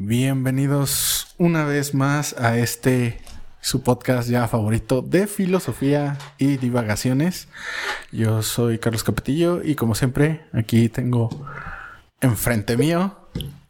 Bienvenidos 0.00 1.34
una 1.38 1.64
vez 1.64 1.92
más 1.92 2.32
a 2.38 2.56
este 2.56 3.20
su 3.60 3.82
podcast 3.82 4.28
ya 4.28 4.46
favorito 4.46 5.02
de 5.02 5.26
filosofía 5.26 6.16
y 6.38 6.56
divagaciones. 6.56 7.48
Yo 8.12 8.44
soy 8.44 8.78
Carlos 8.78 9.02
Capetillo 9.02 9.60
y 9.60 9.74
como 9.74 9.96
siempre 9.96 10.46
aquí 10.52 10.88
tengo 10.88 11.44
enfrente 12.20 12.76
mío 12.76 13.16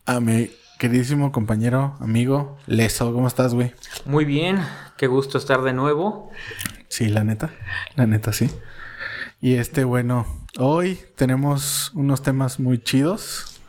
a 0.04 0.20
mi 0.20 0.50
queridísimo 0.78 1.32
compañero, 1.32 1.96
amigo 1.98 2.58
Leso. 2.66 3.10
¿Cómo 3.14 3.26
estás, 3.26 3.54
güey? 3.54 3.72
Muy 4.04 4.26
bien, 4.26 4.60
qué 4.98 5.06
gusto 5.06 5.38
estar 5.38 5.62
de 5.62 5.72
nuevo. 5.72 6.30
Sí, 6.88 7.06
la 7.06 7.24
neta, 7.24 7.52
la 7.96 8.06
neta 8.06 8.34
sí. 8.34 8.50
Y 9.40 9.54
este, 9.54 9.82
bueno, 9.84 10.26
hoy 10.58 11.00
tenemos 11.16 11.90
unos 11.94 12.20
temas 12.20 12.60
muy 12.60 12.78
chidos 12.78 13.62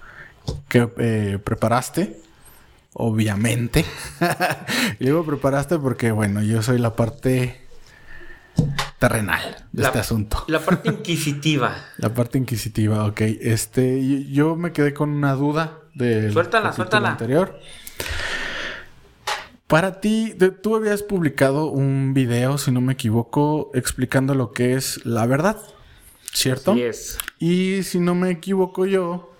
que 0.68 0.90
eh, 0.98 1.40
preparaste 1.42 2.28
obviamente. 2.94 3.86
y 5.00 5.06
digo 5.06 5.26
preparaste 5.26 5.78
porque, 5.80 6.12
bueno, 6.12 6.42
yo 6.42 6.62
soy 6.62 6.78
la 6.80 6.96
parte 6.96 7.68
terrenal 9.00 9.66
de 9.72 9.84
este 9.84 10.00
asunto. 10.00 10.44
La 10.48 10.60
parte 10.60 10.90
inquisitiva. 10.90 11.76
la 11.98 12.14
parte 12.14 12.38
inquisitiva, 12.38 13.06
ok. 13.06 13.22
Este, 13.22 14.28
yo 14.30 14.56
me 14.56 14.74
quedé 14.74 14.94
con 14.94 15.10
una 15.10 15.34
duda 15.34 15.80
del 15.96 16.34
suéltala, 16.34 16.74
suéltala. 16.74 17.12
anterior. 17.12 17.60
Para 19.68 20.02
ti, 20.02 20.36
tú 20.64 20.76
habías 20.76 21.04
publicado 21.04 21.68
un 21.68 22.14
video, 22.16 22.58
si 22.58 22.72
no 22.72 22.82
me 22.82 22.94
equivoco, 22.94 23.70
explicando 23.76 24.34
lo 24.34 24.52
que 24.52 24.74
es 24.74 25.06
la 25.06 25.28
verdad, 25.28 25.58
¿cierto? 26.34 26.74
Sí 26.74 26.82
es. 26.82 27.18
Y 27.38 27.84
si 27.84 28.00
no 28.00 28.16
me 28.16 28.32
equivoco 28.32 28.88
yo, 28.88 29.32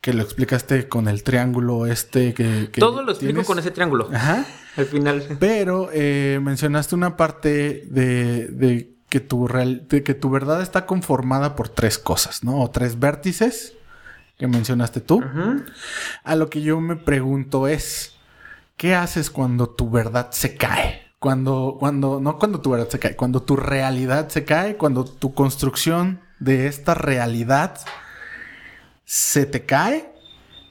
que 0.00 0.14
lo 0.14 0.22
explicaste 0.22 0.88
con 0.88 1.08
el 1.08 1.22
triángulo 1.22 1.86
este 1.86 2.32
que... 2.32 2.70
Todo 2.78 3.02
lo 3.02 3.12
explico 3.12 3.44
con 3.44 3.58
ese 3.58 3.70
triángulo. 3.70 4.08
Ajá. 4.12 4.46
Al 4.76 4.86
final. 4.86 5.36
Pero 5.38 5.90
eh, 5.92 6.38
mencionaste 6.42 6.94
una 6.94 7.16
parte 7.16 7.84
de, 7.86 8.94
que 9.08 9.20
tu 9.20 9.46
real, 9.46 9.86
de 9.88 10.02
que 10.02 10.14
tu 10.14 10.30
verdad 10.30 10.62
está 10.62 10.86
conformada 10.86 11.54
por 11.54 11.68
tres 11.68 11.98
cosas, 11.98 12.44
¿no? 12.44 12.62
O 12.62 12.70
tres 12.70 12.98
vértices 12.98 13.74
que 14.38 14.46
mencionaste 14.46 15.00
tú. 15.00 15.22
A 16.24 16.34
lo 16.34 16.48
que 16.48 16.62
yo 16.62 16.80
me 16.80 16.96
pregunto 16.96 17.68
es, 17.68 18.14
¿qué 18.78 18.94
haces 18.94 19.28
cuando 19.28 19.68
tu 19.68 19.90
verdad 19.90 20.30
se 20.30 20.56
cae? 20.56 21.02
Cuando, 21.18 21.76
cuando, 21.78 22.20
no 22.20 22.38
cuando 22.38 22.62
tu 22.62 22.70
verdad 22.70 22.88
se 22.88 22.98
cae, 22.98 23.16
cuando 23.16 23.42
tu 23.42 23.56
realidad 23.56 24.30
se 24.30 24.46
cae, 24.46 24.76
cuando 24.76 25.04
tu 25.04 25.34
construcción 25.34 26.20
de 26.38 26.68
esta 26.68 26.94
realidad 26.94 27.78
se 29.10 29.44
te 29.44 29.66
cae 29.66 30.08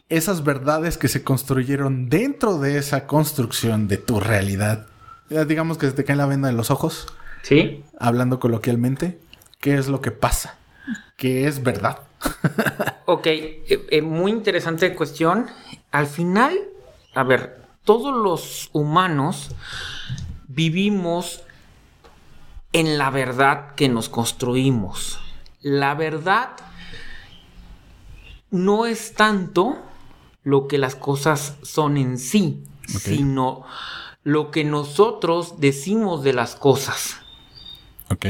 esas 0.07 0.45
verdades 0.45 0.97
que 0.97 1.09
se 1.09 1.25
construyeron 1.25 2.07
dentro 2.07 2.57
de 2.57 2.77
esa 2.77 3.05
construcción 3.05 3.89
de 3.89 3.97
tu 3.97 4.21
realidad. 4.21 4.87
digamos 5.29 5.77
que 5.77 5.87
se 5.87 5.91
te 5.91 6.05
cae 6.05 6.15
la 6.15 6.25
venda 6.25 6.47
de 6.47 6.53
los 6.53 6.71
ojos. 6.71 7.07
Sí. 7.41 7.83
Hablando 7.99 8.39
coloquialmente, 8.39 9.19
¿qué 9.59 9.75
es 9.75 9.89
lo 9.89 9.99
que 9.99 10.11
pasa? 10.11 10.55
¿Qué 11.17 11.49
es 11.49 11.63
verdad? 11.63 11.99
ok, 13.07 13.27
eh, 13.27 13.87
eh, 13.91 14.01
muy 14.01 14.31
interesante 14.31 14.95
cuestión. 14.95 15.47
Al 15.91 16.07
final, 16.07 16.57
a 17.15 17.23
ver, 17.23 17.61
todos 17.83 18.15
los 18.15 18.69
humanos 18.71 19.49
vivimos 20.47 21.43
en 22.71 22.97
la 22.97 23.09
verdad 23.09 23.75
que 23.75 23.89
nos 23.89 24.07
construimos. 24.07 25.19
La 25.61 25.93
verdad 25.93 26.51
no 28.51 28.85
es 28.85 29.13
tanto 29.13 29.77
lo 30.43 30.67
que 30.67 30.77
las 30.77 30.95
cosas 30.95 31.55
son 31.61 31.97
en 31.97 32.17
sí, 32.17 32.63
sino 32.87 33.65
lo 34.23 34.51
que 34.51 34.63
nosotros 34.63 35.59
decimos 35.59 36.23
de 36.23 36.33
las 36.33 36.55
cosas. 36.55 37.17
Ok. 38.11 38.25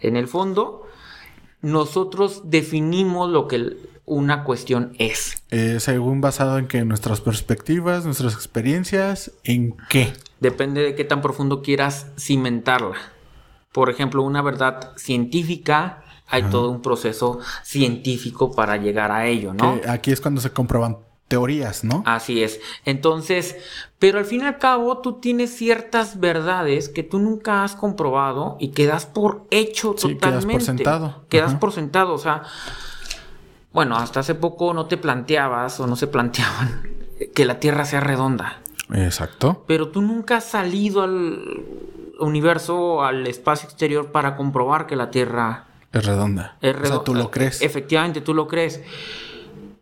En 0.00 0.16
el 0.16 0.28
fondo, 0.28 0.86
nosotros 1.60 2.42
definimos 2.44 3.30
lo 3.30 3.48
que 3.48 3.76
una 4.04 4.44
cuestión 4.44 4.94
es. 4.98 5.42
Eh, 5.50 5.80
según 5.80 6.20
basado 6.20 6.58
en 6.58 6.66
que 6.66 6.84
nuestras 6.84 7.20
perspectivas, 7.20 8.04
nuestras 8.04 8.34
experiencias, 8.34 9.32
¿en 9.44 9.76
qué? 9.88 10.12
Depende 10.40 10.82
de 10.82 10.94
qué 10.94 11.04
tan 11.04 11.20
profundo 11.20 11.62
quieras 11.62 12.06
cimentarla. 12.18 12.96
Por 13.72 13.90
ejemplo, 13.90 14.22
una 14.22 14.40
verdad 14.40 14.92
científica 14.96 16.02
hay 16.28 16.42
todo 16.44 16.70
un 16.70 16.82
proceso 16.82 17.40
científico 17.62 18.54
para 18.54 18.76
llegar 18.76 19.10
a 19.10 19.26
ello, 19.26 19.54
¿no? 19.54 19.80
aquí 19.88 20.12
es 20.12 20.20
cuando 20.20 20.40
se 20.40 20.50
comprueban 20.50 20.98
teorías, 21.28 21.84
¿no? 21.84 22.02
Así 22.06 22.42
es. 22.42 22.60
Entonces, 22.84 23.56
pero 23.98 24.18
al 24.18 24.24
fin 24.24 24.40
y 24.40 24.44
al 24.46 24.58
cabo 24.58 24.98
tú 24.98 25.20
tienes 25.20 25.54
ciertas 25.54 26.18
verdades 26.18 26.88
que 26.88 27.02
tú 27.02 27.18
nunca 27.18 27.64
has 27.64 27.76
comprobado 27.76 28.56
y 28.58 28.68
quedas 28.68 29.06
por 29.06 29.46
hecho 29.50 29.94
sí, 29.96 30.14
totalmente. 30.14 30.46
Quedas 30.46 30.46
por 30.46 30.62
sentado. 30.62 31.24
Quedas 31.28 31.54
por 31.54 31.72
sentado, 31.72 32.14
o 32.14 32.18
sea, 32.18 32.42
bueno, 33.72 33.96
hasta 33.96 34.20
hace 34.20 34.34
poco 34.34 34.72
no 34.72 34.86
te 34.86 34.96
planteabas 34.96 35.78
o 35.80 35.86
no 35.86 35.96
se 35.96 36.06
planteaban 36.06 36.82
que 37.34 37.44
la 37.44 37.60
Tierra 37.60 37.84
sea 37.84 38.00
redonda. 38.00 38.60
Exacto. 38.92 39.64
Pero 39.66 39.88
tú 39.88 40.00
nunca 40.00 40.38
has 40.38 40.44
salido 40.44 41.02
al 41.02 41.62
universo, 42.18 43.04
al 43.04 43.26
espacio 43.26 43.68
exterior 43.68 44.12
para 44.12 44.34
comprobar 44.34 44.86
que 44.86 44.96
la 44.96 45.10
Tierra 45.10 45.67
es 45.92 46.04
redonda. 46.04 46.56
Es 46.60 46.74
redonda. 46.74 46.88
O 46.88 46.98
sea, 46.98 47.04
tú 47.04 47.14
lo 47.14 47.30
crees. 47.30 47.62
Efectivamente, 47.62 48.20
tú 48.20 48.34
lo 48.34 48.46
crees. 48.46 48.82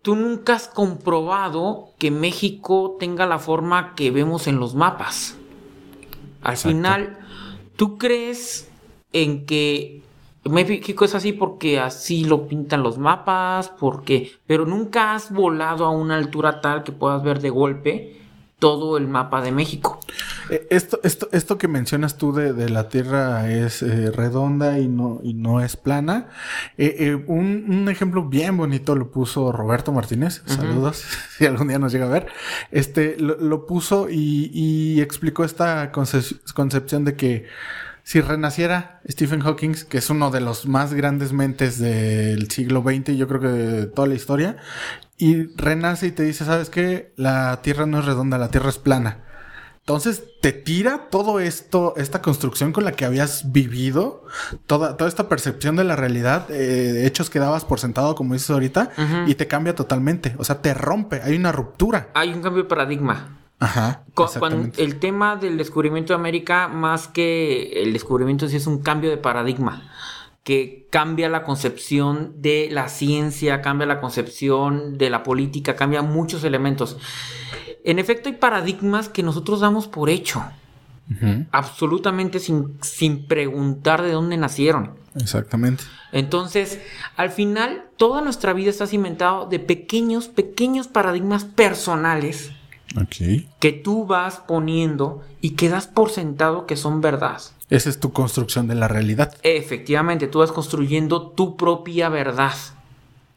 Tú 0.02 0.14
nunca 0.14 0.54
has 0.54 0.68
comprobado 0.68 1.90
que 1.98 2.10
México 2.10 2.96
tenga 2.98 3.26
la 3.26 3.38
forma 3.38 3.94
que 3.94 4.10
vemos 4.10 4.46
en 4.46 4.60
los 4.60 4.74
mapas. 4.74 5.36
Al 6.42 6.56
final, 6.56 7.18
tú 7.74 7.98
crees 7.98 8.68
en 9.12 9.46
que 9.46 10.02
México 10.44 11.04
es 11.04 11.14
así 11.14 11.32
porque 11.32 11.80
así 11.80 12.24
lo 12.24 12.46
pintan 12.46 12.84
los 12.84 12.98
mapas, 12.98 13.68
porque, 13.68 14.32
pero 14.46 14.64
nunca 14.64 15.14
has 15.14 15.32
volado 15.32 15.84
a 15.84 15.90
una 15.90 16.16
altura 16.16 16.60
tal 16.60 16.84
que 16.84 16.92
puedas 16.92 17.22
ver 17.24 17.40
de 17.40 17.50
golpe 17.50 18.25
todo 18.58 18.96
el 18.96 19.06
mapa 19.06 19.42
de 19.42 19.52
México. 19.52 20.00
Eh, 20.48 20.66
esto, 20.70 20.98
esto, 21.02 21.28
esto 21.32 21.58
que 21.58 21.68
mencionas 21.68 22.16
tú 22.16 22.32
de, 22.32 22.68
la 22.70 22.88
Tierra 22.88 23.50
es 23.50 23.82
eh, 23.82 24.10
redonda 24.10 24.78
y 24.78 24.88
no, 24.88 25.20
y 25.22 25.34
no 25.34 25.60
es 25.60 25.76
plana. 25.76 26.28
Eh, 26.78 27.14
un, 27.26 27.88
ejemplo 27.88 28.24
bien 28.24 28.56
bonito 28.56 28.96
lo 28.96 29.10
puso 29.10 29.52
Roberto 29.52 29.92
Martínez. 29.92 30.42
Saludos, 30.46 31.04
si 31.36 31.46
algún 31.46 31.68
día 31.68 31.78
nos 31.78 31.92
llega 31.92 32.06
a 32.06 32.10
ver. 32.10 32.28
Este 32.70 33.16
lo, 33.18 33.66
puso 33.66 34.08
y, 34.08 34.50
y, 34.52 35.00
explicó 35.00 35.44
esta 35.44 35.92
concepción 35.92 37.04
de 37.04 37.16
que 37.16 37.46
si 38.06 38.20
renaciera 38.20 39.00
Stephen 39.08 39.40
Hawking, 39.40 39.74
que 39.88 39.98
es 39.98 40.10
uno 40.10 40.30
de 40.30 40.40
los 40.40 40.66
más 40.66 40.94
grandes 40.94 41.32
mentes 41.32 41.80
del 41.80 42.48
siglo 42.52 42.82
XX, 42.82 43.16
yo 43.16 43.26
creo 43.26 43.40
que 43.40 43.48
de 43.48 43.86
toda 43.86 44.06
la 44.06 44.14
historia, 44.14 44.58
y 45.18 45.48
renace 45.56 46.06
y 46.06 46.10
te 46.12 46.22
dice, 46.22 46.44
¿sabes 46.44 46.70
qué? 46.70 47.12
La 47.16 47.62
Tierra 47.62 47.84
no 47.84 47.98
es 47.98 48.04
redonda, 48.04 48.38
la 48.38 48.48
Tierra 48.48 48.68
es 48.68 48.78
plana. 48.78 49.24
Entonces 49.80 50.22
te 50.40 50.52
tira 50.52 51.08
todo 51.10 51.40
esto, 51.40 51.94
esta 51.96 52.22
construcción 52.22 52.72
con 52.72 52.84
la 52.84 52.92
que 52.92 53.04
habías 53.04 53.50
vivido, 53.50 54.24
toda, 54.66 54.96
toda 54.96 55.08
esta 55.08 55.28
percepción 55.28 55.74
de 55.74 55.82
la 55.82 55.96
realidad, 55.96 56.48
eh, 56.50 57.06
hechos 57.06 57.28
que 57.28 57.40
dabas 57.40 57.64
por 57.64 57.80
sentado, 57.80 58.14
como 58.14 58.34
dices 58.34 58.50
ahorita, 58.50 58.92
y 59.26 59.34
te 59.34 59.48
cambia 59.48 59.74
totalmente. 59.74 60.36
O 60.38 60.44
sea, 60.44 60.62
te 60.62 60.74
rompe, 60.74 61.22
hay 61.22 61.34
una 61.34 61.50
ruptura. 61.50 62.10
Hay 62.14 62.32
un 62.32 62.40
cambio 62.40 62.62
de 62.62 62.68
paradigma. 62.68 63.45
Ajá. 63.58 64.04
Cuando 64.14 64.70
el 64.76 64.98
tema 64.98 65.36
del 65.36 65.56
descubrimiento 65.56 66.12
de 66.12 66.18
América, 66.18 66.68
más 66.68 67.08
que 67.08 67.82
el 67.82 67.92
descubrimiento, 67.92 68.48
sí 68.48 68.56
es 68.56 68.66
un 68.66 68.82
cambio 68.82 69.10
de 69.10 69.16
paradigma 69.16 69.90
que 70.46 70.86
cambia 70.90 71.28
la 71.28 71.42
concepción 71.42 72.34
de 72.40 72.68
la 72.70 72.88
ciencia, 72.88 73.62
cambia 73.62 73.86
la 73.86 74.00
concepción 74.00 74.96
de 74.96 75.10
la 75.10 75.24
política, 75.24 75.74
cambia 75.74 76.02
muchos 76.02 76.44
elementos. 76.44 76.98
En 77.82 77.98
efecto, 77.98 78.28
hay 78.28 78.36
paradigmas 78.36 79.08
que 79.08 79.24
nosotros 79.24 79.58
damos 79.58 79.88
por 79.88 80.08
hecho, 80.08 80.44
absolutamente 81.50 82.38
sin, 82.38 82.78
sin 82.80 83.26
preguntar 83.26 84.02
de 84.02 84.12
dónde 84.12 84.36
nacieron. 84.36 84.94
Exactamente. 85.16 85.82
Entonces, 86.12 86.80
al 87.16 87.30
final, 87.30 87.86
toda 87.96 88.20
nuestra 88.20 88.52
vida 88.52 88.70
está 88.70 88.86
cimentada 88.86 89.46
de 89.46 89.58
pequeños, 89.58 90.28
pequeños 90.28 90.86
paradigmas 90.86 91.44
personales 91.44 92.52
que 93.60 93.72
tú 93.72 94.06
vas 94.06 94.42
poniendo 94.46 95.22
y 95.40 95.50
que 95.50 95.68
das 95.68 95.86
por 95.86 96.10
sentado 96.10 96.66
que 96.66 96.76
son 96.76 97.00
verdad. 97.00 97.40
Esa 97.68 97.90
es 97.90 97.98
tu 97.98 98.12
construcción 98.12 98.68
de 98.68 98.76
la 98.76 98.88
realidad. 98.88 99.34
Efectivamente, 99.42 100.28
tú 100.28 100.38
vas 100.38 100.52
construyendo 100.52 101.30
tu 101.30 101.56
propia 101.56 102.08
verdad. 102.08 102.54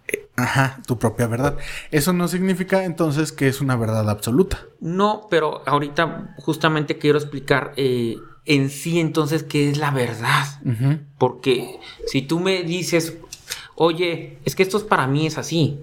Eh, 0.07 0.27
ajá, 0.35 0.81
tu 0.85 0.99
propia 0.99 1.27
verdad. 1.27 1.57
Eso 1.91 2.13
no 2.13 2.27
significa 2.27 2.85
entonces 2.85 3.31
que 3.31 3.47
es 3.47 3.59
una 3.59 3.75
verdad 3.75 4.07
absoluta. 4.09 4.59
No, 4.79 5.27
pero 5.29 5.63
ahorita 5.65 6.35
justamente 6.37 6.99
quiero 6.99 7.17
explicar 7.17 7.73
eh, 7.75 8.17
en 8.45 8.69
sí 8.69 8.99
entonces 8.99 9.43
qué 9.43 9.69
es 9.69 9.77
la 9.77 9.91
verdad. 9.91 10.45
Porque 11.17 11.79
si 12.07 12.21
tú 12.21 12.39
me 12.39 12.63
dices, 12.63 13.17
oye, 13.75 14.37
es 14.45 14.55
que 14.55 14.63
esto 14.63 14.85
para 14.87 15.07
mí 15.07 15.25
es 15.25 15.37
así. 15.37 15.79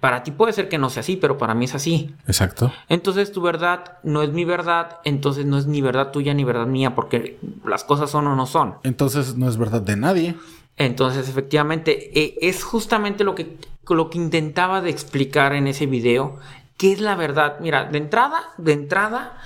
Para 0.00 0.22
ti 0.22 0.30
puede 0.30 0.54
ser 0.54 0.68
que 0.70 0.78
no 0.78 0.88
sea 0.88 1.02
así, 1.02 1.16
pero 1.16 1.36
para 1.36 1.54
mí 1.54 1.66
es 1.66 1.74
así. 1.74 2.14
Exacto. 2.26 2.72
Entonces 2.88 3.32
tu 3.32 3.42
verdad 3.42 3.98
no 4.02 4.22
es 4.22 4.30
mi 4.30 4.46
verdad, 4.46 4.98
entonces 5.04 5.44
no 5.44 5.58
es 5.58 5.66
ni 5.66 5.82
verdad 5.82 6.10
tuya 6.10 6.32
ni 6.32 6.42
verdad 6.42 6.66
mía, 6.66 6.94
porque 6.94 7.38
las 7.66 7.84
cosas 7.84 8.10
son 8.10 8.26
o 8.26 8.34
no 8.34 8.46
son. 8.46 8.76
Entonces 8.82 9.36
no 9.36 9.48
es 9.48 9.58
verdad 9.58 9.82
de 9.82 9.96
nadie. 9.96 10.36
Entonces, 10.78 11.28
efectivamente, 11.28 12.18
eh, 12.18 12.38
es 12.40 12.64
justamente 12.64 13.22
lo 13.22 13.34
que, 13.34 13.58
lo 13.86 14.08
que 14.08 14.16
intentaba 14.16 14.80
de 14.80 14.88
explicar 14.88 15.52
en 15.52 15.66
ese 15.66 15.84
video, 15.84 16.38
qué 16.78 16.92
es 16.92 17.00
la 17.00 17.16
verdad. 17.16 17.58
Mira, 17.60 17.84
de 17.84 17.98
entrada, 17.98 18.40
de 18.56 18.72
entrada, 18.72 19.38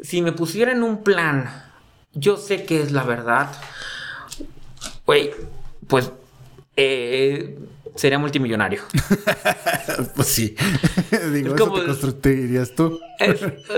si 0.00 0.22
me 0.22 0.30
pusiera 0.30 0.70
en 0.70 0.84
un 0.84 1.02
plan, 1.02 1.50
yo 2.14 2.36
sé 2.36 2.64
qué 2.64 2.80
es 2.80 2.92
la 2.92 3.02
verdad, 3.02 3.50
güey, 5.04 5.32
pues 5.88 6.12
eh, 6.76 7.58
sería 7.94 8.18
multimillonario. 8.18 8.82
pues 10.16 10.28
sí. 10.28 10.54
Digo, 11.32 11.54
eso 11.54 11.72
te 11.72 11.86
construirías 11.86 12.74
tú. 12.74 13.00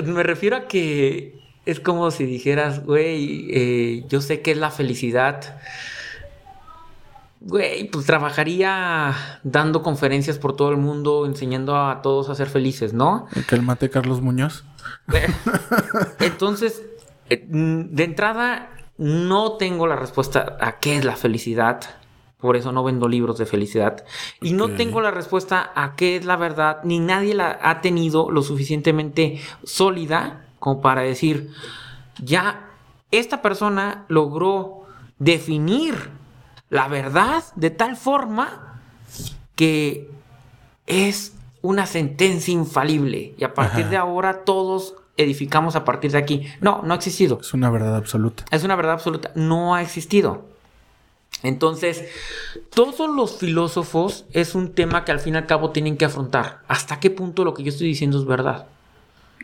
me 0.05 0.23
refiero 0.23 0.57
a 0.57 0.69
que 0.69 1.39
es 1.67 1.81
como 1.81 2.11
si 2.11 2.25
dijeras, 2.25 2.85
güey, 2.85 3.49
eh, 3.51 4.05
yo 4.09 4.21
sé 4.21 4.43
qué 4.43 4.53
es 4.53 4.59
la 4.59 4.71
felicidad 4.71 5.57
Güey, 7.47 7.91
pues 7.91 8.07
trabajaría 8.07 9.15
dando 9.43 9.83
conferencias 9.83 10.39
por 10.39 10.57
todo 10.57 10.71
el 10.71 10.79
mundo, 10.79 11.27
enseñando 11.27 11.77
a 11.77 12.01
todos 12.01 12.31
a 12.31 12.35
ser 12.35 12.49
felices, 12.49 12.95
¿no? 12.95 13.27
Que 13.47 13.55
el 13.55 13.61
mate 13.61 13.91
Carlos 13.91 14.23
Muñoz. 14.23 14.65
Entonces, 16.21 16.83
eh, 17.29 17.45
de 17.47 18.05
entrada, 18.05 18.71
no 18.97 19.59
tengo 19.59 19.87
la 19.87 19.97
respuesta 19.97 20.57
a 20.59 20.79
qué 20.79 20.97
es 20.97 21.05
la 21.05 21.17
felicidad. 21.17 21.83
Por 22.45 22.57
eso 22.57 22.73
no 22.73 22.85
vendo 22.85 23.09
libros 23.09 23.39
de 23.39 23.47
felicidad. 23.47 24.05
Y 24.43 24.53
no 24.53 24.69
tengo 24.69 25.01
la 25.01 25.11
respuesta 25.11 25.73
a 25.75 25.97
qué 25.97 26.17
es 26.17 26.27
la 26.27 26.37
verdad, 26.37 26.81
ni 26.85 26.99
nadie 26.99 27.33
la 27.33 27.59
ha 27.63 27.81
tenido 27.81 28.31
lo 28.31 28.43
suficientemente 28.43 29.41
sólida 29.63 30.45
como 30.59 30.83
para 30.83 31.01
decir, 31.01 31.53
ya, 32.23 32.69
esta 33.11 33.41
persona 33.41 34.05
logró 34.09 34.83
definir 35.19 36.11
la 36.69 36.87
verdad 36.87 37.45
de 37.57 37.71
tal 37.71 37.97
forma 37.97 38.79
que 39.57 40.11
es 40.87 41.35
una 41.63 41.87
sentencia 41.87 42.53
infalible 42.53 43.35
y 43.39 43.45
a 43.45 43.55
partir 43.55 43.89
de 43.89 43.97
ahora 43.97 44.45
todos 44.45 44.97
edificamos 45.17 45.77
a 45.77 45.87
partir 45.87 46.13
de 46.13 46.19
aquí. 46.19 46.47
No, 46.61 46.83
no 46.85 46.93
ha 46.93 46.97
existido. 46.97 47.39
Es 47.41 47.55
una 47.55 47.71
verdad 47.71 47.97
absoluta. 47.97 48.45
Es 48.51 48.65
una 48.65 48.77
verdad 48.77 48.93
absoluta. 48.93 49.33
No 49.35 49.75
ha 49.75 49.81
existido. 49.81 50.53
Entonces, 51.45 52.05
todos 52.75 53.15
los 53.15 53.39
filósofos 53.39 54.25
es 54.33 54.55
un 54.55 54.73
tema 54.73 55.05
que 55.05 55.13
al 55.13 55.21
fin 55.21 55.35
y 55.35 55.37
al 55.37 55.47
cabo 55.47 55.71
tienen 55.71 55.97
que 55.97 56.07
afrontar. 56.07 56.63
¿Hasta 56.67 56.99
qué 56.99 57.11
punto 57.11 57.45
lo 57.45 57.55
que 57.55 57.63
yo 57.63 57.69
estoy 57.69 57.87
diciendo 57.87 58.19
es 58.19 58.25
verdad? 58.25 58.67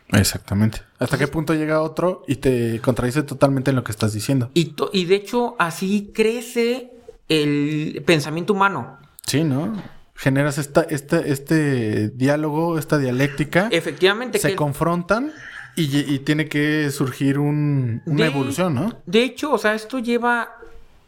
Exactamente. 0.08 0.80
¿Hasta 0.98 1.18
qué 1.18 1.28
punto 1.28 1.54
llega 1.54 1.82
otro 1.82 2.24
y 2.26 2.36
te 2.36 2.80
contradice 2.80 3.22
totalmente 3.22 3.70
en 3.70 3.76
lo 3.76 3.84
que 3.84 3.92
estás 3.92 4.12
diciendo? 4.12 4.50
Y, 4.54 4.74
y 4.92 5.04
de 5.04 5.14
hecho, 5.14 5.54
así 5.58 6.10
crece 6.14 6.90
el 7.28 8.02
pensamiento 8.06 8.54
humano. 8.54 8.98
Sí, 9.26 9.44
¿no? 9.44 9.72
Generas 10.16 10.58
esta, 10.58 10.82
este, 10.82 11.30
este 11.30 12.08
diálogo, 12.08 12.78
esta 12.78 12.98
dialéctica. 12.98 13.68
Efectivamente. 13.70 14.38
Se 14.38 14.56
confrontan 14.56 15.32
y, 15.76 16.18
tiene 16.20 16.48
que 16.48 16.90
surgir 16.90 17.38
una 17.38 18.26
evolución, 18.26 18.74
¿no? 18.74 19.00
De 19.06 19.22
hecho, 19.22 19.52
o 19.52 19.58
sea, 19.58 19.74
esto 19.74 19.98
lleva 19.98 20.56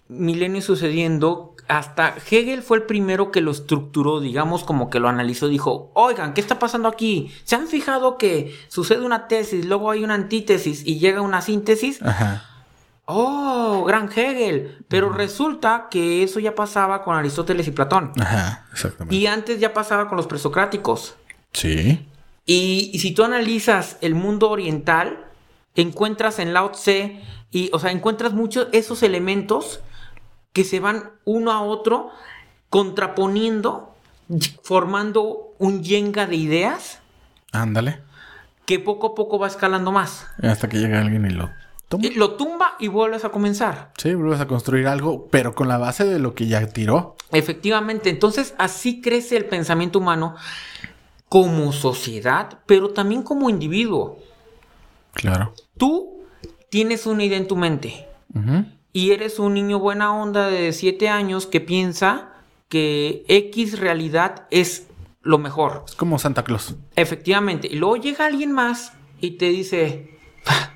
milenios 0.08 0.64
sucediendo. 0.64 1.56
Hasta 1.68 2.14
Hegel 2.30 2.62
fue 2.62 2.78
el 2.78 2.82
primero 2.84 3.30
que 3.30 3.40
lo 3.40 3.50
estructuró, 3.50 4.20
digamos, 4.20 4.64
como 4.64 4.90
que 4.90 5.00
lo 5.00 5.08
analizó. 5.08 5.48
Dijo, 5.48 5.90
oigan, 5.94 6.34
¿qué 6.34 6.40
está 6.40 6.58
pasando 6.58 6.88
aquí? 6.88 7.32
¿Se 7.44 7.56
han 7.56 7.68
fijado 7.68 8.18
que 8.18 8.54
sucede 8.68 9.04
una 9.04 9.28
tesis, 9.28 9.64
luego 9.64 9.90
hay 9.90 10.04
una 10.04 10.14
antítesis 10.14 10.82
y 10.86 10.98
llega 10.98 11.20
una 11.20 11.40
síntesis? 11.40 12.02
Ajá. 12.02 12.48
Oh, 13.04 13.84
gran 13.84 14.08
Hegel. 14.10 14.84
Pero 14.88 15.10
resulta 15.10 15.88
que 15.90 16.22
eso 16.22 16.40
ya 16.40 16.54
pasaba 16.54 17.02
con 17.02 17.16
Aristóteles 17.16 17.66
y 17.68 17.72
Platón. 17.72 18.12
Ajá, 18.20 18.66
exactamente. 18.72 19.14
Y 19.14 19.26
antes 19.26 19.60
ya 19.60 19.72
pasaba 19.72 20.08
con 20.08 20.16
los 20.16 20.26
presocráticos. 20.26 21.16
Sí. 21.52 22.06
Y, 22.46 22.98
si 22.98 23.12
tú 23.12 23.24
analizas 23.24 23.98
el 24.00 24.14
mundo 24.14 24.50
oriental, 24.50 25.26
encuentras 25.74 26.38
en 26.38 26.52
Lao 26.54 26.70
Tse, 26.70 27.20
y, 27.50 27.70
o 27.72 27.78
sea, 27.78 27.90
encuentras 27.90 28.32
muchos 28.32 28.68
esos 28.72 29.02
elementos 29.02 29.80
que 30.52 30.64
se 30.64 30.80
van 30.80 31.10
uno 31.24 31.52
a 31.52 31.62
otro 31.62 32.10
contraponiendo, 32.70 33.94
formando 34.62 35.54
un 35.58 35.82
yenga 35.82 36.26
de 36.26 36.36
ideas. 36.36 37.00
Ándale. 37.52 38.00
Que 38.64 38.78
poco 38.78 39.08
a 39.08 39.14
poco 39.14 39.38
va 39.38 39.46
escalando 39.46 39.92
más. 39.92 40.26
Hasta 40.42 40.68
que 40.68 40.78
llega 40.78 41.00
alguien 41.00 41.26
y 41.26 41.30
lo 41.30 41.50
lo 42.14 42.32
tumba 42.32 42.76
y 42.78 42.88
vuelves 42.88 43.24
a 43.24 43.30
comenzar. 43.30 43.92
Sí, 43.96 44.14
vuelves 44.14 44.40
a 44.40 44.46
construir 44.46 44.86
algo, 44.86 45.28
pero 45.30 45.54
con 45.54 45.68
la 45.68 45.78
base 45.78 46.04
de 46.04 46.18
lo 46.18 46.34
que 46.34 46.46
ya 46.46 46.66
tiró. 46.66 47.16
Efectivamente, 47.32 48.10
entonces 48.10 48.54
así 48.58 49.00
crece 49.00 49.36
el 49.36 49.46
pensamiento 49.46 49.98
humano 49.98 50.36
como 51.28 51.72
sociedad, 51.72 52.58
pero 52.66 52.90
también 52.90 53.22
como 53.22 53.50
individuo. 53.50 54.18
Claro. 55.14 55.54
Tú 55.76 56.24
tienes 56.68 57.06
una 57.06 57.24
idea 57.24 57.38
en 57.38 57.48
tu 57.48 57.56
mente 57.56 58.08
y 58.92 59.12
eres 59.12 59.38
un 59.38 59.54
niño 59.54 59.78
buena 59.78 60.14
onda 60.14 60.48
de 60.48 60.72
7 60.72 61.08
años 61.08 61.46
que 61.46 61.60
piensa 61.60 62.32
que 62.68 63.24
X 63.28 63.78
realidad 63.78 64.46
es 64.50 64.86
lo 65.22 65.38
mejor. 65.38 65.84
Es 65.86 65.94
como 65.94 66.18
Santa 66.18 66.42
Claus. 66.44 66.74
Efectivamente. 66.96 67.68
Y 67.70 67.76
luego 67.76 67.96
llega 67.96 68.26
alguien 68.26 68.52
más 68.52 68.92
y 69.20 69.32
te 69.32 69.50
dice, 69.50 70.12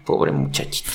Pobre 0.04 0.30
muchachito. 0.30 0.90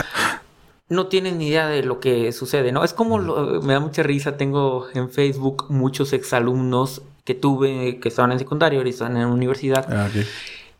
no 0.88 1.06
tienen 1.06 1.38
ni 1.38 1.48
idea 1.48 1.68
de 1.68 1.82
lo 1.82 2.00
que 2.00 2.32
sucede, 2.32 2.72
¿no? 2.72 2.84
Es 2.84 2.92
como, 2.92 3.18
me 3.18 3.72
da 3.72 3.80
mucha 3.80 4.02
risa, 4.02 4.36
tengo 4.36 4.88
en 4.92 5.10
Facebook 5.10 5.66
muchos 5.70 6.12
exalumnos 6.12 7.02
que 7.24 7.34
tuve 7.34 8.00
que 8.00 8.08
estaban 8.08 8.32
en 8.32 8.38
secundario 8.38 8.84
y 8.84 8.90
están 8.90 9.16
en 9.16 9.26
universidad. 9.26 9.86
Ah, 9.88 10.08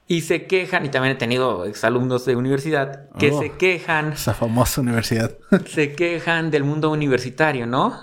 y 0.07 0.21
se 0.21 0.47
quejan, 0.47 0.85
y 0.85 0.91
también 0.91 1.17
he 1.17 1.19
tenido 1.19 1.65
exalumnos 1.65 2.27
de 2.27 2.37
universidad 2.37 3.09
que 3.19 3.31
oh, 3.31 3.41
se 3.41 3.53
quejan. 3.53 4.13
Esa 4.13 4.35
famosa 4.35 4.81
universidad. 4.81 5.37
se 5.67 5.93
quejan 5.95 6.51
del 6.51 6.65
mundo 6.65 6.91
universitario, 6.91 7.67
¿no? 7.67 7.99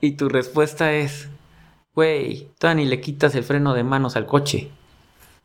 Y 0.00 0.12
tu 0.12 0.28
respuesta 0.28 0.92
es, 0.92 1.28
güey, 1.94 2.50
todavía 2.58 2.84
ni 2.84 2.90
le 2.90 3.00
quitas 3.00 3.34
el 3.36 3.44
freno 3.44 3.72
de 3.72 3.84
manos 3.84 4.16
al 4.16 4.26
coche. 4.26 4.70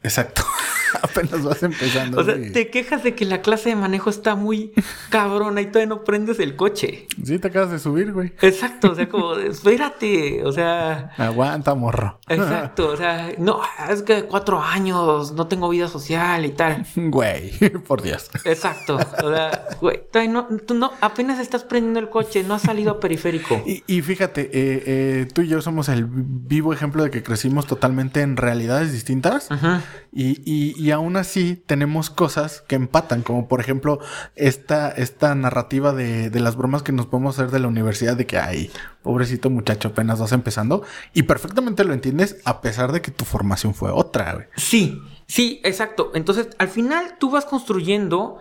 Exacto. 0.01 0.43
Apenas 1.03 1.43
vas 1.43 1.63
empezando. 1.63 2.19
O 2.19 2.23
sea, 2.23 2.35
te 2.35 2.69
quejas 2.69 3.03
de 3.03 3.15
que 3.15 3.25
la 3.25 3.41
clase 3.41 3.69
de 3.69 3.75
manejo 3.75 4.09
está 4.09 4.35
muy 4.35 4.73
cabrona 5.09 5.61
y 5.61 5.67
todavía 5.67 5.87
no 5.87 6.03
prendes 6.03 6.39
el 6.39 6.55
coche. 6.55 7.07
Sí, 7.23 7.39
te 7.39 7.47
acabas 7.47 7.71
de 7.71 7.79
subir, 7.79 8.13
güey. 8.13 8.33
Exacto, 8.41 8.91
o 8.91 8.95
sea, 8.95 9.09
como, 9.09 9.35
espérate, 9.37 10.43
o 10.43 10.51
sea... 10.51 11.11
Aguanta, 11.17 11.75
morro. 11.75 12.19
Exacto, 12.27 12.89
o 12.89 12.97
sea, 12.97 13.31
no, 13.37 13.61
es 13.89 14.01
que 14.01 14.23
cuatro 14.23 14.61
años, 14.61 15.33
no 15.33 15.47
tengo 15.47 15.69
vida 15.69 15.87
social 15.87 16.45
y 16.45 16.49
tal. 16.49 16.85
Güey, 17.17 17.51
por 17.87 18.01
Dios. 18.01 18.29
Exacto, 18.43 18.97
o 18.97 19.29
sea, 19.29 19.65
güey, 19.79 20.01
no, 20.29 20.47
tú 20.65 20.73
no, 20.73 20.91
apenas 21.01 21.39
estás 21.39 21.63
prendiendo 21.63 21.99
el 21.99 22.09
coche, 22.09 22.43
no 22.43 22.53
has 22.55 22.63
salido 22.63 22.91
a 22.91 22.99
periférico. 22.99 23.61
Y, 23.65 24.01
fíjate, 24.01 24.41
eh, 24.41 24.83
eh, 24.85 25.27
tú 25.33 25.41
y 25.41 25.47
yo 25.47 25.61
somos 25.61 25.89
el 25.89 26.05
vivo 26.07 26.73
ejemplo 26.73 27.03
de 27.03 27.11
que 27.11 27.23
crecimos 27.23 27.65
totalmente 27.65 28.21
en 28.21 28.35
realidades 28.37 28.91
distintas. 28.91 29.51
Ajá. 29.51 29.81
y 30.11 30.37
y 30.77 30.86
aún 30.91 31.17
así 31.17 31.61
tenemos 31.65 32.09
cosas 32.09 32.63
que 32.67 32.75
empatan, 32.75 33.21
como 33.21 33.47
por 33.47 33.59
ejemplo 33.59 33.99
esta, 34.35 34.89
esta 34.89 35.33
narrativa 35.35 35.93
de, 35.93 36.29
las 36.39 36.55
bromas 36.55 36.83
que 36.83 36.91
nos 36.91 37.07
podemos 37.07 37.37
hacer 37.37 37.51
de 37.51 37.59
la 37.59 37.67
universidad 37.67 38.15
de 38.15 38.25
que, 38.25 38.37
ay, 38.37 38.71
pobrecito 39.01 39.49
muchacho, 39.49 39.89
apenas 39.89 40.19
vas 40.19 40.31
empezando. 40.31 40.83
Y 41.13 41.23
perfectamente 41.23 41.83
lo 41.83 41.93
entiendes 41.93 42.37
a 42.45 42.61
pesar 42.61 42.91
de 42.91 43.01
que 43.01 43.11
tu 43.11 43.25
formación 43.25 43.73
fue 43.73 43.91
otra, 43.91 44.33
güey. 44.33 44.45
Sí, 44.55 45.01
sí, 45.25 45.59
exacto. 45.63 46.11
Entonces, 46.13 46.49
al 46.57 46.69
final 46.69 47.15
tú 47.19 47.31
vas 47.31 47.45
construyendo 47.45 48.37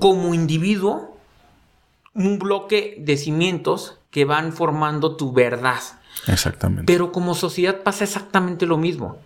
como 0.00 0.34
individuo 0.34 1.16
un 2.14 2.38
bloque 2.38 2.96
de 2.98 3.16
cimientos 3.16 3.98
que 4.10 4.24
van 4.24 4.52
formando 4.52 5.16
tu 5.16 5.32
verdad. 5.32 5.80
Exactamente. 6.26 6.84
Pero 6.86 7.12
como 7.12 7.34
sociedad 7.34 7.82
pasa 7.82 8.04
exactamente 8.04 8.64
lo 8.64 8.78
mismo. 8.78 9.18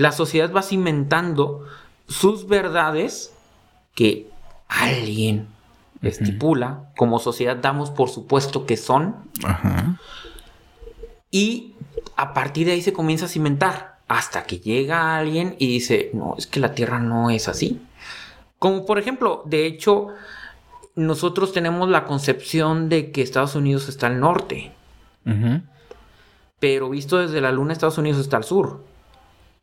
La 0.00 0.12
sociedad 0.12 0.50
va 0.50 0.62
cimentando 0.62 1.66
sus 2.08 2.48
verdades 2.48 3.34
que 3.94 4.30
alguien 4.66 5.46
estipula, 6.00 6.90
como 6.96 7.18
sociedad 7.18 7.56
damos 7.56 7.90
por 7.90 8.08
supuesto 8.08 8.64
que 8.64 8.78
son, 8.78 9.14
y 11.30 11.74
a 12.16 12.32
partir 12.32 12.66
de 12.66 12.72
ahí 12.72 12.80
se 12.80 12.94
comienza 12.94 13.26
a 13.26 13.28
cimentar, 13.28 13.98
hasta 14.08 14.44
que 14.44 14.58
llega 14.60 15.18
alguien 15.18 15.54
y 15.58 15.66
dice, 15.66 16.10
no, 16.14 16.34
es 16.38 16.46
que 16.46 16.60
la 16.60 16.74
Tierra 16.74 16.98
no 16.98 17.28
es 17.28 17.46
así. 17.46 17.82
Como 18.58 18.86
por 18.86 18.98
ejemplo, 18.98 19.42
de 19.44 19.66
hecho, 19.66 20.06
nosotros 20.94 21.52
tenemos 21.52 21.90
la 21.90 22.06
concepción 22.06 22.88
de 22.88 23.12
que 23.12 23.20
Estados 23.20 23.54
Unidos 23.54 23.86
está 23.90 24.06
al 24.06 24.18
norte. 24.18 24.72
pero 26.58 26.88
visto 26.88 27.18
desde 27.18 27.42
la 27.42 27.52
luna 27.52 27.74
Estados 27.74 27.98
Unidos 27.98 28.18
está 28.18 28.38
al 28.38 28.44
sur. 28.44 28.88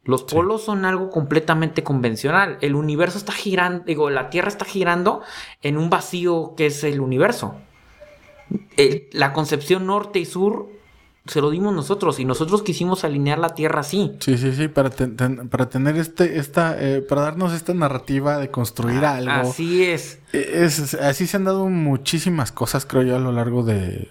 Los 0.08 0.24
polos 0.24 0.64
son 0.64 0.86
algo 0.86 1.10
completamente 1.10 1.84
convencional. 1.84 2.58
El 2.62 2.76
universo 2.76 3.18
está 3.18 3.34
girando, 3.34 3.84
digo, 3.86 4.10
la 4.10 4.30
Tierra 4.30 4.48
está 4.48 4.64
girando 4.66 5.22
en 5.62 5.78
un 5.78 5.90
vacío 5.90 6.54
que 6.56 6.68
es 6.68 6.84
el 6.86 7.02
universo. 7.02 7.56
la 9.12 9.34
concepción 9.34 9.86
norte 9.86 10.20
y 10.20 10.26
sur 10.26 10.70
se 11.28 11.42
lo 11.42 11.50
dimos 11.50 11.74
nosotros 11.74 12.20
y 12.20 12.26
nosotros 12.26 12.64
quisimos 12.64 13.04
alinear 13.04 13.40
la 13.40 13.54
Tierra 13.54 13.82
así. 13.82 14.14
Sí, 14.20 14.38
sí, 14.38 14.54
sí, 14.54 14.68
para, 14.68 14.90
para 14.90 15.70
tener 15.70 15.98
este, 15.98 16.40
esta, 16.40 16.78
eh, 16.80 17.02
para 17.02 17.22
darnos 17.22 17.54
esta 17.54 17.74
narrativa 17.74 18.38
de 18.38 18.50
construir 18.50 19.04
ah, 19.04 19.18
algo. 19.18 19.32
Así 19.32 19.84
es. 19.84 20.20
E, 20.34 20.64
es. 20.64 20.94
Así 20.96 21.28
se 21.28 21.38
han 21.38 21.44
dado 21.44 21.68
muchísimas 21.68 22.52
cosas, 22.52 22.86
creo 22.86 23.04
yo, 23.04 23.16
a 23.16 23.20
lo 23.20 23.32
largo 23.32 23.64
de, 23.64 24.10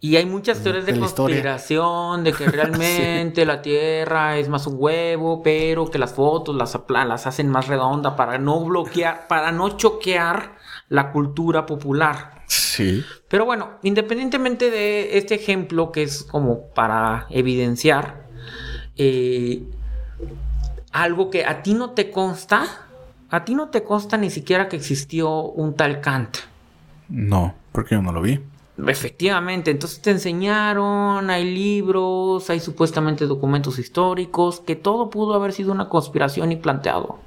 y 0.00 0.14
hay 0.14 0.26
muchas 0.26 0.62
teorías 0.62 0.86
de, 0.86 0.98
conspiración, 0.98 2.22
de 2.22 2.32
que 2.32 2.46
realmente 2.50 3.44
la 3.44 3.60
Tierra 3.60 4.38
es 4.38 4.48
más 4.48 4.66
un 4.66 4.76
huevo, 4.78 5.42
pero 5.42 5.90
que 5.90 5.98
las 5.98 6.12
fotos 6.14 6.54
las, 6.54 6.78
las 6.88 7.26
hacen 7.26 7.48
más 7.48 7.66
redonda 7.66 8.14
para 8.14 8.38
no 8.38 8.64
bloquear, 8.64 9.26
para 9.26 9.50
no 9.50 9.76
choquear 9.76 10.56
la 10.88 11.10
cultura 11.10 11.66
popular. 11.66 12.42
Sí. 12.46 13.04
Pero 13.28 13.44
bueno, 13.44 13.70
independientemente 13.82 14.70
de 14.70 15.18
este 15.18 15.34
ejemplo 15.34 15.90
que 15.90 16.04
es 16.04 16.22
como 16.22 16.68
para 16.68 17.26
evidenciar 17.30 18.26
eh, 18.96 19.64
algo 20.92 21.28
que 21.28 21.44
a 21.44 21.62
ti 21.62 21.74
no 21.74 21.90
te 21.90 22.10
consta, 22.10 22.86
a 23.30 23.44
ti 23.44 23.54
no 23.54 23.68
te 23.68 23.82
consta 23.82 24.16
ni 24.16 24.30
siquiera 24.30 24.68
que 24.68 24.76
existió 24.76 25.42
un 25.42 25.74
tal 25.74 26.00
Kant. 26.00 26.38
No, 27.08 27.54
porque 27.72 27.96
yo 27.96 28.02
no 28.02 28.12
lo 28.12 28.22
vi. 28.22 28.40
Efectivamente, 28.86 29.72
entonces 29.72 30.00
te 30.00 30.10
enseñaron, 30.10 31.30
hay 31.30 31.52
libros, 31.52 32.48
hay 32.48 32.60
supuestamente 32.60 33.26
documentos 33.26 33.78
históricos, 33.78 34.60
que 34.60 34.76
todo 34.76 35.10
pudo 35.10 35.34
haber 35.34 35.52
sido 35.52 35.72
una 35.72 35.88
conspiración 35.88 36.52
y 36.52 36.56
planteado. 36.56 37.18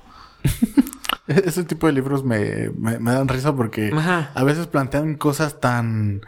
Ese 1.28 1.64
tipo 1.64 1.88
de 1.88 1.94
libros 1.94 2.24
me, 2.24 2.70
dan 2.70 3.28
risa 3.28 3.56
porque 3.56 3.92
a 3.94 4.44
veces 4.44 4.68
plantean 4.68 5.16
cosas 5.16 5.60
tan, 5.60 6.22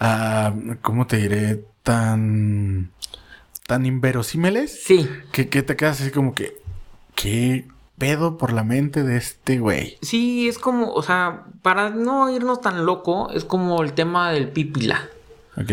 uh, 0.00 0.74
¿cómo 0.82 1.06
te 1.06 1.16
diré? 1.16 1.64
Tan, 1.82 2.90
tan 3.66 3.86
inverosímiles. 3.86 4.84
Sí. 4.84 5.08
Que, 5.32 5.48
que 5.48 5.62
te 5.62 5.76
quedas 5.76 6.00
así 6.00 6.10
como 6.10 6.34
que, 6.34 6.56
¿qué 7.14 7.66
pedo 7.98 8.36
por 8.38 8.52
la 8.52 8.64
mente 8.64 9.02
de 9.02 9.16
este 9.16 9.58
güey. 9.58 9.98
Sí, 10.02 10.48
es 10.48 10.58
como, 10.58 10.92
o 10.92 11.02
sea, 11.02 11.44
para 11.62 11.90
no 11.90 12.30
irnos 12.30 12.60
tan 12.60 12.86
loco, 12.86 13.30
es 13.30 13.44
como 13.44 13.82
el 13.82 13.92
tema 13.92 14.30
del 14.30 14.48
pipila. 14.48 15.08
Ok. 15.56 15.72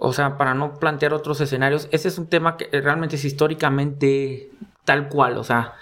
O 0.00 0.12
sea, 0.12 0.36
para 0.36 0.54
no 0.54 0.74
plantear 0.74 1.14
otros 1.14 1.40
escenarios, 1.40 1.88
ese 1.90 2.08
es 2.08 2.18
un 2.18 2.26
tema 2.26 2.56
que 2.56 2.68
realmente 2.80 3.16
es 3.16 3.24
históricamente 3.24 4.50
tal 4.84 5.08
cual, 5.08 5.38
o 5.38 5.44
sea, 5.44 5.74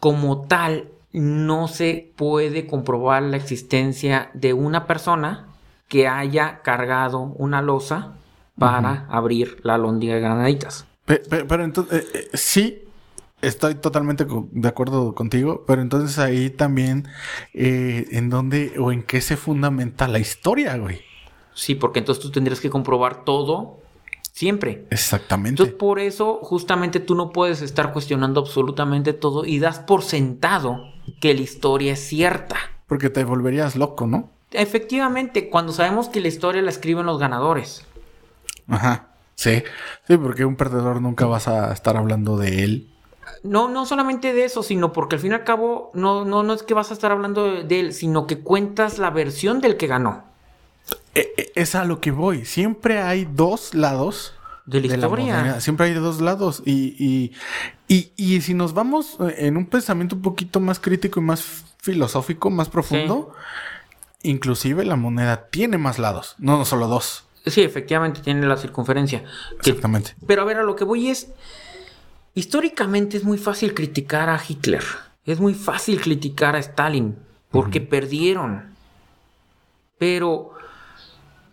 como 0.00 0.42
tal, 0.46 0.88
no 1.12 1.68
se 1.68 2.12
puede 2.16 2.66
comprobar 2.66 3.22
la 3.22 3.36
existencia 3.36 4.30
de 4.34 4.52
una 4.52 4.86
persona 4.86 5.46
que 5.88 6.08
haya 6.08 6.60
cargado 6.62 7.20
una 7.20 7.62
losa 7.62 8.14
para 8.58 9.06
abrir 9.08 9.58
la 9.62 9.78
lóndiga 9.78 10.14
de 10.14 10.20
granaditas. 10.20 10.86
Pero, 11.04 11.64
entonces, 11.64 12.04
eh, 12.14 12.28
eh, 12.32 12.36
sí, 12.36 12.83
Estoy 13.46 13.74
totalmente 13.76 14.26
de 14.52 14.68
acuerdo 14.68 15.14
contigo, 15.14 15.64
pero 15.66 15.82
entonces 15.82 16.18
ahí 16.18 16.50
también, 16.50 17.08
eh, 17.52 18.06
¿en 18.10 18.30
dónde 18.30 18.74
o 18.78 18.92
en 18.92 19.02
qué 19.02 19.20
se 19.20 19.36
fundamenta 19.36 20.08
la 20.08 20.18
historia, 20.18 20.76
güey? 20.76 21.02
Sí, 21.54 21.74
porque 21.74 22.00
entonces 22.00 22.22
tú 22.22 22.30
tendrías 22.30 22.60
que 22.60 22.70
comprobar 22.70 23.24
todo 23.24 23.78
siempre. 24.32 24.86
Exactamente. 24.90 25.62
Entonces 25.62 25.74
por 25.74 26.00
eso 26.00 26.40
justamente 26.42 27.00
tú 27.00 27.14
no 27.14 27.30
puedes 27.30 27.62
estar 27.62 27.92
cuestionando 27.92 28.40
absolutamente 28.40 29.12
todo 29.12 29.44
y 29.44 29.58
das 29.58 29.78
por 29.78 30.02
sentado 30.02 30.84
que 31.20 31.34
la 31.34 31.42
historia 31.42 31.92
es 31.92 32.00
cierta. 32.00 32.56
Porque 32.86 33.10
te 33.10 33.24
volverías 33.24 33.76
loco, 33.76 34.06
¿no? 34.06 34.30
Efectivamente, 34.50 35.48
cuando 35.50 35.72
sabemos 35.72 36.08
que 36.08 36.20
la 36.20 36.28
historia 36.28 36.62
la 36.62 36.70
escriben 36.70 37.06
los 37.06 37.18
ganadores. 37.18 37.86
Ajá. 38.68 39.08
Sí, 39.36 39.62
sí, 40.06 40.16
porque 40.16 40.44
un 40.44 40.54
perdedor 40.54 41.02
nunca 41.02 41.26
vas 41.26 41.48
a 41.48 41.72
estar 41.72 41.96
hablando 41.96 42.36
de 42.36 42.62
él 42.62 42.93
no, 43.42 43.68
no 43.68 43.86
solamente 43.86 44.32
de 44.32 44.44
eso, 44.44 44.62
sino 44.62 44.92
porque 44.92 45.16
al 45.16 45.20
fin 45.20 45.32
y 45.32 45.34
al 45.34 45.44
cabo 45.44 45.90
no, 45.94 46.24
no, 46.24 46.42
no 46.42 46.52
es 46.52 46.62
que 46.62 46.74
vas 46.74 46.90
a 46.90 46.94
estar 46.94 47.12
hablando 47.12 47.62
de, 47.62 47.80
él, 47.80 47.92
sino 47.92 48.26
que 48.26 48.40
cuentas 48.40 48.98
la 48.98 49.10
versión 49.10 49.60
del 49.60 49.76
que 49.76 49.86
ganó. 49.86 50.24
E, 51.14 51.32
e, 51.36 51.52
es 51.54 51.74
a 51.74 51.84
lo 51.84 52.00
que 52.00 52.10
voy. 52.10 52.44
Siempre 52.44 53.00
hay 53.00 53.26
dos 53.30 53.74
lados. 53.74 54.34
De 54.66 54.80
la 54.80 54.94
historia. 54.94 55.60
Siempre 55.60 55.86
hay 55.86 55.94
dos 55.94 56.20
lados. 56.22 56.62
Y, 56.64 56.96
y, 56.98 57.32
y, 57.86 58.12
y, 58.16 58.40
si 58.40 58.54
nos 58.54 58.72
vamos 58.72 59.18
en 59.36 59.58
un 59.58 59.66
pensamiento 59.66 60.16
un 60.16 60.22
poquito 60.22 60.58
más 60.58 60.80
crítico 60.80 61.20
y 61.20 61.22
más 61.22 61.64
filosófico, 61.82 62.48
más 62.48 62.70
profundo, 62.70 63.34
inclusive 64.22 64.86
la 64.86 64.96
moneda 64.96 65.48
tiene 65.50 65.76
más 65.76 65.98
lados, 65.98 66.34
no, 66.38 66.56
no 66.56 66.64
solo 66.64 66.88
dos. 66.88 67.24
Sí, 67.46 67.60
efectivamente 67.60 68.20
tiene 68.22 68.46
la 68.46 68.56
circunferencia. 68.56 69.22
Exactamente. 69.58 70.14
pero 70.26 70.42
a 70.42 70.44
ver, 70.46 70.56
a 70.56 70.62
lo 70.62 70.76
que 70.76 70.84
voy 70.84 71.10
es 71.10 71.28
Históricamente 72.34 73.16
es 73.16 73.24
muy 73.24 73.38
fácil 73.38 73.74
criticar 73.74 74.28
a 74.28 74.40
Hitler, 74.46 74.82
es 75.24 75.38
muy 75.40 75.54
fácil 75.54 76.00
criticar 76.00 76.56
a 76.56 76.58
Stalin, 76.58 77.16
porque 77.50 77.80
perdieron. 77.80 78.74
Pero 79.98 80.50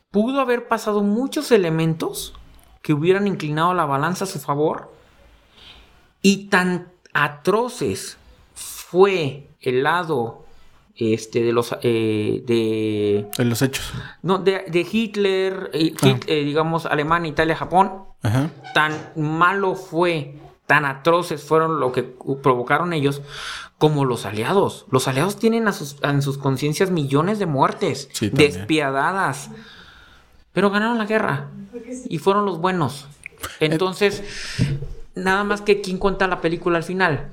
pudo 0.10 0.42
haber 0.42 0.68
pasado 0.68 1.04
muchos 1.04 1.52
elementos 1.52 2.34
que 2.82 2.94
hubieran 2.94 3.28
inclinado 3.28 3.74
la 3.74 3.86
balanza 3.86 4.26
a 4.26 4.28
su 4.28 4.40
favor 4.40 4.92
y 6.22 6.48
tan 6.50 6.92
atroces 7.14 8.18
fue 8.56 9.50
el 9.62 9.84
lado 9.84 10.46
este 10.96 11.42
de 11.42 11.54
los 11.54 11.76
eh, 11.82 12.44
de, 12.46 13.46
los 13.46 13.62
hechos 13.62 13.94
no 14.22 14.40
de, 14.40 14.88
Hitler, 14.92 15.70
eh, 15.74 15.94
ah. 16.02 16.20
eh, 16.28 16.44
digamos 16.44 16.86
Alemania 16.86 17.30
Italia 17.30 17.56
Japón 17.56 18.04
tan 18.74 18.94
malo 19.16 19.76
fue 19.76 20.36
tan 20.72 20.86
atroces 20.86 21.44
fueron 21.44 21.82
lo 21.82 21.92
que 21.92 22.01
provocaron 22.01 22.94
ellos 22.94 23.22
como 23.78 24.06
los 24.06 24.25
aliados. 24.25 24.86
Los 24.90 25.10
aliados 25.10 25.36
tienen 25.36 25.68
a 25.68 25.74
sus, 25.74 25.98
en 26.01 26.22
sus 26.22 26.38
conciencias 26.38 26.92
millones 26.92 27.40
de 27.40 27.46
muertes 27.46 28.08
despiadadas, 28.32 29.50
pero 30.54 30.72
ganaron 30.72 30.98
la 30.98 31.06
guerra 31.06 31.50
y 32.08 32.20
fueron 32.20 32.46
los 32.46 32.60
buenos. 32.60 33.10
Entonces, 33.60 34.24
nada 35.13 35.44
más 35.44 35.60
que 35.60 35.82
quién 35.82 35.98
cuenta 35.98 36.25
la 36.30 36.40
película 36.40 36.78
al 36.78 36.86
final. 36.86 37.28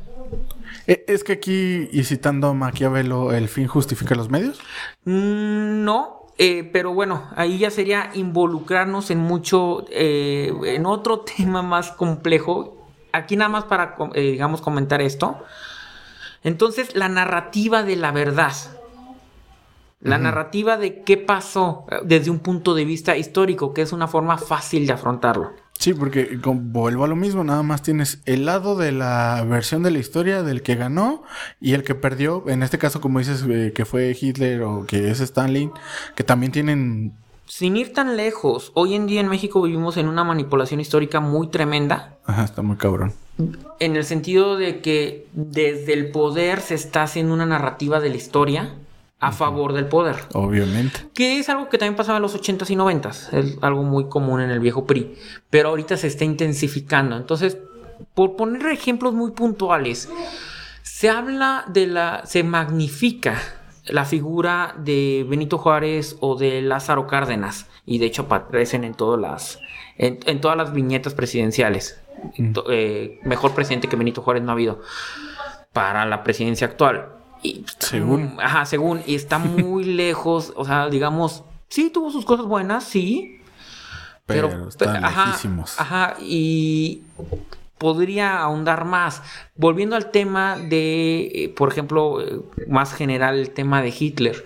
E, 0.88 1.04
¿Es 1.07 1.23
que 1.23 1.35
aquí, 1.35 1.88
y 1.92 2.02
citando 2.02 2.49
a 2.49 2.54
Maquiavelo, 2.54 3.33
el 3.33 3.47
fin 3.47 3.68
justifica 3.68 4.16
los 4.16 4.30
medios? 4.30 4.59
Mm, 5.04 5.85
no, 5.85 6.26
eh, 6.38 6.68
pero 6.73 6.92
bueno, 6.92 7.23
ahí 7.37 7.59
ya 7.59 7.71
sería 7.71 8.11
involucrarnos 8.14 9.12
en 9.12 9.18
mucho, 9.18 9.85
eh, 9.92 10.52
en 10.64 10.87
otro 10.87 11.21
tema 11.37 11.62
más 11.62 11.92
complejo 11.92 12.77
aquí 13.18 13.37
nada 13.37 13.48
más 13.48 13.64
para, 13.64 13.96
eh, 14.14 14.32
digamos, 14.32 14.60
comentar 14.60 15.00
esto. 15.00 15.44
Entonces, 16.42 16.94
la 16.94 17.08
narrativa 17.08 17.82
de 17.82 17.96
la 17.96 18.12
verdad. 18.12 18.52
La 20.00 20.16
narrativa 20.16 20.76
de 20.76 21.02
qué 21.02 21.16
pasó 21.16 21.84
eh, 21.90 21.96
desde 22.04 22.30
un 22.30 22.38
punto 22.38 22.75
de 22.75 22.84
vista 22.84 23.16
histórico, 23.16 23.75
que 23.75 23.82
es 23.82 23.92
una 23.92 24.06
forma 24.06 24.38
fácil 24.38 24.87
de 24.87 24.92
afrontarlo. 24.92 25.50
Sí, 25.78 25.94
porque 25.94 26.38
vuelvo 26.42 27.04
a 27.04 27.08
lo 27.08 27.14
mismo, 27.14 27.44
nada 27.44 27.62
más 27.62 27.82
tienes 27.82 28.20
el 28.25 28.46
lado 28.46 28.76
de 28.76 28.90
la 28.90 29.44
versión 29.48 29.84
de 29.84 29.92
la 29.92 29.98
historia 29.98 30.42
del 30.42 30.62
que 30.62 30.75
ganó 30.75 31.22
y 31.60 31.75
el 31.75 31.84
que 31.84 31.94
perdió, 31.94 32.44
en 32.48 32.64
este 32.64 32.78
caso 32.78 33.00
como 33.00 33.20
dices 33.20 33.44
eh, 33.48 33.72
que 33.72 33.84
fue 33.84 34.16
Hitler 34.20 34.62
o 34.62 34.87
que 34.87 35.08
es 35.10 35.20
Stalin, 35.20 35.70
que 36.16 36.25
también 36.25 36.50
tienen 36.50 37.12
sin 37.49 37.76
ir 37.76 37.93
tan 37.93 38.17
lejos, 38.17 38.73
hoy 38.75 38.95
en 38.95 39.07
día 39.07 39.21
en 39.21 39.28
México 39.28 39.62
vivimos 39.62 39.97
en 39.97 40.09
una 40.09 40.23
manipulación 40.23 40.81
histórica 40.81 41.21
muy 41.21 41.49
tremenda. 41.49 42.19
Ajá, 42.25 42.45
está 42.45 42.62
muy 42.62 42.76
cabrón. 42.76 43.14
En 43.81 43.97
el 43.97 44.05
sentido 44.05 44.57
de 44.57 44.81
que 44.81 45.26
desde 45.33 45.95
el 45.95 46.11
poder 46.11 46.61
se 46.61 46.75
está 46.75 47.05
haciendo 47.05 47.33
una 47.35 47.47
narrativa 47.47 48.00
de 48.00 48.11
la 48.11 48.17
historia 48.17 48.75
a 49.21 49.33
favor 49.33 49.73
del 49.73 49.87
poder. 49.87 50.17
Obviamente. 50.35 51.09
Que 51.14 51.38
es 51.38 51.49
algo 51.49 51.69
que 51.69 51.78
también 51.78 51.97
pasaba 51.97 52.19
en 52.19 52.23
los 52.23 52.37
80s 52.37 52.71
y 52.71 52.76
90s. 52.76 53.33
Es 53.33 53.59
algo 53.62 53.83
muy 53.83 54.09
común 54.09 54.40
en 54.40 54.50
el 54.50 54.61
viejo 54.61 54.87
PRI. 54.87 55.14
Pero 55.50 55.71
ahorita 55.71 55.97
se 55.97 56.07
está 56.07 56.25
intensificando. 56.25 57.17
Entonces, 57.17 57.59
por 58.14 58.37
poner 58.37 58.67
ejemplos 58.67 59.14
muy 59.14 59.33
puntuales, 59.33 60.09
se 60.83 61.09
habla 61.09 61.64
de 61.69 61.87
la. 61.87 62.23
se 62.26 62.43
magnifica 62.43 63.40
la 63.88 64.04
figura 64.04 64.75
de 64.78 65.26
Benito 65.28 65.59
Juárez 65.59 66.16
o 66.21 66.37
de 66.37 66.62
Lázaro 66.62 67.07
Cárdenas. 67.07 67.66
Y 67.87 67.99
de 67.99 68.07
hecho 68.07 68.23
aparecen 68.23 68.85
en 68.85 68.95
todas 68.95 69.21
las, 69.21 69.61
en, 69.97 70.40
todas 70.40 70.57
las 70.57 70.73
viñetas 70.73 71.14
presidenciales. 71.14 72.00
Mm. 72.37 72.52
Eh, 72.71 73.21
mejor 73.23 73.54
presidente 73.54 73.88
que 73.88 73.97
Benito 73.97 74.23
Juárez 74.23 74.42
no 74.42 74.50
ha 74.50 74.52
habido 74.52 74.80
para 75.73 76.04
la 76.07 76.23
presidencia 76.23 76.66
actual. 76.66 77.09
Y, 77.42 77.64
según. 77.78 78.37
Ajá, 78.40 78.64
según. 78.66 79.02
Y 79.07 79.14
está 79.14 79.38
muy 79.38 79.85
lejos. 79.97 80.52
O 80.57 80.64
sea, 80.64 80.88
digamos, 80.88 81.45
sí 81.68 81.90
tuvo 81.90 82.11
sus 82.11 82.25
cosas 82.25 82.47
buenas, 82.47 82.85
sí. 82.85 83.40
Pero, 84.26 84.68
están 84.68 85.02
ajá, 85.02 85.26
lejísimos. 85.26 85.80
Ajá, 85.80 86.16
y 86.21 87.02
podría 87.78 88.40
ahondar 88.40 88.85
más. 88.85 89.23
Volviendo 89.56 89.97
al 89.97 90.11
tema 90.11 90.56
de, 90.56 91.30
eh, 91.35 91.49
por 91.56 91.70
ejemplo, 91.70 92.20
eh, 92.20 92.40
más 92.68 92.92
general, 92.92 93.38
el 93.38 93.50
tema 93.50 93.82
de 93.82 93.94
Hitler. 93.97 94.44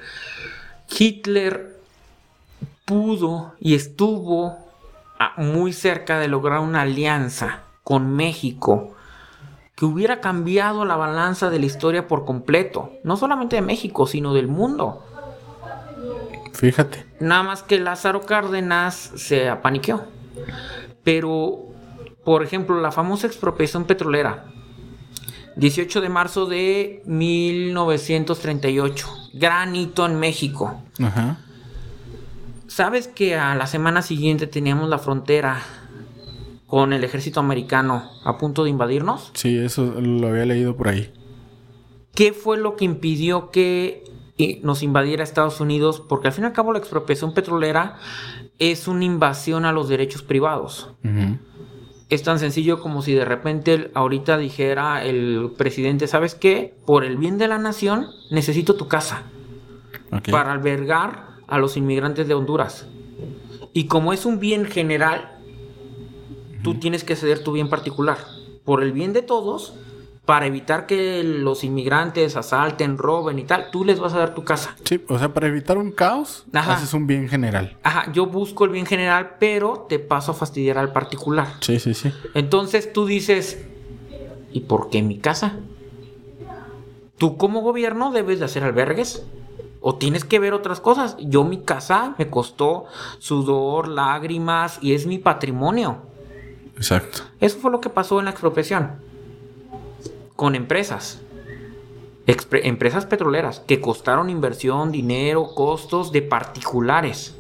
Hitler 0.89 1.77
pudo 2.85 3.55
y 3.59 3.75
estuvo 3.75 4.59
ah, 5.19 5.33
muy 5.37 5.73
cerca 5.73 6.19
de 6.19 6.29
lograr 6.29 6.61
una 6.61 6.83
alianza 6.83 7.63
con 7.85 8.15
México 8.15 8.95
que 9.75 9.87
hubiera 9.87 10.21
cambiado 10.21 10.85
la 10.85 10.97
balanza 10.97 11.51
de 11.51 11.59
la 11.59 11.67
historia 11.67 12.07
por 12.07 12.25
completo, 12.25 12.93
no 13.03 13.17
solamente 13.17 13.57
de 13.57 13.63
México, 13.63 14.07
sino 14.07 14.35
del 14.35 14.47
mundo. 14.47 15.03
Fíjate. 16.53 17.05
Nada 17.19 17.43
más 17.43 17.63
que 17.63 17.81
Lázaro 17.81 18.21
Cárdenas 18.21 19.13
se 19.17 19.49
apaniqueó. 19.49 20.05
Pero, 21.03 21.72
por 22.25 22.43
ejemplo, 22.43 22.81
la 22.81 22.93
famosa 22.93 23.27
expropiación 23.27 23.85
petrolera, 23.85 24.47
18 25.57 26.01
de 26.01 26.09
marzo 26.09 26.47
de 26.47 27.03
1938, 27.07 29.09
gran 29.35 29.77
hito 29.77 30.07
en 30.07 30.19
México. 30.19 30.81
Ajá. 31.03 31.39
¿Sabes 32.67 33.07
que 33.07 33.37
a 33.37 33.55
la 33.55 33.67
semana 33.67 34.01
siguiente 34.01 34.47
teníamos 34.47 34.89
la 34.89 34.99
frontera 34.99 35.61
con 36.67 36.95
el 36.95 37.05
ejército 37.05 37.39
americano 37.39 38.09
a 38.25 38.39
punto 38.39 38.65
de 38.65 38.71
invadirnos? 38.71 39.31
Sí, 39.35 39.59
eso 39.59 40.01
lo 40.01 40.29
había 40.29 40.47
leído 40.47 40.75
por 40.75 40.89
ahí. 40.89 41.13
¿Qué 42.15 42.33
fue 42.33 42.57
lo 42.57 42.77
que 42.77 42.87
impidió 42.87 43.51
que 43.51 44.05
eh, 44.39 44.59
nos 44.63 44.83
invadiera 44.83 45.23
Estados 45.23 45.61
Unidos? 45.61 46.03
Porque 46.09 46.29
al 46.29 46.33
fin 46.33 46.45
y 46.45 46.47
al 46.47 46.55
cabo 46.55 46.73
la 46.73 46.79
expropiación 46.79 47.35
petrolera 47.35 47.99
es 48.59 48.89
una 48.89 49.05
invasión 49.05 49.67
a 49.67 49.73
los 49.73 49.91
derechos 49.91 50.23
privados. 50.23 50.89
Ujú. 51.05 51.37
Es 52.13 52.23
tan 52.23 52.39
sencillo 52.39 52.79
como 52.79 53.01
si 53.01 53.15
de 53.15 53.25
repente 53.25 53.91
ahorita 53.95 54.37
dijera 54.37 55.03
el 55.03 55.51
presidente, 55.57 56.07
¿sabes 56.07 56.35
qué? 56.35 56.75
Por 56.85 57.05
el 57.05 57.17
bien 57.17 57.39
de 57.39 57.49
la 57.49 57.57
nación 57.57 58.09
necesito 58.31 58.75
tu 58.75 58.87
casa 58.87 59.23
para 60.31 60.53
albergar 60.53 61.39
a 61.47 61.57
los 61.57 61.79
inmigrantes 61.79 62.29
de 62.29 62.35
Honduras. 62.35 62.87
Y 63.73 63.87
como 63.87 64.13
es 64.13 64.27
un 64.27 64.41
bien 64.41 64.67
general, 64.67 65.39
tú 66.63 66.75
tienes 66.75 67.03
que 67.03 67.17
ceder 67.17 67.43
tu 67.43 67.53
bien 67.53 67.71
particular. 67.71 68.19
Por 68.63 68.83
el 68.83 68.93
bien 68.93 69.15
de 69.15 69.23
todos, 69.23 69.73
para 70.25 70.47
evitar 70.47 70.87
que 70.87 71.25
los 71.25 71.65
inmigrantes 71.65 72.37
asalten, 72.37 72.97
roben 72.97 73.39
y 73.41 73.45
tal, 73.45 73.71
tú 73.73 73.85
les 73.85 73.99
vas 73.99 74.15
a 74.15 74.19
dar 74.19 74.35
tu 74.35 74.45
casa. 74.45 74.77
Sí, 74.85 75.05
o 75.09 75.19
sea, 75.19 75.35
para 75.35 75.49
evitar 75.49 75.79
un 75.79 75.91
caos, 75.91 76.45
Ajá. 76.53 76.75
haces 76.75 76.95
un 76.95 77.07
bien 77.09 77.29
general. 77.29 77.77
Ajá, 77.83 78.11
yo 78.13 78.27
busco 78.27 78.65
el 78.65 78.71
bien 78.71 78.87
general, 78.87 79.37
pero 79.41 79.87
te 79.89 79.99
paso 79.99 80.31
a 80.31 80.35
fastidiar 80.35 80.79
al 80.79 80.93
particular. 80.93 81.49
Sí, 81.61 81.81
sí, 81.81 81.95
sí. 81.95 82.13
Entonces 82.35 82.93
tú 82.93 83.05
dices, 83.07 83.65
¿y 84.53 84.61
por 84.61 84.91
qué 84.91 85.03
mi 85.03 85.19
casa? 85.19 85.57
Tú 87.19 87.37
como 87.37 87.61
gobierno 87.61 88.13
debes 88.13 88.39
de 88.39 88.45
hacer 88.45 88.63
albergues. 88.65 89.25
O 89.85 89.97
tienes 89.97 90.25
que 90.25 90.39
ver 90.39 90.55
otras 90.55 90.79
cosas. 90.79 91.17
Yo 91.19 91.43
mi 91.43 91.63
casa 91.63 92.15
me 92.17 92.31
costó 92.31 92.85
sudor, 93.19 93.89
lágrimas 93.89 94.79
y 94.81 94.95
es 94.95 95.09
mi 95.09 95.19
patrimonio. 95.19 95.99
Exacto. 96.77 97.23
Eso 97.41 97.59
fue 97.59 97.73
lo 97.73 97.81
que 97.81 97.89
pasó 97.89 98.21
en 98.21 98.27
la 98.27 98.31
expropiación. 98.31 98.93
Con 100.43 100.57
empresas. 100.57 101.23
Empresas 102.27 103.07
petroleras 103.07 103.61
que 103.61 103.81
costaron 103.81 104.29
inversión, 104.29 104.91
dinero, 104.91 105.55
costos 105.55 106.11
de 106.11 106.21
particulares. 106.21 107.37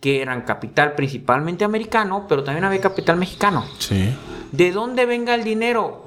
Que 0.00 0.22
eran 0.22 0.40
capital 0.40 0.94
principalmente 0.94 1.62
americano, 1.62 2.24
pero 2.30 2.42
también 2.42 2.64
había 2.64 2.80
capital 2.80 3.18
mexicano. 3.18 3.66
Sí. 3.76 4.16
¿De 4.50 4.72
dónde 4.72 5.04
venga 5.04 5.34
el 5.34 5.44
dinero? 5.44 6.06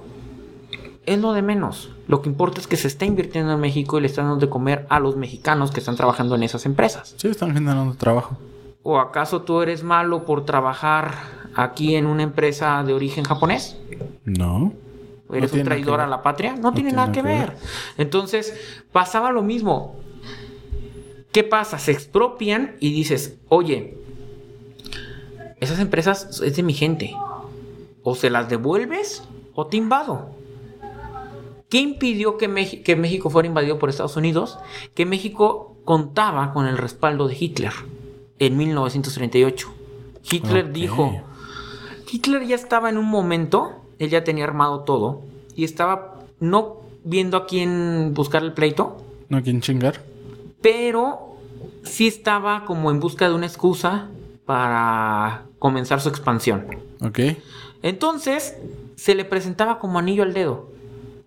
Es 1.05 1.19
lo 1.19 1.33
de 1.33 1.43
menos. 1.43 1.91
Lo 2.07 2.23
que 2.23 2.29
importa 2.29 2.59
es 2.59 2.65
que 2.65 2.77
se 2.77 2.87
está 2.87 3.05
invirtiendo 3.05 3.53
en 3.53 3.59
México 3.59 3.99
y 3.99 4.01
le 4.01 4.07
están 4.07 4.25
dando 4.25 4.43
de 4.43 4.49
comer 4.49 4.87
a 4.89 4.99
los 4.99 5.15
mexicanos 5.17 5.69
que 5.69 5.79
están 5.79 5.95
trabajando 5.95 6.33
en 6.33 6.41
esas 6.41 6.65
empresas. 6.65 7.13
Sí, 7.17 7.27
están 7.27 7.53
generando 7.53 7.93
trabajo. 7.93 8.35
¿O 8.81 8.97
acaso 8.97 9.43
tú 9.43 9.61
eres 9.61 9.83
malo 9.83 10.25
por 10.25 10.43
trabajar 10.43 11.13
aquí 11.53 11.93
en 11.93 12.07
una 12.07 12.23
empresa 12.23 12.81
de 12.83 12.95
origen 12.95 13.25
japonés? 13.25 13.77
No. 14.23 14.73
¿Eres 15.33 15.53
un 15.53 15.63
traidor 15.63 15.99
a 15.99 16.07
la 16.07 16.21
patria? 16.21 16.55
No, 16.55 16.73
tiene 16.73 16.91
nada 16.91 17.11
que 17.11 17.21
ver. 17.21 17.55
Entonces, 17.97 18.55
pasaba 18.91 19.31
lo 19.31 19.41
mismo. 19.41 19.95
¿Qué 21.31 21.43
pasa? 21.43 21.79
Se 21.79 21.91
expropian 21.91 22.75
y 22.79 22.93
dices, 22.93 23.37
oye, 23.49 23.97
esas 25.59 25.79
empresas 25.79 26.41
es 26.41 26.55
de 26.55 26.63
mi 26.63 26.73
gente. 26.73 27.15
O 28.03 28.15
se 28.15 28.29
las 28.29 28.49
devuelves 28.49 29.23
o 29.55 29.65
te 29.67 29.77
invado. 29.77 30.29
¿Qué 31.69 31.79
impidió 31.79 32.37
que, 32.37 32.83
que 32.83 32.95
México 32.95 33.29
fuera 33.29 33.47
invadido 33.47 33.79
por 33.79 33.89
Estados 33.89 34.15
Unidos? 34.15 34.59
Que 34.93 35.05
México 35.05 35.75
contaba 35.83 36.53
con 36.53 36.67
el 36.67 36.77
respaldo 36.77 37.27
de 37.27 37.35
Hitler 37.37 37.73
en 38.39 38.57
1938. 38.57 39.73
Hitler 40.31 40.71
dijo, 40.71 41.21
Hitler 42.11 42.45
ya 42.45 42.55
estaba 42.55 42.89
en 42.89 42.97
un 42.97 43.05
momento, 43.05 43.84
él 43.99 44.09
ya 44.09 44.23
tenía 44.23 44.43
armado 44.43 44.81
todo 44.81 45.21
y 45.55 45.63
estaba 45.63 46.19
no 46.39 46.77
viendo 47.03 47.37
a 47.37 47.45
quién 47.45 48.13
buscar 48.13 48.43
el 48.43 48.53
pleito, 48.53 48.97
¿No 49.29 49.41
quieren 49.41 49.61
chingar? 49.61 50.01
pero 50.61 51.35
sí 51.83 52.07
estaba 52.07 52.65
como 52.65 52.91
en 52.91 52.99
busca 52.99 53.27
de 53.29 53.35
una 53.35 53.45
excusa 53.45 54.07
para 54.45 55.43
comenzar 55.59 56.01
su 56.01 56.09
expansión. 56.09 56.65
Ok. 57.01 57.19
Entonces 57.83 58.55
se 58.95 59.15
le 59.15 59.25
presentaba 59.25 59.79
como 59.79 59.99
anillo 59.99 60.23
al 60.23 60.33
dedo 60.33 60.69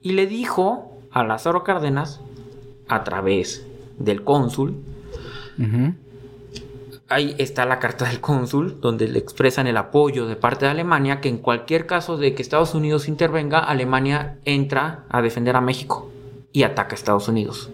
y 0.02 0.12
le 0.12 0.26
dijo 0.26 0.98
a 1.10 1.24
Lázaro 1.24 1.62
Cárdenas, 1.64 2.20
a 2.88 3.04
través 3.04 3.64
del 3.98 4.24
cónsul, 4.24 4.74
Ujú. 5.58 5.94
Ahí 7.08 7.34
está 7.38 7.64
la 7.64 7.78
carta 7.78 8.06
del 8.06 8.20
cónsul, 8.20 8.80
donde 8.80 9.08
le 9.08 9.18
expresan 9.18 9.66
el 9.66 9.76
apoyo 9.76 10.26
de 10.26 10.36
parte 10.36 10.66
de 10.66 10.70
Alemania, 10.70 11.20
que 11.20 11.28
en 11.28 11.38
cualquier 11.38 11.86
caso 11.86 12.16
de 12.16 12.34
que 12.34 12.42
Estados 12.42 12.74
Unidos 12.74 13.08
intervenga, 13.08 13.58
Alemania 13.58 14.38
entra 14.44 15.04
a 15.08 15.22
defender 15.22 15.56
a 15.56 15.60
México 15.60 16.10
y 16.52 16.62
ataca 16.62 16.92
a 16.92 16.94
Estados 16.94 17.28
Unidos. 17.28 17.70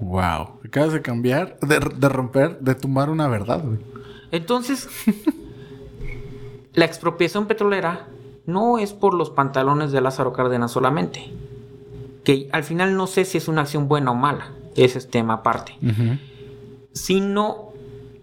Wow. 0.00 0.60
Acabas 0.64 0.92
de 0.92 1.02
cambiar, 1.02 1.58
de, 1.60 1.78
de 1.78 2.08
romper, 2.08 2.58
de 2.60 2.74
tumbar 2.74 3.10
una 3.10 3.28
verdad, 3.28 3.62
güey. 3.64 3.78
Entonces, 4.30 4.88
la 6.72 6.84
expropiación 6.84 7.46
petrolera 7.46 8.08
no 8.46 8.78
es 8.78 8.92
por 8.92 9.14
los 9.14 9.30
pantalones 9.30 9.92
de 9.92 10.00
Lázaro 10.00 10.32
Cárdenas 10.32 10.72
solamente, 10.72 11.30
que 12.24 12.48
al 12.52 12.64
final 12.64 12.96
no 12.96 13.06
sé 13.06 13.24
si 13.24 13.38
es 13.38 13.48
una 13.48 13.62
acción 13.62 13.88
buena 13.88 14.10
o 14.10 14.14
mala, 14.14 14.52
ese 14.74 14.98
es 14.98 15.08
tema 15.08 15.34
aparte. 15.34 15.76
Sino 16.92 17.71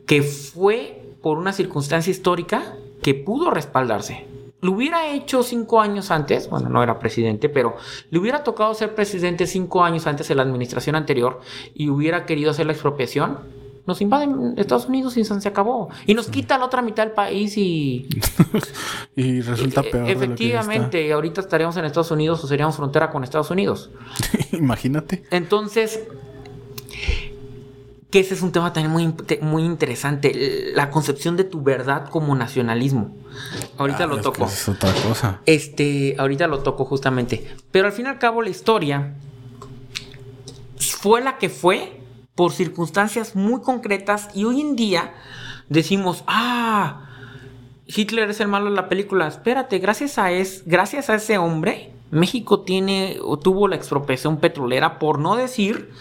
que 0.10 0.24
fue 0.24 1.04
por 1.22 1.38
una 1.38 1.54
circunstancia 1.54 2.10
histórica 2.10 2.74
que 3.04 3.13
pudo 3.13 3.52
respaldarse. 3.52 4.26
Lo 4.60 4.72
hubiera 4.72 5.08
hecho 5.08 5.43
cinco 5.43 5.80
años 5.80 6.10
antes, 6.10 6.50
bueno, 6.50 6.67
no 6.67 6.82
era 6.82 6.98
presidente, 6.98 7.48
pero 7.48 7.78
le 8.10 8.17
hubiera 8.17 8.43
tocado 8.43 8.74
ser 8.74 8.95
presidente 8.95 9.45
cinco 9.45 9.84
años 9.84 10.08
antes 10.08 10.32
en 10.32 10.38
la 10.38 10.43
administración 10.43 10.95
anterior 10.95 11.41
y 11.76 11.89
hubiera 11.89 12.26
querido 12.26 12.50
hacer 12.50 12.65
la 12.65 12.72
expropiación. 12.72 13.38
Nos 13.86 14.02
invaden 14.02 14.56
Estados 14.58 14.88
Unidos 14.88 15.15
y 15.15 15.24
se 15.24 15.48
acabó. 15.48 15.89
Y 16.08 16.15
nos 16.15 16.28
quita 16.28 16.58
la 16.58 16.65
otra 16.65 16.82
mitad 16.82 17.04
del 17.04 17.13
país 17.13 17.56
y... 17.56 18.10
Y 19.15 19.41
resulta 19.41 19.82
e- 19.82 19.91
peor. 19.91 20.08
de 20.08 20.13
lo 20.13 20.19
que 20.36 20.50
ya 20.50 20.60
efectivamente, 20.60 21.13
ahorita 21.13 21.41
estaríamos 21.41 21.78
en 21.78 21.86
Estados 21.86 22.10
Unidos 22.10 22.43
o 22.43 22.48
seríamos 22.48 22.76
frontera 22.76 23.12
con 23.12 23.24
Estados 23.24 23.52
Unidos. 23.52 23.91
Imagínate. 24.54 25.24
Entonces, 25.30 26.08
que 28.10 28.19
ese 28.19 28.34
es 28.34 28.41
un 28.41 28.52
tema 28.52 28.74
también 28.74 28.91
muy, 28.91 29.13
muy 29.41 29.63
interesante, 29.63 30.72
la 30.74 30.89
concepción 30.89 31.38
de 31.38 31.43
tu 31.43 31.62
verdad 31.62 32.10
como 32.10 32.36
nacionalismo. 32.36 33.15
Ahorita 33.78 34.06
Ah, 34.06 34.08
lo 34.08 34.15
es 34.17 34.24
toco. 34.24 34.45
que 34.48 34.52
Es 34.54 34.67
otra 34.67 34.91
cosa. 35.08 35.41
Este, 35.45 36.15
ahorita 36.17 36.48
lo 36.48 36.60
toco 36.60 36.86
justamente. 36.86 37.56
Pero 37.72 37.86
al 37.86 37.91
fin 37.93 38.06
y 38.06 38.10
al 38.10 38.17
cabo 38.17 38.41
la 38.41 38.50
historia 38.50 39.13
fue 40.80 41.22
la 41.22 41.38
que 41.38 41.50
fue 41.50 42.02
por 42.36 42.52
circunstancias 42.52 43.36
muy 43.36 43.62
concretas 43.62 44.30
y 44.34 44.45
hoy 44.45 44.62
en 44.62 44.76
día 44.76 45.13
decimos, 45.67 46.24
ah, 46.26 47.06
Hitler 47.86 48.30
es 48.30 48.39
el 48.39 48.48
malo 48.48 48.69
de 48.69 48.76
la 48.76 48.89
película. 48.89 49.28
Espérate, 49.28 49.78
gracias 49.80 50.17
a, 50.17 50.32
es, 50.32 50.63
gracias 50.65 51.10
a 51.10 51.15
ese 51.15 51.38
hombre, 51.38 51.91
México 52.12 52.62
tiene 52.62 53.17
o 53.24 53.38
tuvo 53.38 53.67
la 53.67 53.76
expropiación 53.76 54.38
petrolera, 54.39 54.98
por 55.00 55.19
no 55.19 55.36
decir 55.36 55.91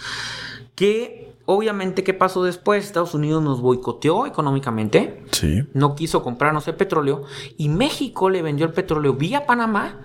que 0.75 1.28
obviamente 1.51 2.05
qué 2.05 2.13
pasó 2.13 2.45
después. 2.45 2.85
Estados 2.85 3.15
Unidos 3.15 3.43
nos 3.43 3.63
boicoteó 3.63 4.27
económicamente, 4.27 5.25
Sí. 5.33 5.65
no 5.73 5.95
quiso 5.95 6.23
comprarnos 6.23 6.69
el 6.69 6.75
petróleo 6.75 7.23
y 7.57 7.71
México 7.71 8.29
le 8.29 8.43
vendió 8.43 8.67
el 8.67 8.73
petróleo 8.73 9.15
vía 9.15 9.47
Panamá 9.47 10.03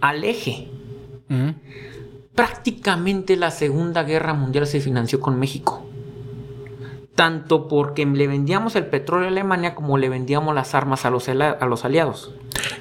al 0.00 0.22
eje. 0.22 0.68
Prácticamente 2.34 3.36
la 3.36 3.50
Segunda 3.50 4.02
Guerra 4.02 4.34
Mundial 4.34 4.66
se 4.66 4.80
financió 4.80 5.18
con 5.20 5.38
México. 5.38 5.86
Tanto 7.14 7.68
porque 7.68 8.04
le 8.04 8.26
vendíamos 8.26 8.76
el 8.76 8.86
petróleo 8.86 9.28
a 9.28 9.30
Alemania 9.30 9.74
como 9.74 9.98
le 9.98 10.08
vendíamos 10.08 10.54
las 10.54 10.74
armas 10.74 11.04
a 11.04 11.10
los, 11.10 11.28
a 11.28 11.66
los 11.66 11.84
aliados. 11.84 12.32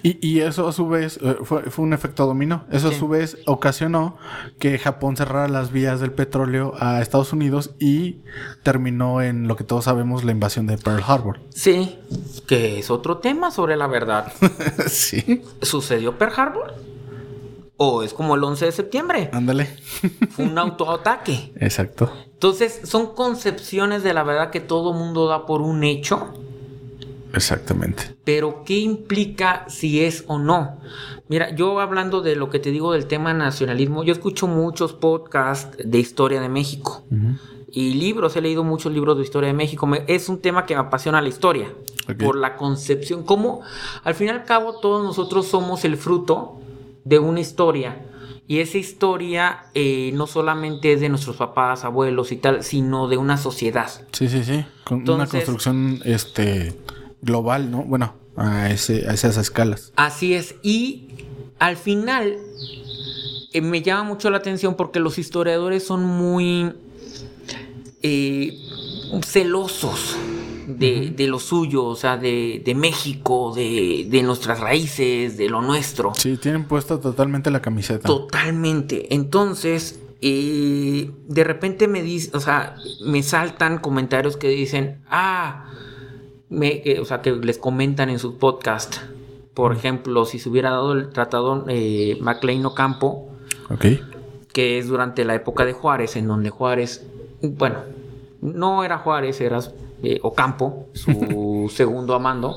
Y, 0.02 0.42
eso 0.42 0.68
a 0.68 0.74
su 0.74 0.90
vez 0.90 1.18
eh, 1.22 1.38
fue, 1.44 1.64
un 1.78 1.94
efecto 1.94 2.26
dominó. 2.26 2.66
Eso 2.72 2.90
a 2.90 2.92
su 2.92 3.08
vez 3.08 3.38
ocasionó 3.46 4.18
que 4.60 4.78
Japón 4.78 5.16
cerrara 5.16 5.48
las 5.48 5.72
vías 5.72 6.02
del 6.02 6.12
petróleo 6.12 6.74
a 6.80 7.02
Estados 7.02 7.32
Unidos 7.32 7.72
y 7.80 8.18
terminó 8.64 9.22
en 9.22 9.48
lo 9.48 9.56
que 9.56 9.64
todos 9.64 9.86
sabemos, 9.86 10.24
la 10.24 10.32
invasión 10.32 10.68
de 10.68 10.78
Pearl 10.78 11.04
Harbor. 11.08 11.40
Sí, 11.50 12.00
que 12.48 12.80
es 12.80 12.90
otro 12.90 13.20
tema 13.20 13.52
sobre 13.52 13.78
la 13.78 13.88
verdad. 13.88 14.34
sí. 14.88 15.42
¿Sucedió 15.62 16.18
Pearl 16.18 16.34
Harbor? 16.36 16.93
¿O 17.86 18.02
es 18.02 18.14
como 18.14 18.36
el 18.36 18.44
11 18.44 18.66
de 18.66 18.72
septiembre? 18.72 19.30
Ándale. 19.34 19.66
Fue 20.32 20.46
un 20.46 20.58
autoataque. 20.58 21.52
Exacto. 21.60 22.10
Entonces, 22.32 22.82
son 22.84 23.14
concepciones 23.14 24.04
de 24.04 24.14
la 24.14 24.24
verdad 24.24 24.52
que 24.52 24.62
todo 24.62 24.94
mundo 24.94 25.28
da 25.28 25.46
por 25.46 25.62
un 25.62 25.84
hecho 25.84 26.34
Exactamente. 27.34 28.16
Pero, 28.24 28.64
¿qué 28.64 28.78
implica 28.78 29.66
si 29.68 30.04
es 30.04 30.24
o 30.28 30.38
no? 30.38 30.78
Mira, 31.28 31.54
yo 31.56 31.80
hablando 31.80 32.22
de 32.22 32.36
lo 32.36 32.50
que 32.50 32.60
te 32.60 32.70
digo 32.70 32.94
del 32.94 33.08
tema 33.08 33.34
nacionalismo, 33.34 34.04
yo 34.04 34.14
escucho 34.14 34.48
muchos 34.48 34.94
podcasts 34.94 35.76
de 35.84 35.98
historia 35.98 36.40
de 36.40 36.50
México. 36.50 37.04
Y 37.72 37.96
libros, 37.96 38.36
he 38.36 38.42
leído 38.42 38.64
muchos 38.64 38.94
libros 38.94 39.18
de 39.18 39.24
historia 39.24 39.48
de 39.48 39.54
México. 39.54 39.90
es 40.08 40.30
un 40.30 40.40
tema 40.40 40.66
que 40.66 40.76
me 40.76 40.82
apasiona 40.82 41.22
la 41.22 41.30
historia. 41.30 41.74
Por 42.20 42.38
la 42.38 42.56
concepción, 42.56 43.24
como 43.24 43.62
al 44.04 44.14
fin 44.14 44.28
y 44.28 44.30
al 44.30 44.44
cabo 44.44 44.80
todos 44.80 45.04
nosotros 45.04 45.48
somos 45.48 45.84
el 45.86 45.98
fruto 45.98 46.60
de 47.04 47.20
una 47.20 47.40
historia. 47.40 48.06
Y 48.48 48.60
esa 48.60 48.78
historia 48.78 49.66
eh, 49.74 50.12
no 50.14 50.28
solamente 50.28 50.94
es 50.94 51.00
de 51.00 51.10
nuestros 51.10 51.38
papás, 51.38 51.86
abuelos 51.86 52.32
y 52.32 52.38
tal, 52.38 52.64
sino 52.64 53.08
de 53.08 53.18
una 53.18 53.38
sociedad. 53.38 53.90
Sí, 54.12 54.28
sí, 54.28 54.44
sí. 54.44 54.66
Con 54.84 55.10
una 55.10 55.28
construcción, 55.28 56.02
este 56.04 56.78
global, 57.22 57.72
¿no? 57.72 57.84
Bueno, 57.84 58.16
a, 58.36 58.70
ese, 58.70 59.08
a 59.08 59.14
esas 59.14 59.38
escalas. 59.38 59.94
Así 59.96 60.34
es. 60.34 60.56
Y 60.62 61.08
al 61.60 61.78
final 61.78 62.38
eh, 63.54 63.62
me 63.62 63.82
llama 63.82 64.04
mucho 64.04 64.30
la 64.30 64.38
atención 64.38 64.76
porque 64.76 65.00
los 65.00 65.18
historiadores 65.18 65.86
son 65.86 66.04
muy 66.04 66.74
eh, 68.02 68.60
celosos 69.26 70.18
de, 70.68 71.28
lo 71.28 71.40
suyo, 71.40 71.86
o 71.86 71.96
sea, 71.96 72.18
de, 72.18 72.74
México, 72.76 73.54
de, 73.56 74.22
nuestras 74.24 74.60
raíces, 74.60 75.38
de 75.38 75.50
lo 75.50 75.62
nuestro. 75.62 76.14
Sí, 76.16 76.38
tienen 76.38 76.66
puesta 76.66 77.00
totalmente 77.00 77.52
la 77.52 77.62
camiseta. 77.62 78.08
Totalmente. 78.08 79.14
Entonces, 79.14 80.00
eh, 80.22 81.12
de 81.28 81.44
repente 81.44 81.88
me 81.88 82.02
o 82.34 82.40
sea, 82.40 82.76
me 83.06 83.24
saltan 83.24 83.80
comentarios 83.80 84.38
que 84.38 84.50
dicen, 84.50 85.02
ah, 85.10 85.70
o 86.50 87.06
sea, 87.06 87.22
que 87.22 87.32
les 87.32 87.58
comentan 87.58 88.10
en 88.10 88.20
sus 88.20 88.36
podcast. 88.36 88.98
Por 89.54 89.74
ejemplo, 89.74 90.26
si 90.26 90.40
se 90.40 90.50
hubiera 90.50 90.72
dado 90.72 90.94
el 90.94 91.10
tratado 91.10 91.66
eh, 91.68 92.18
MacLean 92.22 92.66
Ocampo, 92.66 93.30
que 94.52 94.80
es 94.80 94.88
durante 94.88 95.26
la 95.26 95.36
época 95.36 95.66
de 95.66 95.74
Juárez, 95.74 96.16
en 96.16 96.28
donde 96.28 96.50
Juárez, 96.50 97.06
bueno, 97.42 97.80
no 98.42 98.84
era 98.84 98.98
Juárez, 98.98 99.42
era 99.42 99.60
eh, 100.04 100.20
Ocampo, 100.22 100.90
su 100.94 101.72
segundo 101.74 102.14
amando. 102.14 102.56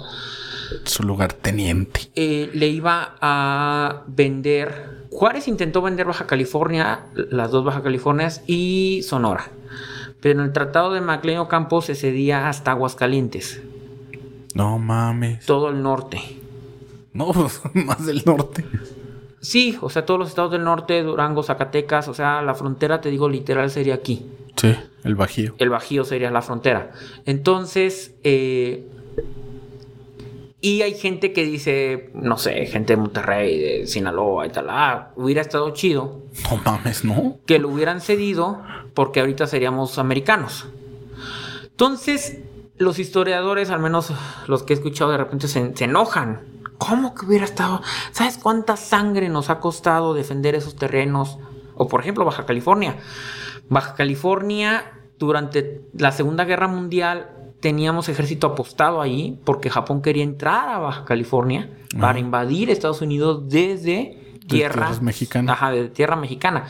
Su 0.85 1.05
lugar 1.05 1.33
teniente. 1.33 2.01
Eh, 2.17 2.51
le 2.53 2.67
iba 2.67 3.17
a 3.21 4.03
vender. 4.09 5.07
Juárez 5.11 5.49
intentó 5.49 5.81
vender 5.81 6.07
Baja 6.07 6.27
California, 6.27 7.07
las 7.15 7.51
dos 7.53 7.65
Baja 7.65 7.83
Californias 7.83 8.43
y 8.47 9.03
Sonora. 9.05 9.49
Pero 10.21 10.41
en 10.41 10.47
el 10.47 10.53
tratado 10.53 10.93
de 10.93 11.01
MacLean 11.01 11.39
Ocampo 11.39 11.83
se 11.83 11.95
cedía 11.95 12.49
hasta 12.49 12.73
Aguascalientes. 12.73 13.63
No 14.55 14.79
mames. 14.79 15.47
Todo 15.47 15.69
el 15.69 15.83
norte. 15.83 16.21
No, 17.13 17.33
pues, 17.33 17.61
más 17.75 18.05
del 18.05 18.23
norte. 18.27 18.65
Sí, 19.41 19.79
o 19.81 19.89
sea, 19.89 20.05
todos 20.05 20.19
los 20.19 20.29
estados 20.29 20.51
del 20.51 20.65
norte, 20.65 21.03
Durango, 21.03 21.43
Zacatecas, 21.43 22.09
o 22.09 22.15
sea, 22.15 22.43
la 22.43 22.55
frontera, 22.55 23.01
te 23.01 23.11
digo, 23.11 23.29
literal 23.29 23.71
sería 23.71 23.95
aquí. 23.95 24.27
Sí, 24.57 24.75
el 25.05 25.15
Bajío. 25.15 25.55
El 25.59 25.71
Bajío 25.71 26.05
sería 26.05 26.31
la 26.31 26.43
frontera. 26.43 26.93
Entonces, 27.25 28.15
eh, 28.25 28.87
y 30.61 30.83
hay 30.83 30.95
gente 30.95 31.33
que 31.33 31.45
dice, 31.45 32.11
no 32.15 32.39
sé, 32.39 32.67
gente 32.67 32.95
de 32.95 32.97
Monterrey, 32.97 33.59
de 33.59 33.87
Sinaloa 33.87 34.47
y 34.47 34.51
tal, 34.51 34.67
ah, 34.71 35.13
hubiera 35.15 35.43
estado 35.43 35.71
chido. 35.71 36.23
No 36.51 36.57
mames, 36.65 37.05
¿no? 37.05 37.39
Que 37.47 37.59
lo 37.59 37.69
hubieran 37.69 38.01
cedido 38.01 38.63
porque 38.95 39.21
ahorita 39.21 39.47
seríamos 39.47 39.99
americanos. 39.99 40.67
Entonces, 41.63 42.39
los 42.79 42.99
historiadores, 42.99 43.71
al 43.71 43.81
menos 43.81 44.13
los 44.49 44.63
que 44.63 44.73
he 44.73 44.77
escuchado, 44.77 45.11
de 45.11 45.19
repente 45.19 45.47
se, 45.47 45.73
enojan. 45.85 46.41
¿Cómo 46.79 47.15
que 47.15 47.27
hubiera 47.27 47.45
estado? 47.45 47.83
¿Sabes 48.13 48.39
cuánta 48.39 48.77
sangre 48.77 49.29
nos 49.29 49.51
ha 49.51 49.61
costado 49.61 50.15
defender 50.15 50.55
esos 50.55 50.75
terrenos? 50.75 51.39
O 51.75 51.87
por 51.87 52.01
ejemplo, 52.01 52.25
Baja 52.25 52.45
California. 52.45 52.97
Baja 53.69 53.95
California, 53.95 54.93
durante 55.19 55.83
la 55.97 56.13
Segunda 56.13 56.45
Guerra 56.45 56.69
Mundial, 56.69 57.31
teníamos 57.61 58.09
ejército 58.09 58.47
apostado 58.49 59.01
ahí 59.01 59.41
porque 59.45 59.71
Japón 59.71 60.03
quería 60.03 60.23
entrar 60.23 60.69
a 60.69 60.79
Baja 60.79 61.05
California 61.05 61.71
para 61.99 62.19
invadir 62.19 62.71
Estados 62.71 63.01
Unidos 63.01 63.49
desde 63.49 64.39
tierra 64.47 64.91
mexicana. 65.01 65.53
Ajá, 65.53 65.71
de 65.71 65.89
tierra 65.89 66.17
mexicana. 66.17 66.67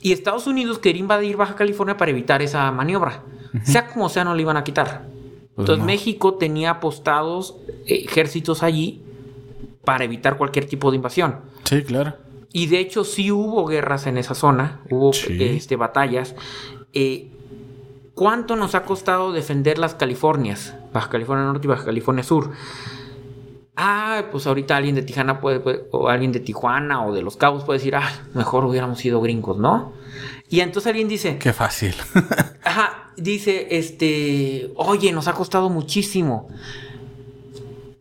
Y 0.00 0.12
Estados 0.12 0.46
Unidos 0.46 0.78
quería 0.78 1.00
invadir 1.00 1.36
Baja 1.36 1.56
California 1.56 1.96
para 1.96 2.10
evitar 2.10 2.40
esa 2.40 2.70
maniobra. 2.70 3.22
Sea 3.64 3.88
como 3.88 4.08
sea, 4.08 4.24
no 4.24 4.34
le 4.34 4.42
iban 4.42 4.56
a 4.56 4.64
quitar. 4.64 5.06
Pues 5.54 5.68
Entonces 5.68 5.84
México 5.84 6.34
tenía 6.34 6.70
apostados 6.70 7.56
ejércitos 7.86 8.62
allí 8.62 9.02
para 9.84 10.04
evitar 10.04 10.36
cualquier 10.36 10.66
tipo 10.66 10.90
de 10.90 10.96
invasión. 10.96 11.40
Sí, 11.64 11.82
claro. 11.82 12.14
Y 12.52 12.66
de 12.66 12.80
hecho 12.80 13.04
sí 13.04 13.30
hubo 13.30 13.66
guerras 13.66 14.06
en 14.06 14.18
esa 14.18 14.34
zona, 14.34 14.80
hubo 14.90 15.10
este, 15.12 15.76
batallas. 15.76 16.34
Eh, 16.92 17.30
¿Cuánto 18.14 18.56
nos 18.56 18.74
ha 18.74 18.84
costado 18.84 19.32
defender 19.32 19.78
las 19.78 19.94
Californias? 19.94 20.74
Baja 20.92 21.08
California 21.10 21.44
Norte 21.44 21.66
y 21.66 21.68
Baja 21.68 21.84
California 21.84 22.24
Sur. 22.24 22.50
Ah, 23.76 24.24
pues 24.32 24.44
ahorita 24.48 24.76
alguien 24.76 24.96
de 24.96 25.02
Tijuana 25.02 25.40
puede, 25.40 25.86
o 25.92 26.08
alguien 26.08 26.32
de 26.32 26.40
Tijuana 26.40 27.06
o 27.06 27.14
de 27.14 27.22
Los 27.22 27.36
Cabos 27.36 27.62
puede 27.62 27.78
decir, 27.78 27.94
ah, 27.94 28.10
mejor 28.34 28.64
hubiéramos 28.64 28.98
sido 28.98 29.20
gringos, 29.20 29.56
¿no? 29.56 29.92
Y 30.48 30.60
entonces 30.60 30.88
alguien 30.88 31.06
dice... 31.06 31.38
Qué 31.38 31.52
fácil. 31.52 31.94
ajá, 32.64 33.12
dice, 33.16 33.68
este, 33.70 34.72
oye, 34.74 35.12
nos 35.12 35.28
ha 35.28 35.34
costado 35.34 35.70
muchísimo. 35.70 36.48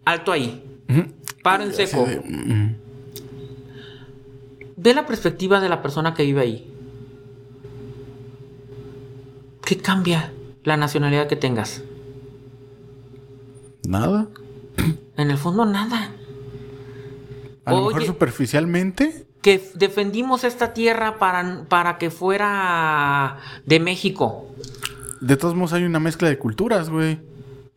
Alto 0.04 0.32
ahí. 0.32 0.64
Paro 1.44 1.64
en 1.64 1.74
seco. 1.76 2.08
Ve 4.78 4.94
la 4.94 5.06
perspectiva 5.06 5.60
de 5.60 5.70
la 5.70 5.82
persona 5.82 6.14
que 6.14 6.24
vive 6.24 6.42
ahí. 6.42 6.74
¿Qué 9.66 9.78
cambia 9.78 10.32
la 10.64 10.78
nacionalidad 10.78 11.28
que 11.28 11.36
tengas? 11.36 11.84
Nada. 13.86 14.28
En 15.18 15.32
el 15.32 15.38
fondo, 15.38 15.66
nada. 15.66 16.12
A 17.66 17.74
lo 17.74 17.88
mejor 17.88 18.06
superficialmente 18.06 19.26
que 19.42 19.72
defendimos 19.74 20.44
esta 20.44 20.74
tierra 20.74 21.20
para, 21.20 21.66
para 21.68 21.98
que 21.98 22.12
fuera 22.12 23.38
de 23.66 23.80
México. 23.80 24.48
De 25.22 25.38
todos 25.38 25.56
modos 25.56 25.74
hay 25.74 25.84
una 25.84 26.00
mezcla 26.00 26.30
de 26.30 26.38
culturas, 26.38 26.90
güey. 26.90 27.20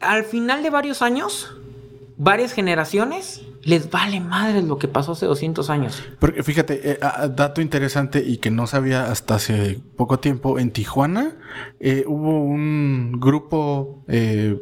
Al 0.01 0.25
final 0.25 0.63
de 0.63 0.71
varios 0.71 1.01
años, 1.01 1.55
varias 2.17 2.53
generaciones, 2.53 3.43
les 3.63 3.91
vale 3.91 4.21
madre 4.21 4.63
lo 4.63 4.79
que 4.79 4.89
pasó 4.89 5.13
hace 5.13 5.27
200 5.27 5.69
años. 5.71 6.03
Porque 6.19 6.43
fíjate, 6.43 6.93
eh, 6.93 6.99
dato 7.35 7.61
interesante 7.61 8.23
y 8.27 8.39
que 8.39 8.51
no 8.51 8.67
sabía 8.67 9.11
hasta 9.11 9.35
hace 9.35 9.81
poco 9.97 10.19
tiempo, 10.19 10.59
en 10.59 10.71
Tijuana 10.71 11.37
eh, 11.79 12.05
hubo 12.07 12.43
un 12.43 13.19
grupo 13.21 14.03
eh, 14.09 14.59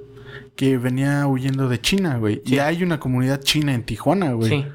que 0.57 0.79
venía 0.79 1.27
huyendo 1.27 1.69
de 1.69 1.81
China, 1.81 2.19
güey. 2.19 2.43
Y 2.45 2.59
hay 2.59 2.83
una 2.83 2.99
comunidad 2.99 3.41
china 3.41 3.75
en 3.75 3.85
Tijuana, 3.85 4.33
güey. 4.33 4.51
Sí. 4.51 4.67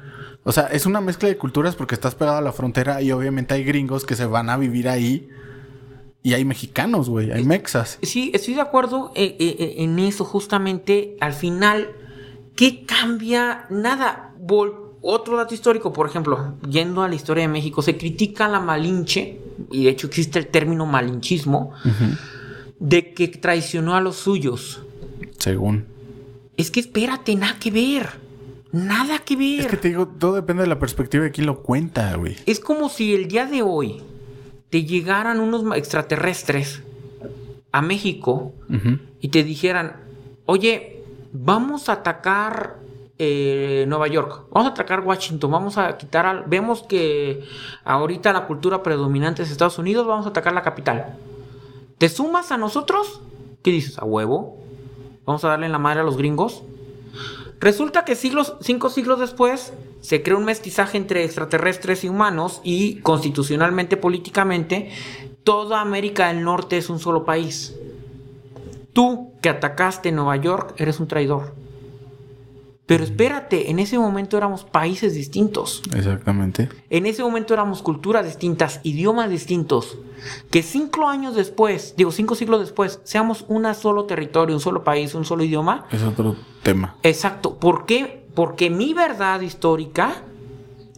O 0.44 0.52
sea, 0.52 0.64
es 0.64 0.86
una 0.86 1.00
mezcla 1.00 1.28
de 1.28 1.36
culturas 1.36 1.74
porque 1.74 1.94
estás 1.94 2.14
pegado 2.14 2.38
a 2.38 2.42
la 2.42 2.52
frontera 2.52 3.00
y 3.02 3.12
obviamente 3.12 3.54
hay 3.54 3.64
gringos 3.64 4.04
que 4.04 4.14
se 4.14 4.26
van 4.26 4.48
a 4.50 4.56
vivir 4.56 4.88
ahí. 4.88 5.28
Y 6.22 6.32
hay 6.32 6.46
mexicanos, 6.46 7.10
güey, 7.10 7.32
hay 7.32 7.44
mexas. 7.44 7.98
Sí, 8.00 8.30
estoy 8.32 8.54
de 8.54 8.62
acuerdo 8.62 9.12
en 9.14 9.98
eso, 9.98 10.24
justamente. 10.24 11.18
Al 11.20 11.34
final, 11.34 11.90
¿qué 12.54 12.84
cambia? 12.84 13.66
Nada. 13.70 14.34
Otro 15.06 15.36
dato 15.36 15.52
histórico, 15.52 15.92
por 15.92 16.08
ejemplo, 16.08 16.54
yendo 16.68 17.02
a 17.02 17.08
la 17.08 17.14
historia 17.14 17.42
de 17.42 17.48
México, 17.48 17.82
se 17.82 17.96
critica 17.98 18.48
la 18.48 18.60
malinche, 18.60 19.38
y 19.70 19.84
de 19.84 19.90
hecho 19.90 20.06
existe 20.06 20.38
el 20.38 20.46
término 20.46 20.86
malinchismo, 20.86 21.72
de 22.78 23.12
que 23.12 23.28
traicionó 23.28 23.96
a 23.96 24.00
los 24.00 24.16
suyos. 24.16 24.82
Según. 25.38 25.84
Es 26.56 26.70
que 26.70 26.80
espérate, 26.80 27.34
nada 27.36 27.58
que 27.58 27.70
ver. 27.70 28.08
Nada 28.72 29.18
que 29.18 29.36
ver. 29.36 29.60
Es 29.60 29.66
que 29.66 29.76
te 29.76 29.88
digo, 29.88 30.08
todo 30.08 30.34
depende 30.34 30.62
de 30.62 30.68
la 30.68 30.78
perspectiva 30.78 31.24
de 31.24 31.30
quién 31.30 31.46
lo 31.46 31.62
cuenta, 31.62 32.16
güey. 32.16 32.36
Es 32.46 32.58
como 32.58 32.88
si 32.88 33.14
el 33.14 33.28
día 33.28 33.46
de 33.46 33.62
hoy 33.62 34.02
te 34.70 34.84
llegaran 34.84 35.38
unos 35.38 35.64
extraterrestres 35.76 36.82
a 37.72 37.82
México 37.82 38.54
y 39.20 39.28
te 39.28 39.44
dijeran, 39.44 39.96
oye, 40.46 40.93
vamos 41.34 41.88
a 41.88 41.94
atacar 41.94 42.76
eh, 43.18 43.84
Nueva 43.88 44.06
York, 44.06 44.46
vamos 44.50 44.68
a 44.68 44.72
atacar 44.72 45.00
Washington, 45.00 45.50
vamos 45.50 45.76
a 45.76 45.98
quitar 45.98 46.26
al... 46.26 46.44
Vemos 46.46 46.82
que 46.82 47.44
ahorita 47.84 48.32
la 48.32 48.46
cultura 48.46 48.82
predominante 48.82 49.42
es 49.42 49.50
Estados 49.50 49.78
Unidos, 49.78 50.06
vamos 50.06 50.26
a 50.26 50.30
atacar 50.30 50.52
la 50.52 50.62
capital. 50.62 51.16
¿Te 51.98 52.08
sumas 52.08 52.52
a 52.52 52.56
nosotros? 52.56 53.20
¿Qué 53.62 53.72
dices? 53.72 53.98
¿A 53.98 54.04
huevo? 54.04 54.58
¿Vamos 55.26 55.44
a 55.44 55.48
darle 55.48 55.68
la 55.68 55.78
madre 55.78 56.00
a 56.00 56.04
los 56.04 56.16
gringos? 56.16 56.62
Resulta 57.58 58.04
que 58.04 58.14
siglos, 58.14 58.54
cinco 58.60 58.88
siglos 58.88 59.18
después 59.18 59.72
se 60.00 60.22
crea 60.22 60.36
un 60.36 60.44
mestizaje 60.44 60.98
entre 60.98 61.24
extraterrestres 61.24 62.04
y 62.04 62.08
humanos 62.08 62.60
y 62.62 62.96
constitucionalmente, 63.00 63.96
políticamente, 63.96 64.90
toda 65.42 65.80
América 65.80 66.28
del 66.28 66.44
Norte 66.44 66.76
es 66.76 66.90
un 66.90 67.00
solo 67.00 67.24
país. 67.24 67.74
Tú 68.94 69.32
que 69.42 69.50
atacaste 69.50 70.10
Nueva 70.12 70.36
York 70.36 70.74
eres 70.78 70.98
un 71.00 71.08
traidor. 71.08 71.54
Pero 72.86 73.02
espérate, 73.02 73.70
en 73.70 73.78
ese 73.78 73.98
momento 73.98 74.36
éramos 74.36 74.64
países 74.64 75.14
distintos. 75.14 75.82
Exactamente. 75.96 76.68
En 76.90 77.06
ese 77.06 77.22
momento 77.22 77.54
éramos 77.54 77.82
culturas 77.82 78.26
distintas, 78.26 78.80
idiomas 78.82 79.30
distintos. 79.30 79.96
Que 80.50 80.62
cinco 80.62 81.08
años 81.08 81.34
después, 81.34 81.94
digo 81.96 82.12
cinco 82.12 82.34
siglos 82.34 82.60
después, 82.60 83.00
seamos 83.04 83.46
un 83.48 83.66
solo 83.74 84.04
territorio, 84.04 84.54
un 84.54 84.60
solo 84.60 84.84
país, 84.84 85.14
un 85.14 85.24
solo 85.24 85.44
idioma. 85.44 85.86
Es 85.90 86.02
otro 86.02 86.36
tema. 86.62 86.96
Exacto. 87.02 87.56
¿Por 87.56 87.86
qué? 87.86 88.26
Porque 88.34 88.68
mi 88.68 88.92
verdad 88.92 89.40
histórica 89.40 90.22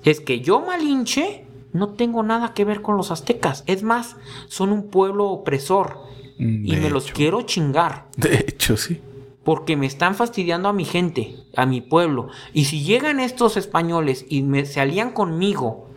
es 0.03 0.21
que 0.21 0.41
yo, 0.41 0.61
Malinche, 0.61 1.47
no 1.73 1.91
tengo 1.91 2.25
nada 2.25 2.53
que 2.53 2.65
ver 2.65 2.83
con 2.83 2.97
los 2.97 3.13
aztecas. 3.13 3.63
Es 3.67 3.85
más, 3.85 4.17
son 4.49 4.73
un 4.73 4.89
pueblo 4.89 5.27
opresor. 5.27 5.99
Y 6.39 6.77
me 6.77 6.91
los 6.91 7.13
quiero 7.13 7.43
chingar. 7.43 8.09
De 8.17 8.45
hecho, 8.49 8.77
sí. 8.77 9.01
Porque 9.45 9.77
me 9.77 9.87
están 9.87 10.15
fastidiando 10.15 10.69
a 10.69 10.73
mi 10.73 10.85
gente, 10.85 11.37
a 11.57 11.67
mi 11.67 11.81
pueblo. 11.81 12.29
Y 12.53 12.67
si 12.67 12.83
llegan 12.83 13.21
estos 13.21 13.57
españoles 13.57 14.27
y 14.29 14.43
me, 14.43 14.67
se 14.67 14.81
alían 14.81 15.13
conmigo 15.13 15.89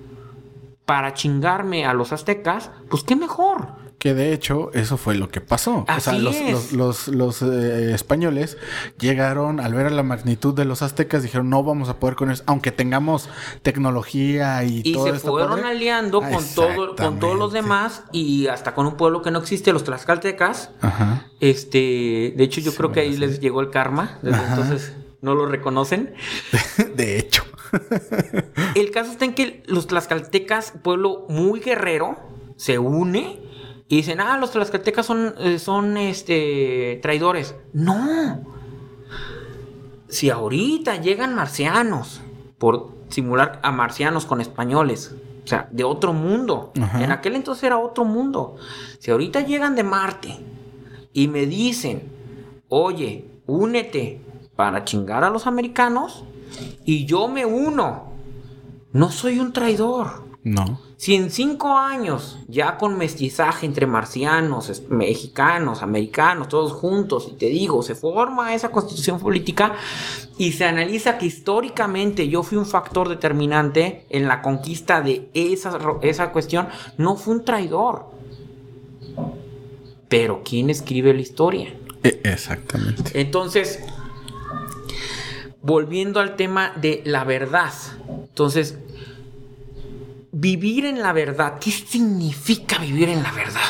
para 0.86 1.14
chingarme 1.14 1.86
a 1.86 1.94
los 1.94 2.14
aztecas, 2.14 2.72
pues 2.90 3.04
qué 3.04 3.16
mejor. 3.16 3.79
Que 4.00 4.14
de 4.14 4.32
hecho, 4.32 4.72
eso 4.74 4.96
fue 4.98 5.16
lo 5.16 5.30
que 5.30 5.42
pasó. 5.42 5.86
o 5.88 6.00
sea, 6.00 6.14
los, 6.14 6.34
es. 6.36 6.72
los, 6.72 6.72
los, 6.72 7.08
los, 7.10 7.42
eh, 7.42 7.94
españoles 7.94 8.58
llegaron 8.98 9.60
al 9.60 9.74
ver 9.74 9.92
la 9.92 10.04
magnitud 10.04 10.54
de 10.54 10.64
los 10.64 10.82
aztecas, 10.82 11.22
dijeron 11.22 11.50
no 11.50 11.64
vamos 11.64 11.90
a 11.90 12.00
poder 12.00 12.16
con 12.16 12.32
eso, 12.32 12.42
aunque 12.46 12.72
tengamos 12.72 13.30
tecnología 13.62 14.64
y, 14.64 14.82
Y 14.86 14.94
todo 14.94 15.08
se 15.14 15.20
fueron 15.20 15.60
padre". 15.60 15.72
aliando 15.72 16.22
Ah, 16.24 16.30
con, 16.32 16.44
todo, 16.56 16.96
con 16.96 17.20
todos 17.20 17.38
los 17.38 17.52
demás 17.52 18.04
y 18.14 18.48
hasta 18.48 18.74
con 18.74 18.86
un 18.86 18.96
pueblo 18.96 19.22
que 19.22 19.32
no 19.32 19.40
existe, 19.40 19.74
los 19.74 19.84
tlaxcaltecas. 19.84 20.72
Ajá. 20.82 21.28
Este, 21.42 22.34
de 22.38 22.44
hecho, 22.44 22.62
yo 22.62 22.72
Sí, 22.72 22.78
creo 22.78 22.92
que 22.94 23.02
ahí 23.02 23.14
sí. 23.14 23.20
les 23.20 23.40
llegó 23.42 23.60
el 23.62 23.70
karma. 23.70 24.18
Desde 24.22 24.38
Ajá. 24.38 24.50
entonces 24.56 24.94
no 25.22 25.36
lo 25.36 25.46
reconocen. 25.46 26.14
De 26.96 27.20
hecho. 27.20 27.44
El 28.76 28.92
caso 28.92 29.12
está 29.12 29.26
en 29.26 29.34
que 29.34 29.62
los 29.68 29.88
tlaxcaltecas, 29.88 30.74
pueblo 30.84 31.26
muy 31.30 31.60
guerrero, 31.60 32.18
se 32.56 32.80
une 32.80 33.40
y 33.90 33.98
dicen, 33.98 34.22
ah, 34.22 34.38
los 34.38 34.52
tlaxcaltecas 34.52 35.04
son, 35.04 35.34
eh, 35.40 35.58
son 35.58 35.98
este, 35.98 37.00
traidores. 37.02 37.56
No. 37.74 38.46
Si 40.08 40.30
ahorita 40.30 41.02
llegan 41.02 41.34
marcianos, 41.34 42.22
por 42.60 42.92
simular 43.10 43.60
a 43.64 43.72
marcianos 43.72 44.28
con 44.28 44.42
españoles, 44.42 45.16
o 45.44 45.48
sea, 45.48 45.68
de 45.72 45.84
otro 45.84 46.14
mundo. 46.14 46.72
Ajá. 46.80 47.04
En 47.04 47.12
aquel 47.12 47.36
entonces 47.36 47.64
era 47.64 47.80
otro 47.80 48.06
mundo. 48.06 48.58
Si 49.00 49.10
ahorita 49.10 49.42
llegan 49.42 49.76
de 49.76 49.84
Marte 49.84 50.38
y 51.12 51.28
me 51.28 51.48
dicen, 51.48 52.12
oye, 52.68 53.42
únete 53.48 54.22
para 54.56 54.86
chingar 54.86 55.24
a 55.24 55.32
los 55.32 55.48
americanos, 55.48 56.26
y 56.86 57.06
yo 57.06 57.28
me 57.28 57.44
uno. 57.46 58.14
No 58.92 59.10
soy 59.10 59.40
un 59.40 59.52
traidor. 59.52 60.29
No. 60.44 60.80
Si 60.96 61.16
en 61.16 61.32
cinco 61.32 61.78
años, 61.78 62.40
ya 62.48 62.78
con 62.78 62.98
mestizaje 62.98 63.66
entre 63.66 63.86
marcianos, 63.88 64.84
mexicanos, 64.90 65.82
americanos, 65.82 66.48
todos 66.48 66.72
juntos, 66.72 67.28
y 67.32 67.36
te 67.36 67.48
digo, 67.48 67.84
se 67.84 67.94
forma 67.94 68.54
esa 68.54 68.72
constitución 68.72 69.20
política 69.20 69.76
y 70.38 70.54
se 70.54 70.66
analiza 70.66 71.18
que 71.18 71.26
históricamente 71.26 72.30
yo 72.30 72.44
fui 72.44 72.58
un 72.58 72.66
factor 72.66 73.10
determinante 73.10 74.06
en 74.10 74.28
la 74.28 74.42
conquista 74.42 75.02
de 75.02 75.30
esa, 75.34 75.78
esa 76.02 76.32
cuestión, 76.32 76.70
no 76.98 77.16
fue 77.18 77.36
un 77.36 77.46
traidor. 77.46 78.06
Pero 80.08 80.42
¿quién 80.44 80.70
escribe 80.70 81.14
la 81.14 81.22
historia? 81.22 81.74
E- 82.04 82.22
exactamente. 82.24 83.20
Entonces, 83.20 83.80
volviendo 85.62 86.20
al 86.20 86.36
tema 86.36 86.72
de 86.78 87.02
la 87.06 87.24
verdad. 87.24 87.74
Entonces, 88.08 88.78
vivir 90.32 90.86
en 90.86 91.02
la 91.02 91.14
verdad. 91.14 91.60
¿Qué 91.60 91.72
significa 91.72 92.78
vivir 92.78 93.10
en 93.10 93.24
la 93.24 93.32
verdad? 93.32 93.70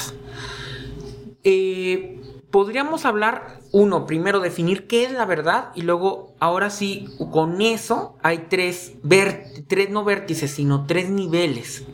Eh, 1.43 2.21
podríamos 2.51 3.05
hablar, 3.05 3.59
uno, 3.71 4.05
primero 4.05 4.39
definir 4.39 4.87
qué 4.87 5.05
es 5.05 5.11
la 5.11 5.25
verdad 5.25 5.69
y 5.75 5.83
luego, 5.83 6.35
ahora 6.39 6.69
sí, 6.69 7.07
con 7.31 7.61
eso 7.61 8.17
hay 8.21 8.47
tres, 8.49 8.93
tres 9.67 9.89
no 9.89 10.03
vértices, 10.03 10.51
sino 10.51 10.85
tres 10.85 11.09
niveles 11.09 11.85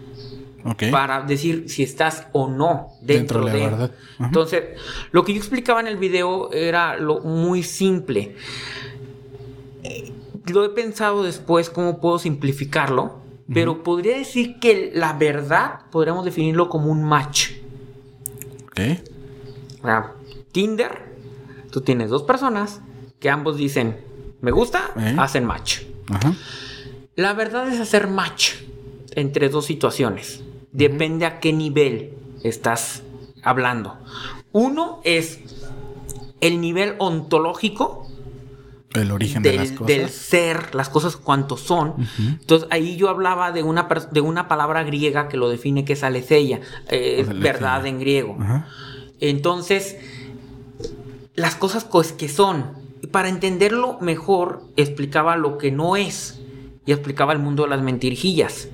para 0.89 1.21
decir 1.21 1.69
si 1.69 1.83
estás 1.83 2.25
o 2.31 2.47
no 2.47 2.87
dentro, 3.01 3.41
Dentro 3.41 3.45
de 3.45 3.59
la 3.59 3.69
verdad. 3.69 3.91
Entonces, 4.19 4.63
lo 5.11 5.23
que 5.23 5.33
yo 5.33 5.37
explicaba 5.37 5.79
en 5.79 5.87
el 5.87 5.97
video 5.97 6.51
era 6.51 6.97
lo 6.97 7.19
muy 7.19 7.61
simple. 7.61 8.35
Eh, 9.83 10.11
Lo 10.47 10.65
he 10.65 10.69
pensado 10.69 11.23
después 11.23 11.69
cómo 11.69 11.99
puedo 11.99 12.17
simplificarlo, 12.17 13.19
pero 13.53 13.83
podría 13.83 14.17
decir 14.17 14.59
que 14.59 14.91
la 14.93 15.13
verdad 15.13 15.81
podríamos 15.91 16.25
definirlo 16.25 16.69
como 16.69 16.91
un 16.91 17.03
match. 17.03 17.51
O 19.81 19.85
sea, 19.85 20.13
Tinder, 20.51 20.91
tú 21.71 21.81
tienes 21.81 22.09
dos 22.09 22.23
personas 22.23 22.81
que 23.19 23.29
ambos 23.29 23.57
dicen 23.57 23.97
me 24.41 24.51
gusta, 24.51 24.91
¿Eh? 24.97 25.15
hacen 25.17 25.45
match. 25.45 25.81
Ajá. 26.09 26.33
La 27.15 27.33
verdad 27.33 27.67
es 27.71 27.79
hacer 27.79 28.07
match 28.07 28.55
entre 29.11 29.49
dos 29.49 29.65
situaciones. 29.65 30.43
Depende 30.71 31.25
a 31.25 31.39
qué 31.39 31.53
nivel 31.53 32.13
estás 32.43 33.03
hablando. 33.41 33.97
Uno 34.51 34.99
es 35.03 35.39
el 36.41 36.59
nivel 36.61 36.95
ontológico 36.99 38.04
El 38.95 39.11
origen 39.11 39.43
de 39.43 39.53
las 39.53 39.69
del, 39.69 39.77
cosas. 39.77 39.87
del 39.97 40.09
ser, 40.09 40.75
las 40.75 40.89
cosas 40.89 41.17
cuanto 41.17 41.57
son. 41.57 41.93
Entonces 42.19 42.67
ahí 42.71 42.95
yo 42.97 43.09
hablaba 43.09 43.51
de 43.51 43.63
una, 43.63 43.87
de 44.11 44.21
una 44.21 44.47
palabra 44.47 44.83
griega 44.83 45.27
que 45.27 45.37
lo 45.37 45.49
define 45.49 45.85
que 45.85 45.93
es 45.93 46.03
aletheia, 46.03 46.61
eh, 46.89 47.17
es 47.19 47.29
Aletheia. 47.29 47.53
verdad 47.53 47.85
en 47.85 47.99
griego. 47.99 48.37
Entonces, 49.19 49.97
las 51.35 51.55
cosas 51.55 51.89
cos- 51.89 52.13
que 52.15 52.29
son. 52.29 52.71
Y 53.01 53.07
para 53.07 53.29
entenderlo 53.29 53.97
mejor, 54.01 54.63
explicaba 54.77 55.35
lo 55.37 55.57
que 55.57 55.71
no 55.71 55.95
es. 55.95 56.39
Y 56.85 56.91
explicaba 56.91 57.33
el 57.33 57.39
mundo 57.39 57.63
de 57.63 57.69
las 57.69 57.81
mentirijillas. 57.81 58.67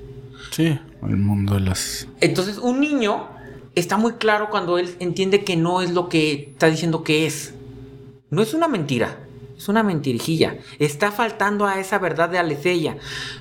Sí. 0.50 0.78
El 1.02 1.16
mundo 1.16 1.54
de 1.54 1.60
las. 1.60 2.06
Entonces, 2.20 2.58
un 2.58 2.80
niño 2.80 3.26
está 3.74 3.96
muy 3.96 4.12
claro 4.14 4.48
cuando 4.50 4.78
él 4.78 4.94
entiende 5.00 5.44
que 5.44 5.56
no 5.56 5.80
es 5.80 5.90
lo 5.92 6.08
que 6.08 6.50
está 6.52 6.66
diciendo 6.68 7.02
que 7.04 7.26
es. 7.26 7.54
No 8.30 8.42
es 8.42 8.54
una 8.54 8.68
mentira. 8.68 9.18
Es 9.62 9.68
una 9.68 9.84
mentirijilla. 9.84 10.56
Está 10.80 11.12
faltando 11.12 11.66
a 11.66 11.78
esa 11.78 12.00
verdad 12.00 12.28
de 12.28 12.36
Aletheia. 12.36 12.96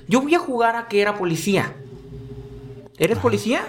Yo 0.08 0.22
voy 0.22 0.36
a 0.36 0.40
jugar 0.40 0.76
a 0.76 0.88
que 0.88 1.02
era 1.02 1.18
policía. 1.18 1.74
¿Eres 3.00 3.18
policía? 3.18 3.64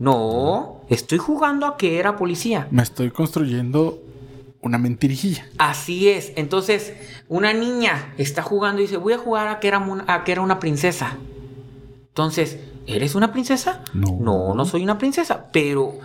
No. 0.00 0.80
Estoy 0.88 1.18
jugando 1.18 1.66
a 1.66 1.76
que 1.76 2.00
era 2.00 2.16
policía. 2.16 2.66
Me 2.72 2.82
estoy 2.82 3.12
construyendo 3.12 4.02
una 4.60 4.76
mentirijilla. 4.76 5.46
Así 5.56 6.08
es. 6.08 6.32
Entonces, 6.34 6.94
una 7.28 7.52
niña 7.52 8.12
está 8.18 8.42
jugando 8.42 8.80
y 8.80 8.86
dice, 8.86 8.96
voy 8.96 9.12
a 9.12 9.18
jugar 9.18 9.46
a 9.46 9.60
que 9.60 9.68
era, 9.68 9.86
a 10.08 10.24
que 10.24 10.32
era 10.32 10.40
una 10.40 10.58
princesa. 10.58 11.16
Entonces, 12.08 12.58
¿eres 12.88 13.14
una 13.14 13.30
princesa? 13.30 13.84
No. 13.94 14.18
No, 14.20 14.54
no 14.56 14.64
soy 14.64 14.82
una 14.82 14.98
princesa. 14.98 15.46
Pero 15.52 16.00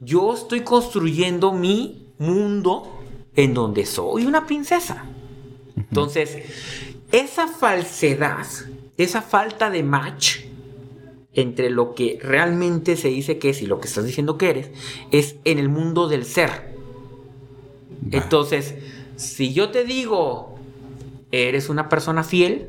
yo 0.00 0.34
estoy 0.34 0.60
construyendo 0.60 1.52
mi 1.52 2.06
mundo 2.18 3.00
en 3.34 3.54
donde 3.54 3.86
soy 3.86 4.24
una 4.24 4.46
princesa. 4.46 5.04
Entonces, 5.76 6.38
esa 7.12 7.48
falsedad, 7.48 8.46
esa 8.96 9.22
falta 9.22 9.70
de 9.70 9.82
match 9.82 10.40
entre 11.34 11.70
lo 11.70 11.94
que 11.94 12.18
realmente 12.22 12.96
se 12.96 13.08
dice 13.08 13.38
que 13.38 13.50
es 13.50 13.62
y 13.62 13.66
lo 13.66 13.80
que 13.80 13.88
estás 13.88 14.04
diciendo 14.04 14.36
que 14.36 14.50
eres, 14.50 14.70
es 15.12 15.36
en 15.44 15.58
el 15.58 15.68
mundo 15.68 16.08
del 16.08 16.24
ser. 16.24 16.74
Entonces, 18.10 18.74
si 19.16 19.52
yo 19.54 19.70
te 19.70 19.84
digo, 19.84 20.56
eres 21.30 21.68
una 21.68 21.88
persona 21.88 22.22
fiel, 22.24 22.68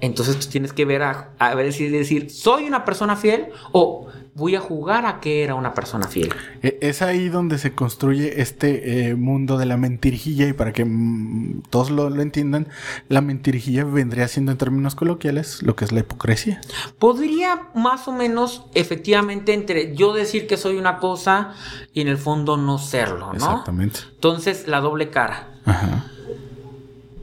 Entonces 0.00 0.38
tú 0.38 0.48
tienes 0.48 0.74
que 0.74 0.84
ver 0.84 1.02
a, 1.02 1.30
a 1.38 1.54
ver 1.54 1.72
si 1.72 1.88
decir, 1.88 2.30
¿soy 2.30 2.64
una 2.64 2.84
persona 2.84 3.16
fiel 3.16 3.46
o 3.72 4.08
voy 4.34 4.56
a 4.56 4.60
jugar 4.60 5.06
a 5.06 5.20
que 5.20 5.44
era 5.44 5.54
una 5.54 5.74
persona 5.74 6.08
fiel? 6.08 6.30
E- 6.62 6.78
Es 6.80 7.02
ahí 7.02 7.28
donde 7.28 7.58
se 7.58 7.74
construye 7.74 8.40
este 8.42 9.08
eh, 9.10 9.14
mundo 9.14 9.58
de 9.58 9.66
la 9.66 9.76
mentirijilla 9.76 10.48
y 10.48 10.52
para 10.52 10.72
que 10.72 10.84
mm, 10.84 11.62
todos 11.70 11.90
lo, 11.90 12.10
lo 12.10 12.20
entiendan, 12.22 12.68
la 13.08 13.20
mentirijilla 13.20 13.84
vendría 13.84 14.26
siendo 14.28 14.52
en 14.52 14.58
términos 14.58 14.94
coloquiales 14.94 15.62
lo 15.62 15.76
que 15.76 15.84
es 15.84 15.92
la 15.92 16.00
hipocresía. 16.00 16.60
Podría 16.98 17.68
más 17.74 18.08
o 18.08 18.12
menos 18.12 18.64
efectivamente 18.74 19.54
entre 19.54 19.94
yo 19.94 20.12
decir 20.12 20.46
que 20.46 20.56
soy 20.56 20.76
una 20.76 20.98
cosa 20.98 21.54
y 21.92 22.00
en 22.00 22.08
el 22.08 22.18
fondo 22.18 22.56
no 22.56 22.78
serlo, 22.78 23.26
¿no? 23.28 23.34
Exactamente. 23.34 24.00
Entonces 24.14 24.66
la 24.66 24.80
doble 24.80 25.10
cara. 25.10 25.48
Ajá. 25.64 26.06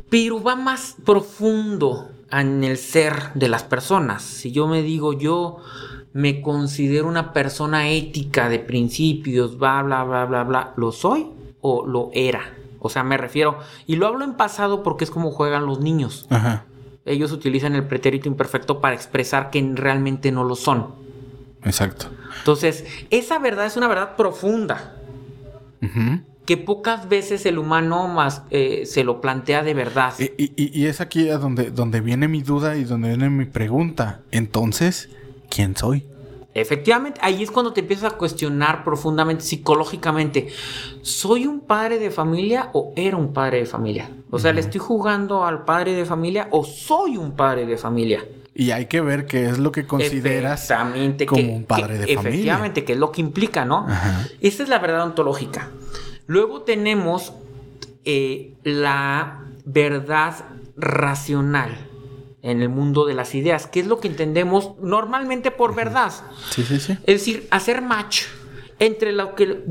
Pero 0.09 0.41
va 0.43 0.55
más 0.55 0.95
profundo 1.05 2.09
en 2.31 2.63
el 2.63 2.77
ser 2.77 3.33
de 3.33 3.47
las 3.49 3.63
personas. 3.63 4.21
Si 4.23 4.51
yo 4.51 4.67
me 4.67 4.81
digo 4.81 5.13
yo 5.13 5.57
me 6.13 6.41
considero 6.41 7.07
una 7.07 7.33
persona 7.33 7.89
ética 7.89 8.49
de 8.49 8.59
principios, 8.59 9.57
bla, 9.57 9.81
bla, 9.83 10.03
bla, 10.03 10.25
bla, 10.25 10.43
bla, 10.43 10.73
¿lo 10.77 10.91
soy 10.91 11.27
o 11.61 11.85
lo 11.85 12.09
era? 12.13 12.41
O 12.79 12.89
sea, 12.89 13.03
me 13.03 13.17
refiero, 13.17 13.59
y 13.87 13.95
lo 13.95 14.07
hablo 14.07 14.25
en 14.25 14.33
pasado 14.33 14.81
porque 14.83 15.03
es 15.03 15.11
como 15.11 15.31
juegan 15.31 15.65
los 15.65 15.79
niños. 15.79 16.25
Ajá. 16.29 16.65
Ellos 17.05 17.31
utilizan 17.31 17.75
el 17.75 17.85
pretérito 17.85 18.27
imperfecto 18.27 18.81
para 18.81 18.95
expresar 18.95 19.49
que 19.51 19.71
realmente 19.75 20.31
no 20.31 20.43
lo 20.43 20.55
son. 20.55 20.87
Exacto. 21.63 22.07
Entonces, 22.39 22.85
esa 23.11 23.37
verdad 23.39 23.65
es 23.67 23.77
una 23.77 23.87
verdad 23.87 24.15
profunda 24.15 24.95
Ujú. 25.81 26.21
que 26.45 26.57
pocas 26.57 27.07
veces 27.07 27.45
el 27.45 27.57
humano 27.59 28.07
más 28.07 28.43
eh, 28.49 28.83
se 28.85 29.03
lo 29.03 29.21
plantea 29.21 29.63
de 29.63 29.73
verdad. 29.75 30.13
Y, 30.19 30.23
y- 30.43 30.53
y- 30.55 30.79
y 30.81 30.85
es 30.87 31.01
aquí 31.01 31.29
a 31.29 31.37
donde, 31.37 31.69
donde 31.71 32.01
viene 32.01 32.27
mi 32.27 32.41
duda 32.41 32.75
y 32.77 32.83
donde 32.83 33.09
viene 33.09 33.29
mi 33.29 33.45
pregunta. 33.45 34.21
Entonces, 34.31 35.09
¿quién 35.53 35.75
soy? 35.75 36.05
Efectivamente, 36.53 37.19
ahí 37.23 37.43
es 37.43 37.49
cuando 37.51 37.71
te 37.71 37.79
empiezas 37.79 38.11
a 38.13 38.17
cuestionar 38.17 38.83
profundamente, 38.83 39.43
psicológicamente, 39.43 40.47
¿soy 41.01 41.45
un 41.45 41.61
padre 41.61 41.97
de 41.97 42.11
familia 42.11 42.69
o 42.73 42.91
era 42.97 43.15
un 43.15 43.31
padre 43.31 43.59
de 43.59 43.65
familia? 43.65 44.09
O 44.31 44.37
sea, 44.39 44.51
¿le 44.51 44.59
estoy 44.59 44.79
jugando 44.81 45.45
al 45.45 45.63
padre 45.63 45.93
de 45.93 46.05
familia 46.05 46.47
o 46.51 46.65
soy 46.65 47.15
un 47.15 47.31
padre 47.37 47.65
de 47.65 47.77
familia? 47.77 48.25
Y 48.53 48.71
hay 48.71 48.87
que 48.87 48.99
ver 48.99 49.27
qué 49.27 49.45
es 49.47 49.59
lo 49.59 49.71
que 49.71 49.87
consideras 49.87 50.67
como 51.25 51.41
que- 51.41 51.47
un 51.47 51.63
padre 51.63 51.93
que- 51.93 51.99
de 51.99 52.15
familia. 52.15 52.31
Efectivamente, 52.31 52.83
que 52.83 52.93
es 52.93 52.99
lo 52.99 53.11
que 53.13 53.21
implica, 53.21 53.63
¿no? 53.63 53.85
Ajá. 53.87 54.27
Esa 54.41 54.63
es 54.63 54.67
la 54.69 54.79
verdad 54.79 55.03
ontológica. 55.05 55.69
Luego 56.27 56.63
tenemos 56.63 57.31
eh, 58.03 58.55
la 58.63 59.45
verdad 59.63 60.33
racional 60.75 61.77
en 62.43 62.61
el 62.61 62.69
mundo 62.69 63.05
de 63.05 63.13
las 63.13 63.35
ideas, 63.35 63.67
que 63.67 63.81
es 63.81 63.87
lo 63.87 63.99
que 63.99 64.07
entendemos 64.07 64.71
normalmente 64.81 65.51
por 65.51 65.75
verdad. 65.75 66.11
Sí, 66.49 66.63
sí, 66.63 66.79
sí. 66.79 66.93
Es 66.93 67.19
decir, 67.19 67.47
hacer 67.51 67.81
match 67.81 68.23
entre 68.79 69.11
lo 69.11 69.35
que 69.35 69.63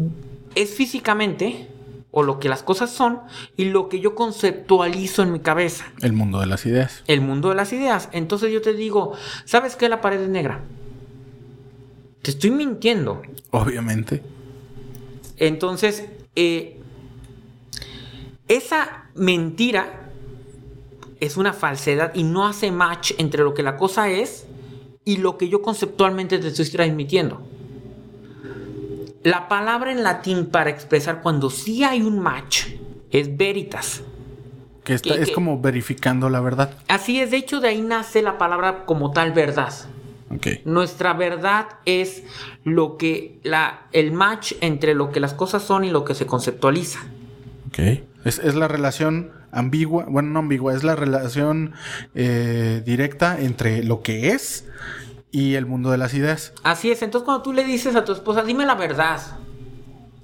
es 0.54 0.70
físicamente 0.70 1.68
o 2.12 2.22
lo 2.22 2.40
que 2.40 2.48
las 2.48 2.62
cosas 2.62 2.90
son 2.90 3.20
y 3.56 3.66
lo 3.66 3.88
que 3.88 4.00
yo 4.00 4.14
conceptualizo 4.14 5.22
en 5.22 5.33
mi 5.33 5.40
cabeza. 5.40 5.87
El 6.00 6.12
mundo 6.12 6.40
de 6.40 6.46
las 6.46 6.66
ideas. 6.66 7.02
El 7.06 7.20
mundo 7.20 7.50
de 7.50 7.54
las 7.54 7.72
ideas. 7.72 8.09
Entonces 8.12 8.52
yo 8.52 8.62
te 8.62 8.72
digo, 8.72 9.14
¿sabes 9.44 9.76
qué? 9.76 9.88
La 9.88 10.00
pared 10.00 10.20
es 10.20 10.28
negra. 10.28 10.61
Te 12.22 12.33
estoy 12.33 12.50
mintiendo. 12.50 13.22
Obviamente. 13.50 14.22
Entonces, 15.37 16.04
eh, 16.37 16.80
esa 18.48 19.04
mentira 19.14 19.99
es 21.20 21.37
una 21.37 21.52
falsedad 21.52 22.12
y 22.14 22.22
no 22.24 22.46
hace 22.46 22.70
match 22.70 23.12
entre 23.18 23.42
lo 23.42 23.54
que 23.54 23.62
la 23.62 23.76
cosa 23.76 24.09
es 24.11 24.46
y 25.04 25.18
lo 25.18 25.37
que 25.38 25.48
yo 25.48 25.62
conceptualmente 25.62 26.38
te 26.38 26.48
estoy 26.48 26.68
transmitiendo. 26.70 27.42
La 29.22 29.48
palabra 29.48 29.92
en 29.92 30.02
latín 30.02 30.46
para 30.46 30.70
expresar 30.70 31.20
cuando 31.22 31.50
sí 31.50 31.85
hay 31.85 32.02
un 32.02 32.18
match 32.20 32.66
es 33.11 33.37
veritas. 33.37 34.02
Que 34.85 34.94
está- 34.94 35.14
Que- 35.14 35.20
es 35.22 35.28
que- 35.28 35.35
como 35.35 35.61
verificando 35.61 36.30
la 36.30 36.40
verdad. 36.40 36.74
Así 36.88 37.20
es, 37.20 37.30
de 37.30 37.37
hecho 37.37 37.61
de 37.61 37.68
ahí 37.68 37.83
nace 37.83 38.22
la 38.22 38.38
palabra 38.38 38.87
como 38.87 39.11
tal 39.12 39.33
verdad. 39.33 39.72
Nuestra 40.64 41.12
verdad 41.12 41.66
es 41.87 42.22
lo 42.64 42.96
que 42.96 43.40
la, 43.42 43.87
el 43.90 44.12
match 44.12 44.52
entre 44.61 44.94
lo 44.94 45.11
que 45.11 45.18
las 45.18 45.35
cosas 45.35 45.62
son 45.64 45.85
y 45.85 45.90
lo 45.90 46.04
que 46.04 46.14
se 46.14 46.24
conceptualiza. 46.24 47.00
Ok. 47.66 47.78
Es, 48.24 48.38
es 48.38 48.54
la 48.54 48.68
relación 48.68 49.33
ambigua, 49.52 50.04
bueno, 50.08 50.30
no 50.30 50.38
ambigua, 50.40 50.74
es 50.74 50.84
la 50.84 50.96
relación 50.96 51.72
eh, 52.14 52.82
directa 52.84 53.40
entre 53.40 53.82
lo 53.82 54.02
que 54.02 54.30
es 54.30 54.64
y 55.32 55.54
el 55.54 55.66
mundo 55.66 55.90
de 55.90 55.98
las 55.98 56.14
ideas. 56.14 56.52
Así 56.62 56.90
es, 56.90 57.02
entonces 57.02 57.24
cuando 57.24 57.42
tú 57.42 57.52
le 57.52 57.64
dices 57.64 57.94
a 57.96 58.04
tu 58.04 58.12
esposa, 58.12 58.42
dime 58.42 58.66
la 58.66 58.74
verdad, 58.74 59.20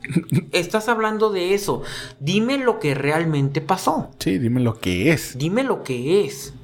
estás 0.52 0.88
hablando 0.88 1.30
de 1.30 1.54
eso, 1.54 1.82
dime 2.20 2.58
lo 2.58 2.78
que 2.78 2.94
realmente 2.94 3.60
pasó, 3.60 4.10
Sí, 4.18 4.38
dime 4.38 4.60
lo 4.60 4.78
que 4.78 5.12
es. 5.12 5.36
dime 5.38 5.62
lo 5.64 5.82
que 5.82 6.24
es. 6.24 6.54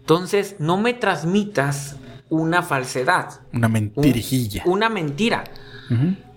Entonces, 0.00 0.56
no 0.58 0.76
me 0.76 0.92
transmitas 0.94 1.96
una 2.28 2.62
falsedad, 2.62 3.40
Una 3.52 3.66
un- 3.68 3.72
mentirijilla. 3.72 4.62
una 4.66 4.88
mentira. 4.88 5.44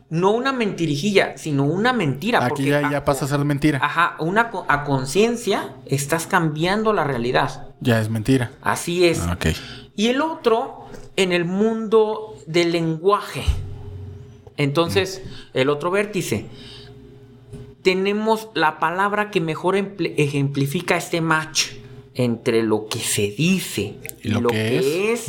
No 0.09 0.31
una 0.31 0.53
mentirijilla, 0.53 1.37
sino 1.37 1.65
una 1.65 1.91
mentira. 1.91 2.39
Aquí 2.39 2.49
porque 2.49 2.65
ya, 2.65 2.87
a- 2.87 2.91
ya 2.91 3.05
pasa 3.05 3.25
a 3.25 3.27
ser 3.27 3.39
mentira. 3.43 3.79
Ajá, 3.81 4.15
una, 4.19 4.51
a 4.69 4.83
conciencia 4.85 5.73
estás 5.85 6.27
cambiando 6.27 6.93
la 6.93 7.03
realidad. 7.03 7.67
Ya 7.81 7.99
es 7.99 8.09
mentira. 8.09 8.51
Así 8.61 9.05
es. 9.05 9.19
Ah. 9.19 9.37
Y 9.95 10.07
el 10.07 10.21
otro 10.21 10.85
en 11.17 11.33
el 11.33 11.43
mundo 11.45 12.37
del 12.47 12.71
lenguaje. 12.71 13.43
Entonces, 14.55 15.21
el 15.53 15.69
otro 15.69 15.91
vértice. 15.91 16.45
Tenemos 17.83 18.49
la 18.53 18.79
palabra 18.79 19.29
que 19.31 19.39
mejor 19.39 19.75
ejemplifica 19.77 20.97
este 20.97 21.21
match 21.21 21.67
entre 22.15 22.63
lo 22.63 22.87
que 22.87 22.99
se 22.99 23.29
dice 23.37 23.95
¿Y 24.23 24.29
lo 24.29 24.49
que 24.49 25.13
es? 25.13 25.27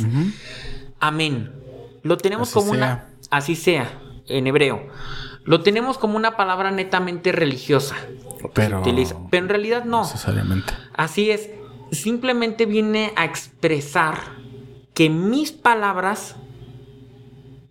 Amén. 0.99 1.51
Lo 2.03 2.17
tenemos 2.17 2.49
Así 2.49 2.53
como 2.59 2.73
sea. 2.73 2.77
una. 2.77 3.09
Así 3.29 3.55
sea, 3.55 3.91
en 4.29 4.47
hebreo. 4.47 4.87
Lo 5.43 5.61
tenemos 5.61 5.97
como 5.97 6.15
una 6.17 6.35
palabra 6.37 6.71
netamente 6.71 7.31
religiosa. 7.31 7.95
Pero, 8.53 8.81
Utiliza- 8.81 9.15
Pero 9.29 9.43
en 9.43 9.49
realidad 9.49 9.85
no. 9.85 10.01
necesariamente. 10.01 10.73
Así 10.93 11.31
es. 11.31 11.49
Simplemente 11.91 12.65
viene 12.65 13.11
a 13.15 13.25
expresar 13.25 14.15
que 14.93 15.09
mis 15.09 15.51
palabras 15.51 16.35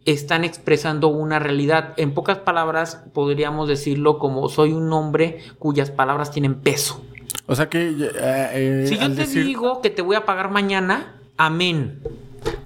están 0.04 0.44
expresando 0.44 1.08
una 1.08 1.38
realidad. 1.38 1.94
En 1.98 2.14
pocas 2.14 2.38
palabras 2.38 3.04
podríamos 3.12 3.68
decirlo 3.68 4.18
como 4.18 4.48
soy 4.48 4.72
un 4.72 4.92
hombre 4.92 5.38
cuyas 5.58 5.90
palabras 5.90 6.30
tienen 6.30 6.56
peso. 6.56 7.04
O 7.46 7.54
sea 7.54 7.68
que 7.68 7.88
eh, 7.90 8.10
eh, 8.16 8.84
Si 8.88 8.96
yo 8.98 9.08
te 9.08 9.14
decir- 9.14 9.44
digo 9.44 9.80
que 9.82 9.90
te 9.90 10.02
voy 10.02 10.16
a 10.16 10.24
pagar 10.24 10.50
mañana, 10.50 11.20
amén. 11.36 12.02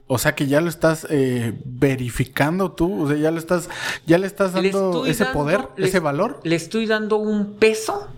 O 0.06 0.18
sea 0.18 0.34
que 0.34 0.46
ya 0.46 0.60
lo 0.60 0.68
estás 0.68 1.06
eh, 1.10 1.54
verificando 1.64 2.72
tú, 2.72 3.04
o 3.04 3.08
sea, 3.08 3.16
ya 3.16 3.30
lo 3.30 3.38
estás, 3.38 3.68
ya 4.06 4.18
le 4.18 4.26
estás 4.26 4.52
dando 4.52 5.06
ese 5.06 5.24
dando- 5.24 5.38
poder, 5.38 5.60
le- 5.76 5.86
ese 5.86 6.00
valor. 6.00 6.40
Le 6.44 6.56
estoy 6.56 6.86
dando 6.86 7.16
un 7.16 7.54
peso 7.54 8.08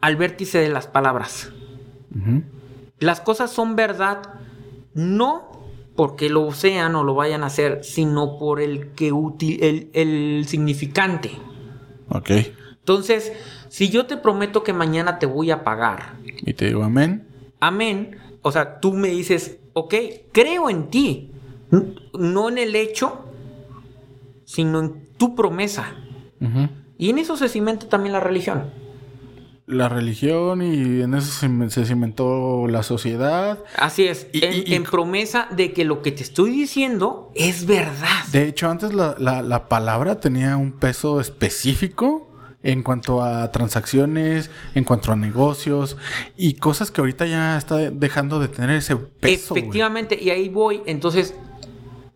al 0.00 0.16
vértice 0.16 0.58
de 0.58 0.68
las 0.68 0.86
palabras. 0.86 1.50
Las 3.00 3.20
cosas 3.20 3.50
son 3.50 3.76
verdad 3.76 4.22
no 4.94 5.48
porque 5.96 6.30
lo 6.30 6.52
sean 6.52 6.94
o 6.94 7.02
lo 7.04 7.14
vayan 7.14 7.42
a 7.42 7.46
hacer, 7.46 7.82
sino 7.84 8.38
por 8.38 8.60
el 8.60 8.88
que 8.92 9.12
uti- 9.12 9.58
el, 9.60 9.90
el 9.94 10.44
significante. 10.46 11.32
Ok. 12.08 12.30
Entonces, 12.78 13.32
si 13.68 13.88
yo 13.90 14.06
te 14.06 14.16
prometo 14.16 14.62
que 14.62 14.72
mañana 14.72 15.18
te 15.18 15.26
voy 15.26 15.50
a 15.50 15.64
pagar, 15.64 16.14
Y 16.24 16.54
te 16.54 16.66
digo 16.66 16.84
amén. 16.84 17.26
amén, 17.60 18.16
o 18.42 18.52
sea, 18.52 18.78
tú 18.80 18.92
me 18.94 19.08
dices, 19.08 19.58
ok, 19.78 19.94
creo 20.32 20.68
en 20.70 20.88
ti, 20.88 21.30
N- 21.70 21.94
no 22.18 22.48
en 22.48 22.58
el 22.58 22.74
hecho, 22.76 23.24
sino 24.44 24.80
en 24.80 25.08
tu 25.16 25.34
promesa. 25.34 25.94
Y 26.96 27.10
en 27.10 27.18
eso 27.18 27.36
se 27.36 27.48
cimenta 27.48 27.88
también 27.88 28.12
la 28.12 28.20
religión. 28.20 28.70
La 29.66 29.88
religión 29.90 30.62
y 30.62 31.02
en 31.02 31.12
eso 31.12 31.30
se, 31.70 31.84
cimentó 31.84 32.66
la 32.68 32.82
sociedad. 32.82 33.58
Así 33.76 34.04
es, 34.06 34.26
Y- 34.32 34.42
en, 34.44 34.52
y- 34.54 34.62
y- 34.66 34.74
en 34.74 34.84
promesa 34.84 35.46
de 35.50 35.72
que 35.74 35.84
lo 35.84 36.00
que 36.00 36.10
te 36.12 36.22
estoy 36.22 36.50
diciendo 36.50 37.30
es 37.34 37.66
verdad. 37.66 38.24
De 38.32 38.48
hecho, 38.48 38.70
antes 38.70 38.94
la, 38.94 39.14
la- 39.18 39.42
la 39.42 39.68
palabra 39.68 40.20
tenía 40.20 40.56
un 40.56 40.72
peso 40.72 41.20
específico 41.20 42.27
en 42.70 42.82
cuanto 42.82 43.22
a 43.22 43.50
transacciones, 43.50 44.50
en 44.74 44.84
cuanto 44.84 45.10
a 45.10 45.16
negocios 45.16 45.96
y 46.36 46.54
cosas 46.54 46.90
que 46.90 47.00
ahorita 47.00 47.24
ya 47.26 47.56
está 47.56 47.76
dejando 47.90 48.38
de 48.40 48.48
tener 48.48 48.70
ese 48.76 48.94
peso. 48.96 49.56
Efectivamente, 49.56 50.18
y 50.20 50.28
ahí 50.30 50.50
voy. 50.50 50.82
Entonces, 50.84 51.34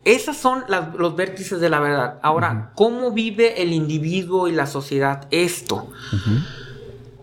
esas 0.04 0.36
son 0.36 0.64
las- 0.68 0.94
los 0.94 1.16
vértices 1.16 1.58
de 1.60 1.70
la 1.70 1.80
verdad. 1.80 2.18
Ahora, 2.22 2.72
¿cómo 2.74 3.12
vive 3.12 3.62
el 3.62 3.72
individuo 3.72 4.46
y 4.48 4.52
la 4.52 4.66
sociedad 4.66 5.26
esto? 5.30 5.90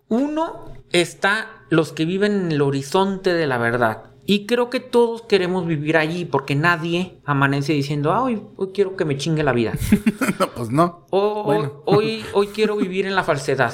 Uno 0.07 0.71
está 0.91 1.47
los 1.69 1.91
que 1.93 2.05
viven 2.05 2.31
en 2.33 2.51
el 2.51 2.61
horizonte 2.63 3.33
de 3.33 3.45
la 3.45 3.57
verdad 3.59 4.03
Y 4.29 4.45
creo 4.45 4.69
que 4.69 4.79
todos 4.79 5.23
queremos 5.23 5.65
vivir 5.65 5.97
allí 5.97 6.23
porque 6.23 6.53
nadie 6.53 7.19
amanece 7.25 7.73
diciendo, 7.73 8.11
ah, 8.11 8.21
hoy, 8.21 8.39
hoy 8.57 8.69
quiero 8.75 8.95
que 8.95 9.03
me 9.03 9.17
chingue 9.17 9.41
la 9.41 9.53
vida. 9.53 9.73
no, 10.39 10.51
pues 10.51 10.69
no. 10.69 11.07
O, 11.09 11.81
hoy, 11.85 12.23
hoy 12.33 12.47
quiero 12.49 12.77
vivir 12.77 13.07
en 13.07 13.15
la 13.15 13.23
falsedad. 13.23 13.73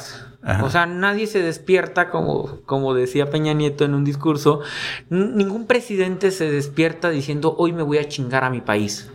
O 0.63 0.69
sea, 0.69 0.85
nadie 0.85 1.27
se 1.27 1.41
despierta, 1.41 2.09
como, 2.09 2.61
como 2.65 2.93
decía 2.93 3.29
Peña 3.29 3.51
Nieto 3.51 3.83
en 3.83 3.95
un 3.95 4.05
discurso, 4.05 4.61
ningún 5.09 5.67
presidente 5.67 6.31
se 6.31 6.49
despierta 6.49 7.09
diciendo, 7.09 7.53
hoy 7.57 7.73
me 7.73 7.83
voy 7.83 7.97
a 7.97 8.07
chingar 8.07 8.45
a 8.45 8.49
mi 8.49 8.61
país. 8.61 9.09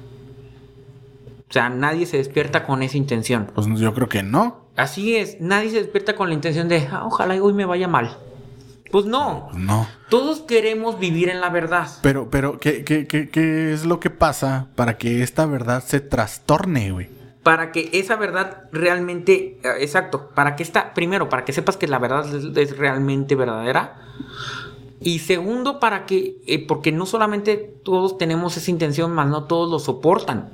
O 1.49 1.53
sea, 1.55 1.71
nadie 1.71 2.05
se 2.05 2.19
despierta 2.19 2.67
con 2.67 2.83
esa 2.83 2.99
intención. 2.99 3.51
Pues 3.55 3.67
yo 3.81 3.95
creo 3.95 4.11
que 4.11 4.23
no. 4.23 4.67
Así 4.77 5.17
es, 5.17 5.41
nadie 5.41 5.71
se 5.71 5.79
despierta 5.79 6.17
con 6.17 6.29
la 6.29 6.35
intención 6.35 6.69
de, 6.69 6.87
ah, 6.93 7.07
ojalá 7.07 7.43
hoy 7.43 7.55
me 7.55 7.65
vaya 7.65 7.89
mal. 7.89 8.19
Pues 8.91 9.07
no. 9.07 9.49
No. 9.55 9.87
Todos 10.09 10.41
queremos 10.41 10.99
vivir 10.99 11.29
en 11.29 11.41
la 11.41 11.49
verdad. 11.49 11.89
Pero, 12.03 12.29
pero, 12.29 12.59
¿qué, 12.59 12.85
qué, 12.85 13.07
qué, 13.07 13.29
qué 13.29 13.73
es 13.73 13.85
lo 13.85 14.01
que 14.01 14.11
pasa 14.11 14.67
para 14.75 14.99
que 14.99 15.23
esta 15.23 15.47
verdad 15.47 15.85
se 15.85 16.01
trastorne, 16.01 16.91
güey? 16.91 17.09
Para 17.45 17.71
que 17.73 17.89
esa 17.93 18.17
verdad 18.17 18.65
realmente, 18.73 19.61
eh, 19.63 19.69
exacto, 19.79 20.31
para 20.35 20.57
que 20.57 20.65
esta, 20.65 20.93
primero, 20.93 21.29
para 21.29 21.45
que 21.45 21.53
sepas 21.53 21.77
que 21.77 21.87
la 21.87 21.99
verdad 21.99 22.27
es, 22.59 22.77
realmente 22.77 23.37
verdadera. 23.37 23.97
Y 25.01 25.21
segundo, 25.21 25.79
para 25.79 26.05
que, 26.05 26.39
eh, 26.47 26.67
porque 26.67 26.91
no 26.91 27.07
solamente 27.07 27.57
todos 27.85 28.19
tenemos 28.19 28.57
esa 28.57 28.71
intención, 28.71 29.13
más 29.13 29.29
no 29.29 29.45
todos 29.45 29.71
lo 29.71 29.79
soportan. 29.79 30.51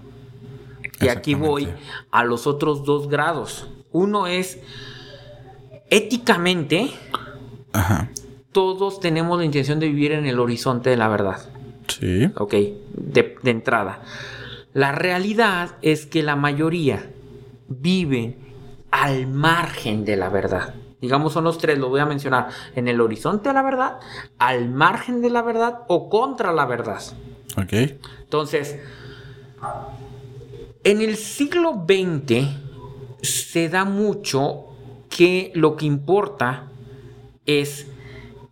Y 1.01 1.09
aquí 1.09 1.35
voy 1.35 1.69
a 2.11 2.25
los 2.25 2.47
otros 2.47 2.85
dos 2.85 3.09
grados. 3.09 3.69
Uno 3.93 4.27
es 4.27 4.59
éticamente. 5.91 6.91
Ajá 7.73 8.11
todos 8.57 9.01
tenemos 9.01 9.39
la 9.39 9.45
intención 9.45 9.79
de 9.81 9.87
vivir 9.87 10.13
en 10.13 10.25
el 10.25 10.41
horizonte 10.41 10.89
de 10.89 10.97
la 10.97 11.09
verdad. 11.09 11.37
Sí. 11.89 12.31
Ok, 12.39 12.55
de, 12.95 13.37
entrada. 13.45 14.01
La 14.73 14.93
realidad 14.93 15.73
es 15.83 16.07
que 16.07 16.23
la 16.23 16.37
mayoría 16.37 17.05
vive 17.69 18.39
al 18.91 19.27
margen 19.27 20.07
de 20.07 20.17
la 20.17 20.31
verdad. 20.31 20.75
Digamos, 21.03 21.35
son 21.35 21.45
los 21.45 21.59
tres, 21.59 21.79
lo 21.79 21.91
voy 21.91 22.01
a 22.01 22.07
mencionar. 22.07 22.49
En 22.75 22.89
el 22.89 22.99
horizonte 23.03 23.51
de 23.51 23.53
la 23.53 23.63
verdad, 23.63 23.99
al 24.39 24.71
margen 24.71 25.21
de 25.21 25.29
la 25.29 25.43
verdad 25.43 25.81
o 25.89 26.09
contra 26.09 26.51
la 26.55 26.65
verdad. 26.65 27.03
Ok. 27.59 27.75
Entonces, 28.23 28.81
en 30.83 31.03
el 31.03 31.17
siglo 31.17 31.85
XX 31.87 32.49
se 33.21 33.69
da 33.69 33.85
mucho 33.85 34.69
que 35.11 35.53
lo 35.55 35.77
que 35.77 35.85
importa 35.85 36.69
es 37.45 37.89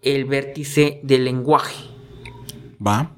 el 0.04 0.24
vértice 0.24 1.00
del 1.02 1.24
lenguaje. 1.24 1.84
Va. 2.84 3.12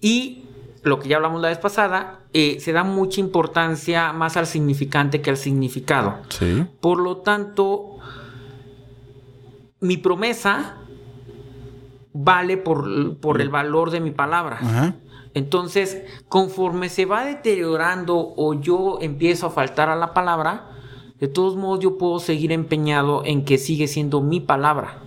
Y 0.00 0.44
lo 0.82 1.00
que 1.00 1.08
ya 1.08 1.16
hablamos 1.16 1.40
la 1.40 1.48
vez 1.48 1.58
pasada, 1.58 2.20
eh, 2.32 2.58
se 2.60 2.72
da 2.72 2.84
mucha 2.84 3.20
importancia 3.20 4.12
más 4.12 4.36
al 4.36 4.46
significante 4.46 5.20
que 5.22 5.30
al 5.30 5.36
significado. 5.36 6.18
Sí. 6.28 6.66
Por 6.80 7.00
lo 7.00 7.18
tanto, 7.18 7.98
mi 9.80 9.96
promesa 9.96 10.76
vale 12.12 12.56
por, 12.56 13.18
por 13.18 13.40
el 13.40 13.50
valor 13.50 13.90
de 13.90 14.00
mi 14.00 14.10
palabra. 14.10 14.94
Entonces, 15.34 16.04
conforme 16.28 16.88
se 16.88 17.06
va 17.06 17.24
deteriorando 17.24 18.34
o 18.36 18.54
yo 18.54 18.98
empiezo 19.00 19.48
a 19.48 19.50
faltar 19.50 19.88
a 19.88 19.96
la 19.96 20.14
palabra, 20.14 20.70
de 21.18 21.28
todos 21.28 21.56
modos 21.56 21.80
yo 21.80 21.98
puedo 21.98 22.20
seguir 22.20 22.52
empeñado 22.52 23.22
en 23.24 23.44
que 23.44 23.58
sigue 23.58 23.88
siendo 23.88 24.20
mi 24.20 24.40
palabra. 24.40 25.00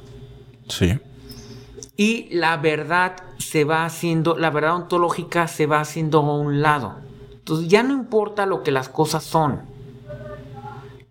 Sí. 0.67 0.99
Y 1.95 2.27
la 2.31 2.57
verdad 2.57 3.15
se 3.39 3.63
va 3.63 3.85
haciendo, 3.85 4.37
la 4.37 4.49
verdad 4.49 4.75
ontológica 4.75 5.47
se 5.47 5.65
va 5.65 5.79
haciendo 5.79 6.19
a 6.19 6.37
un 6.37 6.61
lado. 6.61 6.95
Entonces 7.33 7.67
ya 7.67 7.81
no 7.81 7.93
importa 7.93 8.45
lo 8.45 8.61
que 8.61 8.71
las 8.71 8.89
cosas 8.89 9.23
son. 9.23 9.61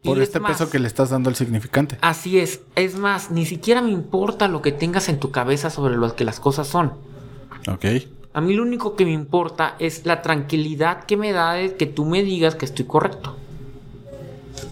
Por 0.05 0.21
este 0.21 0.41
peso 0.41 0.71
que 0.71 0.79
le 0.79 0.87
estás 0.87 1.11
dando 1.11 1.31
al 1.31 1.35
significante. 1.35 1.99
Así 2.01 2.39
es. 2.39 2.61
Es 2.77 2.97
más, 2.97 3.33
ni 3.33 3.45
siquiera 3.45 3.83
me 3.83 3.91
importa 3.91 4.47
lo 4.47 4.63
que 4.63 4.71
tengas 4.71 5.09
en 5.09 5.19
tu 5.19 5.33
cabeza 5.33 5.69
sobre 5.71 5.97
lo 5.97 6.15
que 6.15 6.25
las 6.25 6.39
cosas 6.39 6.69
son. 6.69 6.93
Ok. 7.67 7.87
A 8.33 8.41
mí 8.41 8.55
lo 8.55 8.63
único 8.63 8.95
que 8.95 9.05
me 9.05 9.13
importa 9.13 9.75
es 9.79 10.07
la 10.07 10.23
tranquilidad 10.23 11.05
que 11.05 11.17
me 11.17 11.33
da 11.33 11.55
de 11.55 11.75
que 11.75 11.87
tú 11.87 12.05
me 12.05 12.23
digas 12.23 12.55
que 12.55 12.67
estoy 12.67 12.85
correcto. 12.85 13.37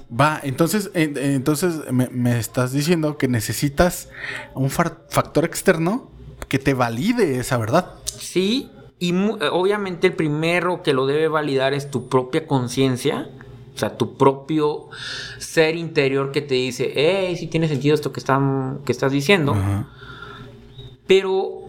Va, 0.08 0.40
entonces, 0.42 0.90
entonces 0.94 1.90
me, 1.90 2.38
estás 2.38 2.72
diciendo 2.72 3.16
que 3.18 3.28
necesitas 3.28 4.10
un 4.54 4.70
factor 4.70 5.44
externo 5.44 6.10
que 6.48 6.58
te 6.58 6.74
valide 6.74 7.38
esa 7.38 7.56
verdad. 7.56 7.92
Sí, 8.04 8.70
y 8.98 9.12
obviamente 9.12 10.06
el 10.06 10.12
primero 10.12 10.82
que 10.82 10.92
lo 10.92 11.06
debe 11.06 11.28
validar 11.28 11.74
es 11.74 11.90
tu 11.90 12.08
propia 12.08 12.46
conciencia. 12.46 13.30
O 13.74 13.78
sea, 13.78 13.96
tu 13.96 14.16
propio 14.16 14.88
ser 15.38 15.74
interior 15.74 16.30
que 16.30 16.42
te 16.42 16.54
dice, 16.54 16.92
hey, 16.94 17.36
sí 17.36 17.48
tiene 17.48 17.66
sentido 17.66 17.94
esto 17.94 18.12
que, 18.12 18.20
están, 18.20 18.80
que 18.84 18.92
estás 18.92 19.10
diciendo. 19.10 19.56
Pero 21.08 21.63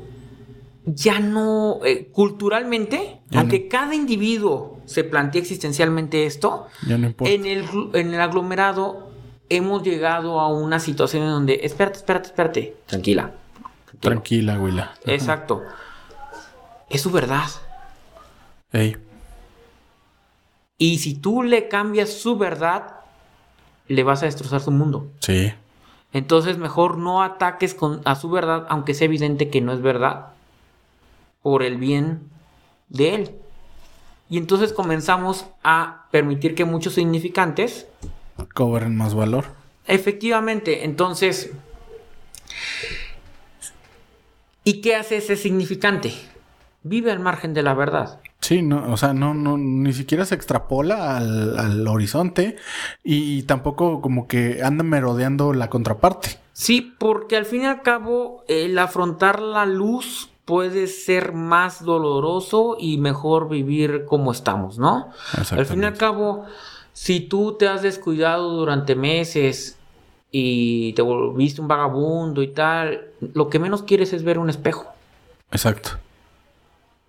ya 0.86 1.20
no, 1.20 1.80
eh, 1.84 2.10
culturalmente, 2.12 3.20
aunque 3.34 3.68
cada 3.68 3.96
individuo 3.96 4.80
se 4.86 5.04
plantee 5.04 5.42
existencialmente 5.42 6.26
esto, 6.26 6.68
En, 6.88 7.46
el, 7.46 7.66
en 7.94 8.14
el 8.14 8.22
aglomerado 8.22 9.10
hemos 9.50 9.84
llegado 9.84 10.40
a 10.40 10.48
una 10.48 10.80
situación 10.80 11.24
en 11.24 11.30
donde, 11.30 11.60
espérate, 11.64 11.98
espérate, 11.98 12.28
espérate, 12.28 12.76
tranquila. 12.86 13.34
Tranquila, 14.00 14.60
Willa. 14.60 14.94
Exacto. 15.06 15.64
Es 16.90 17.02
su 17.02 17.12
verdad. 17.12 17.48
Ey. 18.72 18.98
Y 20.78 21.00
si 21.00 21.16
tú 21.16 21.42
le 21.42 21.68
cambias 21.68 22.12
su 22.12 22.38
verdad, 22.38 22.98
le 23.88 24.04
vas 24.04 24.22
a 24.22 24.26
destrozar 24.26 24.62
su 24.62 24.72
mundo. 24.72 25.08
Sí. 25.20 25.52
Entonces 26.14 26.58
mejor 26.58 26.98
no 26.98 27.24
ataques 27.24 27.74
con, 27.74 28.02
a 28.06 28.16
su 28.16 28.30
verdad, 28.30 28.68
aunque 28.70 28.94
sea 28.94 29.06
evidente 29.06 29.50
que 29.50 29.62
no 29.62 29.74
es 29.74 29.82
verdad 29.82 30.35
por 31.46 31.62
el 31.62 31.78
bien 31.78 32.22
de 32.90 33.14
él. 33.14 33.32
Y 34.32 34.40
entonces 34.40 34.74
comenzamos 34.74 35.46
a 35.64 36.08
permitir 36.10 36.56
que 36.56 36.66
muchos 36.66 36.96
significantes 36.96 37.86
cobren 38.56 38.96
más 38.98 39.14
valor. 39.14 39.46
Efectivamente, 39.86 40.86
entonces, 40.86 41.52
¿y 44.64 44.82
qué 44.82 44.96
hace 44.96 45.18
ese 45.18 45.36
significante? 45.36 46.16
Vive 46.82 47.12
al 47.12 47.20
margen 47.20 47.54
de 47.54 47.62
la 47.62 47.76
verdad. 47.76 48.20
Sí, 48.40 48.64
no, 48.64 48.92
o 48.92 48.98
sea, 48.98 49.14
no, 49.14 49.36
no, 49.36 49.56
ni 49.56 49.94
siquiera 49.94 50.26
se 50.26 50.34
extrapola 50.34 51.16
al, 51.16 51.88
horizonte 51.88 52.56
y, 53.04 53.44
tampoco 53.44 54.02
como 54.02 54.28
que 54.28 54.64
anda 54.64 54.84
merodeando 54.84 55.54
la 55.54 55.70
contraparte. 55.70 56.40
Sí, 56.54 56.96
porque 56.98 57.38
al 57.38 57.46
fin 57.46 57.62
y 57.62 57.66
al 57.66 57.84
cabo 57.84 58.44
el 58.48 58.80
afrontar 58.80 59.40
la 59.40 59.68
luz 59.68 60.32
puede 60.46 60.88
ser 60.88 61.34
más 61.34 61.84
doloroso 61.84 62.78
y 62.80 62.98
mejor 63.00 63.50
vivir 63.50 64.06
como 64.06 64.32
estamos, 64.32 64.78
¿no? 64.78 65.10
Al 65.52 65.66
fin 65.66 65.82
y 65.82 65.86
al 65.86 65.98
cabo, 65.98 66.46
si 66.94 67.20
tú 67.20 67.58
te 67.58 67.68
has 67.68 67.82
descuidado 67.82 68.52
durante 68.52 68.96
meses 68.96 69.78
y 70.32 70.94
te 70.94 71.02
volviste 71.02 71.62
un 71.62 71.68
vagabundo 71.68 72.44
y 72.44 72.48
tal, 72.50 73.08
lo 73.34 73.50
que 73.50 73.58
menos 73.58 73.84
quieres 73.84 74.14
es 74.14 74.24
ver 74.24 74.38
un 74.38 74.50
espejo. 74.50 74.86
Exacto. 75.52 75.92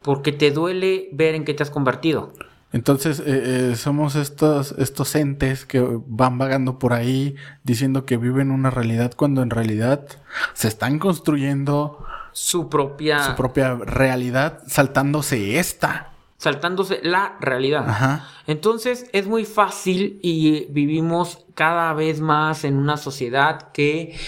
Porque 0.03 0.33
te 0.33 0.51
duele 0.51 1.09
ver 1.13 1.35
en 1.35 1.45
qué 1.45 1.53
te 1.53 1.63
has 1.63 1.71
convertido. 1.71 2.33
Entonces, 2.73 3.21
eh, 3.21 3.71
eh, 3.71 3.77
somos 3.77 4.17
estos, 4.17 4.73
estos 4.73 5.15
entes 5.15 5.65
que 5.65 5.85
van 6.07 6.39
vagando 6.39 6.79
por 6.79 6.93
ahí 6.93 7.37
diciendo 7.65 8.05
que 8.05 8.17
viven 8.17 8.51
una 8.51 8.71
realidad 8.71 9.13
cuando 9.17 9.43
en 9.43 9.51
realidad 9.51 10.07
se 10.55 10.69
están 10.69 10.99
construyendo 10.99 12.05
su 12.37 12.69
propia... 12.69 13.25
Su 13.25 13.35
propia 13.35 13.77
realidad 13.77 14.63
saltándose 14.67 15.59
esta. 15.59 16.13
Saltándose 16.37 17.01
la 17.03 17.39
realidad. 17.41 17.89
Ajá. 17.89 18.29
Entonces 18.47 19.07
es 19.15 19.27
muy 19.27 19.47
fácil 19.47 20.21
y 20.21 20.67
vivimos 20.67 21.47
cada 21.55 21.95
vez 21.95 22.21
más 22.21 22.65
en 22.65 22.77
una 22.77 22.99
sociedad 22.99 23.73
que 23.73 24.19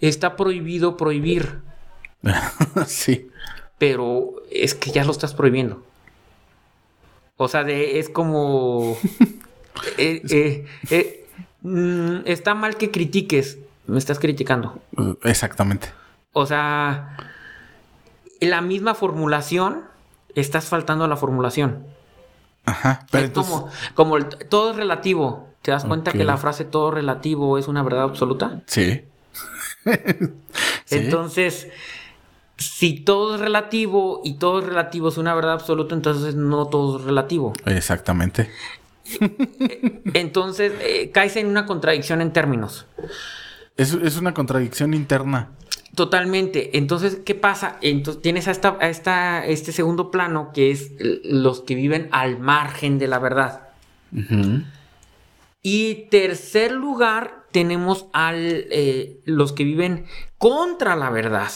está 0.00 0.34
prohibido 0.34 0.96
prohibir. 0.96 1.60
sí. 2.86 3.30
Pero 3.78 4.42
es 4.50 4.74
que 4.74 4.90
ya 4.90 5.04
lo 5.04 5.12
estás 5.12 5.32
prohibiendo. 5.32 5.84
O 7.36 7.46
sea, 7.46 7.62
de, 7.62 8.00
es 8.00 8.08
como... 8.08 8.98
Eh, 9.96 10.22
eh, 10.28 10.66
eh, 10.90 11.26
mm, 11.62 12.18
está 12.26 12.54
mal 12.54 12.76
que 12.76 12.90
critiques. 12.90 13.58
Me 13.86 13.98
estás 13.98 14.18
criticando. 14.18 14.80
Exactamente. 15.22 15.88
O 16.32 16.44
sea, 16.44 17.16
la 18.46 18.60
misma 18.60 18.94
formulación, 18.94 19.84
estás 20.34 20.66
faltando 20.66 21.04
a 21.04 21.08
la 21.08 21.16
formulación. 21.16 21.86
Ajá. 22.64 23.06
Pero 23.10 23.32
como, 23.32 23.68
como 23.94 24.18
todo 24.26 24.70
es 24.70 24.76
relativo. 24.76 25.48
¿Te 25.62 25.70
das 25.70 25.84
cuenta 25.84 26.10
que 26.10 26.24
la 26.24 26.36
frase 26.36 26.64
todo 26.64 26.90
relativo 26.90 27.56
es 27.56 27.68
una 27.68 27.82
verdad 27.82 28.02
absoluta? 28.02 28.62
Sí. 30.84 30.96
Entonces, 30.96 31.68
si 32.56 33.00
todo 33.00 33.34
es 33.34 33.40
relativo 33.40 34.20
y 34.24 34.34
todo 34.34 34.60
es 34.60 34.66
relativo 34.66 35.08
es 35.08 35.16
una 35.16 35.34
verdad 35.34 35.54
absoluta, 35.54 35.94
entonces 35.94 36.34
no 36.34 36.66
todo 36.66 36.98
es 36.98 37.04
relativo. 37.04 37.52
Exactamente. 37.66 38.50
Entonces 40.14 40.72
eh, 40.80 41.10
caes 41.12 41.36
en 41.36 41.46
una 41.48 41.66
contradicción 41.66 42.20
en 42.20 42.32
términos. 42.32 42.86
Es, 43.76 43.94
es 43.94 44.16
una 44.16 44.34
contradicción 44.34 44.94
interna. 44.94 45.50
Totalmente. 45.94 46.76
Entonces, 46.78 47.20
¿qué 47.24 47.34
pasa? 47.34 47.76
Entonces, 47.82 48.22
tienes 48.22 48.48
a, 48.48 48.50
esta, 48.50 48.78
a 48.80 48.88
esta, 48.88 49.46
este 49.46 49.72
segundo 49.72 50.10
plano 50.10 50.50
que 50.54 50.70
es 50.70 50.92
los 51.24 51.60
que 51.60 51.74
viven 51.74 52.08
al 52.12 52.38
margen 52.38 52.98
de 52.98 53.08
la 53.08 53.18
verdad. 53.18 53.68
Y 55.62 56.06
tercer 56.10 56.72
lugar, 56.72 57.44
tenemos 57.52 58.06
a 58.12 58.32
eh, 58.34 59.20
los 59.24 59.52
que 59.52 59.64
viven 59.64 60.06
contra 60.38 60.96
la 60.96 61.10
verdad. 61.10 61.50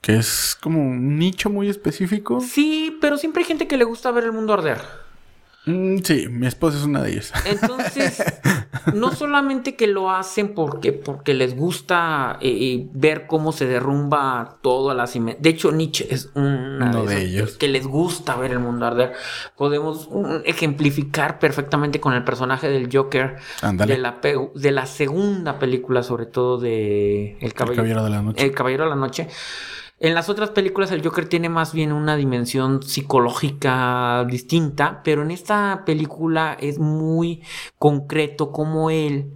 Que 0.00 0.16
es 0.16 0.56
como 0.60 0.80
un 0.80 1.18
nicho 1.18 1.50
muy 1.50 1.68
específico. 1.68 2.40
Sí, 2.40 2.96
pero 3.00 3.18
siempre 3.18 3.42
hay 3.42 3.48
gente 3.48 3.66
que 3.66 3.76
le 3.76 3.84
gusta 3.84 4.12
ver 4.12 4.24
el 4.24 4.32
mundo 4.32 4.54
arder. 4.54 4.80
Mm, 5.68 5.98
sí, 6.02 6.26
mi 6.30 6.46
esposa 6.46 6.78
es 6.78 6.84
una 6.84 7.02
de 7.02 7.12
ellas. 7.12 7.32
Entonces, 7.44 8.22
no 8.94 9.12
solamente 9.12 9.76
que 9.76 9.86
lo 9.86 10.10
hacen 10.10 10.54
porque, 10.54 10.92
porque 10.92 11.34
les 11.34 11.56
gusta 11.56 12.38
eh, 12.40 12.86
ver 12.92 13.26
cómo 13.26 13.52
se 13.52 13.66
derrumba 13.66 14.58
todo 14.62 14.90
a 14.90 14.94
la 14.94 15.06
cimenta. 15.06 15.40
De 15.42 15.50
hecho, 15.50 15.70
Nietzsche 15.72 16.06
es 16.10 16.30
una 16.34 16.90
Uno 16.90 17.04
de, 17.04 17.22
ellos. 17.22 17.56
que 17.58 17.68
les 17.68 17.86
gusta 17.86 18.36
ver 18.36 18.52
el 18.52 18.60
mundo 18.60 18.86
arder. 18.86 19.12
Podemos 19.56 20.08
mm, 20.10 20.42
ejemplificar 20.44 21.38
perfectamente 21.38 22.00
con 22.00 22.14
el 22.14 22.24
personaje 22.24 22.68
del 22.68 22.88
Joker 22.92 23.36
de 23.86 23.98
la, 23.98 24.20
pe- 24.20 24.50
de 24.54 24.70
la 24.72 24.86
segunda 24.86 25.58
película, 25.58 26.02
sobre 26.02 26.26
todo 26.26 26.58
de 26.58 27.32
El 27.40 27.48
El 27.48 27.54
Caballero 27.54 28.04
de 28.04 28.10
la 28.10 28.22
Noche. 28.22 28.44
el 28.44 28.52
Caballero 28.52 28.84
de 28.84 28.90
la 28.90 28.96
Noche. 28.96 29.28
En 30.00 30.14
las 30.14 30.28
otras 30.28 30.50
películas 30.50 30.92
el 30.92 31.02
Joker 31.02 31.28
tiene 31.28 31.48
más 31.48 31.72
bien 31.72 31.92
una 31.92 32.14
dimensión 32.14 32.84
psicológica 32.84 34.24
distinta, 34.30 35.00
pero 35.02 35.22
en 35.22 35.32
esta 35.32 35.82
película 35.84 36.56
es 36.60 36.78
muy 36.78 37.42
concreto 37.78 38.52
como 38.52 38.90
él 38.90 39.32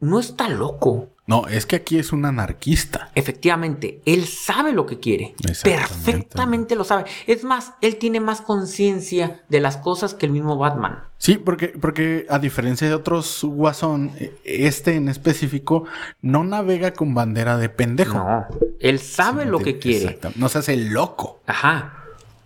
no 0.00 0.20
está 0.20 0.48
loco. 0.48 1.08
No, 1.26 1.48
es 1.48 1.66
que 1.66 1.76
aquí 1.76 1.98
es 1.98 2.12
un 2.12 2.24
anarquista. 2.24 3.10
Efectivamente, 3.16 4.00
él 4.06 4.26
sabe 4.26 4.72
lo 4.72 4.86
que 4.86 5.00
quiere. 5.00 5.34
Perfectamente 5.64 6.76
lo 6.76 6.84
sabe. 6.84 7.04
Es 7.26 7.42
más, 7.42 7.72
él 7.80 7.96
tiene 7.96 8.20
más 8.20 8.40
conciencia 8.40 9.42
de 9.48 9.60
las 9.60 9.76
cosas 9.76 10.14
que 10.14 10.26
el 10.26 10.32
mismo 10.32 10.56
Batman. 10.56 11.02
Sí, 11.18 11.36
porque, 11.36 11.68
porque 11.68 12.26
a 12.28 12.38
diferencia 12.38 12.86
de 12.86 12.94
otros 12.94 13.40
guasón, 13.42 14.12
eh, 14.18 14.38
este 14.44 14.94
en 14.94 15.08
específico 15.08 15.84
no 16.22 16.44
navega 16.44 16.92
con 16.92 17.12
bandera 17.12 17.58
de 17.58 17.70
pendejo. 17.70 18.18
No, 18.18 18.46
él 18.78 19.00
sabe 19.00 19.46
lo 19.46 19.58
que 19.58 19.80
quiere. 19.80 20.20
No 20.36 20.48
se 20.48 20.58
hace 20.58 20.76
loco. 20.76 21.40
Ajá. 21.46 22.04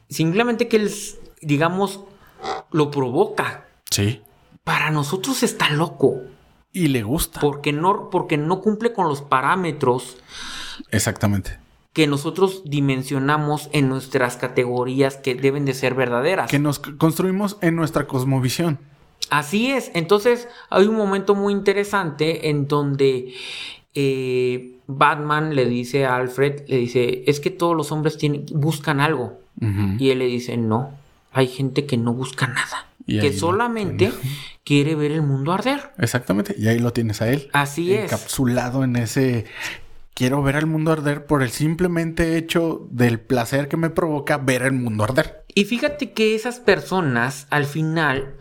Simplemente 0.08 0.68
que 0.68 0.76
él, 0.78 0.90
digamos, 1.42 2.00
lo 2.70 2.90
provoca. 2.90 3.66
Sí. 3.90 4.22
Para 4.64 4.90
nosotros 4.90 5.42
está 5.42 5.68
loco. 5.68 6.22
Y 6.72 6.88
le 6.88 7.02
gusta. 7.02 7.40
Porque 7.40 7.72
no, 7.72 8.10
porque 8.10 8.36
no 8.36 8.60
cumple 8.60 8.92
con 8.92 9.08
los 9.08 9.22
parámetros 9.22 10.18
Exactamente. 10.90 11.58
que 11.92 12.06
nosotros 12.06 12.62
dimensionamos 12.64 13.68
en 13.72 13.88
nuestras 13.88 14.36
categorías 14.36 15.16
que 15.16 15.34
deben 15.34 15.64
de 15.64 15.74
ser 15.74 15.94
verdaderas. 15.94 16.50
Que 16.50 16.58
nos 16.58 16.78
construimos 16.78 17.56
en 17.60 17.76
nuestra 17.76 18.06
cosmovisión. 18.06 18.78
Así 19.30 19.70
es. 19.70 19.90
Entonces 19.94 20.48
hay 20.70 20.86
un 20.86 20.96
momento 20.96 21.34
muy 21.34 21.52
interesante 21.52 22.48
en 22.50 22.68
donde 22.68 23.34
eh, 23.94 24.76
Batman 24.86 25.54
le 25.54 25.66
dice 25.66 26.06
a 26.06 26.16
Alfred, 26.16 26.62
le 26.68 26.76
dice, 26.76 27.24
es 27.26 27.40
que 27.40 27.50
todos 27.50 27.76
los 27.76 27.92
hombres 27.92 28.16
tienen, 28.18 28.46
buscan 28.52 29.00
algo. 29.00 29.38
Y 29.98 30.08
él 30.08 30.20
le 30.20 30.24
dice, 30.24 30.56
no, 30.56 30.90
hay 31.32 31.46
gente 31.46 31.84
que 31.84 31.98
no 31.98 32.14
busca 32.14 32.46
nada. 32.46 32.86
Y 33.16 33.20
que 33.20 33.32
solamente 33.32 34.12
quiere 34.64 34.94
ver 34.94 35.12
el 35.12 35.22
mundo 35.22 35.52
arder. 35.52 35.92
Exactamente. 35.98 36.54
Y 36.58 36.68
ahí 36.68 36.78
lo 36.78 36.92
tienes 36.92 37.22
a 37.22 37.28
él. 37.30 37.48
Así 37.52 37.92
es. 37.94 38.04
Encapsulado 38.04 38.84
en 38.84 38.96
ese. 38.96 39.46
Quiero 40.14 40.42
ver 40.42 40.56
el 40.56 40.66
mundo 40.66 40.92
arder 40.92 41.24
por 41.26 41.42
el 41.42 41.50
simplemente 41.50 42.36
hecho 42.36 42.86
del 42.90 43.20
placer 43.20 43.68
que 43.68 43.76
me 43.76 43.88
provoca 43.90 44.36
ver 44.38 44.62
el 44.62 44.72
mundo 44.72 45.04
arder. 45.04 45.44
Y 45.54 45.64
fíjate 45.64 46.12
que 46.12 46.34
esas 46.34 46.60
personas 46.60 47.46
al 47.50 47.64
final 47.64 48.34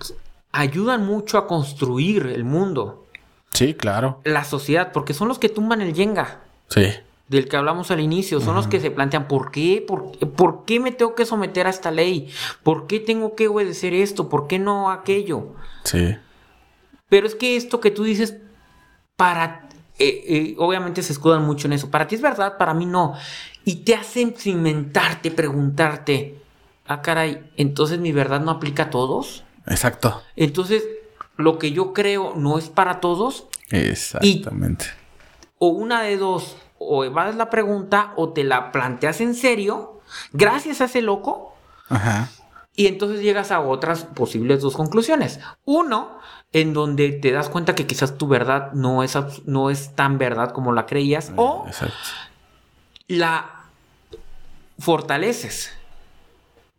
ayudan 0.52 1.06
mucho 1.06 1.38
a 1.38 1.48
construir 1.48 2.26
el 2.28 2.44
mundo, 2.44 3.06
Sí, 3.54 3.74
claro. 3.76 4.20
la 4.26 4.44
sociedad, 4.44 4.92
porque 4.92 5.14
son 5.14 5.28
los 5.28 5.40
que 5.40 5.48
tumban 5.50 5.82
el 5.82 5.94
yenga. 5.94 6.42
Sí. 6.70 6.88
Del 7.30 7.48
que 7.48 7.56
hablamos 7.56 7.92
al 7.92 8.00
inicio, 8.00 8.42
son 8.42 8.56
los 8.56 8.68
que 8.68 8.80
se 8.80 8.90
plantean 8.90 9.28
por 9.28 9.52
qué, 9.52 9.86
por, 9.88 10.18
por 10.32 10.66
qué 10.66 10.80
me 10.80 10.92
tengo 10.92 11.14
que 11.14 11.26
someter 11.26 11.68
a 11.68 11.70
esta 11.70 11.92
ley, 11.92 12.30
por 12.64 12.88
qué 12.88 13.00
tengo 13.00 13.36
que 13.36 13.48
obedecer 13.48 13.94
esto, 13.94 14.30
por 14.30 14.48
qué 14.48 14.58
no 14.58 14.90
aquello. 14.90 15.54
Sí. 15.84 16.16
Pero 17.08 17.28
es 17.28 17.36
que 17.36 17.56
esto 17.56 17.80
que 17.80 17.92
tú 17.92 18.04
dices, 18.04 18.36
para, 19.16 19.70
eh, 20.00 20.24
eh, 20.28 20.56
obviamente 20.58 21.04
se 21.04 21.14
escudan 21.14 21.46
mucho 21.46 21.68
en 21.68 21.74
eso, 21.74 21.92
para 21.92 22.08
ti 22.08 22.16
es 22.16 22.22
verdad, 22.22 22.58
para 22.58 22.74
mí 22.74 22.88
no, 22.88 23.14
y 23.64 23.78
te 23.78 23.94
hacen 23.94 24.34
cimentarte, 24.36 25.30
preguntarte, 25.30 26.42
ah 26.88 27.04
caray, 27.04 27.52
entonces 27.58 28.00
mi 28.00 28.12
verdad 28.12 28.42
no 28.42 28.50
aplica 28.50 28.84
a 28.84 28.90
todos, 28.90 29.44
Exacto. 29.68 30.24
entonces 30.36 30.84
lo 31.38 31.60
que 31.60 31.74
yo 31.74 31.94
creo 31.94 32.34
no 32.36 32.58
es 32.58 32.70
para 32.70 33.00
todos, 33.00 33.46
Exactamente. 33.70 34.86
o 35.60 35.68
una 35.68 36.02
de 36.02 36.18
dos, 36.18 36.58
o 36.80 37.04
evades 37.04 37.36
la 37.36 37.50
pregunta 37.50 38.14
o 38.16 38.30
te 38.30 38.44
la 38.44 38.72
planteas 38.72 39.22
en 39.22 39.36
serio, 39.36 40.02
gracias 40.34 40.82
a 40.82 40.86
ese 40.86 41.02
loco, 41.02 41.56
Ajá. 41.90 42.30
y 42.76 42.88
entonces 42.88 43.22
llegas 43.22 43.52
a 43.52 43.60
otras 43.60 44.04
posibles 44.04 44.62
dos 44.62 44.76
conclusiones. 44.76 45.40
Uno, 45.66 46.18
en 46.54 46.74
donde 46.74 47.12
te 47.12 47.32
das 47.32 47.50
cuenta 47.50 47.76
que 47.76 47.86
quizás 47.86 48.18
tu 48.18 48.28
verdad 48.28 48.72
no 48.74 49.04
es, 49.04 49.18
no 49.46 49.70
es 49.70 49.96
tan 49.96 50.18
verdad 50.18 50.52
como 50.52 50.72
la 50.72 50.86
creías, 50.86 51.32
o 51.36 51.66
Exacto. 51.68 51.94
la 53.08 53.66
fortaleces. 54.80 55.72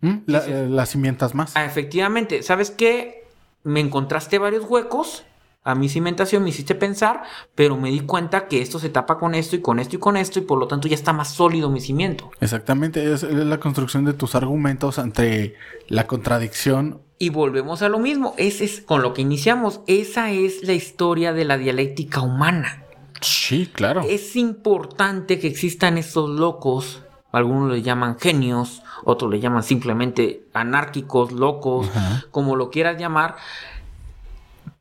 ¿Mm? 0.00 0.16
La, 0.26 0.38
eh, 0.46 0.66
las 0.68 0.90
cimientas 0.90 1.34
más. 1.34 1.54
Ah, 1.56 1.64
efectivamente, 1.64 2.42
¿sabes 2.42 2.70
qué? 2.70 3.28
Me 3.62 3.80
encontraste 3.80 4.38
varios 4.38 4.64
huecos. 4.64 5.24
A 5.62 5.74
mi 5.74 5.90
cimentación 5.90 6.42
me 6.42 6.48
hiciste 6.48 6.74
pensar, 6.74 7.22
pero 7.54 7.76
me 7.76 7.90
di 7.90 8.00
cuenta 8.00 8.48
que 8.48 8.62
esto 8.62 8.78
se 8.78 8.88
tapa 8.88 9.18
con 9.18 9.34
esto 9.34 9.56
y 9.56 9.60
con 9.60 9.78
esto 9.78 9.96
y 9.96 9.98
con 9.98 10.16
esto, 10.16 10.38
y 10.38 10.42
por 10.42 10.58
lo 10.58 10.66
tanto 10.66 10.88
ya 10.88 10.94
está 10.94 11.12
más 11.12 11.34
sólido 11.34 11.68
mi 11.68 11.80
cimiento. 11.80 12.30
Exactamente. 12.40 13.12
Es, 13.12 13.22
la 13.22 13.60
construcción 13.60 14.06
de 14.06 14.14
tus 14.14 14.34
argumentos 14.34 14.98
ante 14.98 15.54
la 15.88 16.06
contradicción. 16.06 17.02
Y 17.18 17.28
volvemos 17.28 17.82
a 17.82 17.90
lo 17.90 17.98
mismo, 17.98 18.32
ese 18.38 18.64
es 18.64 18.80
con 18.80 19.02
lo 19.02 19.12
que 19.12 19.20
iniciamos. 19.20 19.82
Esa 19.86 20.30
es 20.30 20.66
la 20.66 20.72
historia 20.72 21.34
de 21.34 21.44
la 21.44 21.58
dialéctica 21.58 22.22
humana. 22.22 22.84
Sí, 23.20 23.68
claro. 23.70 24.00
Es 24.08 24.36
importante 24.36 25.38
que 25.38 25.46
existan 25.46 25.98
estos 25.98 26.30
locos, 26.30 27.02
algunos 27.32 27.70
le 27.70 27.82
llaman 27.82 28.18
genios, 28.18 28.82
otros 29.04 29.30
le 29.30 29.40
llaman 29.40 29.62
simplemente 29.62 30.46
anárquicos, 30.54 31.32
locos, 31.32 31.90
como 32.30 32.56
lo 32.56 32.70
quieras 32.70 32.98
llamar, 32.98 33.36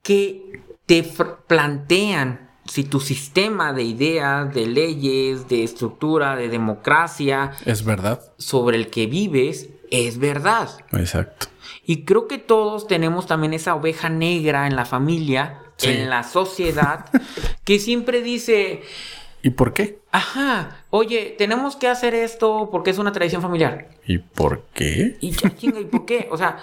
que 0.01 0.58
te 0.89 1.03
plantean 1.45 2.49
si 2.65 2.83
tu 2.83 2.99
sistema 2.99 3.73
de 3.73 3.83
ideas, 3.83 4.51
de 4.55 4.65
leyes, 4.65 5.47
de 5.47 5.63
estructura, 5.63 6.35
de 6.35 6.49
democracia 6.49 7.51
Es 7.63 7.85
verdad. 7.85 8.19
sobre 8.39 8.75
el 8.77 8.89
que 8.89 9.05
vives 9.05 9.69
es 9.91 10.17
verdad. 10.17 10.67
Exacto. 10.93 11.45
Y 11.85 12.05
creo 12.05 12.27
que 12.27 12.39
todos 12.39 12.87
tenemos 12.87 13.27
también 13.27 13.53
esa 13.53 13.75
oveja 13.75 14.09
negra 14.09 14.65
en 14.65 14.75
la 14.75 14.85
familia, 14.85 15.59
Sí. 15.77 15.89
en 15.91 16.09
la 16.09 16.23
sociedad, 16.23 17.05
que 17.63 17.77
siempre 17.77 18.21
dice, 18.23 18.81
¿Y 19.43 19.51
por 19.51 19.73
qué? 19.73 19.98
Ajá, 20.11 20.83
oye, 20.89 21.35
tenemos 21.37 21.75
que 21.75 21.87
hacer 21.87 22.13
esto 22.15 22.69
porque 22.71 22.89
es 22.89 22.97
una 22.97 23.11
tradición 23.11 23.41
familiar. 23.41 23.89
¿Y 24.07 24.17
por 24.17 24.63
qué? 24.73 25.17
Y 25.21 25.31
ya, 25.31 25.55
chinga, 25.55 25.79
¿y 25.79 25.85
por 25.85 26.05
qué? 26.05 26.27
O 26.31 26.37
sea, 26.37 26.57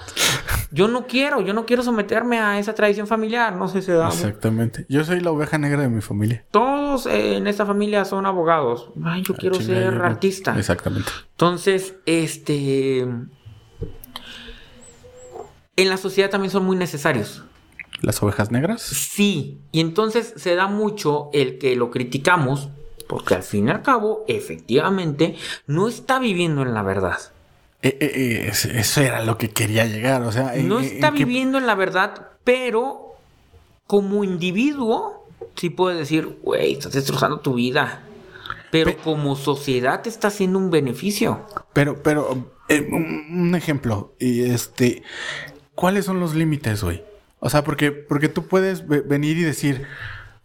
yo 0.72 0.88
no 0.88 1.06
quiero, 1.06 1.40
yo 1.40 1.54
no 1.54 1.64
quiero 1.64 1.82
someterme 1.82 2.38
a 2.38 2.58
esa 2.58 2.74
tradición 2.74 3.06
familiar, 3.06 3.54
no 3.54 3.68
sé 3.68 3.80
si 3.80 3.86
se 3.86 3.92
da. 3.92 4.08
Exactamente. 4.08 4.84
Yo 4.88 5.04
soy 5.04 5.20
la 5.20 5.30
oveja 5.30 5.58
negra 5.58 5.82
de 5.82 5.88
mi 5.88 6.00
familia. 6.00 6.44
Todos 6.50 7.06
eh, 7.06 7.36
en 7.36 7.46
esta 7.46 7.64
familia 7.66 8.04
son 8.04 8.26
abogados. 8.26 8.90
Ay, 9.04 9.22
yo 9.22 9.34
quiero 9.34 9.56
Ah, 9.56 9.58
Chinga, 9.60 9.74
ser 9.74 9.84
yo 9.92 9.98
no. 9.98 10.04
artista. 10.04 10.58
Exactamente. 10.58 11.10
Entonces, 11.32 11.94
este... 12.04 13.06
En 15.78 15.90
la 15.90 15.96
sociedad 15.98 16.30
también 16.30 16.50
son 16.50 16.64
muy 16.64 16.76
necesarios. 16.76 17.44
¿Las 18.00 18.22
ovejas 18.22 18.50
negras? 18.50 18.82
Sí, 18.82 19.58
y 19.72 19.80
entonces 19.80 20.32
se 20.36 20.54
da 20.54 20.66
mucho 20.68 21.28
el 21.32 21.58
que 21.58 21.76
lo 21.76 21.90
criticamos, 21.90 22.70
porque 23.08 23.34
al 23.34 23.42
fin 23.42 23.68
y 23.68 23.70
al 23.70 23.82
cabo, 23.82 24.24
efectivamente, 24.28 25.36
no 25.66 25.88
está 25.88 26.18
viviendo 26.18 26.62
en 26.62 26.74
la 26.74 26.82
verdad. 26.82 27.18
Eh, 27.82 27.96
eh, 28.00 28.10
eh, 28.14 28.48
es- 28.50 28.64
eso 28.64 29.00
era 29.00 29.22
lo 29.22 29.38
que 29.38 29.50
quería 29.50 29.84
llegar. 29.84 30.22
O 30.22 30.32
sea, 30.32 30.52
No 30.56 30.80
está 30.80 31.08
en 31.08 31.14
que- 31.14 31.24
viviendo 31.24 31.58
en 31.58 31.66
la 31.66 31.74
verdad, 31.74 32.28
pero 32.44 33.14
como 33.86 34.24
individuo, 34.24 35.28
sí 35.54 35.70
puede 35.70 35.96
decir, 35.98 36.38
güey, 36.42 36.72
estás 36.72 36.92
destrozando 36.92 37.40
tu 37.40 37.54
vida. 37.54 38.02
Pero 38.72 38.96
como 38.98 39.36
sociedad 39.36 40.02
te 40.02 40.08
está 40.08 40.28
haciendo 40.28 40.58
un 40.58 40.70
beneficio. 40.70 41.46
Pero, 41.72 42.02
pero, 42.02 42.50
eh, 42.68 42.80
un, 42.90 43.54
ejemplo, 43.54 44.12
y 44.18 44.42
este, 44.50 45.02
¿cuáles 45.74 46.04
son 46.04 46.18
los 46.18 46.34
límites, 46.34 46.82
güey? 46.82 47.04
O 47.38 47.48
sea, 47.48 47.62
porque, 47.62 47.92
porque 47.92 48.28
tú 48.28 48.48
puedes 48.48 48.86
venir 48.88 49.36
y 49.38 49.42
decir, 49.42 49.86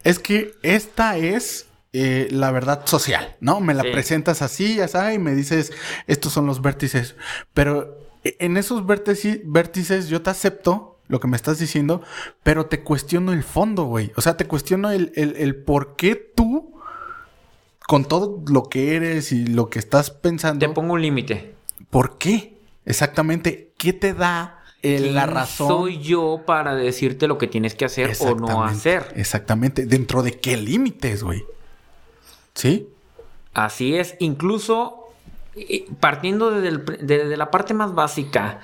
es 0.03 0.20
que 0.20 0.53
esta 0.62 1.18
es 1.18 1.66
eh, 1.93 2.27
la 2.31 2.51
verdad 2.51 2.85
social, 2.85 3.35
¿no? 3.41 3.59
Me 3.59 3.73
la 3.73 3.83
presentas 3.83 4.41
así, 4.41 4.75
ya 4.75 5.13
y 5.13 5.19
me 5.19 5.35
dices, 5.35 5.73
estos 6.07 6.31
son 6.31 6.45
los 6.45 6.61
vértices. 6.61 7.15
Pero 7.53 7.97
e, 8.23 8.37
en 8.39 8.57
esos 8.57 8.85
vértices, 8.85 9.41
vértices 9.43 10.07
yo 10.07 10.21
te 10.21 10.29
acepto 10.29 10.99
lo 11.07 11.19
que 11.19 11.27
me 11.27 11.35
estás 11.35 11.59
diciendo, 11.59 12.01
pero 12.43 12.67
te 12.67 12.81
cuestiono 12.81 13.33
el 13.33 13.43
fondo, 13.43 13.83
güey. 13.83 14.13
O 14.15 14.21
sea, 14.21 14.37
te 14.37 14.47
cuestiono 14.47 14.91
el, 14.91 15.11
el, 15.15 15.55
por 15.55 15.97
qué 15.97 16.15
tú, 16.15 16.79
con 17.85 18.05
todo 18.05 18.41
lo 18.47 18.63
que 18.63 18.95
eres 18.95 19.33
y 19.33 19.45
lo 19.45 19.69
que 19.69 19.79
estás 19.79 20.11
pensando... 20.11 20.65
Te 20.65 20.73
pongo 20.73 20.93
un 20.93 21.01
límite. 21.01 21.55
¿Por 21.89 22.17
qué? 22.17 22.57
Exactamente. 22.85 23.73
¿Qué 23.77 23.91
te 23.91 24.13
da 24.13 24.61
la 24.83 25.25
razón. 25.25 25.67
Soy 25.67 25.99
yo 25.99 26.43
para 26.45 26.75
decirte 26.75 27.27
lo 27.27 27.37
que 27.37 27.47
tienes 27.47 27.75
que 27.75 27.85
hacer 27.85 28.15
o 28.19 28.35
no 28.35 28.63
hacer. 28.63 29.13
Exactamente. 29.15 29.85
¿Dentro 29.85 30.23
de 30.23 30.39
qué 30.39 30.57
límites, 30.57 31.23
güey? 31.23 31.43
¿Sí? 32.53 32.87
Así 33.53 33.95
es. 33.95 34.15
Incluso 34.19 35.01
partiendo 35.99 36.51
desde, 36.51 37.37
la 37.37 37.51
parte 37.51 37.73
más 37.73 37.93
básica. 37.93 38.59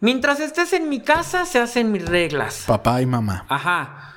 Mientras 0.00 0.40
estés 0.40 0.72
en 0.72 0.88
mi 0.88 1.00
casa, 1.00 1.46
se 1.46 1.58
hacen 1.58 1.92
mis 1.92 2.04
reglas. 2.06 2.64
Papá 2.66 3.00
y 3.00 3.06
mamá. 3.06 3.46
Ajá. 3.48 4.14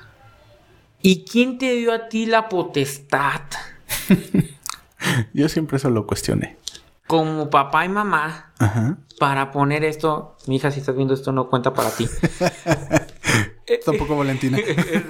¿Y 1.00 1.24
quién 1.24 1.58
te 1.58 1.72
dio 1.74 1.92
a 1.92 2.08
ti 2.08 2.26
la 2.26 2.48
potestad? 2.48 3.42
Yo 5.32 5.48
siempre 5.48 5.78
eso 5.78 5.90
lo 5.90 6.06
cuestioné. 6.06 6.58
Como 7.06 7.48
papá 7.48 7.86
y 7.86 7.88
mamá, 7.88 8.52
para 9.18 9.50
poner 9.50 9.82
esto, 9.82 10.36
mi 10.46 10.56
hija, 10.56 10.70
si 10.70 10.80
estás 10.80 10.94
viendo 10.94 11.14
esto, 11.14 11.32
no 11.32 11.48
cuenta 11.48 11.72
para 11.72 11.90
ti. 11.90 12.06
Tampoco 13.86 14.16
Valentina. 14.16 14.58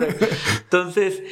Entonces, 0.62 1.22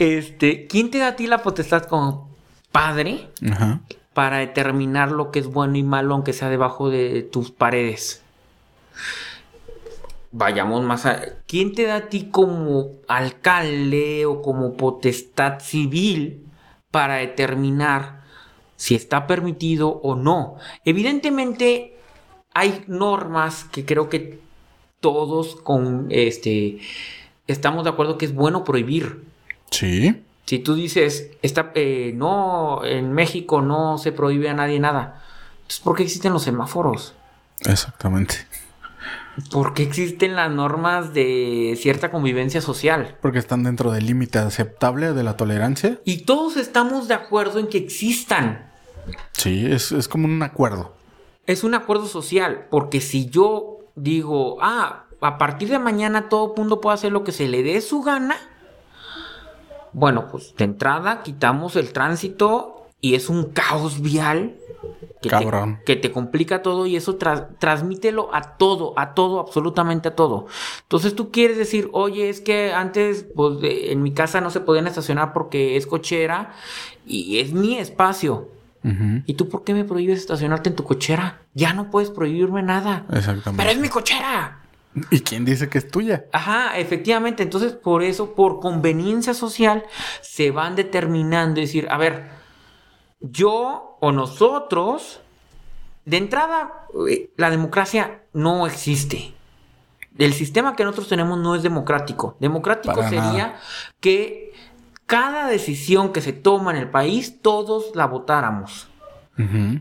este, 0.00 0.66
¿quién 0.66 0.90
te 0.90 0.98
da 0.98 1.08
a 1.08 1.16
ti 1.16 1.26
la 1.26 1.42
potestad 1.42 1.84
como 1.84 2.30
padre 2.72 3.28
para 4.14 4.38
determinar 4.38 5.12
lo 5.12 5.30
que 5.30 5.40
es 5.40 5.46
bueno 5.46 5.76
y 5.76 5.82
malo, 5.82 6.14
aunque 6.14 6.32
sea 6.32 6.48
debajo 6.48 6.88
de 6.88 7.22
tus 7.22 7.50
paredes? 7.50 8.22
Vayamos 10.32 10.82
más 10.84 11.04
a. 11.04 11.20
¿Quién 11.46 11.74
te 11.74 11.84
da 11.84 11.96
a 11.96 12.08
ti 12.08 12.28
como 12.30 12.92
alcalde 13.08 14.24
o 14.24 14.40
como 14.42 14.74
potestad 14.74 15.60
civil 15.60 16.46
para 16.90 17.16
determinar 17.16 18.22
si 18.76 18.94
está 18.94 19.26
permitido 19.26 19.88
o 19.88 20.14
no? 20.14 20.56
Evidentemente, 20.84 21.98
hay 22.54 22.84
normas 22.86 23.64
que 23.64 23.84
creo 23.84 24.08
que 24.08 24.40
todos 25.00 25.56
con 25.56 26.06
este 26.10 26.78
estamos 27.46 27.84
de 27.84 27.90
acuerdo 27.90 28.16
que 28.16 28.24
es 28.24 28.34
bueno 28.34 28.64
prohibir. 28.64 29.29
Sí. 29.70 30.22
Si 30.46 30.58
tú 30.58 30.74
dices, 30.74 31.30
está, 31.42 31.70
eh, 31.74 32.12
no, 32.14 32.84
en 32.84 33.12
México 33.12 33.62
no 33.62 33.98
se 33.98 34.12
prohíbe 34.12 34.48
a 34.48 34.54
nadie 34.54 34.80
nada, 34.80 35.22
entonces 35.62 35.80
¿por 35.80 35.96
qué 35.96 36.02
existen 36.02 36.32
los 36.32 36.42
semáforos? 36.42 37.14
Exactamente. 37.60 38.34
¿Por 39.50 39.74
qué 39.74 39.84
existen 39.84 40.34
las 40.34 40.50
normas 40.50 41.14
de 41.14 41.78
cierta 41.80 42.10
convivencia 42.10 42.60
social? 42.60 43.16
Porque 43.22 43.38
están 43.38 43.62
dentro 43.62 43.92
del 43.92 44.06
límite 44.06 44.38
aceptable 44.38 45.12
de 45.12 45.22
la 45.22 45.36
tolerancia. 45.36 46.00
Y 46.04 46.24
todos 46.24 46.56
estamos 46.56 47.08
de 47.08 47.14
acuerdo 47.14 47.58
en 47.58 47.68
que 47.68 47.78
existan. 47.78 48.70
Sí, 49.32 49.66
es, 49.66 49.92
es 49.92 50.08
como 50.08 50.26
un 50.26 50.42
acuerdo. 50.42 50.94
Es 51.46 51.64
un 51.64 51.74
acuerdo 51.74 52.06
social, 52.06 52.66
porque 52.70 53.00
si 53.00 53.30
yo 53.30 53.78
digo, 53.94 54.58
ah, 54.60 55.04
a 55.20 55.38
partir 55.38 55.68
de 55.68 55.78
mañana 55.78 56.28
todo 56.28 56.54
mundo 56.56 56.80
puede 56.80 56.94
hacer 56.94 57.12
lo 57.12 57.24
que 57.24 57.32
se 57.32 57.48
le 57.48 57.62
dé 57.62 57.80
su 57.80 58.02
gana, 58.02 58.36
bueno, 59.92 60.28
pues 60.30 60.54
de 60.56 60.64
entrada 60.64 61.22
quitamos 61.22 61.76
el 61.76 61.92
tránsito 61.92 62.86
y 63.00 63.14
es 63.14 63.28
un 63.28 63.44
caos 63.44 64.00
vial 64.00 64.56
que, 65.20 65.28
Cabrón. 65.28 65.78
Te, 65.78 65.84
que 65.84 65.96
te 65.96 66.12
complica 66.12 66.62
todo 66.62 66.86
y 66.86 66.96
eso 66.96 67.16
transmítelo 67.16 68.34
a 68.34 68.56
todo, 68.56 68.94
a 68.98 69.14
todo, 69.14 69.40
absolutamente 69.40 70.08
a 70.08 70.16
todo. 70.16 70.46
Entonces 70.82 71.14
tú 71.14 71.30
quieres 71.30 71.58
decir, 71.58 71.88
oye, 71.92 72.28
es 72.28 72.40
que 72.40 72.72
antes 72.72 73.26
pues, 73.34 73.58
en 73.62 74.02
mi 74.02 74.12
casa 74.12 74.40
no 74.40 74.50
se 74.50 74.60
podían 74.60 74.86
estacionar 74.86 75.32
porque 75.32 75.76
es 75.76 75.86
cochera 75.86 76.54
y 77.06 77.38
es 77.38 77.52
mi 77.52 77.78
espacio. 77.78 78.48
¿Y 79.26 79.34
tú 79.34 79.50
por 79.50 79.62
qué 79.62 79.74
me 79.74 79.84
prohíbes 79.84 80.20
estacionarte 80.20 80.70
en 80.70 80.76
tu 80.76 80.84
cochera? 80.84 81.42
Ya 81.52 81.74
no 81.74 81.90
puedes 81.90 82.08
prohibirme 82.08 82.62
nada. 82.62 83.04
Exactamente. 83.12 83.62
Pero 83.62 83.70
es 83.70 83.78
mi 83.78 83.90
cochera. 83.90 84.59
¿Y 85.10 85.20
quién 85.20 85.44
dice 85.44 85.68
que 85.68 85.78
es 85.78 85.88
tuya? 85.88 86.24
Ajá, 86.32 86.78
efectivamente. 86.78 87.42
Entonces, 87.42 87.72
por 87.72 88.02
eso, 88.02 88.34
por 88.34 88.60
conveniencia 88.60 89.34
social, 89.34 89.84
se 90.20 90.50
van 90.50 90.74
determinando. 90.74 91.60
decir, 91.60 91.86
a 91.90 91.96
ver, 91.96 92.30
yo 93.20 93.96
o 94.00 94.12
nosotros, 94.12 95.20
de 96.04 96.16
entrada, 96.16 96.86
eh, 97.08 97.30
la 97.36 97.50
democracia 97.50 98.22
no 98.32 98.66
existe. 98.66 99.34
El 100.18 100.34
sistema 100.34 100.74
que 100.74 100.84
nosotros 100.84 101.08
tenemos 101.08 101.38
no 101.38 101.54
es 101.54 101.62
democrático. 101.62 102.36
Democrático 102.40 103.02
sería 103.08 103.60
que 104.00 104.52
cada 105.06 105.46
decisión 105.46 106.12
que 106.12 106.20
se 106.20 106.32
toma 106.32 106.72
en 106.72 106.76
el 106.78 106.90
país, 106.90 107.40
todos 107.42 107.94
la 107.94 108.06
votáramos. 108.06 108.88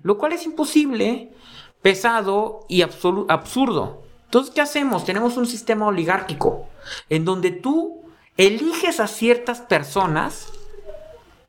Lo 0.03 0.17
cual 0.17 0.31
es 0.31 0.45
imposible, 0.45 1.33
pesado 1.81 2.65
y 2.69 2.81
absurdo. 2.81 4.03
Entonces, 4.29 4.53
¿qué 4.53 4.61
hacemos? 4.61 5.05
Tenemos 5.05 5.37
un 5.37 5.47
sistema 5.47 5.87
oligárquico 5.87 6.67
en 7.09 7.25
donde 7.25 7.49
tú 7.49 8.03
eliges 8.37 8.99
a 8.99 9.07
ciertas 9.07 9.59
personas 9.59 10.53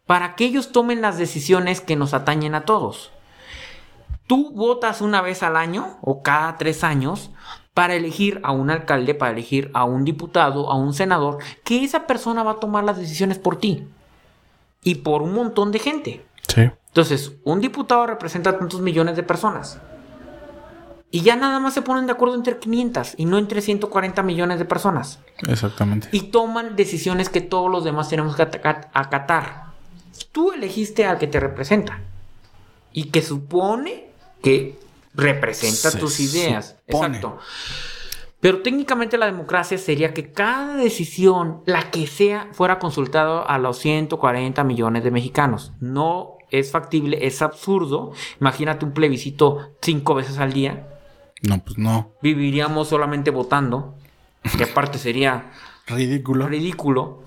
para 0.06 0.34
que 0.34 0.46
ellos 0.46 0.72
tomen 0.72 1.02
las 1.02 1.18
decisiones 1.18 1.82
que 1.82 1.94
nos 1.94 2.14
atañen 2.14 2.54
a 2.54 2.64
todos. 2.64 3.10
Tú 4.26 4.50
votas 4.54 5.02
una 5.02 5.20
vez 5.20 5.42
al 5.42 5.58
año 5.58 5.98
o 6.00 6.22
cada 6.22 6.56
tres 6.56 6.82
años 6.82 7.30
para 7.74 7.96
elegir 7.96 8.40
a 8.44 8.52
un 8.52 8.70
alcalde, 8.70 9.14
para 9.14 9.32
elegir 9.32 9.70
a 9.74 9.84
un 9.84 10.06
diputado, 10.06 10.70
a 10.70 10.76
un 10.76 10.94
senador, 10.94 11.36
que 11.64 11.84
esa 11.84 12.06
persona 12.06 12.42
va 12.42 12.52
a 12.52 12.60
tomar 12.60 12.84
las 12.84 12.96
decisiones 12.96 13.36
por 13.36 13.58
ti 13.58 13.86
y 14.82 14.94
por 14.94 15.20
un 15.20 15.34
montón 15.34 15.70
de 15.70 15.80
gente. 15.80 16.24
Sí. 16.48 16.70
Entonces, 16.88 17.32
un 17.44 17.60
diputado 17.60 18.06
representa 18.06 18.58
tantos 18.58 18.80
millones 18.80 19.16
de 19.16 19.22
personas. 19.22 19.78
Y 21.12 21.22
ya 21.22 21.34
nada 21.34 21.58
más 21.58 21.74
se 21.74 21.82
ponen 21.82 22.06
de 22.06 22.12
acuerdo 22.12 22.36
entre 22.36 22.58
500 22.58 23.14
y 23.16 23.24
no 23.24 23.38
entre 23.38 23.60
140 23.60 24.22
millones 24.22 24.58
de 24.58 24.64
personas. 24.64 25.18
Exactamente. 25.48 26.08
Y 26.12 26.30
toman 26.30 26.76
decisiones 26.76 27.28
que 27.28 27.40
todos 27.40 27.70
los 27.70 27.84
demás 27.84 28.08
tenemos 28.08 28.36
que 28.36 28.42
acatar. 28.42 29.70
Tú 30.30 30.52
elegiste 30.52 31.06
al 31.06 31.18
que 31.18 31.26
te 31.26 31.40
representa 31.40 32.00
y 32.92 33.04
que 33.06 33.22
supone 33.22 34.10
que 34.42 34.78
representa 35.14 35.90
tus 35.98 36.20
ideas. 36.20 36.76
Exacto. 36.86 37.38
Pero 38.40 38.62
técnicamente 38.62 39.18
la 39.18 39.26
democracia 39.26 39.76
sería 39.76 40.14
que 40.14 40.32
cada 40.32 40.76
decisión, 40.76 41.60
la 41.66 41.90
que 41.90 42.06
sea, 42.06 42.48
fuera 42.52 42.78
consultada 42.78 43.42
a 43.42 43.58
los 43.58 43.78
140 43.78 44.64
millones 44.64 45.04
de 45.04 45.10
mexicanos. 45.10 45.72
No 45.80 46.38
es 46.50 46.70
factible, 46.70 47.26
es 47.26 47.42
absurdo. 47.42 48.12
Imagínate 48.40 48.86
un 48.86 48.92
plebiscito 48.92 49.72
cinco 49.82 50.14
veces 50.14 50.38
al 50.38 50.52
día. 50.54 50.86
No, 51.42 51.62
pues 51.64 51.78
no. 51.78 52.12
Viviríamos 52.22 52.88
solamente 52.88 53.30
votando, 53.30 53.94
que 54.56 54.64
aparte 54.64 54.98
sería 54.98 55.52
ridículo. 55.86 56.48
Ridículo. 56.48 57.22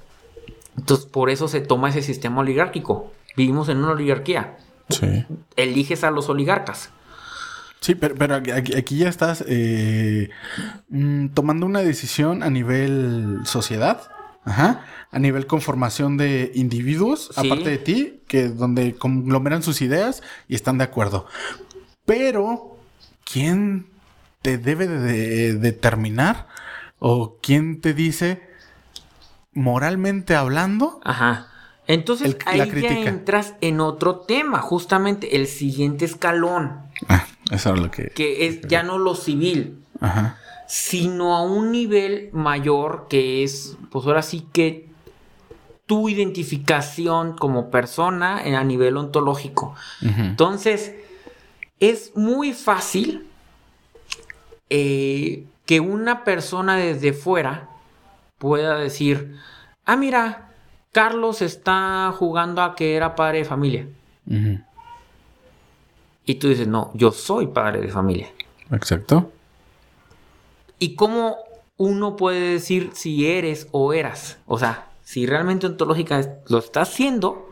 Entonces, 0.78 1.06
por 1.06 1.30
eso 1.30 1.48
se 1.48 1.62
toma 1.62 1.90
ese 1.90 2.02
sistema 2.02 2.42
oligárquico. 2.42 3.12
Vivimos 3.36 3.70
en 3.70 3.78
una 3.78 3.92
oligarquía. 3.92 4.58
Sí. 4.90 5.26
Eliges 5.56 6.04
a 6.04 6.12
los 6.12 6.30
oligarcas. 6.30 6.92
Sí, 7.80 7.96
pero, 7.96 8.16
pero 8.16 8.36
aquí, 8.36 8.98
ya 8.98 9.10
estás 9.10 9.44
eh, 9.48 10.30
mm, 10.90 11.30
tomando 11.30 11.66
una 11.66 11.82
decisión 11.82 12.42
a 12.44 12.50
nivel 12.50 13.40
sociedad. 13.46 14.10
Ajá. 14.46 14.86
A 15.12 15.20
nivel 15.20 15.48
conformación 15.48 16.18
de 16.18 16.52
individuos, 16.56 17.32
aparte 17.38 17.70
de 17.70 17.78
ti, 17.78 18.22
que 18.28 18.50
donde 18.50 18.96
conglomeran 18.96 19.64
sus 19.64 19.82
ideas 19.82 20.22
y 20.48 20.56
están 20.56 20.78
de 20.78 20.86
acuerdo. 20.86 21.28
Pero, 22.06 22.78
¿quién 23.24 23.88
te 24.44 24.60
debe 24.60 24.88
de 24.88 25.54
determinar 25.56 26.48
o 27.00 27.38
quién 27.42 27.82
te 27.82 27.96
dice 27.96 28.44
moralmente 29.54 30.36
hablando. 30.36 31.00
Ajá. 31.04 31.48
Entonces 31.88 32.38
ahí 32.46 32.60
ya 32.82 33.00
entras 33.00 33.56
en 33.62 33.80
otro 33.80 34.18
tema, 34.18 34.60
justamente 34.60 35.38
el 35.38 35.48
siguiente 35.48 36.06
escalón. 36.06 36.78
Ah, 37.08 37.26
eso 37.52 37.74
es 37.74 37.80
lo 37.80 37.90
que... 37.90 38.10
Que 38.10 38.48
es 38.48 38.62
ya 38.68 38.84
no 38.84 38.98
lo 38.98 39.16
civil, 39.16 39.84
Ajá. 40.00 40.38
sino 40.68 41.36
a 41.36 41.42
un 41.42 41.72
nivel 41.72 42.30
mayor 42.34 43.08
que 43.10 43.44
es, 43.44 43.78
pues 43.92 44.06
ahora 44.06 44.22
sí 44.22 44.48
que 44.54 44.90
tu 45.86 46.10
identificación 46.10 47.36
como 47.38 47.70
persona 47.70 48.40
a 48.40 48.64
nivel 48.64 48.98
ontológico. 48.98 49.76
Entonces, 50.02 50.94
es 51.80 52.16
muy 52.16 52.54
fácil 52.54 53.28
eh, 54.76 55.46
que 55.68 55.80
una 55.80 56.24
persona 56.24 56.78
desde 56.78 57.14
fuera 57.14 57.70
pueda 58.40 58.76
decir, 58.76 59.36
ah, 59.86 59.96
mira, 59.96 60.50
Carlos 60.92 61.44
está 61.44 62.12
jugando 62.18 62.60
a 62.64 62.74
que 62.74 62.96
era 62.96 63.14
padre 63.14 63.38
de 63.38 63.46
familia. 63.46 63.88
Y 66.26 66.36
tú 66.36 66.50
dices, 66.50 66.68
no, 66.68 66.90
yo 66.96 67.12
soy 67.12 67.46
padre 67.46 67.82
de 67.82 67.90
familia. 67.90 68.32
Exacto. 68.72 69.32
¿Y 70.80 70.96
cómo 70.96 71.38
uno 71.78 72.16
puede 72.16 72.54
decir 72.54 72.90
si 72.96 73.28
eres 73.28 73.68
o 73.70 73.94
eras? 73.94 74.40
O 74.48 74.58
sea, 74.58 74.88
si 75.04 75.28
realmente 75.28 75.68
ontológica 75.68 76.40
lo 76.48 76.58
estás 76.58 76.90
haciendo 76.90 77.48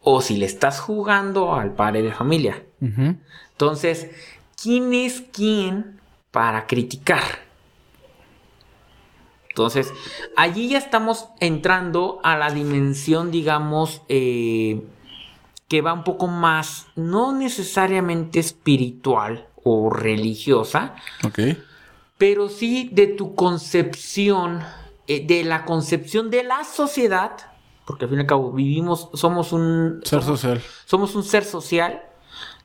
o 0.00 0.22
si 0.22 0.38
le 0.38 0.46
estás 0.46 0.80
jugando 0.80 1.54
al 1.54 1.74
padre 1.74 2.00
de 2.00 2.12
familia. 2.12 2.62
Entonces, 2.80 4.08
¿quién 4.56 4.94
es 4.94 5.22
quién 5.32 5.99
para 6.30 6.66
criticar? 6.66 7.22
Entonces, 9.50 9.92
allí 10.36 10.68
ya 10.68 10.78
estamos 10.78 11.26
entrando 11.40 12.20
a 12.22 12.36
la 12.36 12.50
dimensión, 12.50 13.30
digamos, 13.30 14.02
eh, 14.08 14.82
que 15.68 15.82
va 15.82 15.92
un 15.92 16.04
poco 16.04 16.28
más, 16.28 16.86
no 16.94 17.32
necesariamente 17.32 18.38
espiritual 18.38 19.48
o 19.62 19.90
religiosa, 19.90 20.94
pero 22.16 22.48
sí 22.48 22.88
de 22.92 23.08
tu 23.08 23.34
concepción, 23.34 24.62
eh, 25.06 25.26
de 25.26 25.44
la 25.44 25.64
concepción 25.64 26.30
de 26.30 26.44
la 26.44 26.64
sociedad, 26.64 27.32
porque 27.86 28.04
al 28.04 28.10
fin 28.10 28.18
y 28.18 28.22
al 28.22 28.26
cabo 28.26 28.52
vivimos, 28.52 29.10
somos 29.14 29.52
un 29.52 30.00
ser 30.04 30.22
social. 30.22 30.62
Somos 30.86 31.14
un 31.16 31.24
ser 31.24 31.44
social 31.44 32.02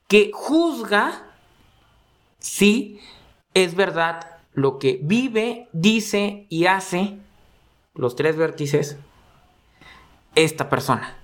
que 0.08 0.32
juzga 0.34 1.24
si 2.40 3.00
es 3.56 3.74
verdad 3.74 4.28
lo 4.54 4.78
que 4.78 5.00
vive, 5.02 5.70
dice 5.74 6.46
y 6.50 6.68
hace 6.68 7.18
los 7.96 8.16
tres 8.16 8.38
vértices 8.38 8.98
esta 10.36 10.70
persona. 10.70 11.18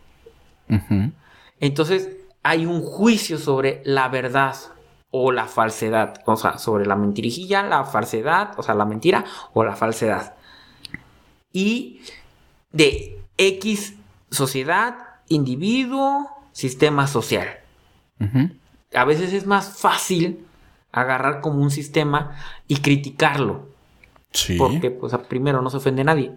Entonces 1.60 2.10
hay 2.42 2.66
un 2.66 2.82
juicio 2.82 3.38
sobre 3.38 3.82
la 3.86 4.08
verdad 4.08 4.56
o 5.12 5.34
la 5.34 5.46
falsedad, 5.46 6.24
o 6.26 6.38
sea, 6.38 6.58
sobre 6.58 6.86
la 6.86 6.96
mentirijilla, 6.96 7.64
la 7.64 7.84
falsedad, 7.84 8.58
o 8.58 8.64
sea, 8.64 8.74
la 8.76 8.86
mentira 8.86 9.26
o 9.54 9.66
la 9.66 9.76
falsedad. 9.76 10.36
Y 11.52 12.02
de 12.72 13.22
X 13.38 13.96
sociedad, 14.30 14.96
individuo, 15.28 16.30
sistema 16.54 17.08
social. 17.08 17.60
A 18.94 19.04
veces 19.04 19.34
es 19.34 19.46
más 19.46 19.78
fácil 19.80 20.46
agarrar 20.92 21.42
como 21.42 21.62
un 21.62 21.72
sistema 21.72 22.36
y 22.68 22.78
criticarlo. 22.78 23.68
Sí. 24.32 24.58
Porque, 24.58 24.92
pues, 24.92 25.14
primero 25.28 25.62
no 25.62 25.70
se 25.70 25.78
ofende 25.78 26.02
a 26.02 26.06
nadie. 26.06 26.32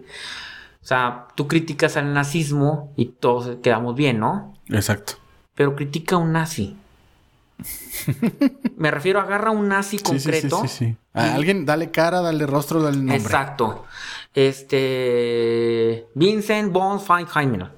O 0.85 0.87
sea, 0.87 1.27
tú 1.35 1.47
criticas 1.47 1.97
al 1.97 2.13
nazismo 2.13 2.93
y 2.95 3.05
todos 3.05 3.57
quedamos 3.63 3.95
bien, 3.95 4.19
¿no? 4.19 4.53
Exacto. 4.69 5.13
Pero 5.55 5.75
critica 5.75 6.15
a 6.15 6.19
un 6.19 6.31
nazi. 6.31 6.77
Me 8.77 8.91
refiero, 8.91 9.19
agarra 9.19 9.49
a 9.49 9.51
un 9.51 9.67
nazi 9.67 9.97
concreto. 9.99 10.61
Sí, 10.61 10.67
sí, 10.67 10.85
sí. 10.85 10.97
A 11.13 11.33
alguien, 11.33 11.65
dale 11.65 11.91
cara, 11.91 12.21
dale 12.21 12.45
rostro, 12.45 12.81
dale 12.81 12.97
nombre. 12.97 13.15
Exacto. 13.15 13.85
Este. 14.33 16.05
Vincent 16.13 16.71
von 16.71 16.99
Feinheimer. 16.99 17.71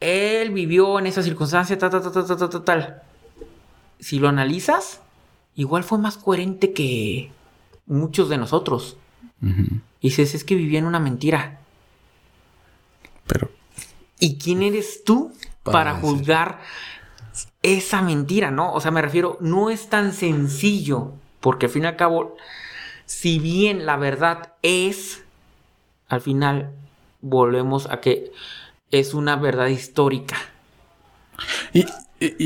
Él 0.00 0.50
vivió 0.50 0.98
en 0.98 1.06
esa 1.06 1.22
circunstancia, 1.22 1.78
tal, 1.78 1.90
tal, 1.90 2.02
tal, 2.02 2.26
tal, 2.26 2.50
tal, 2.50 2.64
tal. 2.64 3.02
Si 4.00 4.18
lo 4.18 4.28
analizas, 4.28 5.00
igual 5.54 5.84
fue 5.84 5.98
más 5.98 6.16
coherente 6.16 6.72
que 6.72 7.30
muchos 7.86 8.28
de 8.28 8.38
nosotros. 8.38 8.96
Y 9.40 10.08
dices, 10.08 10.34
es 10.34 10.44
que 10.44 10.54
vivía 10.54 10.78
en 10.78 10.86
una 10.86 11.00
mentira. 11.00 11.60
Pero. 13.26 13.50
¿Y 14.20 14.38
quién 14.38 14.62
eres 14.62 15.04
tú 15.04 15.32
para, 15.62 15.94
juzgar 15.94 16.60
esa 17.62 18.02
mentira, 18.02 18.50
no? 18.50 18.72
O 18.72 18.80
sea, 18.80 18.90
me 18.90 19.02
refiero, 19.02 19.36
no 19.40 19.70
es 19.70 19.88
tan 19.88 20.12
sencillo. 20.12 21.12
Porque 21.40 21.66
al 21.66 21.72
fin 21.72 21.84
y 21.84 21.86
al 21.86 21.96
cabo, 21.96 22.36
si 23.06 23.38
bien 23.38 23.86
la 23.86 23.96
verdad 23.96 24.54
es, 24.62 25.22
al 26.08 26.20
final 26.20 26.72
volvemos 27.20 27.86
a 27.86 28.00
que 28.00 28.32
es 28.90 29.14
una 29.14 29.36
verdad 29.36 29.66
histórica. 29.66 30.36
Y, 31.72 31.86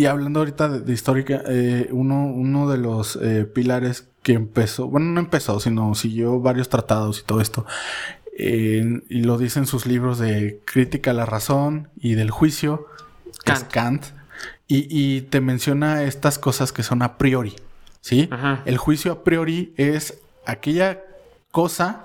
hablando 0.09 0.41
ahorita 0.41 0.69
de, 0.69 0.93
histórica, 0.93 1.43
eh, 1.47 1.89
uno, 1.93 2.27
uno 2.27 2.71
de 2.71 2.79
los 2.79 3.17
eh, 3.17 3.45
pilares 3.45 4.09
que 4.23 4.35
empezó, 4.35 4.89
bueno, 4.89 5.07
no 5.07 5.21
empezó, 5.21 5.61
sino 5.61 5.95
siguió 5.95 6.41
varios 6.41 6.69
tratados 6.69 7.21
y 7.21 7.25
todo 7.25 7.41
esto. 7.41 7.67
y 8.39 9.23
lo 9.23 9.39
dice 9.39 9.59
en 9.59 9.67
sus 9.67 9.87
libros 9.87 10.19
de 10.19 10.61
Crítica 10.65 11.11
a 11.11 11.15
la 11.15 11.27
Razón 11.27 11.89
y 11.97 12.15
del 12.15 12.31
Juicio, 12.31 12.87
Kant. 13.45 13.71
Kant. 13.71 14.05
Y, 14.75 15.23
te 15.23 15.43
menciona 15.43 16.05
estas 16.05 16.39
cosas 16.39 16.73
que 16.73 16.83
son 16.83 17.03
a 17.03 17.19
priori, 17.19 17.55
¿sí? 18.01 18.31
El 18.65 18.79
juicio 18.79 19.13
a 19.13 19.23
priori 19.23 19.75
es 19.77 20.19
aquella 20.47 21.03
cosa, 21.51 22.05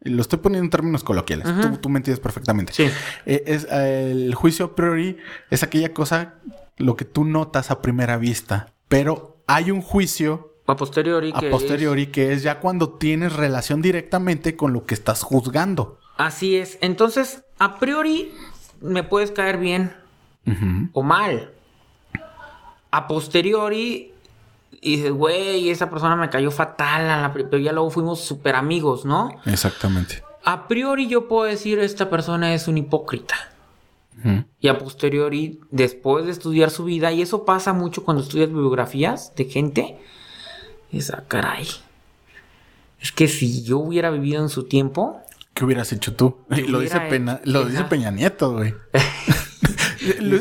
lo 0.00 0.20
estoy 0.20 0.40
poniendo 0.40 0.64
en 0.64 0.70
términos 0.70 1.04
coloquiales, 1.04 1.46
tú, 1.80 1.88
me 1.88 1.98
entiendes 1.98 2.18
perfectamente. 2.18 2.72
Sí. 2.72 2.90
Eh, 3.24 3.44
es, 3.46 3.68
el 3.70 4.34
juicio 4.34 4.66
a 4.66 4.74
priori 4.74 5.16
es 5.48 5.62
aquella 5.62 5.94
cosa, 5.94 6.34
lo 6.78 6.96
que 6.96 7.04
tú 7.04 7.24
notas 7.24 7.70
a 7.70 7.82
primera 7.82 8.16
vista, 8.16 8.72
pero 8.88 9.36
hay 9.46 9.70
un 9.70 9.82
juicio 9.82 10.54
a 10.66 10.76
posteriori. 10.76 11.32
Que 11.32 11.48
a 11.48 11.50
posteriori, 11.50 12.02
es... 12.02 12.08
que 12.08 12.32
es 12.32 12.42
ya 12.42 12.60
cuando 12.60 12.90
tienes 12.90 13.32
relación 13.32 13.80
directamente 13.82 14.56
con 14.56 14.72
lo 14.72 14.84
que 14.84 14.94
estás 14.94 15.22
juzgando. 15.22 15.98
Así 16.18 16.56
es. 16.56 16.78
Entonces, 16.80 17.44
a 17.58 17.78
priori, 17.78 18.32
me 18.80 19.02
puedes 19.02 19.30
caer 19.30 19.58
bien 19.58 19.92
o 20.92 21.02
mal. 21.02 21.52
A 22.90 23.06
posteriori, 23.06 24.14
dices, 24.80 25.12
güey, 25.12 25.68
esa 25.68 25.90
persona 25.90 26.16
me 26.16 26.30
cayó 26.30 26.50
fatal, 26.50 27.10
a 27.10 27.20
la 27.20 27.32
pero 27.32 27.58
ya 27.58 27.72
luego 27.72 27.90
fuimos 27.90 28.20
súper 28.20 28.54
amigos, 28.54 29.04
¿no? 29.04 29.30
Exactamente. 29.44 30.22
A 30.44 30.68
priori, 30.68 31.08
yo 31.08 31.28
puedo 31.28 31.44
decir, 31.44 31.78
esta 31.78 32.08
persona 32.08 32.54
es 32.54 32.68
un 32.68 32.78
hipócrita. 32.78 33.34
Y 34.60 34.68
a 34.68 34.78
posteriori, 34.78 35.60
después 35.70 36.26
de 36.26 36.32
estudiar 36.32 36.70
su 36.70 36.84
vida, 36.84 37.12
y 37.12 37.22
eso 37.22 37.44
pasa 37.44 37.72
mucho 37.72 38.04
cuando 38.04 38.22
estudias 38.22 38.48
biografías 38.48 39.32
de 39.36 39.44
gente, 39.44 39.98
esa, 40.92 41.24
caray. 41.28 41.66
Es 43.00 43.12
que 43.12 43.28
si 43.28 43.62
yo 43.62 43.78
hubiera 43.78 44.10
vivido 44.10 44.42
en 44.42 44.48
su 44.48 44.64
tiempo. 44.64 45.20
¿Qué 45.54 45.64
hubieras 45.64 45.92
hecho 45.92 46.14
tú? 46.14 46.38
Lo 46.48 46.80
dice, 46.80 47.00
lo 47.44 47.64
dice 47.64 47.84
Peña 47.84 48.10
Nieto, 48.10 48.52
güey. 48.52 48.74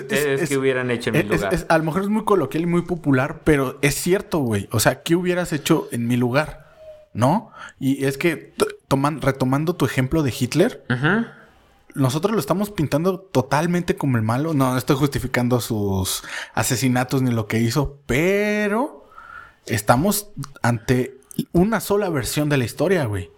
es, 0.09 0.49
que 0.49 0.57
hubieran 0.57 0.91
hecho 0.91 1.09
en 1.11 1.27
mi 1.27 1.35
lugar? 1.35 1.65
a 1.67 1.77
lo 1.77 1.83
mejor 1.83 2.03
es 2.03 2.09
muy 2.09 2.23
coloquial 2.23 2.63
y 2.63 2.67
muy 2.67 2.83
popular, 2.83 3.41
pero 3.43 3.79
es 3.81 3.95
cierto, 3.95 4.39
güey. 4.39 4.67
O 4.71 4.79
sea, 4.79 5.01
¿qué 5.01 5.15
hubieras 5.15 5.53
hecho 5.53 5.87
en 5.91 6.07
mi 6.07 6.17
lugar? 6.17 6.67
¿No? 7.13 7.51
Y 7.79 8.05
es 8.05 8.17
que, 8.17 8.53
toman, 8.87 9.21
retomando 9.21 9.75
tu 9.75 9.85
ejemplo 9.85 10.23
de 10.23 10.33
Hitler, 10.37 10.83
nosotros 11.97 12.33
lo 12.33 12.39
estamos 12.39 12.69
pintando 12.69 13.19
totalmente 13.19 13.97
como 13.97 14.17
el 14.17 14.23
malo. 14.23 14.53
No, 14.53 14.71
no 14.71 14.77
estoy 14.77 14.95
justificando 14.95 15.59
sus 15.59 16.23
asesinatos 16.53 17.21
ni 17.21 17.31
lo 17.31 17.47
que 17.47 17.59
hizo, 17.59 17.97
pero 18.05 19.05
estamos 19.65 20.29
ante 20.61 21.17
una 21.51 21.79
sola 21.79 22.09
versión 22.09 22.49
de 22.49 22.57
la 22.57 22.65
historia, 22.65 23.05
güey. 23.05 23.29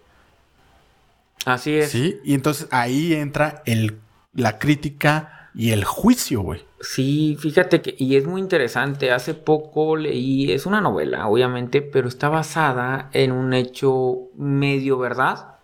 Así 1.44 1.74
es. 1.74 1.90
Sí, 1.90 2.20
y 2.24 2.34
entonces 2.34 2.68
ahí 2.70 3.14
entra 3.14 3.62
el, 3.64 3.98
la 4.34 4.58
crítica 4.58 5.50
y 5.54 5.70
el 5.70 5.84
juicio, 5.84 6.42
güey. 6.42 6.62
Sí, 6.80 7.36
fíjate 7.38 7.82
que, 7.82 7.94
y 7.98 8.16
es 8.16 8.26
muy 8.26 8.40
interesante, 8.40 9.10
hace 9.10 9.34
poco 9.34 9.96
leí, 9.96 10.50
es 10.50 10.64
una 10.64 10.80
novela, 10.80 11.26
obviamente, 11.28 11.82
pero 11.82 12.08
está 12.08 12.28
basada 12.28 13.10
en 13.12 13.32
un 13.32 13.52
hecho 13.52 14.30
medio 14.36 14.98
verdad, 14.98 15.56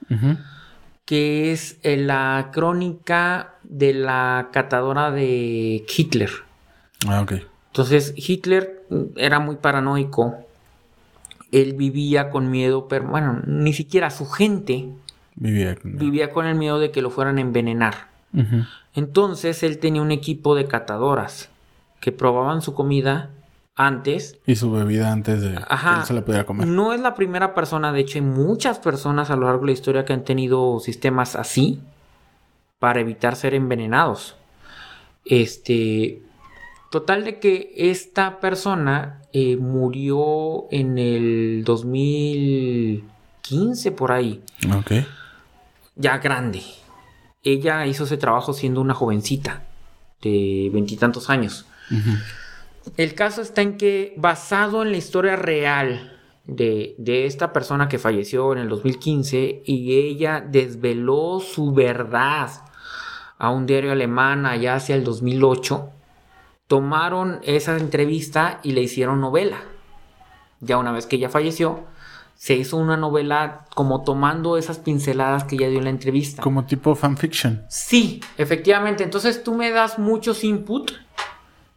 que 1.07 1.52
es 1.52 1.78
la 1.82 2.50
crónica 2.52 3.54
de 3.62 3.94
la 3.94 4.50
catadora 4.52 5.11
de 5.11 5.86
Hitler. 5.96 6.30
Ah, 7.09 7.22
ok. 7.22 7.34
Entonces, 7.68 8.12
Hitler 8.16 8.84
era 9.16 9.38
muy 9.38 9.57
paranoico 9.57 10.46
él 11.52 11.74
vivía 11.74 12.30
con 12.30 12.50
miedo, 12.50 12.88
pero 12.88 13.07
bueno, 13.07 13.40
ni 13.46 13.72
siquiera 13.72 14.11
su 14.11 14.26
gente 14.26 14.88
vivía 15.36 15.76
con, 15.76 15.98
vivía 15.98 16.30
con 16.30 16.46
el 16.46 16.57
miedo 16.57 16.78
de 16.78 16.90
que 16.90 17.02
lo 17.02 17.11
fueran 17.11 17.38
a 17.38 17.40
envenenar. 17.40 18.16
Entonces 18.94 19.62
él 19.62 19.78
tenía 19.78 20.02
un 20.02 20.11
equipo 20.11 20.54
de 20.54 20.66
catadoras 20.66 21.48
que 22.00 22.12
probaban 22.12 22.61
su 22.61 22.74
comida 22.74 23.30
antes. 23.76 24.38
Y 24.46 24.56
su 24.56 24.72
bebida 24.72 25.12
antes 25.12 25.42
de 25.42 25.54
que 25.54 26.06
se 26.06 26.14
la 26.14 26.24
pudiera 26.24 26.44
comer. 26.44 26.66
No 26.66 26.92
es 26.92 27.00
la 27.00 27.14
primera 27.14 27.54
persona, 27.54 27.92
de 27.92 28.00
hecho 28.00 28.18
hay 28.18 28.22
muchas 28.22 28.78
personas 28.78 29.30
a 29.30 29.36
lo 29.36 29.46
largo 29.46 29.60
de 29.60 29.66
la 29.66 29.72
historia 29.72 30.04
que 30.04 30.14
han 30.14 30.24
tenido 30.24 30.80
sistemas 30.80 31.36
así. 31.36 31.80
para 32.78 33.00
evitar 33.00 33.36
ser 33.36 33.54
envenenados. 33.54 34.36
Este, 35.24 36.20
total 36.90 37.24
de 37.24 37.38
que 37.38 37.72
esta 37.74 38.38
persona 38.38 39.22
eh, 39.32 39.56
murió 39.56 40.66
en 40.70 40.98
el 40.98 41.62
2015 41.64 43.92
por 43.92 44.12
ahí. 44.12 44.42
Ok. 44.76 44.92
Ya 45.94 46.18
grande. 46.18 46.60
Ella 47.42 47.86
hizo 47.86 48.04
ese 48.04 48.18
trabajo 48.18 48.52
siendo 48.52 48.82
una 48.82 48.92
jovencita 48.92 49.62
de 50.20 50.68
veintitantos 50.72 51.30
años. 51.30 51.64
El 52.97 53.14
caso 53.14 53.43
está 53.43 53.62
en 53.62 53.76
que, 53.76 54.14
basado 54.16 54.82
en 54.82 54.91
la 54.91 54.97
historia 54.97 55.37
real 55.37 56.18
de, 56.45 56.95
de, 56.99 57.26
esta 57.26 57.53
persona 57.53 57.89
que 57.89 57.99
falleció 57.99 58.53
en 58.53 58.59
el 58.59 58.68
2015 58.68 59.62
y 59.64 59.99
ella 59.99 60.41
desveló 60.41 61.41
su 61.41 61.72
verdad 61.72 62.51
a 63.39 63.51
un 63.51 63.66
diario 63.66 63.93
alemán 63.93 64.47
allá 64.47 64.76
hacia 64.76 64.95
el 64.95 65.05
2008, 65.05 65.91
tomaron 66.68 67.41
esa 67.43 67.76
entrevista 67.76 68.61
y 68.62 68.72
le 68.72 68.82
hicieron 68.82 69.20
novela. 69.20 69.59
Ya 70.61 70.78
una 70.78 70.93
vez 70.93 71.07
que 71.07 71.16
ella 71.16 71.28
falleció, 71.28 71.84
se 72.34 72.55
hizo 72.55 72.76
una 72.76 72.97
novela 72.97 73.64
como 73.74 74.03
tomando 74.05 74.57
esas 74.57 74.78
pinceladas 74.78 75.45
que 75.45 75.57
ella 75.57 75.68
dio 75.68 75.78
en 75.78 75.84
la 75.84 75.91
entrevista. 75.91 76.43
Como 76.43 76.64
tipo 76.64 76.95
fanfiction. 76.95 77.64
Sí, 77.68 78.20
efectivamente. 78.37 79.05
Entonces 79.05 79.43
tú 79.43 79.55
me 79.55 79.70
das 79.70 79.99
muchos 79.99 80.45
input 80.45 80.93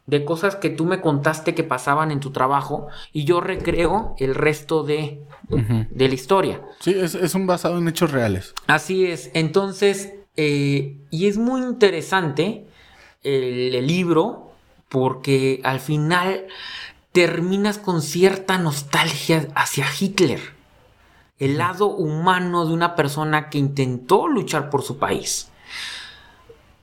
de 0.10 0.26
cosas 0.26 0.55
que 0.55 0.72
tú 0.72 0.86
me 0.86 1.01
contaste 1.01 1.53
que 1.53 1.64
pasaban 1.64 2.12
en 2.12 2.20
tu 2.20 2.32
trabajo 2.32 2.88
y 3.14 3.26
yo 3.26 3.41
recreo 3.41 4.16
el 4.18 4.34
resto 4.34 4.84
de, 4.84 5.22
de 5.47 6.07
la 6.07 6.14
historia. 6.14 6.62
Sí, 6.80 6.95
es, 6.97 7.14
es, 7.14 7.36
un 7.36 7.45
basado 7.45 7.78
en 7.78 7.88
hechos 7.88 8.12
reales. 8.12 8.55
Así 8.66 9.05
es. 9.05 9.30
Entonces, 9.36 10.14
eh, 10.36 10.97
y 11.12 11.28
es 11.28 11.38
muy 11.38 11.62
interesante 11.62 12.66
el, 13.24 13.76
el 13.76 13.86
libro 13.86 14.51
porque 14.89 15.62
al 15.64 15.80
final 15.80 16.47
terminas 17.12 17.78
con 17.78 18.01
cierta 18.01 18.57
nostalgia 18.57 19.47
hacia 19.53 19.86
Hitler, 19.99 20.39
el 21.38 21.60
lado 21.60 21.88
humano 21.88 22.66
de 22.66 22.74
una 22.74 22.95
persona 22.95 23.49
que 23.49 23.60
intentó 23.60 24.28
luchar 24.28 24.72
por 24.72 24.82
su 24.82 24.97
país. 24.97 25.51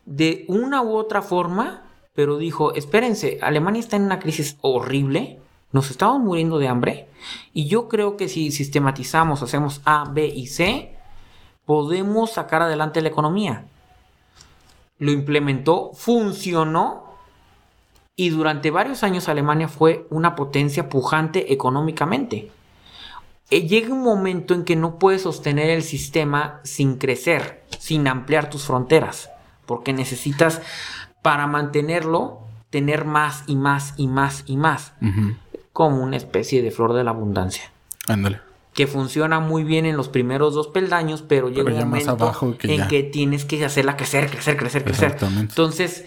De 0.04 0.44
una 0.46 0.82
u 0.82 0.94
otra 0.94 1.20
forma, 1.20 1.85
pero 2.16 2.38
dijo, 2.38 2.74
espérense, 2.74 3.38
Alemania 3.42 3.78
está 3.78 3.96
en 3.96 4.04
una 4.04 4.18
crisis 4.18 4.56
horrible, 4.62 5.38
nos 5.70 5.90
estamos 5.90 6.18
muriendo 6.18 6.58
de 6.58 6.66
hambre, 6.66 7.08
y 7.52 7.66
yo 7.66 7.88
creo 7.88 8.16
que 8.16 8.28
si 8.28 8.50
sistematizamos, 8.50 9.42
hacemos 9.42 9.82
A, 9.84 10.10
B 10.10 10.26
y 10.26 10.46
C, 10.46 10.96
podemos 11.66 12.32
sacar 12.32 12.62
adelante 12.62 13.02
la 13.02 13.08
economía. 13.08 13.66
Lo 14.98 15.12
implementó, 15.12 15.90
funcionó, 15.92 17.04
y 18.16 18.30
durante 18.30 18.70
varios 18.70 19.02
años 19.02 19.28
Alemania 19.28 19.68
fue 19.68 20.06
una 20.08 20.34
potencia 20.34 20.88
pujante 20.88 21.52
económicamente. 21.52 22.50
Eh, 23.50 23.68
llega 23.68 23.92
un 23.92 24.02
momento 24.02 24.54
en 24.54 24.64
que 24.64 24.74
no 24.74 24.98
puedes 24.98 25.22
sostener 25.22 25.68
el 25.68 25.82
sistema 25.82 26.60
sin 26.64 26.96
crecer, 26.96 27.62
sin 27.78 28.08
ampliar 28.08 28.48
tus 28.48 28.64
fronteras, 28.64 29.28
porque 29.66 29.92
necesitas 29.92 30.62
para 31.26 31.48
mantenerlo 31.48 32.38
tener 32.70 33.04
más 33.04 33.42
y 33.48 33.56
más 33.56 33.94
y 33.96 34.06
más 34.06 34.44
y 34.46 34.56
más, 34.56 34.92
como 35.72 36.00
una 36.00 36.16
especie 36.16 36.62
de 36.62 36.70
flor 36.70 36.92
de 36.92 37.02
la 37.02 37.10
abundancia. 37.10 37.64
Ándale. 38.06 38.38
Que 38.74 38.86
funciona 38.86 39.40
muy 39.40 39.64
bien 39.64 39.86
en 39.86 39.96
los 39.96 40.08
primeros 40.08 40.54
dos 40.54 40.68
peldaños, 40.68 41.22
pero, 41.22 41.48
llega 41.48 41.72
un 41.72 41.78
momento 41.80 42.32
en 42.62 42.86
que 42.86 43.02
tienes 43.02 43.44
que 43.44 43.64
hacerla 43.64 43.96
crecer, 43.96 44.30
crecer, 44.30 44.56
crecer, 44.56 44.84
crecer. 44.84 45.16
Entonces, 45.36 46.04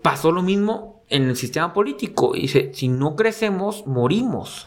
pasó 0.00 0.32
lo 0.32 0.40
mismo 0.40 1.02
en 1.10 1.24
el 1.24 1.36
sistema 1.36 1.74
político. 1.74 2.32
Dice, 2.32 2.70
si 2.72 2.88
no 2.88 3.16
crecemos, 3.16 3.86
morimos. 3.86 4.66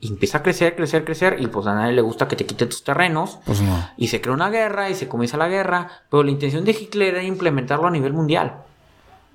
Y 0.00 0.08
empieza 0.08 0.38
a 0.38 0.42
crecer, 0.42 0.74
crecer, 0.74 1.04
crecer. 1.04 1.36
Y 1.40 1.46
pues 1.46 1.66
a 1.66 1.74
nadie 1.74 1.92
le 1.92 2.00
gusta 2.00 2.26
que 2.26 2.36
te 2.36 2.46
quiten 2.46 2.68
tus 2.68 2.82
terrenos. 2.82 3.38
Pues 3.44 3.60
no. 3.60 3.90
Y 3.96 4.08
se 4.08 4.20
crea 4.20 4.34
una 4.34 4.50
guerra 4.50 4.88
y 4.88 4.94
se 4.94 5.08
comienza 5.08 5.36
la 5.36 5.48
guerra. 5.48 5.88
Pero 6.10 6.22
la 6.22 6.30
intención 6.30 6.64
de 6.64 6.72
Hitler 6.72 7.14
era 7.14 7.22
implementarlo 7.22 7.86
a 7.86 7.90
nivel 7.90 8.12
mundial. 8.12 8.62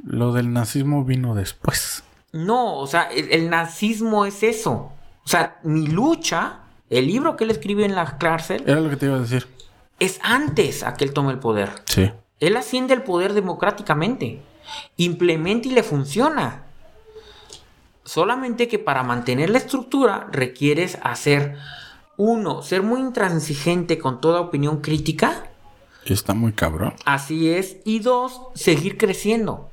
Lo 0.04 0.34
del 0.34 0.52
nazismo 0.52 1.04
vino 1.04 1.36
después. 1.36 2.04
No, 2.32 2.78
o 2.78 2.88
sea, 2.88 3.04
el, 3.04 3.32
el 3.32 3.50
nazismo 3.50 4.26
es 4.26 4.44
eso. 4.44 4.92
O 5.24 5.28
sea, 5.28 5.60
mi 5.64 5.88
lucha, 5.88 6.60
el 6.90 7.08
libro 7.08 7.38
que 7.38 7.44
él 7.44 7.52
escribe 7.52 7.86
en 7.86 7.96
la 7.96 8.18
cárcel. 8.18 8.64
Era 8.66 8.82
lo 8.82 8.90
que 8.90 8.98
te 8.98 9.06
iba 9.06 9.16
a 9.16 9.20
decir. 9.20 9.48
Es 10.00 10.20
antes 10.24 10.84
a 10.84 10.96
que 10.96 11.06
él 11.06 11.14
tome 11.14 11.32
el 11.32 11.40
poder. 11.40 11.70
Sí. 11.86 12.12
Él 12.40 12.58
asciende 12.58 12.94
el 12.94 13.04
poder 13.04 13.34
democráticamente 13.34 14.42
implementa 14.98 15.68
y 15.68 15.72
le 15.72 15.84
funciona. 15.84 16.64
Solamente 18.06 18.68
que 18.68 18.80
para 18.80 19.04
mantener 19.04 19.50
la 19.50 19.58
estructura 19.58 20.28
requieres 20.32 21.00
hacer, 21.02 21.58
uno, 22.18 22.62
ser 22.62 22.84
muy 22.84 23.02
intransigente 23.02 23.98
con 23.98 24.22
toda 24.22 24.42
opinión 24.42 24.82
crítica. 24.82 25.50
Está 26.06 26.36
muy 26.36 26.54
cabrón. 26.54 26.94
Así 27.04 27.50
es. 27.50 27.78
Y 27.84 28.00
dos, 28.00 28.42
seguir 28.54 28.98
creciendo. 28.98 29.70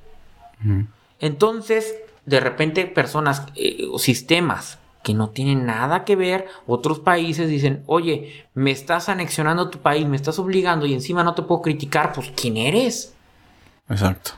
Entonces, 1.21 1.95
de 2.25 2.41
repente, 2.41 2.87
personas 2.87 3.45
eh, 3.55 3.87
o 3.91 3.99
sistemas 3.99 4.79
que 5.03 5.15
no 5.15 5.31
tienen 5.31 5.67
nada 5.67 6.05
que 6.05 6.17
ver, 6.17 6.47
otros 6.67 7.01
países 7.01 7.51
dicen, 7.51 7.83
oye, 7.87 8.47
me 8.55 8.71
estás 8.71 9.09
anexionando 9.09 9.69
tu 9.69 9.79
país, 9.79 10.07
me 10.07 10.17
estás 10.17 10.39
obligando 10.39 10.87
y 10.87 10.95
encima 10.95 11.25
no 11.25 11.35
te 11.35 11.43
puedo 11.43 11.61
criticar, 11.61 12.13
pues 12.13 12.33
¿quién 12.35 12.57
eres? 12.57 13.13
Exacto. 13.89 14.33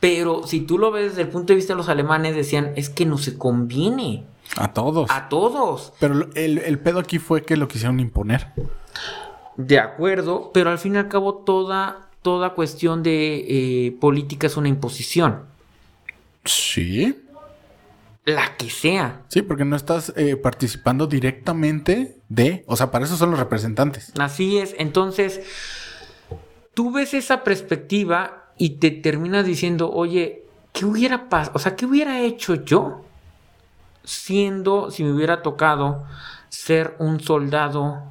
Pero 0.00 0.46
si 0.46 0.62
tú 0.62 0.78
lo 0.78 0.90
ves 0.90 1.10
desde 1.10 1.22
el 1.22 1.28
punto 1.28 1.52
de 1.52 1.56
vista 1.56 1.74
de 1.74 1.76
los 1.76 1.88
alemanes, 1.88 2.34
decían, 2.34 2.72
es 2.76 2.88
que 2.88 3.04
no 3.04 3.18
se 3.18 3.36
conviene. 3.36 4.24
A 4.56 4.72
todos. 4.72 5.10
A 5.10 5.28
todos. 5.28 5.92
Pero 6.00 6.28
el, 6.34 6.58
el 6.58 6.78
pedo 6.78 6.98
aquí 6.98 7.18
fue 7.18 7.44
que 7.44 7.56
lo 7.56 7.68
quisieron 7.68 8.00
imponer. 8.00 8.48
De 9.56 9.78
acuerdo, 9.78 10.50
pero 10.54 10.70
al 10.70 10.78
fin 10.78 10.94
y 10.94 10.98
al 10.98 11.08
cabo 11.08 11.34
toda, 11.34 12.08
toda 12.22 12.54
cuestión 12.54 13.02
de 13.02 13.44
eh, 13.86 13.92
política 14.00 14.46
es 14.46 14.56
una 14.56 14.68
imposición. 14.68 15.44
Sí. 16.44 17.22
La 18.24 18.56
que 18.56 18.70
sea. 18.70 19.22
Sí, 19.28 19.42
porque 19.42 19.64
no 19.64 19.76
estás 19.76 20.12
eh, 20.16 20.36
participando 20.36 21.06
directamente 21.06 22.16
de, 22.28 22.64
o 22.66 22.76
sea, 22.76 22.90
para 22.90 23.04
eso 23.04 23.16
son 23.16 23.32
los 23.32 23.40
representantes. 23.40 24.12
Así 24.18 24.58
es, 24.58 24.74
entonces, 24.78 25.40
tú 26.74 26.92
ves 26.92 27.12
esa 27.14 27.44
perspectiva 27.44 28.39
y 28.60 28.76
te 28.76 28.90
terminas 28.90 29.46
diciendo, 29.46 29.90
oye, 29.90 30.44
¿qué 30.74 30.84
hubiera 30.84 31.30
pasado? 31.30 31.52
O 31.56 31.58
sea, 31.58 31.76
¿qué 31.76 31.86
hubiera 31.86 32.20
hecho 32.20 32.56
yo 32.56 33.00
siendo, 34.04 34.90
si 34.90 35.02
me 35.02 35.12
hubiera 35.12 35.40
tocado 35.40 36.04
ser 36.50 36.94
un 36.98 37.20
soldado 37.20 38.02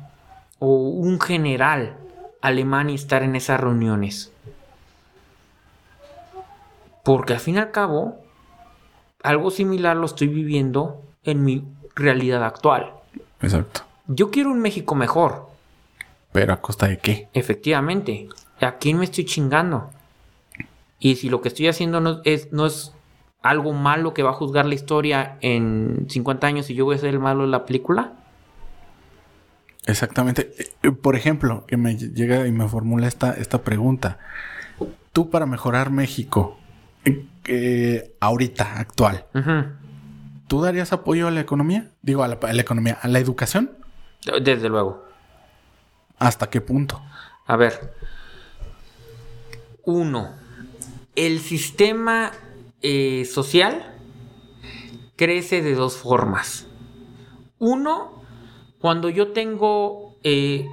o 0.58 0.74
un 0.90 1.22
general 1.22 1.98
alemán 2.42 2.90
y 2.90 2.96
estar 2.96 3.22
en 3.22 3.36
esas 3.36 3.60
reuniones? 3.60 4.32
Porque 7.04 7.34
al 7.34 7.40
fin 7.40 7.56
y 7.56 7.60
al 7.60 7.70
cabo, 7.70 8.18
algo 9.22 9.52
similar 9.52 9.98
lo 9.98 10.08
estoy 10.08 10.30
viviendo 10.30 11.00
en 11.26 11.44
mi 11.44 11.64
realidad 11.94 12.44
actual. 12.44 12.92
Exacto. 13.40 13.82
Yo 14.08 14.32
quiero 14.32 14.50
un 14.50 14.62
México 14.62 14.96
mejor. 14.96 15.48
¿Pero 16.32 16.54
a 16.54 16.58
costa 16.60 16.88
de 16.88 16.98
qué? 16.98 17.30
Efectivamente. 17.36 18.30
¿A 18.62 18.78
quién 18.78 18.98
me 18.98 19.06
estoy 19.06 19.26
chingando? 19.26 19.92
Y 21.00 21.16
si 21.16 21.30
lo 21.30 21.42
que 21.42 21.48
estoy 21.48 21.68
haciendo 21.68 22.02
no 22.02 22.22
es, 22.26 22.52
no 22.52 22.66
es 22.66 22.94
algo 23.42 23.74
malo 23.74 24.14
que 24.14 24.24
va 24.24 24.32
a 24.32 24.34
juzgar 24.34 24.66
la 24.66 24.76
historia 24.76 25.38
en 25.42 26.06
50 26.10 26.46
años 26.46 26.70
y 26.70 26.76
yo 26.76 26.86
voy 26.86 26.96
a 26.96 27.00
ser 27.00 27.10
el 27.10 27.20
malo 27.20 27.44
de 27.44 27.50
la 27.50 27.66
película. 27.66 28.14
Exactamente. 29.86 30.54
Eh, 30.84 30.92
por 30.92 31.16
ejemplo, 31.16 31.66
que 31.66 31.78
me 31.78 31.96
llega 31.96 32.46
y 32.46 32.52
me 32.52 32.68
formula 32.68 33.08
esta, 33.08 33.32
esta 33.34 33.62
pregunta. 33.62 34.20
Tú 35.14 35.30
para 35.30 35.46
mejorar 35.46 35.90
México, 35.90 36.60
eh, 37.46 38.16
ahorita, 38.20 38.80
actual, 38.80 39.26
¿tú 40.48 40.62
darías 40.62 40.94
apoyo 40.94 41.28
a 41.28 41.32
la 41.32 41.40
economía? 41.40 41.92
Digo, 42.02 42.24
a 42.24 42.28
la, 42.28 42.38
a 42.42 42.54
la 42.54 42.62
economía, 42.62 43.00
a 43.02 43.08
la 43.08 43.20
educación. 43.20 43.72
Desde 44.42 44.70
luego. 44.70 45.06
¿Hasta 46.20 46.50
qué 46.50 46.62
punto? 46.62 47.02
A 47.48 47.56
ver. 47.56 47.96
Uno, 49.86 50.36
el 51.20 51.40
sistema 51.42 52.32
eh, 52.82 53.26
social 53.26 53.94
crece 55.18 55.62
de 55.62 55.76
dos 55.76 55.98
formas. 55.98 56.66
Uno, 57.58 58.24
cuando 58.80 59.10
yo 59.10 59.34
tengo 59.34 60.16
eh, 60.24 60.66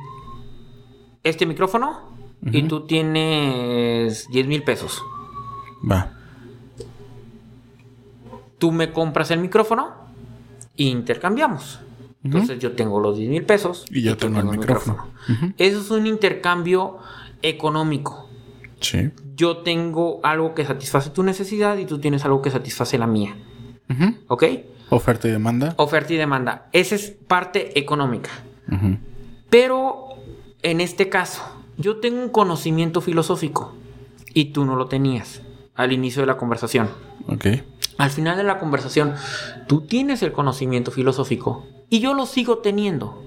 este 1.25 1.47
micrófono 1.47 2.15
y 2.43 2.63
tú 2.63 2.87
tienes 2.87 4.29
10 4.29 4.47
mil 4.47 4.63
pesos. 4.63 5.03
Va. 5.89 6.13
Tú 8.59 8.71
me 8.71 8.93
compras 8.93 9.33
el 9.33 9.41
micrófono 9.41 9.95
e 10.77 10.85
intercambiamos. 10.85 11.81
Entonces 12.23 12.61
yo 12.61 12.73
tengo 12.73 13.01
los 13.01 13.19
10 13.19 13.31
mil 13.31 13.45
pesos 13.45 13.85
y 13.91 14.03
yo 14.03 14.17
tengo, 14.17 14.39
el 14.39 14.47
micrófono. 14.47 15.09
Eso 15.59 15.81
es 15.81 15.91
un 15.91 16.07
intercambio 16.07 16.99
económico. 17.43 18.26
Sí. 18.81 19.11
Yo 19.35 19.59
tengo 19.59 20.21
algo 20.23 20.55
que 20.55 20.65
satisface 20.65 21.11
tu 21.11 21.23
necesidad 21.23 21.77
y 21.79 21.87
tú 21.87 21.99
tienes 21.99 22.25
algo 22.25 22.43
que 22.43 22.51
satisface 22.51 22.99
la 22.99 23.07
mía. 23.07 23.37
¿Ok? 24.29 24.45
Oferta 24.91 25.29
y 25.29 25.31
demanda. 25.31 25.75
Oferta 25.79 26.13
y 26.13 26.17
demanda. 26.17 26.69
Esa 26.73 26.95
es 26.95 27.11
parte 27.11 27.79
económica. 27.79 28.31
Pero 29.51 30.09
en 30.63 30.81
este 30.81 31.09
caso, 31.09 31.43
yo 31.79 31.99
tengo 31.99 32.23
un 32.23 32.31
conocimiento 32.31 33.01
filosófico 33.01 33.75
y 34.35 34.47
tú 34.47 34.65
no 34.65 34.77
lo 34.77 34.87
tenías 34.87 35.43
al 35.75 35.93
inicio 35.93 36.23
de 36.23 36.27
la 36.27 36.37
conversación. 36.37 36.89
Ok. 37.29 37.47
Al 37.99 38.11
final 38.11 38.37
de 38.37 38.43
la 38.45 38.59
conversación, 38.59 39.15
tú 39.67 39.83
tienes 39.83 40.23
el 40.23 40.33
conocimiento 40.33 40.91
filosófico 40.91 41.67
y 41.89 42.01
yo 42.01 42.15
lo 42.15 42.27
sigo 42.27 42.59
teniendo. 42.59 43.23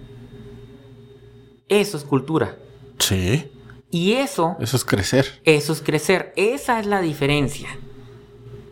Eso 1.67 1.97
es 1.97 2.03
cultura. 2.03 2.57
Sí. 2.99 3.51
Y 3.91 4.13
eso, 4.13 4.55
Eso 4.59 4.77
es 4.77 4.85
crecer. 4.85 5.41
eso 5.45 5.73
es 5.73 5.81
crecer. 5.81 6.31
Esa 6.35 6.79
es 6.79 6.85
la 6.85 7.01
diferencia. 7.01 7.69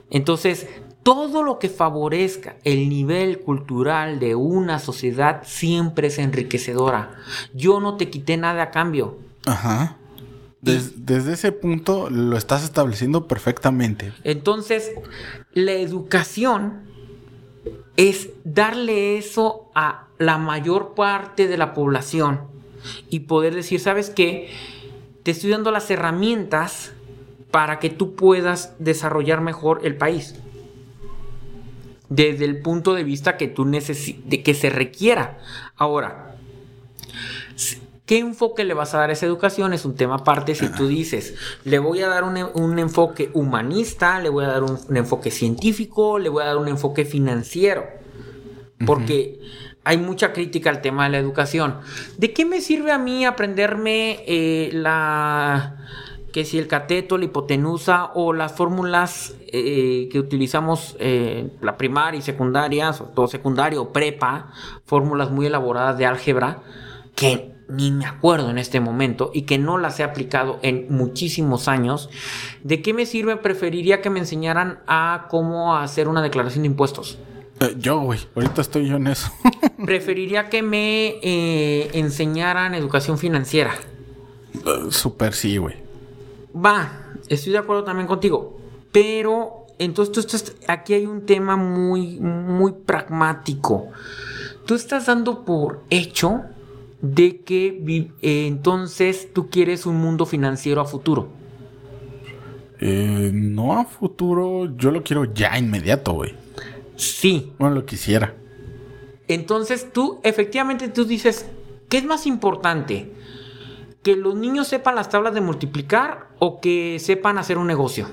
Entonces, 0.10 0.68
todo 1.04 1.42
lo 1.44 1.58
que 1.60 1.70
favorezca 1.70 2.58
el 2.64 2.90
nivel 2.90 3.40
cultural 3.40 4.20
de 4.20 4.36
una 4.36 4.80
sociedad 4.80 5.42
siempre 5.46 6.08
es 6.08 6.20
enriquecedora. 6.20 7.16
Yo 7.54 7.80
no 7.80 7.96
te 7.98 8.10
quité 8.10 8.38
nada 8.38 8.64
a 8.64 8.72
cambio. 8.72 9.18
Ajá. 9.46 9.98
Des- 10.62 11.06
desde 11.06 11.34
ese 11.34 11.52
punto 11.52 12.10
lo 12.10 12.36
estás 12.38 12.64
estableciendo 12.64 13.28
perfectamente. 13.28 14.12
Entonces, 14.24 14.92
la 15.54 15.74
educación 15.74 16.82
es 17.96 18.30
darle 18.44 19.18
eso 19.18 19.72
a 19.76 20.08
la 20.20 20.38
mayor 20.38 20.94
parte 20.94 21.48
de 21.48 21.58
la 21.58 21.74
población 21.74 22.42
y 23.10 23.22
poder 23.22 23.56
decir, 23.56 23.80
¿sabes 23.80 24.10
qué? 24.10 24.50
Te 25.28 25.32
estoy 25.32 25.50
dando 25.50 25.72
las 25.72 25.92
herramientas 25.92 26.94
para 27.52 27.80
que 27.80 27.90
tú 27.90 28.16
puedas 28.16 28.74
desarrollar 28.80 29.42
mejor 29.42 29.82
el 29.84 29.98
país. 29.98 30.36
Desde 32.08 32.46
el 32.46 32.62
punto 32.62 32.94
de 32.94 33.04
vista 33.04 33.36
que 33.36 33.50
tú 33.50 33.70
que 33.70 34.54
se 34.54 34.70
requiera. 34.70 35.40
Ahora, 35.76 36.38
¿Qué 38.06 38.20
enfoque 38.20 38.64
le 38.64 38.74
vas 38.74 38.94
a 38.94 39.00
dar 39.00 39.10
a 39.10 39.14
esa 39.14 39.26
educación? 39.26 39.74
Es 39.74 39.84
un 39.84 39.96
tema 39.96 40.16
aparte 40.16 40.56
si 40.56 40.70
tú 40.70 40.88
dices, 40.88 41.36
le 41.66 41.78
voy 41.78 42.00
a 42.00 42.08
dar 42.08 42.24
un, 42.24 42.38
un 42.54 42.80
enfoque 42.80 43.30
humanista, 43.34 44.22
le 44.22 44.30
voy 44.30 44.46
a 44.46 44.48
dar 44.48 44.64
un, 44.64 44.80
un 44.88 44.96
enfoque 44.96 45.30
científico, 45.30 46.20
le 46.20 46.30
voy 46.30 46.44
a 46.44 46.46
dar 46.46 46.58
un 46.58 46.70
enfoque 46.70 47.04
financiero. 47.04 47.86
Porque 48.86 49.42
hay 49.88 49.98
mucha 49.98 50.34
crítica 50.34 50.70
al 50.70 50.82
tema 50.82 51.06
de 51.06 51.12
la 51.12 51.18
educación. 51.18 51.78
¿De 52.18 52.34
qué 52.34 52.46
me 52.46 52.60
sirve 52.60 52.92
a 52.92 52.98
mí 52.98 53.26
aprenderme 53.26 54.20
eh, 54.28 54.70
la 54.74 55.78
que 56.34 56.44
si 56.44 56.60
el 56.60 56.68
cateto, 56.68 57.18
la 57.18 57.26
hipotenusa 57.26 58.12
o 58.14 58.34
las 58.34 58.52
fórmulas 58.52 59.34
eh, 59.48 60.10
que 60.12 60.20
utilizamos 60.20 60.98
eh, 61.00 61.50
la 61.62 61.78
primaria 61.78 62.20
y 62.20 62.22
secundaria, 62.22 62.92
sobre 62.92 63.14
todo 63.14 63.28
secundaria 63.28 63.80
o 63.80 63.94
prepa, 63.94 64.52
fórmulas 64.86 65.32
muy 65.32 65.46
elaboradas 65.46 65.98
de 65.98 66.06
álgebra, 66.06 66.60
que 67.16 67.56
ni 67.70 67.92
me 67.92 68.06
acuerdo 68.06 68.50
en 68.50 68.58
este 68.58 68.82
momento 68.82 69.32
y 69.34 69.44
que 69.44 69.58
no 69.58 69.78
las 69.78 70.02
he 70.02 70.04
aplicado 70.04 70.60
en 70.64 70.88
muchísimos 70.90 71.70
años, 71.70 72.10
¿de 72.62 72.82
qué 72.82 72.94
me 72.94 73.06
sirve? 73.06 73.38
Preferiría 73.38 74.02
que 74.02 74.10
me 74.10 74.20
enseñaran 74.20 74.80
a 74.86 75.28
cómo 75.30 75.78
hacer 75.78 76.10
una 76.10 76.22
declaración 76.22 76.64
de 76.64 76.68
impuestos. 76.68 77.18
Eh, 77.60 77.76
yo, 77.78 78.00
güey. 78.02 78.20
Ahorita 78.36 78.62
estoy 78.62 78.88
yo 78.88 78.98
en 78.98 79.08
eso. 79.08 79.32
Preferiría 79.86 80.50
que 80.50 80.62
me 80.62 81.16
eh, 81.22 81.90
enseñaran 81.94 82.74
educación 82.74 83.18
financiera. 83.18 83.74
Eh, 84.54 84.92
Súper 84.92 85.34
sí, 85.34 85.58
güey. 85.58 85.76
Va, 86.56 87.14
estoy 87.30 87.54
de 87.54 87.60
acuerdo 87.60 87.84
también 87.84 88.08
contigo. 88.08 88.58
Pero 88.92 89.66
entonces 89.80 90.12
tú 90.12 90.20
estás, 90.20 90.56
aquí 90.68 90.94
hay 90.94 91.06
un 91.06 91.26
tema 91.26 91.56
muy, 91.56 92.20
muy 92.20 92.74
pragmático. 92.74 93.90
Tú 94.66 94.76
estás 94.76 95.06
dando 95.06 95.46
por 95.46 95.84
hecho 95.90 96.42
de 97.02 97.42
que 97.42 98.12
eh, 98.22 98.48
entonces 98.48 99.32
tú 99.34 99.50
quieres 99.50 99.86
un 99.86 99.98
mundo 99.98 100.26
financiero 100.26 100.82
a 100.82 100.86
futuro. 100.86 101.30
Eh, 102.80 103.32
no 103.34 103.80
a 103.80 103.86
futuro. 103.86 104.76
Yo 104.78 104.92
lo 104.92 105.04
quiero 105.04 105.32
ya 105.34 105.58
inmediato, 105.58 106.14
güey. 106.14 106.34
Sí. 106.98 107.54
Bueno, 107.58 107.76
lo 107.76 107.86
quisiera. 107.86 108.36
Entonces 109.28 109.92
tú, 109.94 110.20
efectivamente, 110.24 110.90
tú 110.90 111.06
dices, 111.06 111.46
¿qué 111.90 111.98
es 111.98 112.06
más 112.06 112.26
importante? 112.26 113.12
¿Que 114.04 114.16
los 114.16 114.36
niños 114.36 114.68
sepan 114.68 114.96
las 114.96 115.10
tablas 115.10 115.34
de 115.34 115.42
multiplicar 115.42 116.30
o 116.40 116.60
que 116.60 116.98
sepan 117.00 117.38
hacer 117.38 117.58
un 117.58 117.68
negocio? 117.68 118.08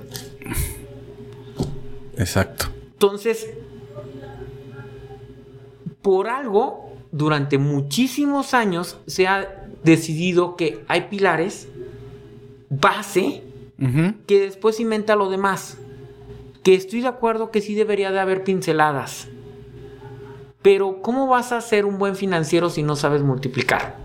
Exacto. 2.17 2.67
Entonces, 2.93 3.49
por 6.03 6.29
algo, 6.29 6.93
durante 7.13 7.59
muchísimos 7.59 8.55
años 8.55 8.99
se 9.07 9.27
ha 9.27 9.67
decidido 9.83 10.57
que 10.57 10.85
hay 10.89 11.03
pilares, 11.03 11.69
base, 12.71 13.43
que 14.27 14.41
después 14.41 14.81
inventa 14.81 15.15
lo 15.17 15.31
demás. 15.31 15.79
Que 16.65 16.75
estoy 16.75 17.03
de 17.03 17.09
acuerdo 17.09 17.53
que 17.53 17.61
sí 17.61 17.75
debería 17.75 18.11
de 18.11 18.19
haber 18.19 18.43
pinceladas. 18.43 19.29
Pero, 20.63 21.03
¿cómo 21.03 21.29
vas 21.29 21.53
a 21.53 21.61
ser 21.61 21.85
un 21.85 21.99
buen 21.99 22.17
financiero 22.17 22.71
si 22.71 22.83
no 22.83 22.97
sabes 22.97 23.23
multiplicar? 23.23 23.99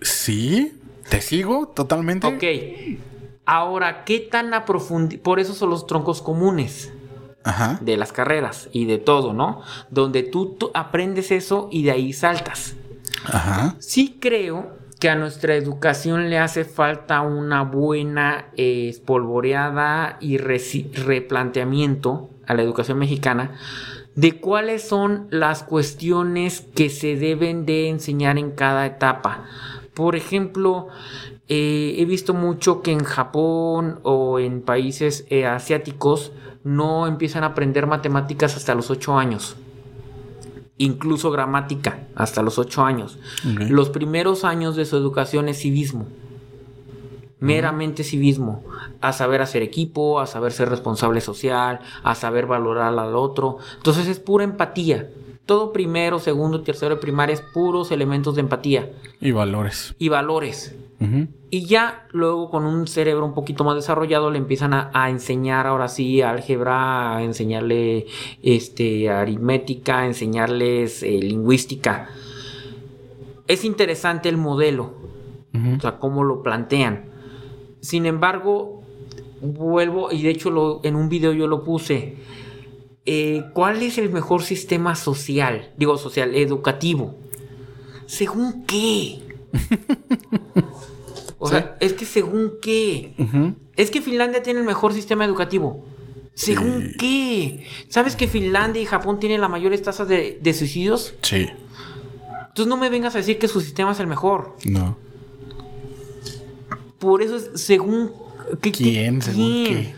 Sí. 0.00 0.80
¿Te 1.10 1.20
sigo 1.20 1.68
totalmente? 1.68 2.26
Ok. 2.26 2.98
Ahora, 3.44 4.04
¿qué 4.04 4.20
tan 4.20 4.54
a 4.54 4.64
profundidad? 4.64 5.20
Por 5.22 5.40
eso 5.40 5.52
son 5.52 5.70
los 5.70 5.86
troncos 5.86 6.22
comunes. 6.22 6.92
Ajá. 7.46 7.78
de 7.80 7.96
las 7.96 8.12
carreras 8.12 8.68
y 8.72 8.86
de 8.86 8.98
todo, 8.98 9.32
¿no? 9.32 9.62
Donde 9.88 10.24
tú, 10.24 10.56
tú 10.58 10.72
aprendes 10.74 11.30
eso 11.30 11.68
y 11.70 11.84
de 11.84 11.92
ahí 11.92 12.12
saltas. 12.12 12.74
Ajá. 13.24 13.76
Sí 13.78 14.18
creo 14.20 14.76
que 15.06 15.10
a 15.10 15.14
nuestra 15.14 15.54
educación 15.54 16.30
le 16.30 16.38
hace 16.40 16.64
falta 16.64 17.20
una 17.20 17.62
buena 17.62 18.46
eh, 18.56 18.88
espolvoreada 18.88 20.18
y 20.20 20.36
replanteamiento 20.36 22.28
a 22.44 22.54
la 22.54 22.62
educación 22.62 22.98
mexicana 22.98 23.56
de 24.16 24.40
cuáles 24.40 24.82
son 24.82 25.28
las 25.30 25.62
cuestiones 25.62 26.66
que 26.74 26.90
se 26.90 27.14
deben 27.14 27.66
de 27.66 27.88
enseñar 27.88 28.36
en 28.36 28.50
cada 28.50 28.84
etapa. 28.84 29.44
Por 29.94 30.16
ejemplo, 30.16 30.88
eh, 31.46 31.94
he 31.98 32.04
visto 32.04 32.34
mucho 32.34 32.82
que 32.82 32.90
en 32.90 33.04
Japón 33.04 34.00
o 34.02 34.40
en 34.40 34.60
países 34.60 35.24
eh, 35.30 35.46
asiáticos 35.46 36.32
no 36.64 37.06
empiezan 37.06 37.44
a 37.44 37.52
aprender 37.54 37.86
matemáticas 37.86 38.56
hasta 38.56 38.74
los 38.74 38.90
8 38.90 39.16
años. 39.16 39.56
Incluso 40.78 41.30
gramática 41.30 42.06
hasta 42.14 42.42
los 42.42 42.58
8 42.58 42.84
años. 42.84 43.18
Los 43.44 43.90
primeros 43.90 44.44
años 44.44 44.76
de 44.76 44.84
su 44.84 44.96
educación 44.96 45.48
es 45.48 45.60
civismo. 45.60 46.06
Meramente 47.38 48.04
civismo. 48.04 48.62
A 49.00 49.12
saber 49.12 49.40
hacer 49.40 49.62
equipo, 49.62 50.20
a 50.20 50.26
saber 50.26 50.52
ser 50.52 50.68
responsable 50.68 51.20
social, 51.20 51.80
a 52.02 52.14
saber 52.14 52.46
valorar 52.46 52.98
al 52.98 53.16
otro. 53.16 53.58
Entonces 53.76 54.06
es 54.06 54.18
pura 54.18 54.44
empatía. 54.44 55.10
Todo 55.46 55.72
primero, 55.72 56.18
segundo, 56.18 56.60
tercero 56.62 56.96
de 56.96 57.00
primaria 57.00 57.32
es 57.34 57.40
puros 57.40 57.92
elementos 57.92 58.34
de 58.34 58.40
empatía 58.40 58.90
Y 59.20 59.30
valores. 59.30 59.94
y 59.98 60.08
valores. 60.08 60.74
Y 61.50 61.66
ya 61.66 62.06
luego 62.12 62.50
con 62.50 62.64
un 62.64 62.86
cerebro 62.88 63.24
un 63.26 63.34
poquito 63.34 63.62
más 63.64 63.74
desarrollado 63.76 64.30
le 64.30 64.38
empiezan 64.38 64.72
a, 64.74 64.90
a 64.94 65.08
enseñar 65.10 65.66
ahora 65.66 65.88
sí 65.88 66.20
álgebra, 66.22 67.16
a 67.18 67.22
enseñarle 67.22 68.06
este, 68.42 69.08
aritmética, 69.10 70.00
a 70.00 70.06
enseñarles 70.06 71.02
eh, 71.02 71.20
lingüística. 71.22 72.08
Es 73.46 73.64
interesante 73.64 74.28
el 74.28 74.38
modelo, 74.38 74.94
o 75.76 75.80
sea, 75.80 75.98
cómo 75.98 76.24
lo 76.24 76.42
plantean. 76.42 77.04
Sin 77.80 78.06
embargo, 78.06 78.82
vuelvo, 79.40 80.10
y 80.10 80.22
de 80.22 80.30
hecho 80.30 80.50
lo- 80.50 80.80
en 80.82 80.96
un 80.96 81.08
video 81.08 81.32
yo 81.32 81.46
lo 81.46 81.62
puse, 81.62 82.16
eh, 83.06 83.44
¿cuál 83.54 83.82
es 83.82 83.98
el 83.98 84.10
mejor 84.10 84.42
sistema 84.42 84.94
social? 84.96 85.70
Digo, 85.76 85.96
social, 85.98 86.34
educativo. 86.34 87.16
¿Según 88.06 88.64
qué? 88.66 89.20
O 91.38 91.48
sea, 91.50 91.76
es 91.80 91.92
que 91.92 92.06
según 92.06 92.54
qué. 92.62 93.12
Es 93.76 93.90
que 93.90 94.00
Finlandia 94.00 94.42
tiene 94.42 94.60
el 94.60 94.66
mejor 94.66 94.94
sistema 94.94 95.24
educativo. 95.26 95.84
¿Según 96.32 96.94
qué? 96.98 97.66
¿Sabes 97.90 98.16
que 98.16 98.26
Finlandia 98.26 98.80
y 98.80 98.86
Japón 98.86 99.20
tienen 99.20 99.42
las 99.42 99.50
mayores 99.50 99.82
tasas 99.82 100.08
de, 100.08 100.38
de 100.40 100.54
suicidios? 100.54 101.14
Sí. 101.20 101.46
Entonces 102.48 102.66
no 102.68 102.78
me 102.78 102.88
vengas 102.88 103.14
a 103.14 103.18
decir 103.18 103.38
que 103.38 103.48
su 103.48 103.60
sistema 103.60 103.92
es 103.92 104.00
el 104.00 104.06
mejor. 104.06 104.56
No. 104.64 104.96
Por 106.98 107.22
eso 107.22 107.36
es 107.36 107.50
según... 107.60 108.12
¿qué- 108.62 108.72
qué- 108.72 108.84
¿Quién? 108.84 109.20
¿Según 109.22 109.64
quién? 109.64 109.74
qué? 109.76 109.94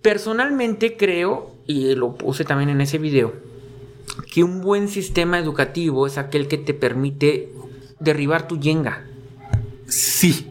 Personalmente 0.00 0.96
creo, 0.96 1.50
y 1.66 1.94
lo 1.94 2.16
puse 2.16 2.44
también 2.44 2.70
en 2.70 2.80
ese 2.80 2.98
video, 2.98 3.32
que 4.32 4.42
un 4.44 4.60
buen 4.60 4.88
sistema 4.88 5.38
educativo 5.38 6.06
es 6.06 6.18
aquel 6.18 6.48
que 6.48 6.58
te 6.58 6.74
permite 6.74 7.52
derribar 7.98 8.48
tu 8.48 8.58
yenga. 8.58 9.06
Sí. 9.86 10.46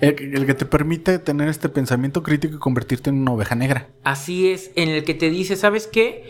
El, 0.00 0.46
que 0.46 0.54
te 0.54 0.64
permite 0.64 1.20
tener 1.20 1.48
este 1.48 1.68
pensamiento 1.68 2.24
crítico 2.24 2.56
y 2.56 2.58
convertirte 2.58 3.10
en 3.10 3.20
una 3.20 3.32
oveja 3.32 3.54
negra. 3.54 3.88
Así 4.02 4.50
es, 4.50 4.72
en 4.74 4.88
el 4.88 5.04
que 5.04 5.14
te 5.14 5.30
dice, 5.30 5.54
¿sabes 5.54 5.86
qué? 5.86 6.28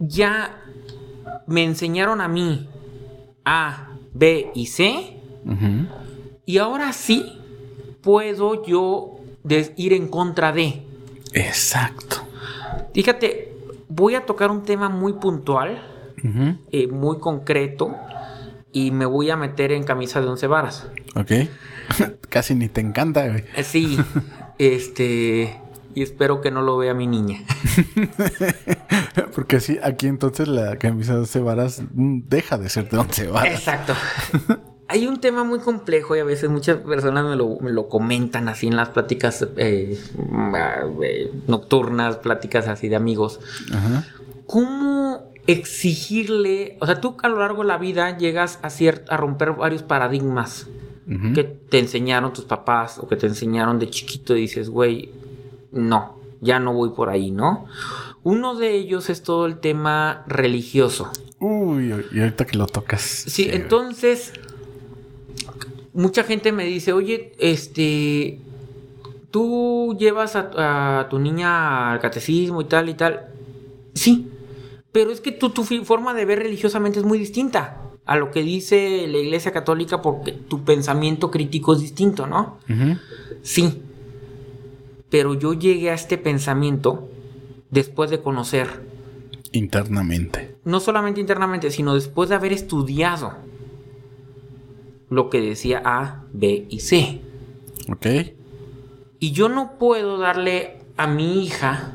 Ya 0.00 0.60
me 1.46 1.62
enseñaron 1.62 2.20
a 2.20 2.26
mí 2.26 2.68
A, 3.44 3.92
B 4.12 4.50
y 4.54 4.66
C. 4.66 5.16
Y 6.44 6.58
ahora 6.58 6.92
sí 6.92 7.38
puedo 8.02 8.64
yo 8.66 9.20
ir 9.76 9.92
en 9.92 10.08
contra 10.08 10.52
de. 10.52 10.82
Exacto. 11.32 12.26
Fíjate, 12.94 13.52
voy 13.88 14.14
a 14.14 14.26
tocar 14.26 14.50
un 14.50 14.62
tema 14.62 14.88
muy 14.88 15.14
puntual, 15.14 15.82
eh, 16.72 16.86
muy 16.86 17.18
concreto, 17.18 17.96
y 18.72 18.90
me 18.90 19.04
voy 19.04 19.30
a 19.30 19.36
meter 19.36 19.72
en 19.72 19.84
camisa 19.84 20.20
de 20.20 20.28
once 20.28 20.46
varas. 20.46 20.86
Ok. 21.14 21.32
Casi 22.28 22.54
ni 22.54 22.68
te 22.68 22.80
encanta, 22.80 23.26
güey. 23.28 23.44
Eh, 23.56 23.64
sí, 23.64 23.98
este. 24.58 25.60
Y 25.92 26.02
espero 26.02 26.40
que 26.40 26.52
no 26.52 26.62
lo 26.62 26.76
vea 26.76 26.94
mi 26.94 27.08
niña. 27.08 27.40
Porque 29.34 29.56
así, 29.56 29.78
aquí 29.82 30.06
entonces 30.06 30.46
la 30.46 30.76
camisa 30.76 31.14
de 31.14 31.20
once 31.20 31.40
varas 31.40 31.82
mm, 31.92 32.20
deja 32.28 32.58
de 32.58 32.68
ser 32.68 32.88
de 32.88 32.98
once 32.98 33.26
varas. 33.26 33.54
Exacto. 33.54 33.94
Hay 34.90 35.06
un 35.06 35.20
tema 35.20 35.44
muy 35.44 35.60
complejo 35.60 36.16
y 36.16 36.18
a 36.18 36.24
veces 36.24 36.50
muchas 36.50 36.78
personas 36.78 37.24
me 37.24 37.36
lo, 37.72 37.88
comentan 37.88 38.48
así 38.48 38.66
en 38.66 38.74
las 38.74 38.88
pláticas 38.88 39.46
eh, 39.56 39.96
eh, 41.04 41.32
nocturnas, 41.46 42.16
pláticas 42.16 42.66
así 42.66 42.88
de 42.88 42.96
amigos. 42.96 43.38
Ajá. 43.72 44.04
¿Cómo 44.46 45.30
exigirle, 45.46 46.76
o 46.80 46.86
sea, 46.86 47.00
tú 47.00 47.16
a 47.22 47.28
lo 47.28 47.38
largo 47.38 47.62
de 47.62 47.68
la 47.68 47.78
vida 47.78 48.18
llegas 48.18 48.58
a, 48.62 48.68
a 49.12 49.16
romper 49.16 49.52
varios 49.52 49.84
paradigmas 49.84 50.66
que 51.34 51.44
te 51.44 51.78
enseñaron 51.80 52.32
tus 52.32 52.44
papás 52.44 52.98
o 52.98 53.08
que 53.08 53.16
te 53.16 53.26
enseñaron 53.26 53.78
de 53.78 53.90
chiquito 53.90 54.36
y 54.36 54.42
dices, 54.42 54.70
güey, 54.70 55.10
no, 55.72 56.16
ya 56.40 56.58
no 56.58 56.72
voy 56.72 56.90
por 56.90 57.10
ahí, 57.10 57.30
¿no? 57.30 57.66
Uno 58.22 58.56
de 58.56 58.74
ellos 58.74 59.08
es 59.10 59.22
todo 59.22 59.46
el 59.46 59.58
tema 59.58 60.24
religioso. 60.26 61.10
Uy, 61.40 61.92
y 62.12 62.20
ahorita 62.20 62.44
que 62.44 62.58
lo 62.58 62.66
tocas. 62.66 63.00
Sí, 63.00 63.48
entonces, 63.50 64.32
mucha 65.92 66.24
gente 66.24 66.52
me 66.52 66.64
dice, 66.64 66.92
oye, 66.92 67.32
este, 67.38 68.38
tú 69.30 69.96
llevas 69.98 70.36
a, 70.36 71.00
a 71.00 71.08
tu 71.08 71.18
niña 71.18 71.92
al 71.92 72.00
catecismo 72.00 72.60
y 72.60 72.64
tal 72.64 72.88
y 72.88 72.94
tal. 72.94 73.28
Sí, 73.94 74.28
pero 74.92 75.10
es 75.10 75.20
que 75.20 75.32
tu, 75.32 75.50
tu 75.50 75.64
forma 75.64 76.14
de 76.14 76.24
ver 76.24 76.40
religiosamente 76.40 76.98
es 76.98 77.04
muy 77.04 77.18
distinta 77.18 77.80
a 78.06 78.16
lo 78.16 78.30
que 78.30 78.42
dice 78.42 79.06
la 79.06 79.18
Iglesia 79.18 79.52
Católica 79.52 80.02
porque 80.02 80.32
tu 80.32 80.64
pensamiento 80.64 81.30
crítico 81.30 81.74
es 81.74 81.80
distinto, 81.80 82.26
¿no? 82.26 82.58
Sí. 83.42 83.82
Pero 85.10 85.34
yo 85.34 85.54
llegué 85.54 85.90
a 85.90 85.94
este 85.94 86.18
pensamiento 86.18 87.08
después 87.70 88.10
de 88.10 88.20
conocer. 88.20 88.84
Internamente. 89.52 90.56
No 90.64 90.80
solamente 90.80 91.20
internamente, 91.20 91.70
sino 91.70 91.94
después 91.94 92.28
de 92.28 92.36
haber 92.36 92.52
estudiado 92.52 93.34
lo 95.10 95.28
que 95.28 95.40
decía 95.40 95.82
A, 95.84 96.24
B 96.32 96.66
y 96.70 96.80
C. 96.80 97.20
Ok. 97.92 98.06
Y 99.18 99.32
yo 99.32 99.48
no 99.50 99.78
puedo 99.78 100.18
darle 100.18 100.78
a 100.96 101.06
mi 101.06 101.44
hija 101.44 101.94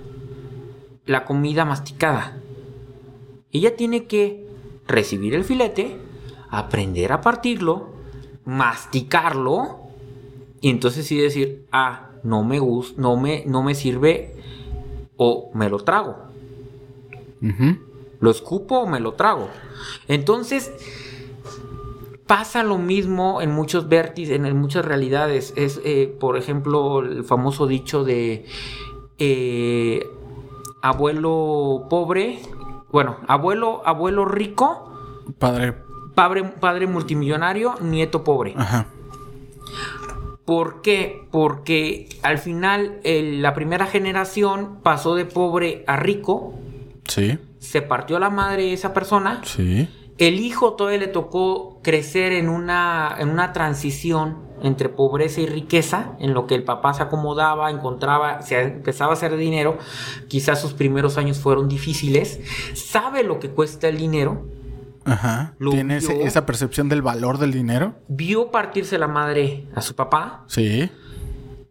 la 1.05 1.25
comida 1.25 1.65
masticada. 1.65 2.37
Ella 3.51 3.75
tiene 3.75 4.05
que 4.05 4.45
recibir 4.87 5.33
el 5.33 5.43
filete, 5.43 5.97
aprender 6.49 7.11
a 7.11 7.21
partirlo, 7.21 7.89
masticarlo 8.43 9.79
y 10.61 10.69
entonces 10.69 11.07
sí 11.07 11.17
decir, 11.17 11.65
ah, 11.71 12.09
no 12.23 12.43
me 12.43 12.59
gusta, 12.59 13.01
no 13.01 13.17
me, 13.17 13.43
no 13.45 13.63
me 13.63 13.75
sirve 13.75 14.35
o 15.15 15.51
me 15.53 15.69
lo 15.69 15.79
trago. 15.79 16.17
Lo 18.19 18.31
escupo 18.31 18.79
o 18.79 18.87
me 18.87 18.99
lo 18.99 19.13
trago. 19.13 19.49
Entonces, 20.07 20.71
pasa 22.27 22.63
lo 22.63 22.77
mismo 22.77 23.41
en 23.41 23.51
muchos 23.51 23.87
vértices, 23.87 24.35
en 24.35 24.57
muchas 24.57 24.85
realidades. 24.85 25.53
Es, 25.55 25.79
eh, 25.83 26.15
por 26.19 26.37
ejemplo, 26.37 26.99
el 26.99 27.23
famoso 27.23 27.67
dicho 27.67 28.03
de 28.03 28.45
eh, 29.17 30.05
abuelo 30.81 31.87
pobre 31.89 32.39
bueno, 32.95 33.17
abuelo, 33.27 33.81
abuelo 33.83 34.23
rico. 34.23 34.89
Padre. 35.37 35.73
Padre, 36.13 36.43
padre 36.43 36.87
multimillonario, 36.87 37.75
nieto 37.81 38.23
pobre. 38.23 38.53
Ajá. 38.55 38.85
¿Por 40.45 40.81
qué? 40.81 41.27
Porque 41.29 42.07
al 42.23 42.37
final 42.37 43.01
la 43.03 43.53
primera 43.53 43.85
generación 43.85 44.79
pasó 44.81 45.13
de 45.15 45.25
pobre 45.25 45.83
a 45.87 45.97
rico. 45.97 46.53
Sí. 47.05 47.37
Se 47.59 47.81
partió 47.81 48.17
la 48.17 48.29
madre 48.29 48.71
esa 48.71 48.93
persona. 48.93 49.41
Sí. 49.43 49.89
El 50.17 50.39
hijo 50.39 50.73
todavía 50.73 50.99
le 50.99 51.07
tocó 51.07 51.79
crecer 51.81 52.31
en 52.31 52.47
una, 52.47 53.15
en 53.19 53.29
una 53.29 53.51
transición 53.51 54.45
entre 54.61 54.87
pobreza 54.89 55.41
y 55.41 55.45
riqueza, 55.45 56.15
en 56.19 56.33
lo 56.33 56.47
que 56.47 56.55
el 56.55 56.63
papá 56.63 56.93
se 56.93 57.03
acomodaba, 57.03 57.69
encontraba, 57.69 58.41
se 58.41 58.61
empezaba 58.61 59.11
a 59.11 59.13
hacer 59.13 59.35
dinero, 59.35 59.77
quizás 60.27 60.61
sus 60.61 60.73
primeros 60.73 61.17
años 61.17 61.39
fueron 61.39 61.67
difíciles, 61.67 62.39
sabe 62.73 63.23
lo 63.23 63.39
que 63.39 63.49
cuesta 63.49 63.89
el 63.89 63.97
dinero. 63.97 64.45
Ajá. 65.03 65.53
¿Tiene 65.59 65.97
esa 65.97 66.45
percepción 66.45 66.89
del 66.89 67.01
valor 67.01 67.37
del 67.37 67.51
dinero? 67.51 67.95
Vio 68.07 68.49
partirse 68.49 68.97
la 68.97 69.07
madre 69.07 69.67
a 69.75 69.81
su 69.81 69.95
papá. 69.95 70.45
Sí. 70.47 70.89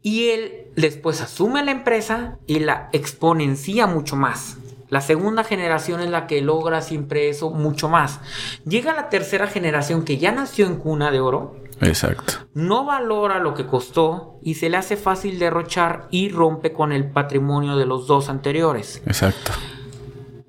Y 0.02 0.28
él 0.28 0.68
después 0.76 1.20
asume 1.20 1.64
la 1.64 1.72
empresa 1.72 2.38
y 2.46 2.60
la 2.60 2.90
exponencia 2.92 3.86
mucho 3.86 4.14
más. 4.14 4.58
La 4.94 5.00
segunda 5.00 5.42
generación 5.42 6.00
es 6.02 6.08
la 6.08 6.28
que 6.28 6.40
logra 6.40 6.80
siempre 6.80 7.28
eso 7.28 7.50
mucho 7.50 7.88
más. 7.88 8.20
Llega 8.64 8.94
la 8.94 9.08
tercera 9.08 9.48
generación 9.48 10.04
que 10.04 10.18
ya 10.18 10.30
nació 10.30 10.66
en 10.66 10.76
cuna 10.76 11.10
de 11.10 11.18
oro 11.18 11.56
Exacto. 11.80 12.34
No 12.54 12.84
valora 12.84 13.40
lo 13.40 13.54
que 13.54 13.66
costó 13.66 14.38
y 14.40 14.54
se 14.54 14.70
le 14.70 14.76
hace 14.76 14.96
fácil 14.96 15.40
derrochar 15.40 16.06
y 16.12 16.28
rompe 16.28 16.72
con 16.72 16.92
el 16.92 17.10
patrimonio 17.10 17.74
de 17.76 17.86
los 17.86 18.06
dos 18.06 18.28
anteriores. 18.28 19.02
Exacto. 19.04 19.50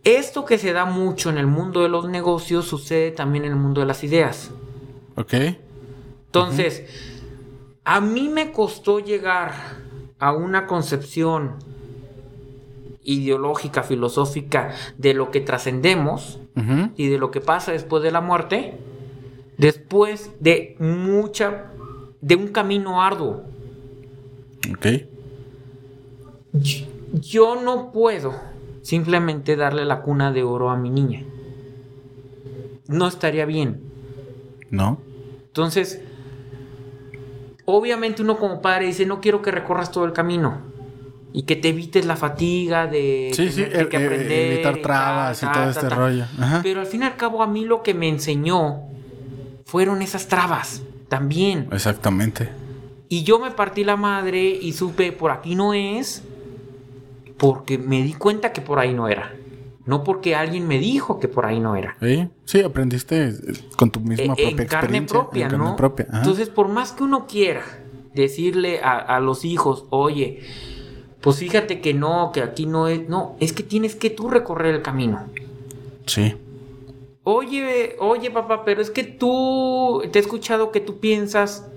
Esto 0.03 0.45
que 0.45 0.59
se 0.59 0.73
da 0.73 0.85
mucho 0.85 1.31
en 1.31 1.39
el 1.39 1.47
mundo 1.47 1.81
de 1.81 1.89
los 1.89 2.07
negocios 2.07 2.67
sucede 2.67 3.09
también 3.09 3.45
en 3.45 3.53
el 3.53 3.57
mundo 3.57 3.81
de 3.81 3.87
las 3.87 4.03
ideas. 4.03 4.51
Ok. 5.15 5.33
Entonces, 6.27 6.83
a 7.83 7.99
mí 7.99 8.29
me 8.29 8.51
costó 8.51 8.99
llegar 8.99 9.53
a 10.19 10.33
una 10.33 10.67
concepción 10.67 11.55
ideológica, 13.05 13.83
filosófica 13.83 14.71
de 14.97 15.13
lo 15.13 15.31
que 15.31 15.39
trascendemos 15.39 16.39
y 16.95 17.07
de 17.07 17.17
lo 17.17 17.31
que 17.31 17.41
pasa 17.41 17.71
después 17.71 18.03
de 18.03 18.11
la 18.11 18.21
muerte 18.21 18.77
después 19.57 20.31
de 20.39 20.75
mucha, 20.79 21.71
de 22.21 22.35
un 22.35 22.47
camino 22.47 23.01
arduo. 23.01 23.43
Ok. 24.71 24.87
Yo, 27.13 27.61
no 27.61 27.91
puedo 27.91 28.33
simplemente 28.81 29.55
darle 29.55 29.85
la 29.85 30.01
cuna 30.01 30.31
de 30.31 30.43
oro 30.43 30.69
a 30.69 30.77
mi 30.77 30.89
niña. 30.89 31.23
No 32.87 33.07
estaría 33.07 33.45
bien. 33.45 33.81
No. 34.69 34.99
Entonces, 35.47 36.01
obviamente 37.65 38.21
uno 38.21 38.37
como 38.37 38.61
padre 38.61 38.87
dice, 38.87 39.05
no 39.05 39.21
quiero 39.21 39.41
que 39.41 39.51
recorras 39.51 39.91
todo 39.91 40.05
el 40.05 40.13
camino. 40.13 40.74
Y 41.37 41.43
que 41.43 41.57
te 41.57 41.67
evites 41.67 42.05
la 42.05 42.15
fatiga 42.15 42.87
de 42.87 43.31
sí, 43.33 43.49
sí, 43.49 43.65
que 43.65 43.77
e- 43.77 43.79
e- 43.79 43.81
aprender. 43.81 44.53
evitar 44.53 44.77
trabas 44.77 45.43
y, 45.43 45.45
todo 45.45 45.69
este 45.69 45.89
rollo. 45.89 46.23
Pero 46.63 46.79
al 46.79 46.85
fin 46.85 47.01
y 47.01 47.05
al 47.05 47.17
cabo, 47.17 47.43
a 47.43 47.47
mí 47.47 47.65
lo 47.65 47.83
que 47.83 47.93
me 47.93 48.07
enseñó 48.07 48.83
fueron 49.65 50.01
esas 50.01 50.29
trabas 50.29 50.81
también. 51.09 51.67
Exactamente. 51.73 52.47
Y 53.09 53.23
yo 53.23 53.39
me 53.39 53.51
partí 53.51 53.83
la 53.83 53.97
madre 53.97 54.47
y 54.47 54.71
supe, 54.71 55.11
por 55.11 55.31
aquí 55.31 55.55
no 55.55 55.73
es, 55.73 56.23
porque 57.37 57.77
me 57.77 58.01
di 58.01 58.13
cuenta 58.13 58.53
que 58.53 58.61
por 58.61 58.79
ahí 58.79 58.93
no 58.93 59.09
era. 59.09 59.35
No 59.85 60.05
porque 60.05 60.35
alguien 60.35 60.65
me 60.65 60.79
dijo 60.79 61.19
que 61.19 61.27
por 61.27 61.45
ahí 61.45 61.59
no 61.59 61.75
era. 61.75 61.97
Sí, 62.01 62.29
sí 62.45 62.61
aprendiste 62.61 63.33
con 63.75 63.91
tu 63.91 63.99
misma 63.99 64.35
eh, 64.35 64.41
propia 64.41 64.61
en 64.63 64.67
carne 64.69 65.01
propia, 65.01 65.47
en 65.47 65.57
¿no? 65.57 65.75
propia. 65.75 66.07
Entonces, 66.13 66.47
por 66.47 66.69
más 66.69 66.93
que 66.93 67.03
uno 67.03 67.27
quiera 67.27 67.61
decirle 68.13 68.79
a, 68.81 68.97
a, 68.97 69.19
los 69.19 69.43
hijos, 69.43 69.85
oye, 69.89 70.41
pues 71.25 71.37
fíjate 71.37 71.81
que 71.81 71.95
no, 71.95 72.29
que 72.31 72.43
aquí 72.43 72.67
no 72.67 72.87
es, 72.87 73.09
no, 73.09 73.35
es 73.39 73.51
que 73.51 73.63
tienes 73.63 73.95
que 73.95 74.11
tú 74.11 74.29
recorrer 74.29 74.75
el 74.75 74.83
camino. 74.83 75.23
Sí. 76.05 76.35
Oye, 77.23 77.95
oye 77.97 78.29
papá, 78.29 78.63
pero 78.63 78.79
es 78.79 78.91
que 78.91 79.03
tú, 79.03 80.03
te 80.11 80.19
he 80.19 80.21
escuchado 80.21 80.69
que 80.69 80.81
tú 80.81 80.99
piensas 80.99 81.67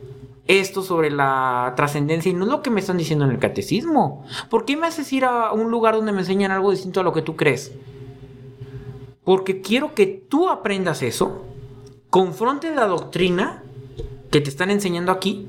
esto 0.46 0.82
sobre 0.82 1.10
la 1.10 1.72
trascendencia 1.76 2.30
y 2.30 2.34
no 2.34 2.44
es 2.44 2.50
lo 2.50 2.60
que 2.60 2.68
me 2.68 2.80
están 2.80 2.98
diciendo 2.98 3.24
en 3.24 3.30
el 3.30 3.38
catecismo. 3.38 4.22
¿Por 4.50 4.66
qué 4.66 4.76
me 4.76 4.86
haces 4.86 5.10
ir 5.14 5.24
a 5.24 5.50
un 5.54 5.70
lugar 5.70 5.94
donde 5.94 6.12
me 6.12 6.20
enseñan 6.20 6.50
algo 6.50 6.70
distinto 6.70 7.00
a 7.00 7.02
lo 7.02 7.14
que 7.14 7.22
tú 7.22 7.34
crees? 7.34 7.72
Porque 9.24 9.62
quiero 9.62 9.94
que 9.94 10.04
tú 10.04 10.50
aprendas 10.50 11.00
eso, 11.00 11.46
confrontes 12.10 12.76
la 12.76 12.84
doctrina 12.84 13.62
que 14.30 14.42
te 14.42 14.50
están 14.50 14.70
enseñando 14.70 15.10
aquí, 15.10 15.48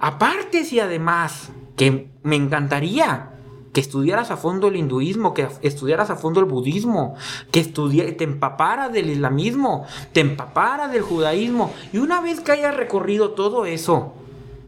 aparte 0.00 0.64
si 0.64 0.80
además, 0.80 1.52
que 1.76 2.08
me 2.22 2.36
encantaría 2.36 3.32
que 3.74 3.80
estudiaras 3.80 4.30
a 4.30 4.36
fondo 4.36 4.68
el 4.68 4.76
hinduismo, 4.76 5.34
que 5.34 5.48
estudiaras 5.62 6.08
a 6.08 6.16
fondo 6.16 6.38
el 6.38 6.46
budismo, 6.46 7.16
que 7.50 7.64
te 7.64 8.24
empapara 8.24 8.88
del 8.88 9.10
islamismo, 9.10 9.84
te 10.12 10.20
empapara 10.20 10.86
del 10.86 11.02
judaísmo. 11.02 11.74
Y 11.92 11.98
una 11.98 12.20
vez 12.20 12.40
que 12.40 12.52
hayas 12.52 12.76
recorrido 12.76 13.32
todo 13.32 13.66
eso 13.66 14.14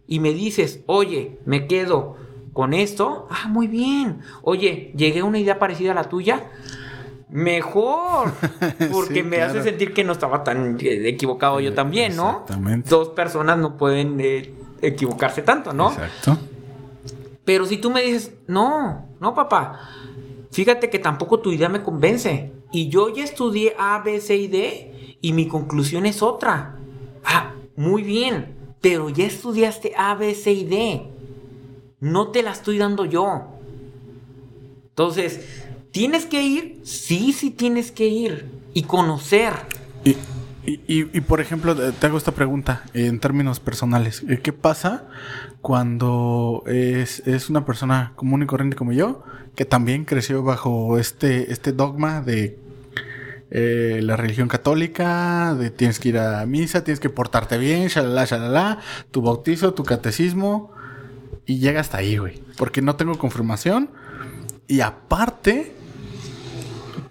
y 0.09 0.19
me 0.19 0.33
dices, 0.33 0.81
oye, 0.87 1.39
me 1.45 1.69
quedo 1.69 2.17
con 2.53 2.75
esto, 2.75 3.29
ah, 3.31 3.47
muy 3.49 3.69
bien. 3.69 4.23
Oye, 4.43 4.93
llegué 4.97 5.21
a 5.21 5.25
una 5.25 5.39
idea 5.39 5.61
parecida 5.61 5.93
a 5.93 5.95
la 5.95 6.09
tuya. 6.09 6.51
Mejor, 7.29 8.33
porque 8.93 9.23
me 9.23 9.41
hace 9.41 9.63
sentir 9.63 9.95
que 9.95 10.03
no 10.03 10.13
estaba 10.13 10.43
tan 10.43 10.79
eh, 10.81 11.09
equivocado 11.09 11.61
yo 11.61 11.75
también, 11.75 12.17
¿no? 12.17 12.41
Exactamente. 12.43 12.91
Dos 12.91 13.11
personas 13.11 13.57
no 13.59 13.77
pueden 13.77 14.19
eh, 14.19 14.53
equivocarse 14.83 15.43
tanto, 15.43 15.73
¿no? 15.73 15.93
Exacto. 15.93 16.39
Pero 17.47 17.65
si 17.65 17.79
tú 17.79 17.91
me 17.91 18.03
dices, 18.03 18.35
no, 18.49 19.09
no, 19.21 19.35
papá, 19.35 19.81
fíjate 20.51 20.91
que 20.91 20.99
tampoco 20.99 21.39
tu 21.39 21.53
idea 21.53 21.71
me 21.71 21.83
convence. 21.83 22.53
Y 22.73 22.89
yo 22.89 23.09
ya 23.09 23.25
estudié 23.25 23.75
A, 23.79 24.03
B, 24.03 24.21
C 24.21 24.37
y 24.37 24.49
D 24.49 25.17
y 25.23 25.33
mi 25.33 25.47
conclusión 25.47 26.05
es 26.05 26.23
otra. 26.23 26.77
Ah, 27.25 27.55
muy 27.77 28.03
bien, 28.03 28.57
pero 28.81 29.09
ya 29.09 29.25
estudiaste 29.25 29.93
A, 29.97 30.17
B, 30.17 30.35
C 30.35 30.53
y 30.53 30.65
D. 30.65 31.07
No 32.01 32.33
te 32.33 32.43
la 32.43 32.51
estoy 32.51 32.79
dando 32.79 33.05
yo. 33.05 33.45
Entonces, 34.89 35.65
¿tienes 35.93 36.27
que 36.27 36.43
ir? 36.43 36.81
Sí, 36.83 37.33
sí 37.33 37.51
tienes 37.51 37.93
que 37.93 38.09
ir 38.09 38.51
y 38.75 38.83
conocer. 38.83 39.53
Y, 40.05 40.17
y, 40.89 41.21
por 41.21 41.41
ejemplo, 41.41 41.77
te 41.77 42.07
hago 42.07 42.19
esta 42.19 42.33
pregunta 42.33 42.83
en 42.93 43.21
términos 43.21 43.61
personales. 43.61 44.25
¿Qué 44.43 44.53
pasa 44.53 45.09
cuando 45.67 46.63
es, 46.67 47.51
una 47.51 47.65
persona 47.65 48.13
común 48.15 48.41
y 48.41 48.47
corriente 48.47 48.77
como 48.77 48.93
yo, 48.93 49.25
que 49.57 49.65
también 49.65 50.05
creció 50.05 50.45
bajo 50.45 50.97
este, 50.97 51.53
este 51.53 51.73
dogma 51.73 52.21
de 52.21 52.57
eh, 53.51 53.99
la 54.01 54.15
religión 54.15 54.47
católica, 54.47 55.55
de 55.55 55.73
tienes 55.73 55.99
que 55.99 56.11
ir 56.11 56.19
a 56.21 56.47
misa, 56.47 56.85
tienes 56.85 57.01
que 57.01 57.11
portarte 57.11 57.59
bien, 57.59 57.89
shalala, 57.89 58.27
shalala, 58.27 58.79
tu 59.11 59.23
bautizo, 59.23 59.75
tu 59.75 59.83
catecismo, 59.83 60.71
y 61.47 61.59
llega 61.59 61.81
hasta 61.81 61.99
ahí, 61.99 62.17
güey. 62.17 62.41
Porque 62.57 62.81
no 62.81 62.95
tengo 62.95 63.19
confirmación. 63.19 63.91
Y 64.69 64.83
aparte, 64.83 65.75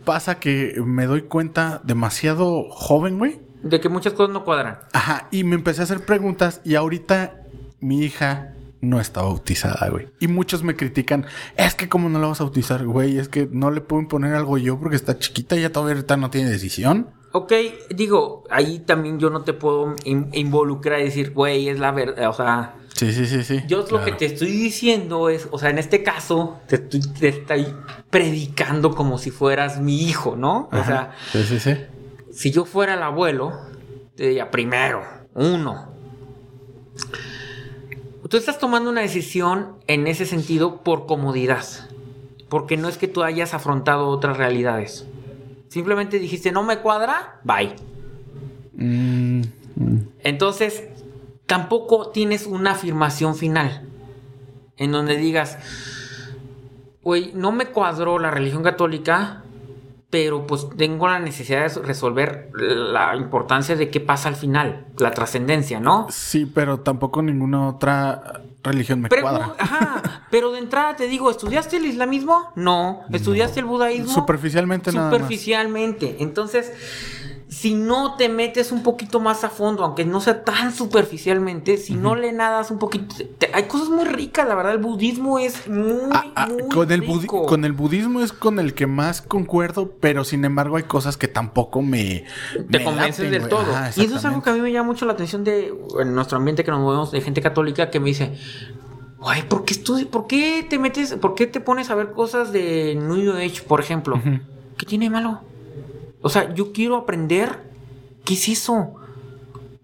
pasa 0.06 0.40
que 0.40 0.82
me 0.86 1.08
doy 1.08 1.24
cuenta 1.24 1.82
demasiado 1.84 2.70
joven, 2.70 3.18
güey, 3.18 3.42
de 3.66 3.80
que 3.80 3.90
muchas 3.90 4.14
cosas 4.14 4.32
no 4.32 4.46
cuadran. 4.46 4.78
Ajá, 4.94 5.28
y 5.32 5.44
me 5.44 5.56
empecé 5.56 5.82
a 5.82 5.86
hacer 5.86 6.06
preguntas 6.06 6.62
y 6.64 6.76
ahorita 6.76 7.45
mi 7.80 8.00
hija 8.04 8.54
no 8.82 9.00
está 9.00 9.22
bautizada, 9.22 9.90
güey. 9.90 10.08
Y 10.20 10.28
muchos 10.28 10.64
me 10.64 10.76
critican, 10.76 11.26
es 11.58 11.76
que 11.76 11.90
cómo 11.90 12.10
no 12.10 12.20
la 12.20 12.28
vas 12.28 12.42
a 12.42 12.44
bautizar, 12.44 12.86
güey, 12.86 13.18
es 13.18 13.30
que 13.30 13.48
no 13.52 13.72
le 13.72 13.82
puedo 13.82 14.08
poner 14.08 14.34
algo 14.34 14.58
yo 14.58 14.80
porque 14.80 14.96
está 14.96 15.18
chiquita 15.18 15.56
y 15.56 15.62
ya 15.62 15.72
todavía 15.72 15.96
ahorita 15.96 16.18
no 16.18 16.30
tiene 16.30 16.50
decisión. 16.50 17.10
Ok, 17.32 17.52
digo, 17.90 18.44
ahí 18.50 18.80
también 18.80 19.20
yo 19.20 19.30
no 19.30 19.42
te 19.42 19.54
puedo 19.54 19.96
involucrar 20.06 21.02
y 21.02 21.06
decir, 21.06 21.34
güey, 21.34 21.68
es 21.68 21.80
la 21.80 21.92
verdad, 21.92 22.30
o 22.30 22.34
sea... 22.34 22.76
Sí, 22.94 23.12
sí, 23.12 23.26
sí, 23.26 23.44
sí. 23.44 23.62
Yo 23.68 23.86
lo 23.92 24.06
que 24.06 24.14
te 24.14 24.24
estoy 24.24 24.52
diciendo 24.52 25.28
es, 25.28 25.50
o 25.52 25.60
sea, 25.60 25.70
en 25.70 25.80
este 25.80 26.02
caso, 26.02 26.62
te 26.68 26.76
estoy, 26.76 27.02
te 27.20 27.28
estoy 27.28 27.68
predicando 28.10 28.96
como 28.96 29.18
si 29.18 29.32
fueras 29.32 29.82
mi 29.82 30.04
hijo, 30.04 30.38
¿no? 30.38 30.70
O 30.72 30.84
sea, 30.86 31.14
sí, 31.34 31.44
sí, 31.44 31.60
sí 31.60 31.76
si 32.36 32.52
yo 32.52 32.66
fuera 32.66 32.96
el 32.96 33.04
abuelo, 33.04 33.54
te 34.16 34.28
diría, 34.28 34.52
primero, 34.52 35.04
uno. 35.34 35.95
Tú 38.30 38.38
estás 38.38 38.58
tomando 38.58 38.90
una 38.90 39.02
decisión 39.02 39.76
en 39.86 40.08
ese 40.08 40.26
sentido 40.26 40.82
por 40.82 41.06
comodidad. 41.06 41.64
Porque 42.50 42.76
no 42.76 42.88
es 42.90 42.98
que 42.98 43.08
tú 43.08 43.24
hayas 43.24 43.54
afrontado 43.54 44.08
otras 44.08 44.38
realidades. 44.38 45.06
Simplemente 45.68 46.20
dijiste, 46.20 46.52
no 46.52 46.64
me 46.64 46.80
cuadra, 46.80 47.40
bye. 47.44 47.76
Mm, 48.74 49.42
mm. 49.76 49.98
Entonces, 50.24 50.86
tampoco 51.46 52.10
tienes 52.10 52.48
una 52.48 52.72
afirmación 52.72 53.36
final. 53.36 53.88
En 54.78 54.92
donde 54.92 55.18
digas, 55.18 55.58
güey, 57.04 57.32
no 57.34 57.52
me 57.52 57.68
cuadró 57.68 58.18
la 58.18 58.32
religión 58.32 58.64
católica, 58.64 59.45
pero 60.16 60.48
pues 60.48 60.70
tengo 60.78 61.10
la 61.10 61.20
necesidad 61.20 61.70
de 61.70 61.82
resolver 61.82 62.50
la 62.54 63.18
importancia 63.18 63.76
de 63.76 63.90
qué 63.90 64.00
pasa 64.00 64.30
al 64.30 64.38
final, 64.38 64.86
la 64.98 65.12
trascendencia, 65.12 65.82
¿no? 65.82 66.08
Sí, 66.10 66.46
pero 66.46 66.80
tampoco 66.80 67.22
ninguna 67.22 67.68
otra 67.68 68.42
religión 68.64 69.02
me 69.02 69.10
cuadra. 69.10 69.56
Ajá, 69.60 70.24
pero 70.32 70.54
de 70.54 70.60
entrada 70.60 70.96
te 70.96 71.10
digo, 71.10 71.30
¿estudiaste 71.30 71.76
el 71.76 71.86
islamismo? 71.86 72.54
No. 72.56 73.02
¿Estudiaste 73.12 73.60
el 73.60 73.66
budaísmo? 73.66 74.14
Superficialmente 74.14 74.94
nada 74.94 75.12
Superficialmente. 75.12 76.16
Entonces, 76.20 76.72
si 77.48 77.76
no 77.76 78.16
te 78.16 78.28
metes 78.28 78.72
un 78.72 78.82
poquito 78.82 79.20
más 79.20 79.44
a 79.44 79.50
fondo, 79.50 79.84
aunque 79.84 80.04
no 80.04 80.20
sea 80.20 80.44
tan 80.44 80.74
superficialmente, 80.74 81.78
si 81.78 81.94
no 81.94 82.16
le 82.16 82.32
nadas 82.34 82.72
un 82.72 82.80
poquito, 82.80 83.16
hay 83.54 83.64
cosas 83.64 83.90
muy 83.90 84.06
ricas, 84.06 84.48
la 84.48 84.56
verdad, 84.56 84.74
el 84.74 84.80
budismo 84.80 85.38
es 85.38 85.68
muy, 85.68 86.10
ah, 86.12 86.26
ah, 86.36 86.48
con 86.74 86.92
el 86.92 87.06
con 87.28 87.64
el 87.66 87.72
budismo 87.74 88.22
es 88.22 88.34
con 88.34 88.60
el 88.60 88.74
que 88.74 88.88
más 88.88 89.22
concuerdo, 89.22 89.92
pero 90.00 90.24
sin 90.24 90.44
embargo 90.44 90.78
hay 90.78 90.84
cosas 90.84 91.18
que 91.18 91.28
tampoco 91.28 91.82
me 91.82 92.26
te 92.72 92.84
convencen 92.84 93.30
del 93.30 93.48
todo. 93.48 93.66
y 93.96 94.02
eso 94.02 94.16
es 94.18 94.26
algo 94.26 94.42
que 94.42 94.50
a 94.50 94.54
mí 94.54 94.62
me 94.62 94.72
llama 94.72 94.88
mucho 94.88 95.06
la 95.06 95.14
atención 95.14 95.44
de 95.44 95.74
en 96.00 96.16
nuestro 96.16 96.38
ambiente 96.38 96.64
que 96.64 96.72
nos 96.72 96.80
movemos 96.80 97.12
de 97.12 97.22
gente 97.22 97.42
católica 97.42 97.92
que 97.92 98.00
me 98.00 98.08
dice, 98.08 98.34
Ay, 99.22 99.44
¿por 99.44 99.66
qué 99.66 99.76
¿Por 100.06 100.28
qué 100.28 100.66
te 100.70 100.78
metes? 100.78 101.16
¿Por 101.16 101.36
qué 101.36 101.48
te 101.48 101.60
pones 101.60 101.90
a 101.90 101.96
ver 101.96 102.12
cosas 102.12 102.52
de 102.52 102.96
New 102.96 103.36
Age, 103.38 103.62
por 103.68 103.80
ejemplo? 103.80 104.22
¿Qué 104.78 104.86
tiene 104.86 105.10
malo? 105.10 105.42
O 106.26 106.30
sea, 106.30 106.52
yo 106.56 106.74
quiero 106.74 106.96
aprender 106.96 107.70
qué 108.26 108.34
es 108.34 108.50
eso 108.50 108.96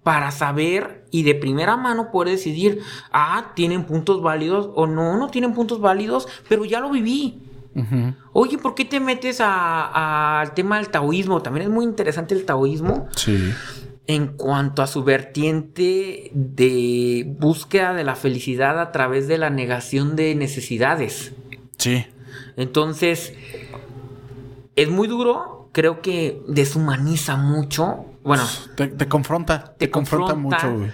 para 0.02 0.32
saber 0.32 1.06
y 1.12 1.22
de 1.22 1.36
primera 1.36 1.78
mano 1.78 2.10
poder 2.10 2.30
decidir, 2.36 2.80
ah, 3.12 3.52
tienen 3.56 3.86
puntos 3.86 4.24
válidos 4.24 4.72
o 4.74 4.88
no, 4.88 5.20
no 5.20 5.30
tienen 5.30 5.54
puntos 5.54 5.80
válidos, 5.80 6.28
pero 6.50 6.66
ya 6.66 6.80
lo 6.80 6.90
viví. 6.90 7.44
Oye, 8.34 8.58
¿por 8.58 8.74
qué 8.74 8.86
te 8.86 9.00
metes 9.00 9.38
al 9.40 10.56
tema 10.56 10.78
del 10.78 10.90
taoísmo? 10.90 11.44
También 11.44 11.68
es 11.68 11.72
muy 11.72 11.86
interesante 11.86 12.34
el 12.34 12.44
taoísmo. 12.44 13.08
Sí. 13.16 13.54
En 14.08 14.30
cuanto 14.30 14.82
a 14.82 14.88
su 14.88 15.04
vertiente 15.04 16.32
de 16.34 17.24
búsqueda 17.38 17.94
de 17.94 18.04
la 18.04 18.16
felicidad 18.16 18.80
a 18.80 18.92
través 18.92 19.28
de 19.28 19.38
la 19.38 19.52
negación 19.52 20.16
de 20.16 20.34
necesidades. 20.34 21.34
Sí. 21.78 22.08
Entonces, 22.58 23.36
es 24.76 24.90
muy 24.90 25.08
duro, 25.08 25.61
creo 25.72 26.02
que 26.02 26.42
deshumaniza 26.48 27.38
mucho. 27.38 28.06
Bueno, 28.24 28.44
te, 28.76 29.08
confronta, 29.08 29.74
te, 29.78 29.90
confronta, 29.90 30.36
mucho, 30.36 30.74
güey. 30.78 30.92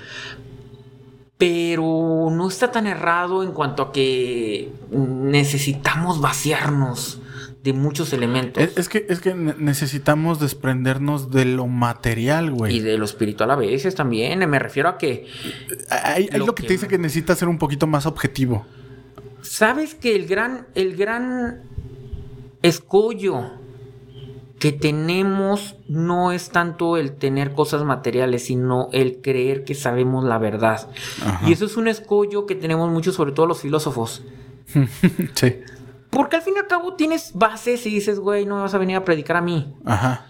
Pero 1.37 2.29
no 2.31 2.47
está 2.47 2.71
tan 2.71 2.87
errado 2.87 3.43
en 3.43 3.51
cuanto 3.51 3.83
a 3.83 3.91
que 3.91 4.71
necesitamos 4.89 6.19
vaciarnos 6.19 7.21
de 7.63 7.73
muchos 7.73 8.13
elementos. 8.13 8.63
Es, 8.77 8.89
que, 8.89 9.05
es 9.09 9.19
que 9.19 9.35
necesitamos 9.35 10.39
desprendernos 10.39 11.31
de 11.31 11.45
lo 11.45 11.67
material, 11.67 12.51
güey. 12.51 12.77
Y 12.77 12.79
de 12.79 12.97
lo 12.97 13.05
espiritual 13.05 13.51
a 13.51 13.55
veces 13.55 13.93
también. 13.93 14.39
Me 14.49 14.57
refiero 14.57 14.89
a 14.89 14.97
que. 14.97 15.27
Hay, 15.89 16.27
lo, 16.29 16.55
que, 16.55 16.63
te 16.63 16.73
dice 16.73 16.87
que 16.87 16.97
necesitas 16.97 17.37
ser 17.37 17.49
un 17.49 17.57
poquito 17.57 17.85
más 17.85 18.05
objetivo. 18.05 18.65
Sabes 19.41 19.95
que 19.95 20.15
el 20.15 20.27
gran, 20.27 20.67
el 20.75 20.95
gran 20.95 21.61
escollo 22.63 23.51
que 24.59 24.71
tenemos 24.71 25.75
no 25.87 26.31
es 26.31 26.49
tanto 26.49 26.97
el 26.97 27.13
tener 27.13 27.53
cosas 27.53 27.83
materiales, 27.83 28.45
sino 28.45 28.89
el 28.91 29.21
creer 29.21 29.63
que 29.63 29.75
sabemos 29.75 30.23
la 30.23 30.37
verdad. 30.37 30.89
Y 31.45 31.51
eso 31.51 31.65
es 31.65 31.77
un 31.77 31.87
escollo 31.87 32.45
que 32.45 32.55
tenemos 32.55 32.89
mucho, 32.89 33.11
sobre 33.11 33.31
todo 33.31 33.45
los 33.45 33.61
filósofos. 33.61 34.23
sí. 35.35 35.59
Porque 36.09 36.37
al 36.37 36.41
fin 36.41 36.55
y 36.55 36.59
al 36.59 36.67
cabo 36.67 36.95
tienes 36.95 37.33
bases 37.33 37.85
y 37.85 37.91
dices, 37.91 38.19
güey, 38.19 38.45
no 38.45 38.55
me 38.55 38.61
vas 38.61 38.73
a 38.73 38.77
venir 38.77 38.95
a 38.95 39.05
predicar 39.05 39.37
a 39.37 39.41
mí. 39.41 39.75
Ajá. 39.85 40.25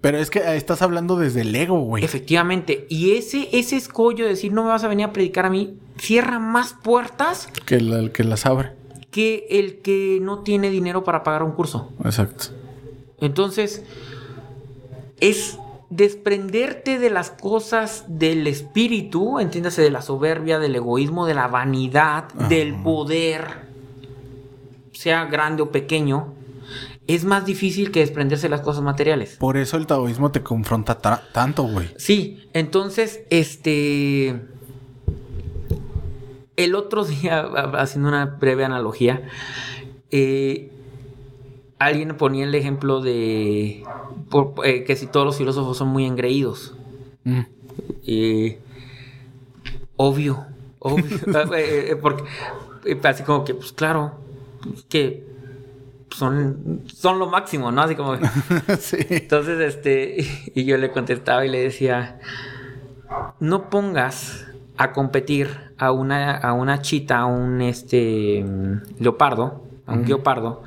Pero 0.00 0.18
es 0.18 0.28
que 0.28 0.40
estás 0.56 0.82
hablando 0.82 1.16
desde 1.16 1.40
el 1.40 1.54
ego, 1.56 1.80
güey. 1.80 2.04
Efectivamente. 2.04 2.86
Y 2.90 3.12
ese, 3.12 3.48
ese 3.52 3.76
escollo 3.76 4.24
de 4.24 4.32
decir, 4.32 4.52
no 4.52 4.64
me 4.64 4.68
vas 4.68 4.84
a 4.84 4.88
venir 4.88 5.06
a 5.06 5.12
predicar 5.12 5.46
a 5.46 5.50
mí, 5.50 5.78
cierra 5.96 6.38
más 6.38 6.74
puertas. 6.74 7.48
Que 7.64 7.76
el 7.76 8.12
que 8.12 8.24
las 8.24 8.44
abre. 8.44 8.72
Que 9.10 9.46
el 9.48 9.80
que 9.80 10.18
no 10.20 10.40
tiene 10.40 10.68
dinero 10.68 11.04
para 11.04 11.22
pagar 11.22 11.42
un 11.42 11.52
curso. 11.52 11.90
Exacto. 12.04 12.48
Entonces, 13.20 13.84
es 15.20 15.58
desprenderte 15.90 16.98
de 16.98 17.10
las 17.10 17.30
cosas 17.30 18.04
del 18.08 18.46
espíritu, 18.46 19.38
entiéndase 19.38 19.82
de 19.82 19.90
la 19.90 20.02
soberbia, 20.02 20.58
del 20.58 20.74
egoísmo, 20.74 21.26
de 21.26 21.34
la 21.34 21.46
vanidad, 21.46 22.32
del 22.34 22.74
poder, 22.82 23.46
sea 24.92 25.26
grande 25.26 25.62
o 25.62 25.70
pequeño, 25.70 26.34
es 27.06 27.24
más 27.24 27.44
difícil 27.44 27.90
que 27.90 28.00
desprenderse 28.00 28.44
de 28.44 28.50
las 28.50 28.62
cosas 28.62 28.82
materiales. 28.82 29.36
Por 29.36 29.56
eso 29.56 29.76
el 29.76 29.86
taoísmo 29.86 30.30
te 30.30 30.42
confronta 30.42 30.98
tanto, 30.98 31.64
güey. 31.64 31.90
Sí, 31.96 32.48
entonces, 32.54 33.20
este... 33.30 34.40
el 36.56 36.74
otro 36.74 37.04
día, 37.04 37.40
haciendo 37.74 38.08
una 38.08 38.24
breve 38.26 38.64
analogía, 38.64 39.22
eh, 40.10 40.70
alguien 41.86 42.16
ponía 42.16 42.44
el 42.44 42.54
ejemplo 42.54 43.00
de 43.00 43.84
eh, 44.64 44.84
que 44.84 44.96
si 44.96 45.06
todos 45.06 45.26
los 45.26 45.36
filósofos 45.36 45.76
son 45.76 45.88
muy 45.88 46.04
engreídos. 46.06 46.74
Mm. 47.24 47.40
obvio, 49.96 50.46
obvio. 50.78 51.06
porque 52.00 52.24
así 53.04 53.22
como 53.22 53.44
que, 53.44 53.54
pues 53.54 53.72
claro, 53.72 54.12
que 54.88 55.24
son, 56.10 56.82
son 56.86 57.18
lo 57.18 57.28
máximo, 57.28 57.72
¿no? 57.72 57.82
Así 57.82 57.96
como... 57.96 58.16
sí. 58.78 58.98
Entonces, 59.10 59.60
este, 59.60 60.26
y 60.54 60.64
yo 60.64 60.76
le 60.76 60.90
contestaba 60.90 61.44
y 61.44 61.48
le 61.48 61.60
decía, 61.60 62.20
no 63.40 63.68
pongas 63.68 64.46
a 64.76 64.92
competir 64.92 65.72
a 65.78 65.92
una, 65.92 66.36
a 66.36 66.52
una 66.52 66.82
chita, 66.82 67.18
a 67.18 67.26
un 67.26 67.60
este, 67.62 68.44
leopardo, 68.98 69.62
a 69.86 69.92
un 69.92 70.04
guepardo, 70.04 70.62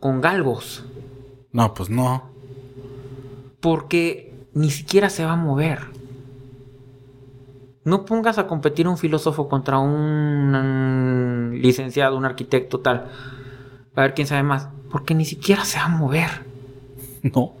con 0.00 0.20
galgos. 0.20 0.84
No, 1.52 1.74
pues 1.74 1.90
no. 1.90 2.30
Porque 3.60 4.46
ni 4.54 4.70
siquiera 4.70 5.10
se 5.10 5.24
va 5.24 5.32
a 5.32 5.36
mover. 5.36 5.80
No 7.84 8.04
pongas 8.04 8.38
a 8.38 8.46
competir 8.46 8.86
un 8.86 8.98
filósofo 8.98 9.48
contra 9.48 9.78
un 9.78 11.58
licenciado, 11.60 12.16
un 12.16 12.24
arquitecto, 12.24 12.80
tal 12.80 13.08
a 13.98 14.02
ver 14.02 14.14
quién 14.14 14.26
sabe 14.26 14.42
más. 14.42 14.68
Porque 14.90 15.14
ni 15.14 15.24
siquiera 15.24 15.64
se 15.64 15.78
va 15.78 15.86
a 15.86 15.88
mover. 15.88 16.30
No. 17.34 17.54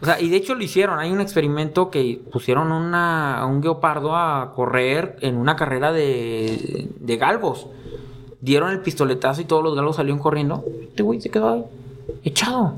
O 0.00 0.06
sea, 0.06 0.20
y 0.20 0.30
de 0.30 0.36
hecho 0.36 0.54
lo 0.54 0.62
hicieron. 0.62 0.98
Hay 0.98 1.10
un 1.12 1.20
experimento 1.20 1.90
que 1.90 2.22
pusieron 2.32 2.72
una, 2.72 3.38
a 3.38 3.46
un 3.46 3.60
guepardo 3.60 4.16
a 4.16 4.52
correr 4.54 5.16
en 5.20 5.36
una 5.36 5.54
carrera 5.54 5.92
de, 5.92 6.88
de 6.98 7.16
galgos. 7.18 7.68
Dieron 8.42 8.70
el 8.70 8.80
pistoletazo 8.80 9.40
y 9.40 9.44
todos 9.44 9.62
los 9.62 9.76
galgos 9.76 9.96
salieron 9.96 10.18
corriendo. 10.18 10.64
Este 10.82 11.04
güey 11.04 11.20
se 11.20 11.30
quedó 11.30 11.70
echado. 12.24 12.74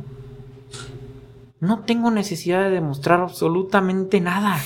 No 1.59 1.81
tengo 1.81 2.11
necesidad 2.11 2.62
de 2.65 2.69
demostrar 2.69 3.23
absolutamente 3.23 4.20
nada. 4.20 4.61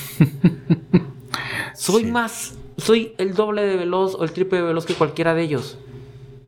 soy 1.74 2.10
más, 2.10 2.56
soy 2.76 3.14
el 3.18 3.34
doble 3.34 3.62
de 3.62 3.76
veloz 3.76 4.16
o 4.16 4.24
el 4.24 4.32
triple 4.32 4.58
de 4.58 4.64
veloz 4.64 4.86
que 4.86 4.94
cualquiera 4.94 5.34
de 5.34 5.42
ellos. 5.42 5.78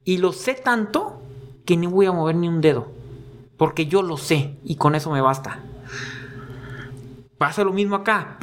Y 0.05 0.19
lo 0.19 0.33
sé 0.33 0.55
tanto 0.55 1.23
que 1.65 1.77
ni 1.77 1.87
voy 1.87 2.07
a 2.07 2.13
mover 2.13 2.35
ni 2.35 2.49
un 2.49 2.61
dedo. 2.61 2.89
Porque 3.57 3.87
yo 3.87 4.03
lo 4.03 4.17
sé 4.17 4.57
y 4.65 4.75
con 4.75 4.97
eso 4.97 5.13
me 5.13 5.21
basta. 5.21 5.63
Pasa 7.39 7.63
lo 7.63 7.73
mismo 7.73 7.95
acá. 7.95 8.37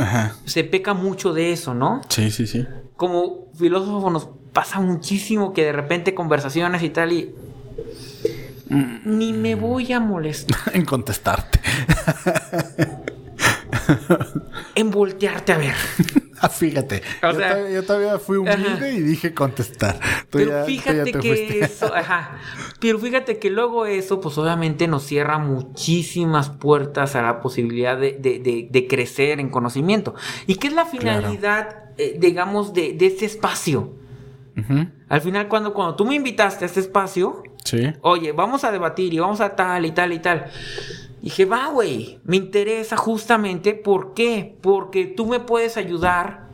Se 0.45 0.63
peca 0.63 0.93
mucho 0.93 1.33
de 1.33 1.51
eso, 1.51 1.73
¿no? 1.73 1.99
Sí, 2.07 2.31
sí, 2.31 2.47
sí. 2.47 2.65
Como 2.95 3.51
filósofo 3.53 4.09
nos 4.09 4.29
pasa 4.57 4.79
muchísimo 4.79 5.53
que 5.53 5.65
de 5.65 5.71
repente 5.71 6.15
conversaciones 6.15 6.81
y 6.81 6.89
tal 6.89 7.11
y... 7.11 7.31
Ni 9.05 9.31
me 9.31 9.53
voy 9.53 9.93
a 9.93 9.99
molestar. 9.99 10.57
en 10.73 10.83
contestarte. 10.83 11.59
en 14.73 14.89
voltearte 14.89 15.53
a 15.53 15.57
ver. 15.59 15.75
Ah, 16.39 16.49
fíjate. 16.49 17.01
yo, 17.73 17.83
todavía, 17.83 18.19
fui 18.19 18.37
humilde 18.37 18.93
y 18.93 19.01
dije 19.01 19.33
contestar. 19.33 19.99
pero 20.29 20.65
fíjate 20.65 21.11
que 21.13 21.61
eso, 21.61 21.91
ajá. 21.95 22.37
Pero 22.79 22.99
fíjate 22.99 23.39
que 23.39 23.49
luego 23.49 23.87
eso, 23.87 24.21
pues 24.21 24.37
obviamente 24.37 24.87
nos 24.87 25.03
cierra 25.03 25.39
muchísimas 25.39 26.51
puertas 26.51 27.15
a 27.15 27.23
la 27.23 27.41
posibilidad 27.41 27.97
de, 27.97 28.87
crecer 28.87 29.39
en 29.39 29.49
conocimiento. 29.49 30.13
¿Y 30.45 30.57
qué 30.57 30.67
es 30.67 30.73
la 30.73 30.85
finalidad, 30.85 31.89
eh, 31.97 32.17
digamos, 32.19 32.71
de, 32.71 32.95
este 33.01 33.25
espacio? 33.25 33.97
Al 35.09 35.21
final, 35.21 35.47
cuando, 35.47 35.73
cuando 35.73 35.95
tú 35.95 36.05
me 36.05 36.15
invitaste 36.15 36.65
a 36.65 36.67
este 36.67 36.79
espacio, 36.79 37.43
sí. 37.63 37.93
oye, 38.01 38.31
vamos 38.31 38.63
a 38.63 38.71
debatir 38.71 39.13
y 39.13 39.19
vamos 39.19 39.39
a 39.41 39.55
tal 39.55 39.85
y 39.85 39.91
tal 39.91 40.13
y 40.13 40.19
tal. 40.19 40.45
Dije, 41.21 41.45
va, 41.45 41.69
güey, 41.69 42.19
me 42.23 42.37
interesa 42.37 42.97
justamente. 42.97 43.73
¿Por 43.73 44.13
qué? 44.13 44.57
Porque 44.61 45.05
tú 45.05 45.25
me 45.25 45.39
puedes 45.39 45.77
ayudar 45.77 46.47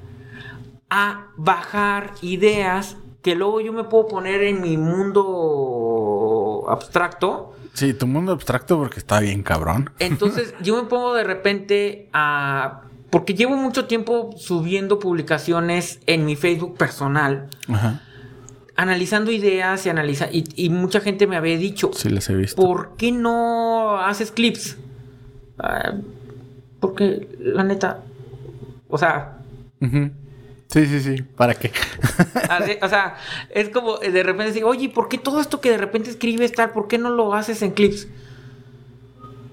a 0.89 1.27
bajar 1.37 2.11
ideas 2.21 2.97
que 3.21 3.35
luego 3.35 3.61
yo 3.61 3.71
me 3.73 3.85
puedo 3.85 4.07
poner 4.07 4.43
en 4.43 4.61
mi 4.61 4.77
mundo 4.77 6.65
abstracto. 6.67 7.53
Sí, 7.73 7.93
tu 7.93 8.05
mundo 8.05 8.33
abstracto 8.33 8.77
porque 8.77 8.99
está 8.99 9.19
bien 9.19 9.43
cabrón. 9.43 9.89
Entonces 9.99 10.53
yo 10.61 10.75
me 10.81 10.89
pongo 10.89 11.13
de 11.13 11.23
repente 11.23 12.09
a... 12.13 12.81
Porque 13.13 13.35
llevo 13.35 13.55
mucho 13.55 13.85
tiempo 13.85 14.33
subiendo 14.37 14.97
publicaciones 14.97 15.99
en 16.07 16.25
mi 16.25 16.35
Facebook 16.35 16.77
personal. 16.77 17.47
Ajá 17.69 18.01
analizando 18.75 19.31
ideas 19.31 19.85
y 19.85 19.89
analiza 19.89 20.27
y, 20.31 20.69
mucha 20.69 20.99
gente 20.99 21.27
me 21.27 21.37
había 21.37 21.57
dicho, 21.57 21.91
sí, 21.93 22.09
les 22.09 22.29
he 22.29 22.35
visto. 22.35 22.61
¿por 22.61 22.95
qué 22.97 23.11
no 23.11 23.99
haces 23.99 24.31
clips? 24.31 24.77
Ah, 25.59 25.93
porque 26.79 27.27
la 27.39 27.63
neta, 27.63 28.01
o 28.89 28.97
sea, 28.97 29.37
sí, 29.79 30.85
sí, 30.85 30.99
sí, 30.99 31.21
¿para 31.21 31.53
qué? 31.53 31.71
o 32.81 32.89
sea, 32.89 33.15
es 33.51 33.69
como 33.69 33.97
de 33.97 34.23
repente 34.23 34.45
decir, 34.45 34.63
oye, 34.63 34.89
¿por 34.89 35.07
qué 35.07 35.17
todo 35.17 35.39
esto 35.39 35.61
que 35.61 35.69
de 35.69 35.77
repente 35.77 36.09
escribes 36.09 36.51
tal, 36.51 36.71
por 36.71 36.87
qué 36.87 36.97
no 36.97 37.09
lo 37.09 37.33
haces 37.33 37.61
en 37.61 37.71
clips? 37.71 38.07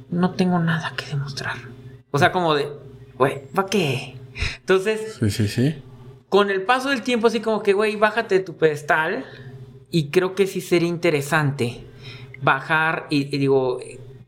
No 0.09 0.32
tengo 0.32 0.59
nada 0.59 0.95
que 0.97 1.07
demostrar. 1.07 1.57
O 2.11 2.19
sea, 2.19 2.32
como 2.32 2.55
de, 2.55 2.69
güey, 3.20 3.47
¿para 3.55 3.68
qué? 3.68 4.16
Entonces, 4.59 5.16
sí, 5.20 5.30
sí, 5.30 5.47
sí 5.47 5.76
con 6.30 6.48
el 6.48 6.62
paso 6.62 6.90
del 6.90 7.02
tiempo, 7.02 7.26
así 7.26 7.40
como 7.40 7.62
que, 7.62 7.72
güey, 7.74 7.97
bájate 7.97 8.36
de 8.36 8.44
tu 8.44 8.56
pedestal. 8.56 9.26
Y 9.90 10.06
creo 10.06 10.36
que 10.36 10.47
sí 10.47 10.60
sería 10.60 10.88
interesante 10.88 11.84
bajar, 12.40 13.06
y, 13.10 13.24
digo, 13.24 13.80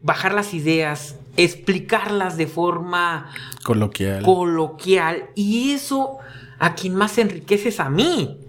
bajar 0.02 0.34
las 0.34 0.52
ideas, 0.52 1.16
explicarlas 1.36 2.36
de 2.36 2.48
forma 2.48 3.32
coloquial. 3.62 4.24
Coloquial. 4.24 5.30
Y 5.36 5.70
eso 5.70 6.18
a 6.58 6.74
quien 6.74 6.96
más 6.96 7.16
enriquece 7.18 7.68
es 7.68 7.78
a 7.78 7.88
mí. 7.88 8.40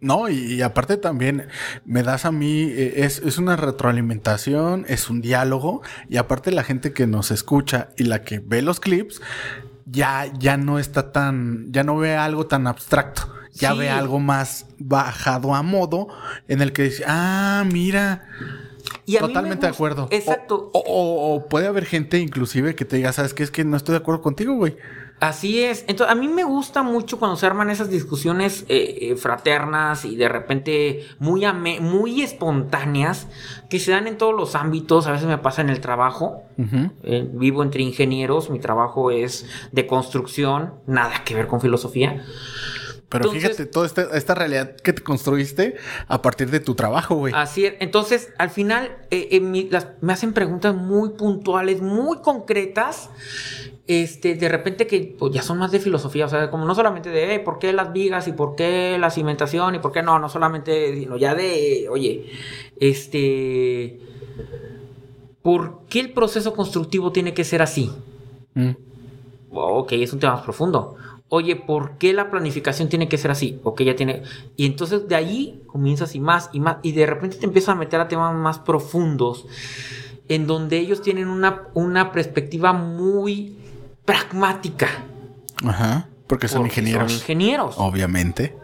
No, 0.00 0.28
y, 0.28 0.62
aparte 0.62 0.96
también 0.96 1.48
me 1.84 2.04
das 2.04 2.24
a 2.24 2.30
mí, 2.30 2.62
eh, 2.62 3.04
es, 3.04 3.18
es, 3.18 3.36
una 3.38 3.56
retroalimentación, 3.56 4.84
es 4.88 5.10
un 5.10 5.20
diálogo, 5.20 5.82
y 6.08 6.18
aparte 6.18 6.52
la 6.52 6.62
gente 6.62 6.92
que 6.92 7.08
nos 7.08 7.32
escucha 7.32 7.88
y 7.96 8.04
la 8.04 8.22
que 8.22 8.38
ve 8.38 8.62
los 8.62 8.78
clips, 8.78 9.20
ya, 9.86 10.30
ya 10.38 10.56
no 10.56 10.78
está 10.78 11.10
tan, 11.12 11.72
ya 11.72 11.82
no 11.82 11.96
ve 11.96 12.14
algo 12.16 12.46
tan 12.46 12.66
abstracto. 12.66 13.34
Ya 13.54 13.74
ve 13.74 13.90
algo 13.90 14.20
más 14.20 14.66
bajado 14.78 15.52
a 15.52 15.62
modo 15.62 16.06
en 16.46 16.62
el 16.62 16.72
que 16.72 16.84
dice, 16.84 17.02
ah, 17.08 17.64
mira. 17.66 18.24
Totalmente 19.18 19.66
de 19.66 19.72
acuerdo. 19.72 20.06
Exacto. 20.12 20.70
O, 20.72 21.46
puede 21.48 21.66
haber 21.66 21.84
gente 21.84 22.18
inclusive 22.18 22.76
que 22.76 22.84
te 22.84 22.96
diga, 22.96 23.12
¿sabes 23.12 23.34
qué? 23.34 23.42
Es 23.42 23.50
que 23.50 23.64
no 23.64 23.76
estoy 23.76 23.94
de 23.94 23.98
acuerdo 23.98 24.22
contigo, 24.22 24.54
güey. 24.54 24.76
Así 25.20 25.64
es. 25.64 25.84
Entonces, 25.88 26.12
a 26.12 26.18
mí 26.18 26.28
me 26.28 26.44
gusta 26.44 26.82
mucho 26.82 27.18
cuando 27.18 27.36
se 27.36 27.46
arman 27.46 27.70
esas 27.70 27.90
discusiones 27.90 28.64
eh, 28.68 28.98
eh, 29.00 29.16
fraternas 29.16 30.04
y 30.04 30.14
de 30.14 30.28
repente 30.28 31.06
muy, 31.18 31.44
muy 31.80 32.22
espontáneas 32.22 33.26
que 33.68 33.80
se 33.80 33.90
dan 33.90 34.06
en 34.06 34.16
todos 34.16 34.34
los 34.34 34.54
ámbitos. 34.54 35.06
A 35.08 35.12
veces 35.12 35.26
me 35.26 35.38
pasa 35.38 35.62
en 35.62 35.70
el 35.70 35.80
trabajo. 35.80 36.42
Eh, 37.02 37.28
vivo 37.32 37.62
entre 37.62 37.82
ingenieros. 37.82 38.48
Mi 38.50 38.60
trabajo 38.60 39.10
es 39.10 39.46
de 39.72 39.86
construcción. 39.86 40.74
Nada 40.86 41.24
que 41.24 41.34
ver 41.34 41.48
con 41.48 41.60
filosofía. 41.60 42.24
Pero 43.08 43.32
fíjate, 43.32 43.64
toda 43.64 43.86
esta, 43.86 44.34
realidad 44.34 44.76
que 44.76 44.92
te 44.92 45.02
construiste 45.02 45.76
a 46.08 46.20
partir 46.20 46.50
de 46.50 46.60
tu 46.60 46.74
trabajo, 46.74 47.14
güey. 47.14 47.32
Así 47.34 47.64
es. 47.64 47.74
Entonces, 47.80 48.34
al 48.36 48.50
final, 48.50 48.98
me 50.00 50.12
hacen 50.12 50.34
preguntas 50.34 50.74
muy 50.74 51.10
puntuales, 51.10 51.80
muy 51.80 52.18
concretas 52.18 53.08
este, 53.88 54.34
de 54.34 54.48
repente 54.50 54.86
que 54.86 55.16
pues, 55.18 55.32
ya 55.32 55.40
son 55.40 55.58
más 55.58 55.72
de 55.72 55.80
filosofía, 55.80 56.26
o 56.26 56.28
sea, 56.28 56.50
como 56.50 56.66
no 56.66 56.74
solamente 56.74 57.08
de 57.08 57.40
por 57.40 57.58
qué 57.58 57.72
las 57.72 57.90
vigas 57.90 58.28
y 58.28 58.32
por 58.32 58.54
qué 58.54 58.98
la 59.00 59.10
cimentación 59.10 59.74
y 59.74 59.78
por 59.78 59.92
qué 59.92 60.02
no, 60.02 60.18
no 60.18 60.28
solamente, 60.28 60.94
sino 60.94 61.16
ya 61.16 61.34
de, 61.34 61.88
oye, 61.90 62.26
este, 62.78 63.98
¿por 65.40 65.80
qué 65.88 66.00
el 66.00 66.12
proceso 66.12 66.52
constructivo 66.52 67.12
tiene 67.12 67.32
que 67.32 67.44
ser 67.44 67.62
así? 67.62 67.90
Mm. 68.52 68.72
Ok, 69.50 69.92
es 69.92 70.12
un 70.12 70.20
tema 70.20 70.34
más 70.34 70.44
profundo. 70.44 70.96
Oye, 71.30 71.56
¿por 71.56 71.96
qué 71.96 72.12
la 72.12 72.30
planificación 72.30 72.90
tiene 72.90 73.08
que 73.08 73.16
ser 73.16 73.30
así? 73.30 73.58
Ok, 73.62 73.82
ya 73.82 73.96
tiene. 73.96 74.22
Y 74.56 74.66
entonces 74.66 75.08
de 75.08 75.14
ahí 75.14 75.62
comienzas 75.66 76.14
y 76.14 76.20
más 76.20 76.50
y 76.52 76.60
más. 76.60 76.76
Y 76.82 76.92
de 76.92 77.06
repente 77.06 77.38
te 77.38 77.46
empiezas 77.46 77.70
a 77.70 77.78
meter 77.78 78.00
a 78.00 78.08
temas 78.08 78.34
más 78.34 78.58
profundos. 78.58 79.46
En 80.28 80.46
donde 80.46 80.76
ellos 80.76 81.00
tienen 81.00 81.28
una, 81.28 81.68
una 81.72 82.12
perspectiva 82.12 82.74
muy 82.74 83.56
pragmática. 84.08 84.88
Ajá. 85.66 86.08
Porque 86.26 86.48
son 86.48 86.64
ingenieros. 86.64 87.12
Son 87.12 87.20
ingenieros. 87.20 87.74
Obviamente. 87.76 88.56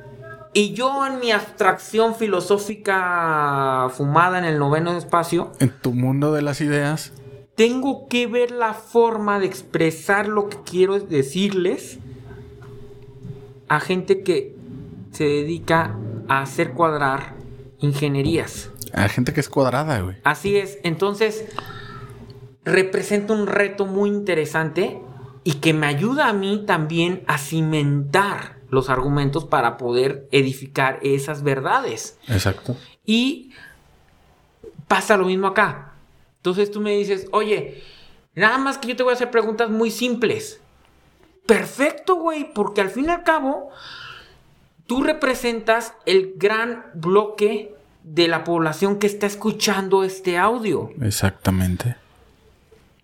Y 0.54 0.72
yo 0.72 1.06
en 1.06 1.20
mi 1.20 1.32
abstracción 1.32 2.14
filosófica 2.14 3.90
fumada 3.94 4.38
en 4.38 4.44
el 4.44 4.58
noveno 4.58 4.96
espacio. 4.96 5.52
En 5.60 5.68
tu 5.68 5.92
mundo 5.92 6.32
de 6.32 6.40
las 6.40 6.62
ideas. 6.62 7.12
Tengo 7.56 8.08
que 8.08 8.26
ver 8.26 8.52
la 8.52 8.72
forma 8.72 9.38
de 9.38 9.44
expresar 9.44 10.28
lo 10.28 10.48
que 10.48 10.56
quiero 10.64 10.98
decirles 10.98 11.98
a 13.68 13.80
gente 13.80 14.22
que 14.22 14.56
se 15.12 15.24
dedica 15.24 15.94
a 16.26 16.40
hacer 16.40 16.72
cuadrar 16.72 17.34
ingenierías. 17.80 18.70
A 18.94 19.10
gente 19.10 19.34
que 19.34 19.40
es 19.40 19.50
cuadrada, 19.50 20.00
güey. 20.00 20.16
Así 20.24 20.56
es. 20.56 20.78
Entonces, 20.84 21.44
representa 22.64 23.34
un 23.34 23.46
reto 23.46 23.84
muy 23.84 24.08
interesante 24.08 25.03
y 25.44 25.54
que 25.54 25.74
me 25.74 25.86
ayuda 25.86 26.28
a 26.28 26.32
mí 26.32 26.64
también 26.66 27.22
a 27.26 27.38
cimentar 27.38 28.56
los 28.70 28.88
argumentos 28.88 29.44
para 29.44 29.76
poder 29.76 30.26
edificar 30.32 30.98
esas 31.02 31.42
verdades. 31.42 32.18
Exacto. 32.28 32.76
Y 33.04 33.52
pasa 34.88 35.16
lo 35.16 35.26
mismo 35.26 35.46
acá. 35.46 35.92
Entonces 36.36 36.70
tú 36.70 36.80
me 36.80 36.96
dices, 36.96 37.28
oye, 37.30 37.82
nada 38.34 38.58
más 38.58 38.78
que 38.78 38.88
yo 38.88 38.96
te 38.96 39.02
voy 39.02 39.12
a 39.12 39.14
hacer 39.14 39.30
preguntas 39.30 39.70
muy 39.70 39.90
simples. 39.90 40.60
Perfecto, 41.46 42.16
güey, 42.16 42.52
porque 42.52 42.80
al 42.80 42.90
fin 42.90 43.06
y 43.06 43.10
al 43.10 43.22
cabo, 43.22 43.70
tú 44.86 45.02
representas 45.02 45.94
el 46.06 46.34
gran 46.36 46.86
bloque 46.94 47.74
de 48.02 48.28
la 48.28 48.44
población 48.44 48.98
que 48.98 49.06
está 49.06 49.26
escuchando 49.26 50.04
este 50.04 50.38
audio. 50.38 50.90
Exactamente. 51.00 51.96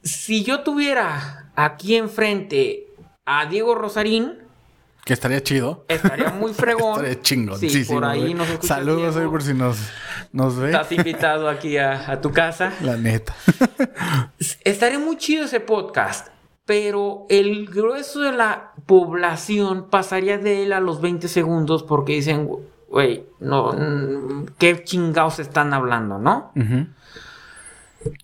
Si 0.02 0.42
yo 0.42 0.60
tuviera 0.60 1.39
aquí 1.56 1.96
enfrente 1.96 2.86
a 3.24 3.46
Diego 3.46 3.74
Rosarín, 3.74 4.38
que 5.04 5.14
estaría 5.14 5.42
chido. 5.42 5.84
Estaría 5.88 6.30
muy 6.30 6.52
fregón. 6.54 6.96
estaría 6.96 7.22
chingón. 7.22 7.58
Sí, 7.58 7.84
por 7.84 8.04
ahí 8.04 8.34
nos 8.34 8.48
Saludos 8.60 9.16
ahí 9.16 9.26
por 9.26 9.42
si 9.42 9.54
nos, 9.54 9.78
nos 10.32 10.56
ve. 10.56 10.66
Estás 10.66 10.92
invitado 10.92 11.48
aquí 11.48 11.78
a, 11.78 12.10
a 12.10 12.20
tu 12.20 12.30
casa. 12.32 12.72
La 12.82 12.96
neta. 12.96 13.34
estaría 14.62 14.98
muy 14.98 15.16
chido 15.16 15.46
ese 15.46 15.60
podcast. 15.60 16.28
Pero 16.66 17.26
el 17.30 17.66
grueso 17.66 18.20
de 18.20 18.30
la 18.32 18.72
población 18.86 19.88
pasaría 19.90 20.38
de 20.38 20.62
él 20.62 20.72
a 20.72 20.78
los 20.80 21.00
20 21.00 21.26
segundos 21.26 21.82
porque 21.82 22.12
dicen, 22.12 22.48
güey, 22.88 23.24
no, 23.40 23.74
qué 24.58 24.84
chingados 24.84 25.40
están 25.40 25.74
hablando, 25.74 26.18
¿no? 26.18 26.52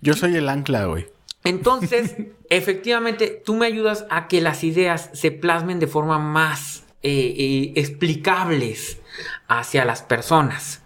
Yo 0.01 0.15
soy 0.15 0.37
el 0.37 0.49
ancla, 0.49 0.85
güey. 0.85 1.07
Entonces, 1.47 2.17
efectivamente, 2.51 3.41
tú 3.45 3.55
me 3.55 3.67
ayudas 3.67 4.05
a 4.11 4.27
que 4.27 4.41
las 4.41 4.65
ideas 4.65 5.11
se 5.13 5.31
plasmen 5.31 5.79
de 5.79 5.87
forma 5.87 6.19
más 6.19 6.85
eh, 7.03 7.35
eh, 7.39 7.73
explicables 7.77 8.99
hacia 9.47 9.85
las 9.85 10.03
personas, 10.03 10.83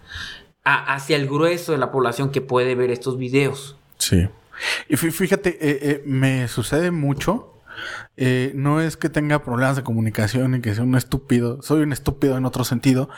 hacia 0.63 1.15
el 1.15 1.27
grueso 1.27 1.71
de 1.71 1.79
la 1.79 1.91
población 1.91 2.31
que 2.31 2.41
puede 2.41 2.75
ver 2.75 2.91
estos 2.91 3.17
videos. 3.17 3.75
Sí. 3.97 4.29
Y 4.87 4.97
fíjate, 4.97 5.57
eh, 5.59 6.03
me 6.05 6.47
sucede 6.47 6.91
mucho. 6.91 7.55
no 8.53 8.81
es 8.81 8.97
que 8.97 9.09
tenga 9.09 9.43
problemas 9.43 9.77
de 9.77 9.83
comunicación 9.83 10.53
y 10.53 10.61
que 10.61 10.75
sea 10.75 10.83
un 10.83 10.95
estúpido. 10.95 11.63
Soy 11.63 11.81
un 11.81 11.91
estúpido 11.91 12.37
en 12.37 12.45
otro 12.45 12.63
sentido. 12.65 13.09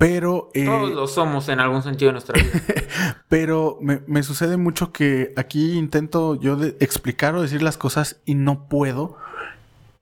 Pero... 0.00 0.50
Eh, 0.54 0.64
Todos 0.64 0.90
lo 0.92 1.06
somos 1.06 1.50
en 1.50 1.60
algún 1.60 1.82
sentido 1.82 2.08
de 2.08 2.12
nuestra 2.12 2.40
vida. 2.40 2.48
pero 3.28 3.78
me, 3.82 4.22
sucede 4.22 4.56
mucho 4.56 4.92
que 4.92 5.34
aquí 5.36 5.72
intento 5.72 6.40
yo 6.40 6.56
explicar 6.80 7.34
o 7.34 7.42
decir 7.42 7.62
las 7.62 7.76
cosas 7.76 8.18
y 8.24 8.34
no 8.34 8.66
puedo. 8.66 9.18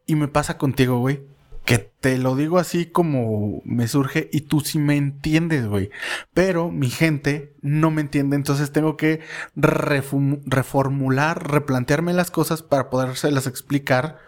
Y 0.07 0.15
me 0.15 0.29
pasa 0.29 0.57
contigo, 0.57 1.01
güey. 1.01 1.23
Que 1.65 1.79
te 1.79 2.17
lo 2.17 2.37
digo 2.37 2.61
así 2.61 2.87
como 2.87 3.61
me 3.65 3.89
surge 3.89 4.31
y 4.33 4.43
tú 4.43 4.61
sí 4.61 4.79
me 4.79 4.97
entiendes, 4.97 5.67
güey. 5.67 5.91
Pero 6.33 6.71
mi 6.71 6.91
gente 6.91 7.53
no 7.61 7.91
me 7.91 8.01
entiende, 8.01 8.37
entonces 8.37 8.71
tengo 8.71 8.97
que 8.97 9.19
reformular, 9.57 11.51
replantearme 11.51 12.13
las 12.13 12.31
cosas 12.31 12.63
para 12.63 12.89
podérselas 12.89 13.49
explicar. 13.49 14.19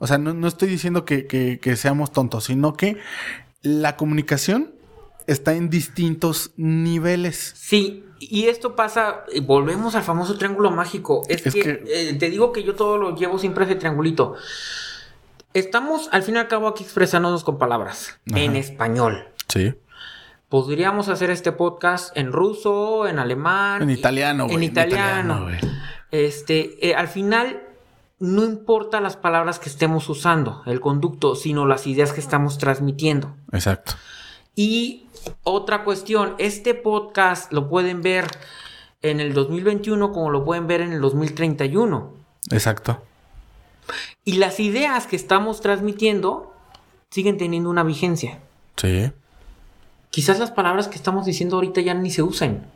O 0.00 0.08
sea, 0.08 0.18
no, 0.18 0.48
estoy 0.48 0.68
diciendo 0.68 1.04
que, 1.04 1.28
que 1.28 1.76
seamos 1.76 2.10
tontos, 2.10 2.42
sino 2.42 2.72
que 2.72 2.98
la 3.62 3.96
comunicación 3.96 4.71
está 5.32 5.54
en 5.54 5.70
distintos 5.70 6.52
niveles. 6.56 7.54
Sí, 7.56 8.04
y 8.20 8.46
esto 8.46 8.76
pasa, 8.76 9.24
volvemos 9.42 9.94
al 9.94 10.02
famoso 10.02 10.36
triángulo 10.36 10.70
mágico. 10.70 11.22
Es, 11.28 11.42
que, 11.42 11.82
eh, 11.86 12.14
te 12.18 12.30
digo 12.30 12.52
que 12.52 12.62
yo 12.62 12.74
todo 12.74 12.96
lo 12.98 13.16
llevo 13.16 13.38
siempre 13.38 13.64
ese 13.64 13.74
triangulito. 13.74 14.36
Estamos 15.54 16.08
al 16.12 16.22
fin 16.22 16.36
y 16.36 16.38
al 16.38 16.48
cabo 16.48 16.68
aquí 16.68 16.84
expresándonos 16.84 17.44
con 17.44 17.58
palabras 17.58 18.18
en 18.26 18.56
español. 18.56 19.26
Sí. 19.48 19.74
Podríamos 20.48 21.08
hacer 21.08 21.30
este 21.30 21.52
podcast 21.52 22.16
en 22.16 22.32
ruso, 22.32 23.08
en 23.08 23.18
alemán, 23.18 23.82
en 23.82 23.90
italiano, 23.90 24.46
En 24.50 24.62
italiano. 24.62 25.48
este, 26.10 26.88
eh, 26.88 26.94
al 26.94 27.08
final 27.08 27.62
no 28.18 28.44
importa 28.44 29.00
las 29.00 29.16
palabras 29.16 29.58
que 29.58 29.68
estemos 29.68 30.08
usando, 30.08 30.62
el 30.66 30.80
conducto, 30.80 31.34
sino 31.34 31.66
las 31.66 31.88
ideas 31.88 32.12
que 32.12 32.20
estamos 32.20 32.56
transmitiendo. 32.56 33.34
Exacto. 33.50 33.94
Y 34.54 35.01
otra 35.42 35.84
cuestión, 35.84 36.34
este 36.38 36.74
podcast 36.74 37.52
lo 37.52 37.68
pueden 37.68 38.02
ver 38.02 38.26
en 39.02 39.20
el 39.20 39.34
2021 39.34 40.12
como 40.12 40.30
lo 40.30 40.44
pueden 40.44 40.66
ver 40.66 40.80
en 40.80 40.92
el 40.92 41.00
2031. 41.00 42.12
Exacto. 42.50 43.02
Y 44.24 44.34
las 44.34 44.60
ideas 44.60 45.06
que 45.06 45.16
estamos 45.16 45.60
transmitiendo 45.60 46.54
siguen 47.10 47.36
teniendo 47.36 47.68
una 47.68 47.82
vigencia. 47.82 48.38
Sí. 48.76 49.10
Quizás 50.10 50.38
las 50.38 50.50
palabras 50.50 50.88
que 50.88 50.96
estamos 50.96 51.26
diciendo 51.26 51.56
ahorita 51.56 51.80
ya 51.80 51.94
ni 51.94 52.10
se 52.10 52.22
usan. 52.22 52.70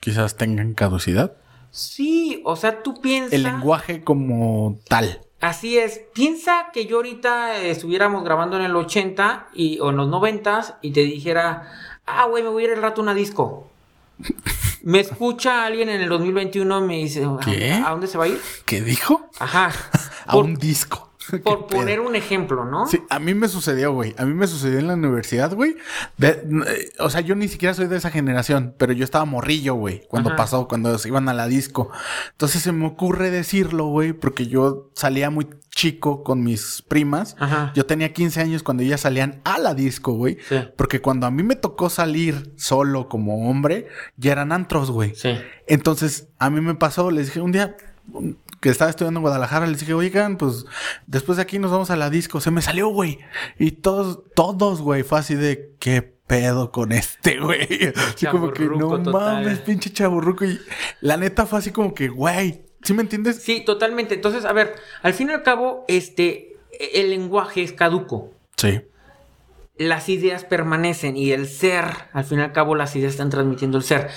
Quizás 0.00 0.36
tengan 0.36 0.74
caducidad. 0.74 1.36
Sí, 1.70 2.42
o 2.44 2.56
sea, 2.56 2.82
tú 2.82 3.00
piensas... 3.00 3.32
El 3.32 3.44
lenguaje 3.44 4.02
como 4.02 4.78
tal. 4.88 5.20
Así 5.40 5.78
es. 5.78 6.02
Piensa 6.12 6.66
que 6.72 6.86
yo 6.86 6.96
ahorita 6.96 7.62
estuviéramos 7.62 8.22
grabando 8.24 8.56
en 8.56 8.62
el 8.62 8.76
80 8.76 9.48
y, 9.54 9.80
o 9.80 9.90
en 9.90 9.96
los 9.96 10.08
90 10.08 10.78
y 10.82 10.92
te 10.92 11.00
dijera, 11.00 11.72
ah, 12.06 12.26
güey, 12.26 12.42
me 12.42 12.50
voy 12.50 12.62
a 12.62 12.66
ir 12.66 12.72
el 12.72 12.82
rato 12.82 13.00
a 13.00 13.04
una 13.04 13.14
disco. 13.14 13.68
Me 14.82 15.00
escucha 15.00 15.66
alguien 15.66 15.90
en 15.90 16.00
el 16.00 16.08
2021 16.08 16.78
y 16.78 16.86
me 16.86 16.96
dice, 16.96 17.22
¿a 17.22 17.90
dónde 17.90 18.06
se 18.06 18.16
va 18.16 18.24
a 18.24 18.28
ir? 18.28 18.40
¿Qué 18.64 18.80
dijo? 18.80 19.28
Ajá. 19.38 19.72
a 20.26 20.38
un 20.38 20.54
disco. 20.54 21.09
Por 21.44 21.66
poner 21.66 22.00
un 22.00 22.16
ejemplo, 22.16 22.64
¿no? 22.64 22.86
Sí, 22.86 23.00
a 23.08 23.18
mí 23.18 23.34
me 23.34 23.48
sucedió, 23.48 23.92
güey. 23.92 24.14
A 24.18 24.24
mí 24.24 24.34
me 24.34 24.46
sucedió 24.46 24.78
en 24.78 24.86
la 24.86 24.94
universidad, 24.94 25.54
güey. 25.54 25.76
o 26.98 27.10
sea, 27.10 27.20
yo 27.20 27.34
ni 27.34 27.48
siquiera 27.48 27.74
soy 27.74 27.86
de 27.86 27.96
esa 27.96 28.10
generación, 28.10 28.74
pero 28.78 28.92
yo 28.92 29.04
estaba 29.04 29.24
morrillo, 29.24 29.74
güey, 29.74 30.02
cuando 30.08 30.34
pasó, 30.36 30.68
cuando 30.68 30.96
se 30.98 31.08
iban 31.08 31.28
a 31.28 31.34
la 31.34 31.46
disco. 31.48 31.90
Entonces 32.32 32.62
se 32.62 32.72
me 32.72 32.86
ocurre 32.86 33.30
decirlo, 33.30 33.86
güey, 33.86 34.12
porque 34.12 34.46
yo 34.46 34.90
salía 34.94 35.30
muy 35.30 35.46
chico 35.70 36.22
con 36.24 36.42
mis 36.42 36.82
primas. 36.82 37.36
Yo 37.74 37.86
tenía 37.86 38.12
15 38.12 38.40
años 38.40 38.62
cuando 38.62 38.82
ellas 38.82 39.00
salían 39.00 39.40
a 39.44 39.58
la 39.58 39.74
disco, 39.74 40.12
güey. 40.12 40.38
Porque 40.76 41.00
cuando 41.00 41.26
a 41.26 41.30
mí 41.30 41.42
me 41.42 41.56
tocó 41.56 41.90
salir 41.90 42.52
solo 42.56 43.08
como 43.08 43.48
hombre, 43.48 43.88
ya 44.16 44.32
eran 44.32 44.52
antros, 44.52 44.90
güey. 44.90 45.14
Sí. 45.14 45.38
Entonces, 45.66 46.28
a 46.38 46.50
mí 46.50 46.60
me 46.60 46.74
pasó, 46.74 47.10
les 47.10 47.26
dije 47.26 47.40
un 47.40 47.52
día, 47.52 47.76
que 48.60 48.68
estaba 48.68 48.90
estudiando 48.90 49.18
en 49.18 49.22
Guadalajara, 49.22 49.66
les 49.66 49.80
dije, 49.80 49.94
oigan, 49.94 50.36
pues 50.36 50.66
después 51.06 51.36
de 51.36 51.42
aquí 51.42 51.58
nos 51.58 51.70
vamos 51.70 51.90
a 51.90 51.96
la 51.96 52.10
disco. 52.10 52.40
Se 52.40 52.50
me 52.50 52.62
salió, 52.62 52.88
güey. 52.88 53.18
Y 53.58 53.72
todos, 53.72 54.20
todos, 54.34 54.82
güey, 54.82 55.02
fue 55.02 55.18
así 55.18 55.34
de 55.34 55.74
qué 55.78 56.02
pedo 56.02 56.70
con 56.70 56.92
este, 56.92 57.40
güey. 57.40 57.92
Así 57.96 58.26
como 58.26 58.52
que 58.52 58.64
no 58.64 58.98
mames, 58.98 59.58
pinche 59.60 59.90
chaburruco. 59.90 60.44
Y 60.44 60.60
la 61.00 61.16
neta 61.16 61.44
fue 61.44 61.58
así 61.58 61.72
como 61.72 61.92
que, 61.92 62.06
güey, 62.06 62.62
¿sí 62.82 62.94
me 62.94 63.02
entiendes? 63.02 63.42
Sí, 63.42 63.64
totalmente. 63.64 64.14
Entonces, 64.14 64.44
a 64.44 64.52
ver, 64.52 64.76
al 65.02 65.12
fin 65.12 65.30
y 65.30 65.32
al 65.32 65.42
cabo, 65.42 65.84
este, 65.88 66.56
el 66.94 67.10
lenguaje 67.10 67.64
es 67.64 67.72
caduco. 67.72 68.32
Sí. 68.56 68.80
Las 69.76 70.08
ideas 70.08 70.44
permanecen 70.44 71.16
y 71.16 71.32
el 71.32 71.48
ser, 71.48 71.86
al 72.12 72.24
fin 72.24 72.38
y 72.38 72.42
al 72.42 72.52
cabo, 72.52 72.76
las 72.76 72.94
ideas 72.94 73.12
están 73.12 73.30
transmitiendo 73.30 73.78
el 73.78 73.82
ser. 73.82 74.10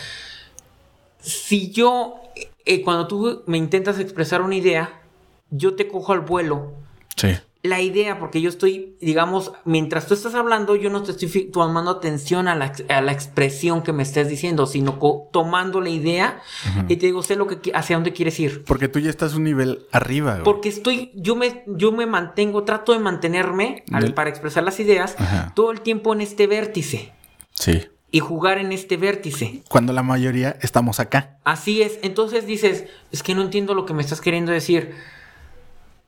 Si 1.20 1.72
yo 1.72 2.22
eh, 2.66 2.82
cuando 2.82 3.08
tú 3.08 3.44
me 3.46 3.58
intentas 3.58 4.00
expresar 4.00 4.42
una 4.42 4.56
idea, 4.56 5.02
yo 5.50 5.76
te 5.76 5.88
cojo 5.88 6.14
al 6.14 6.22
vuelo. 6.22 6.74
Sí. 7.16 7.30
La 7.62 7.80
idea, 7.80 8.20
porque 8.20 8.42
yo 8.42 8.50
estoy, 8.50 8.98
digamos, 9.00 9.54
mientras 9.64 10.06
tú 10.06 10.14
estás 10.16 10.36
hablando, 10.36 10.76
yo 10.76 10.90
no 10.90 11.02
te 11.02 11.12
estoy 11.12 11.46
tomando 11.46 11.92
atención 11.92 12.50
a 12.50 12.56
la, 12.56 12.74
a 12.90 13.02
la 13.02 13.14
expresión 13.14 13.84
que 13.84 13.94
me 13.94 14.04
estés 14.04 14.28
diciendo, 14.28 14.66
sino 14.66 15.00
tomando 15.32 15.80
la 15.80 15.88
idea 15.88 16.42
y 16.90 16.98
te 16.98 17.06
digo, 17.06 17.24
sé 17.24 17.38
lo 17.38 17.48
que, 17.48 17.72
hacia 17.74 17.96
dónde 17.96 18.12
quieres 18.12 18.38
ir. 18.42 18.66
Porque 18.66 18.90
tú 18.90 19.00
ya 19.00 19.10
estás 19.10 19.34
un 19.36 19.46
nivel 19.46 19.86
arriba. 19.94 20.42
Porque 20.44 20.68
estoy, 20.68 21.12
yo 21.16 21.38
me, 21.38 21.64
yo 21.68 21.94
me 21.94 22.06
mantengo, 22.06 22.66
trato 22.66 22.92
de 22.92 23.00
mantenerme 23.00 23.86
para 24.14 24.30
expresar 24.30 24.64
las 24.64 24.78
ideas 24.82 25.16
todo 25.56 25.72
el 25.72 25.80
tiempo 25.80 26.14
en 26.14 26.20
este 26.20 26.48
vértice. 26.48 27.14
Sí 27.54 27.88
y 28.14 28.20
jugar 28.20 28.60
en 28.60 28.72
este 28.72 28.96
vértice. 28.96 29.64
Cuando 29.68 29.92
la 29.92 30.04
mayoría 30.04 30.56
estamos 30.62 31.00
acá. 31.00 31.40
Así 31.44 31.82
es. 31.82 31.98
Entonces 32.04 32.46
dices, 32.46 32.86
es 33.12 33.24
que 33.24 33.34
no 33.34 33.42
entiendo 33.42 33.74
lo 33.74 33.88
que 33.88 33.96
me 33.96 34.04
estás 34.04 34.22
queriendo 34.22 34.52
decir. 34.52 34.94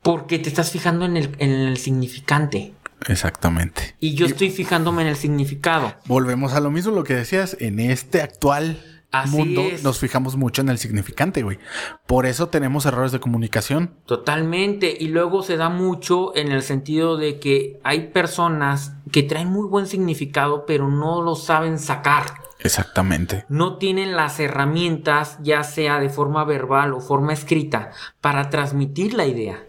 Porque 0.04 0.38
te 0.38 0.48
estás 0.48 0.70
fijando 0.70 1.06
en 1.06 1.18
el, 1.18 1.36
en 1.40 1.50
el 1.50 1.78
significante. 1.78 2.74
Exactamente. 3.08 3.96
Y 4.00 4.14
yo 4.14 4.28
estoy 4.28 4.52
fijándome 4.52 5.02
en 5.02 5.08
el 5.08 5.16
significado. 5.16 5.96
Volvemos 6.06 6.54
a 6.54 6.60
lo 6.60 6.70
mismo, 6.70 6.92
lo 6.92 7.04
que 7.04 7.16
decías, 7.16 7.58
en 7.60 7.80
este 7.80 8.22
actual 8.22 8.95
mundo 9.28 9.64
nos 9.84 10.00
fijamos 10.00 10.36
mucho 10.36 10.62
en 10.62 10.70
el 10.70 10.78
significante, 10.78 11.44
güey. 11.44 11.60
Por 12.06 12.26
eso 12.26 12.48
tenemos 12.48 12.86
errores 12.86 13.12
de 13.12 13.20
comunicación. 13.20 13.96
Totalmente. 14.06 14.96
Y 15.00 15.08
luego 15.08 15.44
se 15.44 15.58
da 15.58 15.70
mucho 15.70 16.36
en 16.36 16.52
el 16.52 16.62
sentido 16.62 17.18
de 17.18 17.40
que 17.40 17.80
hay 17.84 18.08
personas 18.08 18.94
que 19.12 19.24
traen 19.24 19.50
muy 19.50 19.68
buen 19.68 19.88
significado, 19.88 20.66
pero 20.66 20.90
no 20.90 21.22
lo 21.22 21.36
saben 21.36 21.80
sacar. 21.80 22.26
Exactamente. 22.60 23.46
No 23.50 23.78
tienen 23.78 24.16
las 24.16 24.40
herramientas, 24.40 25.38
ya 25.42 25.64
sea 25.64 26.00
de 26.00 26.10
forma 26.10 26.44
verbal 26.46 26.94
o 26.94 27.00
forma 27.00 27.34
escrita, 27.34 27.92
para 28.22 28.50
transmitir 28.50 29.14
la 29.14 29.26
idea. 29.26 29.64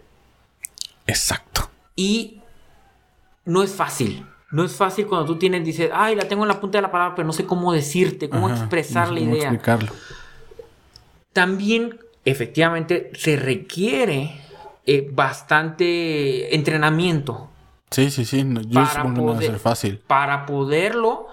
Exacto. 1.05 1.69
Y 1.95 2.41
no 3.45 3.63
es 3.63 3.73
fácil. 3.73 4.25
No 4.51 4.63
es 4.63 4.75
fácil 4.75 5.07
cuando 5.07 5.25
tú 5.25 5.37
tienes, 5.37 5.65
dices, 5.65 5.89
ay, 5.93 6.15
la 6.15 6.27
tengo 6.27 6.43
en 6.43 6.47
la 6.47 6.59
punta 6.59 6.77
de 6.77 6.81
la 6.83 6.91
palabra, 6.91 7.15
pero 7.15 7.25
no 7.25 7.33
sé 7.33 7.45
cómo 7.45 7.73
decirte, 7.73 8.29
cómo 8.29 8.49
expresar 8.49 9.11
la 9.11 9.19
idea. 9.19 9.49
Explicarlo. 9.49 9.91
También, 11.33 11.99
efectivamente, 12.23 13.11
se 13.13 13.35
requiere 13.35 14.41
eh, 14.85 15.09
bastante 15.11 16.55
entrenamiento. 16.55 17.49
Sí, 17.91 18.09
sí, 18.09 18.23
sí. 18.25 18.45
Yo 18.67 18.85
supongo 18.85 19.13
que 19.13 19.21
no 19.21 19.25
va 19.27 19.37
a 19.37 19.41
ser 19.41 19.59
fácil. 19.59 19.99
Para 20.07 20.45
poderlo 20.45 21.27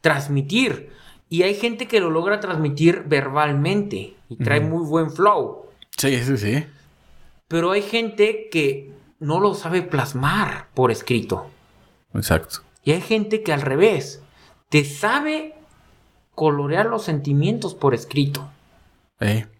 transmitir. 0.00 0.90
Y 1.28 1.42
hay 1.42 1.54
gente 1.54 1.86
que 1.86 2.00
lo 2.00 2.10
logra 2.10 2.40
transmitir 2.40 3.04
verbalmente 3.06 4.14
y 4.28 4.36
trae 4.36 4.60
muy 4.60 4.84
buen 4.84 5.10
flow. 5.10 5.66
Sí, 5.96 6.16
sí, 6.22 6.36
sí. 6.36 6.64
Pero 7.48 7.72
hay 7.72 7.82
gente 7.82 8.48
que 8.50 8.92
no 9.18 9.40
lo 9.40 9.54
sabe 9.54 9.82
plasmar 9.82 10.68
por 10.74 10.90
escrito. 10.90 11.46
Exacto. 12.14 12.60
Y 12.84 12.92
hay 12.92 13.00
gente 13.00 13.42
que 13.42 13.52
al 13.52 13.60
revés, 13.60 14.22
te 14.68 14.84
sabe 14.84 15.54
colorear 16.34 16.86
los 16.86 17.02
sentimientos 17.02 17.74
por 17.74 17.94
escrito. 17.94 18.48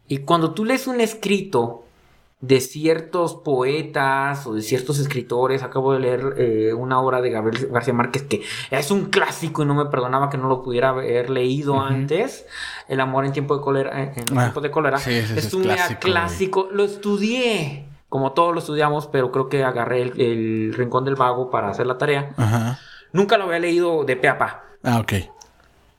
Y 0.09 0.18
cuando 0.18 0.55
tú 0.55 0.64
lees 0.64 0.86
un 0.86 1.01
escrito 1.01 1.85
de 2.40 2.62
ciertos 2.62 3.35
poetas 3.35 4.47
o 4.47 4.55
de 4.55 4.62
ciertos 4.62 4.98
escritores, 4.98 5.62
acabo 5.62 5.93
de 5.93 6.01
leer 6.01 6.35
eh, 6.39 6.72
una 6.72 6.98
obra 6.98 7.20
de 7.20 7.31
Gabriel 7.31 7.68
García 7.70 7.93
Márquez 7.93 8.22
que 8.22 8.43
es 8.70 8.90
un 8.90 9.10
clásico 9.10 9.62
y 9.62 9.66
no 9.66 9.74
me 9.74 9.85
perdonaba 9.86 10.31
que 10.31 10.39
no 10.39 10.48
lo 10.48 10.62
pudiera 10.62 10.89
haber 10.89 11.28
leído 11.28 11.78
antes, 11.78 12.47
El 12.89 13.01
amor 13.01 13.27
en 13.27 13.32
tiempo 13.32 13.59
de 13.59 13.62
cólera, 13.62 14.02
en, 14.02 14.10
ah, 14.10 14.44
tiempo 14.44 14.62
de 14.62 14.70
cólera. 14.70 14.97
es, 14.97 15.52
un 15.52 15.64
clásico, 15.64 16.01
clásico. 16.01 16.68
lo 16.72 16.85
estudié 16.85 17.89
como 18.10 18.32
todos 18.32 18.52
lo 18.52 18.58
estudiamos, 18.58 19.06
pero 19.06 19.32
creo 19.32 19.48
que 19.48 19.64
agarré 19.64 20.02
el, 20.02 20.74
Rincón 20.74 21.04
del 21.06 21.14
Vago 21.14 21.48
para 21.48 21.70
hacer 21.70 21.86
la 21.86 21.96
tarea. 21.96 22.34
Ajá. 22.36 22.78
Nunca 23.12 23.38
lo 23.38 23.44
había 23.44 23.60
leído 23.60 24.04
de 24.04 24.16
pe 24.16 24.28
a 24.28 24.36
pa. 24.36 24.64
Ah, 24.82 24.98
ok. 24.98 25.12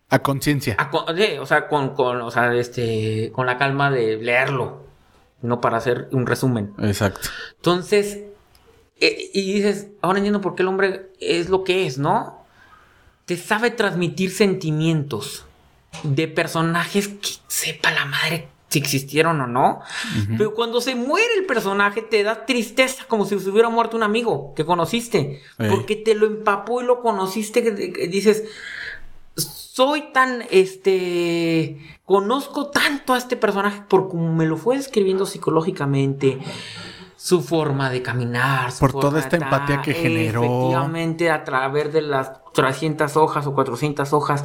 A 0.09 0.19
conciencia. 0.19 0.75
Sí, 1.15 1.37
o 1.39 1.45
sea, 1.45 1.69
con, 1.69 1.95
con, 1.95 2.21
o 2.21 2.29
sea, 2.29 2.53
este, 2.53 3.31
con 3.33 3.45
la 3.45 3.57
calma 3.57 3.89
de 3.89 4.17
leerlo, 4.17 4.83
no 5.41 5.61
para 5.61 5.77
hacer 5.77 6.09
un 6.11 6.27
resumen. 6.27 6.73
Exacto. 6.79 7.29
Entonces, 7.55 8.19
eh, 8.99 9.29
y 9.33 9.53
dices, 9.53 9.87
ahora 10.01 10.19
entiendo 10.19 10.41
por 10.41 10.55
qué 10.55 10.63
el 10.63 10.67
hombre 10.67 11.11
es 11.21 11.47
lo 11.47 11.63
que 11.63 11.87
es, 11.87 11.97
¿no? 11.97 12.45
Te 13.23 13.37
sabe 13.37 13.71
transmitir 13.71 14.31
sentimientos 14.31 15.45
de 16.03 16.27
personajes 16.27 17.07
que 17.07 17.29
sepa 17.47 17.91
la 17.91 18.03
madre 18.03 18.49
si 18.71 18.79
existieron 18.79 19.41
o 19.41 19.47
no. 19.47 19.81
Pero 20.37 20.53
cuando 20.53 20.79
se 20.79 20.95
muere 20.95 21.27
el 21.37 21.45
personaje 21.45 22.01
te 22.01 22.23
da 22.23 22.45
tristeza 22.45 23.03
como 23.05 23.25
si 23.25 23.37
se 23.37 23.49
hubiera 23.49 23.67
muerto 23.69 23.97
un 23.97 24.03
amigo 24.03 24.53
que 24.55 24.65
conociste. 24.65 25.41
Porque 25.57 25.97
te 25.97 26.15
lo 26.15 26.25
empapó 26.25 26.81
y 26.81 26.85
lo 26.85 27.01
conociste 27.01 27.63
que, 27.63 27.71
dices, 28.07 28.45
soy 29.35 30.13
tan, 30.13 30.45
este, 30.51 31.77
conozco 32.05 32.67
tanto 32.67 33.13
a 33.13 33.17
este 33.17 33.35
personaje 33.35 33.83
por 33.89 34.07
como 34.07 34.33
me 34.33 34.45
lo 34.45 34.55
fue 34.55 34.77
describiendo 34.77 35.25
psicológicamente. 35.25 36.39
Su 37.17 37.41
forma 37.41 37.91
de 37.91 38.01
caminar. 38.01 38.71
por 38.79 38.93
toda 38.93 39.19
esta 39.19 39.35
empatía 39.35 39.81
que 39.81 39.93
generó. 39.93 40.43
Efectivamente, 40.43 41.29
a 41.29 41.43
través 41.43 41.93
de 41.93 42.01
las 42.01 42.31
300 42.53 43.15
hojas 43.17 43.45
o 43.45 43.53
400 43.53 44.11
hojas 44.13 44.43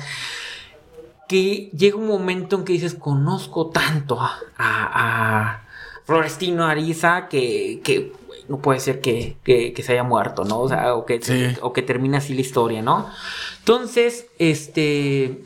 que 1.28 1.70
llega 1.76 1.96
un 1.96 2.06
momento 2.06 2.56
en 2.56 2.64
que 2.64 2.72
dices, 2.72 2.94
conozco 2.94 3.68
tanto 3.68 4.18
a, 4.20 5.62
Florestino 6.04 6.66
Ariza 6.66 7.26
que, 7.28 8.12
no 8.48 8.58
puede 8.58 8.78
ser 8.78 9.00
que, 9.00 9.36
se 9.82 9.92
haya 9.92 10.04
muerto, 10.04 10.44
¿no? 10.44 10.60
O 10.60 10.68
sea, 10.68 10.94
o 10.94 11.04
que, 11.04 11.56
o 11.62 11.72
que 11.72 11.82
termine 11.82 12.18
así 12.18 12.32
la 12.34 12.42
historia, 12.42 12.82
¿no? 12.82 13.10
Entonces, 13.58 14.26
este... 14.38 15.42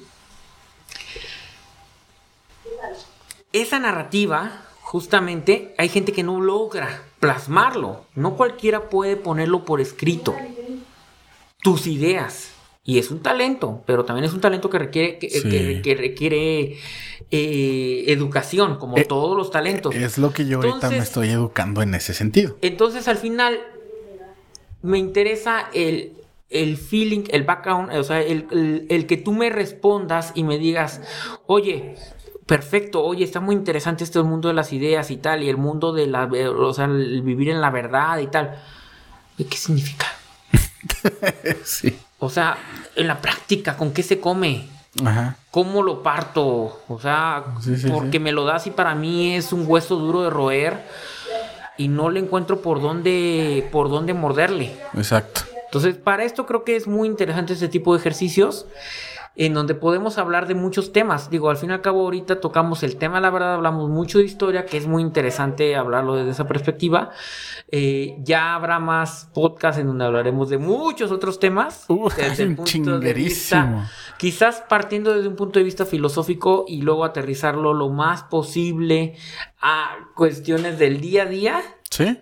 Esa 3.52 3.80
narrativa, 3.80 4.62
justamente, 4.82 5.74
hay 5.76 5.88
gente 5.88 6.12
que 6.12 6.22
no 6.22 6.40
logra 6.40 7.02
plasmarlo. 7.20 8.04
No 8.14 8.36
cualquiera 8.36 8.88
puede 8.88 9.16
ponerlo 9.16 9.64
por 9.64 9.80
escrito. 9.80 10.36
Tus 11.62 11.86
ideas. 11.86 12.49
Y 12.90 12.98
es 12.98 13.12
un 13.12 13.20
talento, 13.20 13.84
pero 13.86 14.04
también 14.04 14.24
es 14.24 14.32
un 14.32 14.40
talento 14.40 14.68
que 14.68 14.76
requiere, 14.76 15.16
que, 15.16 15.94
requiere 15.94 16.76
eh, 17.30 18.04
educación, 18.08 18.78
como 18.78 18.98
eh, 18.98 19.04
todos 19.04 19.36
los 19.36 19.52
talentos. 19.52 19.94
Es 19.94 20.18
lo 20.18 20.32
que 20.32 20.44
yo 20.44 20.56
ahorita 20.56 20.90
me 20.90 20.98
estoy 20.98 21.28
educando 21.28 21.82
en 21.82 21.94
ese 21.94 22.14
sentido. 22.14 22.56
Entonces, 22.62 23.06
al 23.06 23.16
final, 23.16 23.60
me 24.82 24.98
interesa 24.98 25.68
el, 25.72 26.14
el 26.48 26.76
feeling, 26.78 27.26
el 27.30 27.44
background, 27.44 27.92
o 27.92 28.02
sea, 28.02 28.22
el, 28.22 28.86
el, 28.88 29.06
que 29.06 29.16
tú 29.16 29.30
me 29.30 29.50
respondas 29.50 30.32
y 30.34 30.42
me 30.42 30.58
digas, 30.58 31.00
oye, 31.46 31.94
perfecto, 32.44 33.04
oye, 33.04 33.22
está 33.22 33.38
muy 33.38 33.54
interesante 33.54 34.02
este 34.02 34.20
mundo 34.24 34.48
de 34.48 34.54
las 34.54 34.72
ideas 34.72 35.12
y 35.12 35.16
tal, 35.16 35.44
y 35.44 35.48
el 35.48 35.58
mundo 35.58 35.92
de 35.92 36.08
la, 36.08 36.24
o 36.24 36.74
sea, 36.74 36.86
el 36.86 37.22
vivir 37.22 37.50
en 37.50 37.60
la 37.60 37.70
verdad 37.70 38.18
y 38.18 38.26
tal. 38.26 38.60
¿Qué 39.38 39.56
significa? 39.56 40.06
sí. 41.64 41.96
O 42.20 42.30
sea, 42.30 42.58
en 42.94 43.08
la 43.08 43.20
práctica, 43.20 43.76
¿con 43.76 43.92
qué 43.92 44.02
se 44.02 44.20
come? 44.20 44.68
Ajá. 45.04 45.36
¿Cómo 45.50 45.82
lo 45.82 46.02
parto? 46.02 46.80
O 46.88 47.00
sea, 47.00 47.44
porque 47.90 48.20
me 48.20 48.30
lo 48.30 48.44
das 48.44 48.66
y 48.66 48.70
para 48.70 48.94
mí 48.94 49.34
es 49.34 49.52
un 49.52 49.64
hueso 49.66 49.96
duro 49.96 50.22
de 50.22 50.30
roer 50.30 50.84
y 51.76 51.88
no 51.88 52.10
le 52.10 52.20
encuentro 52.20 52.60
por 52.60 52.80
dónde, 52.80 53.68
por 53.72 53.88
dónde 53.88 54.14
morderle. 54.14 54.76
Exacto. 54.94 55.42
Entonces, 55.64 55.96
para 55.96 56.24
esto 56.24 56.46
creo 56.46 56.64
que 56.64 56.76
es 56.76 56.86
muy 56.86 57.08
interesante 57.08 57.54
este 57.54 57.68
tipo 57.68 57.94
de 57.94 58.00
ejercicios 58.00 58.66
en 59.36 59.54
donde 59.54 59.74
podemos 59.74 60.18
hablar 60.18 60.48
de 60.48 60.54
muchos 60.54 60.92
temas. 60.92 61.30
Digo, 61.30 61.50
al 61.50 61.56
fin 61.56 61.70
y 61.70 61.72
al 61.72 61.80
cabo 61.80 62.00
ahorita 62.00 62.40
tocamos 62.40 62.82
el 62.82 62.96
tema, 62.96 63.20
la 63.20 63.30
verdad, 63.30 63.54
hablamos 63.54 63.88
mucho 63.88 64.18
de 64.18 64.24
historia, 64.24 64.66
que 64.66 64.76
es 64.76 64.86
muy 64.86 65.02
interesante 65.02 65.76
hablarlo 65.76 66.16
desde 66.16 66.32
esa 66.32 66.46
perspectiva. 66.46 67.10
Eh, 67.70 68.16
ya 68.20 68.54
habrá 68.54 68.78
más 68.80 69.30
podcasts 69.32 69.80
en 69.80 69.86
donde 69.86 70.04
hablaremos 70.04 70.50
de 70.50 70.58
muchos 70.58 71.10
otros 71.12 71.38
temas. 71.38 71.86
desde 72.16 72.42
el 72.42 72.56
punto 72.56 72.98
de 72.98 73.14
vista, 73.14 73.88
quizás 74.18 74.64
partiendo 74.68 75.14
desde 75.14 75.28
un 75.28 75.36
punto 75.36 75.58
de 75.58 75.64
vista 75.64 75.86
filosófico 75.86 76.64
y 76.66 76.82
luego 76.82 77.04
aterrizarlo 77.04 77.72
lo 77.72 77.88
más 77.88 78.24
posible 78.24 79.14
a 79.60 79.96
cuestiones 80.14 80.78
del 80.78 81.00
día 81.00 81.22
a 81.22 81.26
día 81.26 81.62
Sí, 81.90 82.16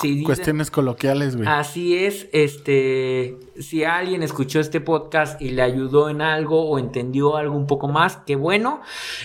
sí, 0.00 0.24
Cuestiones 0.24 0.72
coloquiales, 0.72 1.36
güey. 1.36 1.46
Así 1.48 1.96
es, 1.96 2.26
este, 2.32 3.38
si 3.60 3.84
alguien 3.84 4.24
escuchó 4.24 4.58
este 4.58 4.80
podcast 4.80 5.40
y 5.40 5.50
le 5.50 5.62
ayudó 5.62 6.10
en 6.10 6.20
algo 6.20 6.68
o 6.68 6.80
entendió 6.80 7.36
algo 7.36 7.56
un 7.56 7.68
poco 7.68 7.86
más, 7.86 8.18
qué 8.26 8.34
bueno. 8.34 8.80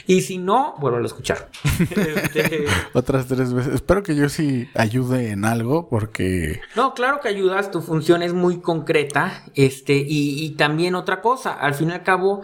Y 0.06 0.22
si 0.22 0.38
no, 0.38 0.76
vuelvo 0.80 1.00
a 1.00 1.02
escuchar. 1.02 1.50
Este, 2.14 2.66
Otras 2.94 3.28
tres 3.28 3.52
veces. 3.52 3.74
Espero 3.74 4.04
que 4.04 4.16
yo 4.16 4.30
sí 4.30 4.70
ayude 4.76 5.32
en 5.32 5.44
algo 5.44 5.90
porque... 5.90 6.62
No, 6.76 6.94
claro 6.94 7.20
que 7.20 7.30
ayudas, 7.30 7.72
tu 7.72 7.82
función 7.82 8.22
es 8.22 8.34
muy 8.34 8.60
concreta. 8.60 9.44
Este, 9.56 10.04
y, 10.08 10.52
también 10.52 10.94
otra 10.94 11.22
cosa, 11.22 11.54
al 11.54 11.74
fin 11.74 11.90
y 11.90 11.94
al 11.94 12.04
cabo, 12.04 12.44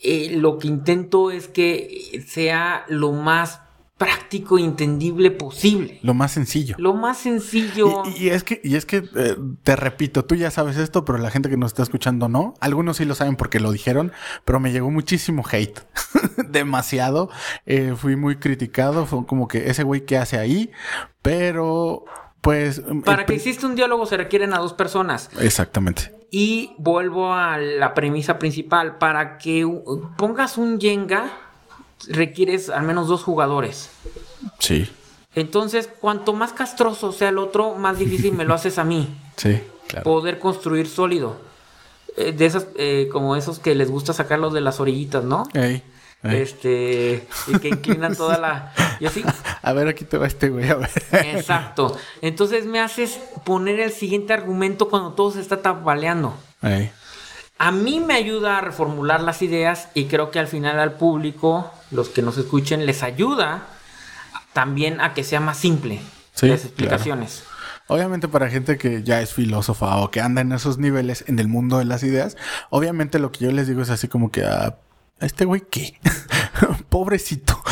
eh, 0.00 0.36
lo 0.38 0.58
que 0.58 0.68
intento 0.68 1.30
es 1.30 1.48
que 1.48 2.24
sea 2.26 2.84
lo 2.88 3.12
más 3.12 3.61
práctico 4.02 4.58
e 4.58 4.62
entendible 4.62 5.30
posible. 5.30 6.00
Lo 6.02 6.12
más 6.12 6.32
sencillo. 6.32 6.74
Lo 6.78 6.94
más 6.94 7.18
sencillo. 7.18 8.02
Y, 8.16 8.30
es 8.30 8.42
que, 8.42 8.60
y 8.64 8.74
es 8.74 8.84
que 8.84 9.04
eh, 9.14 9.36
te 9.62 9.76
repito, 9.76 10.24
tú 10.24 10.34
ya 10.34 10.50
sabes 10.50 10.76
esto, 10.76 11.04
pero 11.04 11.18
la 11.18 11.30
gente 11.30 11.48
que 11.48 11.56
nos 11.56 11.70
está 11.70 11.84
escuchando 11.84 12.28
no. 12.28 12.54
Algunos 12.58 12.96
sí 12.96 13.04
lo 13.04 13.14
saben 13.14 13.36
porque 13.36 13.60
lo 13.60 13.70
dijeron, 13.70 14.10
pero 14.44 14.58
me 14.58 14.72
llegó 14.72 14.90
muchísimo 14.90 15.44
hate. 15.48 15.80
Demasiado. 16.50 17.30
Eh, 17.64 17.94
fui 17.96 18.16
muy 18.16 18.36
criticado. 18.36 19.06
Fue 19.06 19.24
como 19.24 19.46
que 19.46 19.70
ese 19.70 19.84
güey 19.84 20.04
que 20.04 20.18
hace 20.18 20.36
ahí. 20.36 20.72
Pero 21.22 22.04
pues. 22.40 22.82
Para 23.04 23.24
que 23.24 23.36
exista 23.36 23.68
un 23.68 23.76
diálogo 23.76 24.04
se 24.06 24.16
requieren 24.16 24.52
a 24.52 24.58
dos 24.58 24.72
personas. 24.72 25.30
Exactamente. 25.38 26.12
Y 26.32 26.74
vuelvo 26.78 27.32
a 27.32 27.56
la 27.56 27.94
premisa 27.94 28.40
principal. 28.40 28.98
Para 28.98 29.38
que 29.38 29.64
pongas 30.16 30.58
un 30.58 30.80
Jenga 30.80 31.30
requieres 32.08 32.70
al 32.70 32.82
menos 32.82 33.08
dos 33.08 33.22
jugadores. 33.22 33.90
Sí. 34.58 34.90
Entonces, 35.34 35.88
cuanto 36.00 36.32
más 36.32 36.52
castroso 36.52 37.12
sea 37.12 37.30
el 37.30 37.38
otro, 37.38 37.74
más 37.74 37.98
difícil 37.98 38.32
me 38.32 38.44
lo 38.44 38.54
haces 38.54 38.78
a 38.78 38.84
mí. 38.84 39.08
Sí, 39.34 39.60
claro. 39.88 40.04
Poder 40.04 40.38
construir 40.38 40.86
sólido. 40.86 41.40
Eh, 42.18 42.32
de 42.32 42.44
esas, 42.44 42.66
eh, 42.76 43.08
como 43.10 43.34
esos 43.34 43.58
que 43.58 43.74
les 43.74 43.90
gusta 43.90 44.12
sacarlos 44.12 44.52
de 44.52 44.60
las 44.60 44.78
orillitas, 44.78 45.24
¿no? 45.24 45.44
Este, 46.22 47.26
y 47.48 47.58
que 47.58 47.68
inclinan 47.68 48.14
toda 48.14 48.38
la. 48.38 48.72
Y 49.00 49.06
así. 49.06 49.24
A 49.62 49.72
ver, 49.72 49.88
aquí 49.88 50.04
te 50.04 50.18
va 50.18 50.26
este 50.26 50.50
güey, 50.50 50.68
a 50.68 50.74
ver. 50.74 50.90
Exacto. 51.12 51.96
Entonces 52.20 52.66
me 52.66 52.80
haces 52.80 53.20
poner 53.44 53.78
el 53.78 53.92
siguiente 53.92 54.32
argumento 54.32 54.88
cuando 54.88 55.12
todo 55.12 55.30
se 55.30 55.40
está 55.40 55.62
tambaleando. 55.62 56.36
A 57.62 57.70
mí 57.70 58.00
me 58.00 58.14
ayuda 58.14 58.58
a 58.58 58.60
reformular 58.60 59.20
las 59.20 59.40
ideas 59.40 59.88
y 59.94 60.06
creo 60.06 60.32
que 60.32 60.40
al 60.40 60.48
final 60.48 60.80
al 60.80 60.94
público, 60.94 61.70
los 61.92 62.08
que 62.08 62.20
nos 62.20 62.36
escuchen, 62.36 62.86
les 62.86 63.04
ayuda 63.04 63.68
también 64.52 65.00
a 65.00 65.14
que 65.14 65.22
sea 65.22 65.38
más 65.38 65.58
simple 65.58 66.00
las 66.40 66.64
explicaciones. 66.64 67.44
Obviamente 67.86 68.26
para 68.26 68.50
gente 68.50 68.78
que 68.78 69.04
ya 69.04 69.20
es 69.20 69.32
filósofa 69.32 69.98
o 69.98 70.10
que 70.10 70.20
anda 70.20 70.40
en 70.40 70.50
esos 70.50 70.78
niveles 70.78 71.24
en 71.28 71.38
el 71.38 71.46
mundo 71.46 71.78
de 71.78 71.84
las 71.84 72.02
ideas, 72.02 72.36
obviamente 72.68 73.20
lo 73.20 73.30
que 73.30 73.44
yo 73.44 73.52
les 73.52 73.68
digo 73.68 73.80
es 73.80 73.90
así 73.90 74.08
como 74.08 74.32
que 74.32 74.44
a 74.44 74.64
ah, 74.64 74.78
este 75.20 75.44
güey 75.44 75.62
qué, 75.70 76.00
pobrecito, 76.88 77.62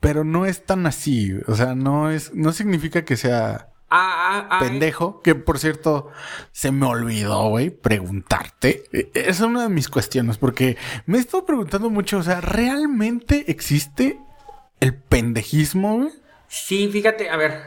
pero 0.00 0.24
no 0.24 0.44
es 0.44 0.66
tan 0.66 0.86
así, 0.86 1.38
o 1.46 1.54
sea, 1.54 1.76
no 1.76 2.10
es, 2.10 2.34
no 2.34 2.50
significa 2.50 3.04
que 3.04 3.16
sea 3.16 3.68
ah, 3.90 4.48
ah, 4.50 4.58
pendejo, 4.60 5.20
que 5.22 5.34
por 5.34 5.58
cierto 5.58 6.10
se 6.52 6.72
me 6.72 6.86
olvidó, 6.86 7.48
güey, 7.48 7.70
preguntarte. 7.70 8.84
E, 8.92 9.10
esa 9.14 9.30
es 9.30 9.40
una 9.40 9.62
de 9.64 9.68
mis 9.68 9.88
cuestiones 9.88 10.38
porque 10.38 10.76
me 11.06 11.18
he 11.18 11.20
estado 11.20 11.44
preguntando 11.44 11.90
mucho, 11.90 12.18
o 12.18 12.22
sea, 12.22 12.40
¿realmente 12.40 13.44
existe 13.48 14.20
el 14.80 14.94
pendejismo, 14.94 15.96
güey? 15.96 16.10
Sí, 16.48 16.88
fíjate, 16.92 17.30
a 17.30 17.36
ver, 17.36 17.62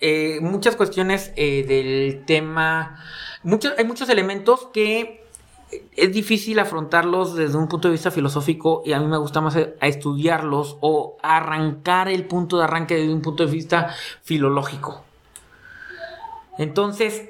eh, 0.00 0.38
muchas 0.40 0.76
cuestiones 0.76 1.32
eh, 1.36 1.64
del 1.66 2.24
tema, 2.26 3.02
muchos, 3.42 3.74
hay 3.78 3.84
muchos 3.84 4.08
elementos 4.08 4.68
que 4.72 5.24
es 5.96 6.12
difícil 6.12 6.58
afrontarlos 6.58 7.34
desde 7.34 7.56
un 7.56 7.68
punto 7.68 7.88
de 7.88 7.92
vista 7.92 8.10
filosófico 8.10 8.82
y 8.84 8.92
a 8.92 9.00
mí 9.00 9.06
me 9.06 9.18
gusta 9.18 9.40
más 9.40 9.56
estudiarlos 9.80 10.76
o 10.80 11.16
arrancar 11.22 12.08
el 12.08 12.24
punto 12.26 12.58
de 12.58 12.64
arranque 12.64 12.94
desde 12.94 13.12
un 13.12 13.22
punto 13.22 13.46
de 13.46 13.52
vista 13.52 13.94
filológico. 14.22 15.04
Entonces, 16.58 17.22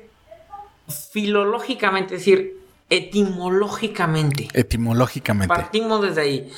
filológicamente, 1.13 2.15
es 2.15 2.21
decir, 2.21 2.59
etimológicamente. 2.91 4.49
Etimológicamente. 4.53 5.55
Partimos 5.55 6.03
desde 6.03 6.21
ahí. 6.21 6.51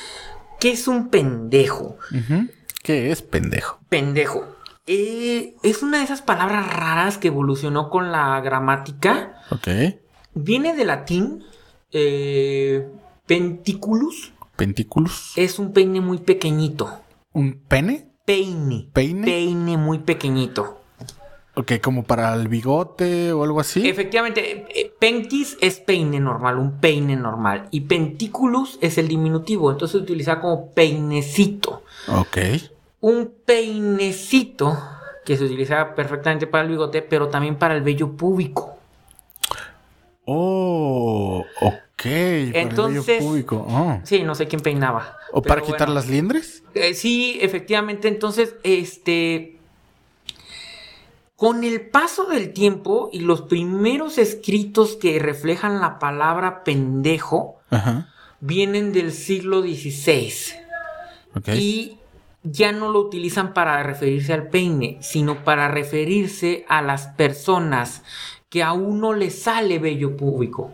¿Qué 0.59 0.71
es 0.71 0.87
un 0.87 1.09
pendejo? 1.09 1.97
¿Qué 2.83 3.11
es 3.11 3.21
pendejo? 3.21 3.79
Pendejo. 3.89 4.45
Eh, 4.87 5.55
es 5.63 5.83
una 5.83 5.99
de 5.99 6.05
esas 6.05 6.21
palabras 6.21 6.71
raras 6.71 7.17
que 7.17 7.27
evolucionó 7.27 7.89
con 7.89 8.11
la 8.11 8.39
gramática. 8.41 9.41
Ok. 9.51 9.67
Viene 10.33 10.75
de 10.75 10.85
latín. 10.85 11.43
Eh, 11.91 12.87
penticulus. 13.25 14.33
Penticulus. 14.55 15.33
Es 15.35 15.59
un 15.59 15.73
peine 15.73 16.01
muy 16.01 16.19
pequeñito. 16.19 17.01
¿Un 17.33 17.61
pene? 17.67 18.09
Peine. 18.25 18.89
Peine. 18.93 19.25
Peine 19.25 19.77
muy 19.77 19.99
pequeñito. 19.99 20.81
Ok, 21.59 21.73
como 21.81 22.03
para 22.03 22.33
el 22.33 22.47
bigote 22.47 23.33
o 23.33 23.43
algo 23.43 23.59
así. 23.59 23.89
Efectivamente, 23.89 24.67
eh, 24.69 24.93
pentis 24.99 25.57
es 25.59 25.79
peine 25.79 26.19
normal, 26.19 26.57
un 26.57 26.79
peine 26.79 27.15
normal. 27.15 27.67
Y 27.71 27.81
penticulus 27.81 28.77
es 28.81 28.97
el 28.97 29.07
diminutivo, 29.07 29.71
entonces 29.71 29.97
se 29.97 30.03
utiliza 30.03 30.39
como 30.39 30.71
peinecito. 30.71 31.83
Ok 32.07 32.37
un 33.01 33.33
peinecito 33.45 34.77
que 35.25 35.37
se 35.37 35.43
utiliza 35.43 35.93
perfectamente 35.93 36.47
para 36.47 36.63
el 36.63 36.69
bigote, 36.69 37.01
pero 37.01 37.29
también 37.29 37.57
para 37.57 37.75
el 37.75 37.81
vello 37.81 38.11
púbico. 38.15 38.77
Oh, 40.25 41.43
ok. 41.61 42.05
Entonces, 42.05 43.21
el 43.21 43.43
vello. 43.43 43.65
Oh. 43.67 43.99
Sí, 44.03 44.23
no 44.23 44.35
sé 44.35 44.47
quién 44.47 44.61
peinaba. 44.61 45.17
¿O 45.31 45.41
para 45.41 45.61
quitar 45.61 45.89
las 45.89 46.07
liendres? 46.07 46.63
Eh, 46.73 46.93
sí, 46.93 47.37
efectivamente. 47.41 48.07
Entonces, 48.07 48.55
este. 48.63 49.56
Con 51.37 51.63
el 51.63 51.87
paso 51.89 52.25
del 52.25 52.51
tiempo 52.51 53.11
y 53.13 53.19
los 53.19 53.43
primeros 53.43 54.17
escritos 54.17 54.95
que 54.95 55.19
reflejan 55.19 55.79
la 55.79 55.99
palabra 55.99 56.63
pendejo 56.63 57.59
vienen 58.39 58.91
del 58.91 59.11
siglo 59.11 59.61
XVI. 59.61 60.33
Okay. 61.35 61.59
Y 61.59 61.97
ya 62.41 62.71
no 62.71 62.89
lo 62.89 62.99
utilizan 63.01 63.53
para 63.53 63.83
referirse 63.83 64.33
al 64.33 64.47
peine, 64.47 64.97
sino 65.01 65.43
para 65.43 65.67
referirse 65.67 66.65
a 66.69 66.81
las 66.81 67.05
personas 67.09 68.01
que 68.49 68.63
a 68.63 68.73
uno 68.73 69.13
le 69.13 69.29
sale 69.29 69.77
vello 69.77 70.17
público. 70.17 70.73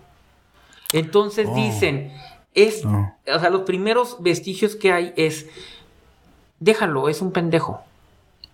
Entonces 0.94 1.46
oh. 1.50 1.56
dicen, 1.56 2.14
es, 2.54 2.86
o 2.86 3.40
sea, 3.40 3.50
los 3.50 3.64
primeros 3.64 4.16
vestigios 4.22 4.78
que 4.78 4.94
hay 4.94 5.14
es, 5.18 5.46
déjalo, 6.62 7.10
es 7.10 7.22
un 7.22 7.34
pendejo. 7.34 7.82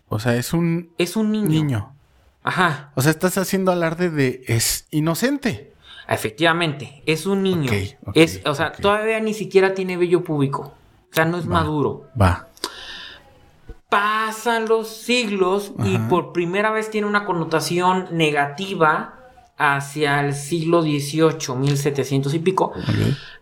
O 0.07 0.18
sea, 0.18 0.36
es 0.36 0.53
un... 0.53 0.90
Es 0.98 1.15
un 1.15 1.31
niño. 1.31 1.94
Ajá. 2.50 2.92
O 2.96 3.02
sea, 3.02 3.12
estás 3.12 3.38
haciendo 3.38 3.72
alarde 3.72 4.10
de 4.10 4.44
es 4.48 4.88
inocente. 4.92 5.74
Efectivamente, 6.08 7.04
es 7.06 7.26
un 7.26 7.44
niño. 7.44 7.72
es, 8.16 8.42
o 8.46 8.56
sea, 8.56 8.72
todavía 8.72 9.20
ni 9.20 9.34
siquiera 9.36 9.76
tiene 9.76 9.98
vello 9.98 10.24
público. 10.24 10.74
O 11.12 11.14
sea, 11.14 11.26
no 11.26 11.38
es 11.38 11.46
maduro. 11.46 12.08
Va 12.20 12.50
pasan 13.90 14.68
los 14.68 14.88
siglos 14.88 15.74
y 15.84 15.98
por 15.98 16.32
primera 16.32 16.72
vez 16.72 16.92
tiene 16.92 17.08
una 17.08 17.26
connotación 17.26 18.08
negativa 18.12 19.16
hacia 19.58 20.22
el 20.22 20.36
siglo 20.36 20.84
XVIII, 20.84 21.56
1700 21.58 22.34
y 22.36 22.40
pico, 22.40 22.72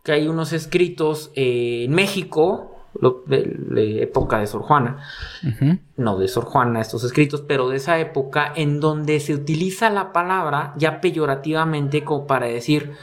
que 0.04 0.14
hay 0.14 0.28
unos 0.28 0.54
escritos 0.54 1.32
eh, 1.36 1.84
en 1.86 1.94
México, 1.94 2.77
de, 3.26 3.58
la 3.70 3.82
época 4.04 4.40
de 4.40 4.48
Sor 4.48 4.62
Juana, 4.62 5.04
no 5.96 6.18
de 6.18 6.28
Sor 6.28 6.46
Juana 6.46 6.82
estos 6.82 7.04
escritos, 7.04 7.42
pero 7.42 7.70
de 7.70 7.78
esa 7.78 8.00
época 8.00 8.52
en 8.56 8.80
donde 8.80 9.20
se 9.20 9.34
utiliza 9.34 9.90
la 9.90 10.12
palabra 10.14 10.74
ya 10.78 11.02
peyorativamente 11.02 12.04
como 12.04 12.28
para 12.28 12.48
decir, 12.48 12.94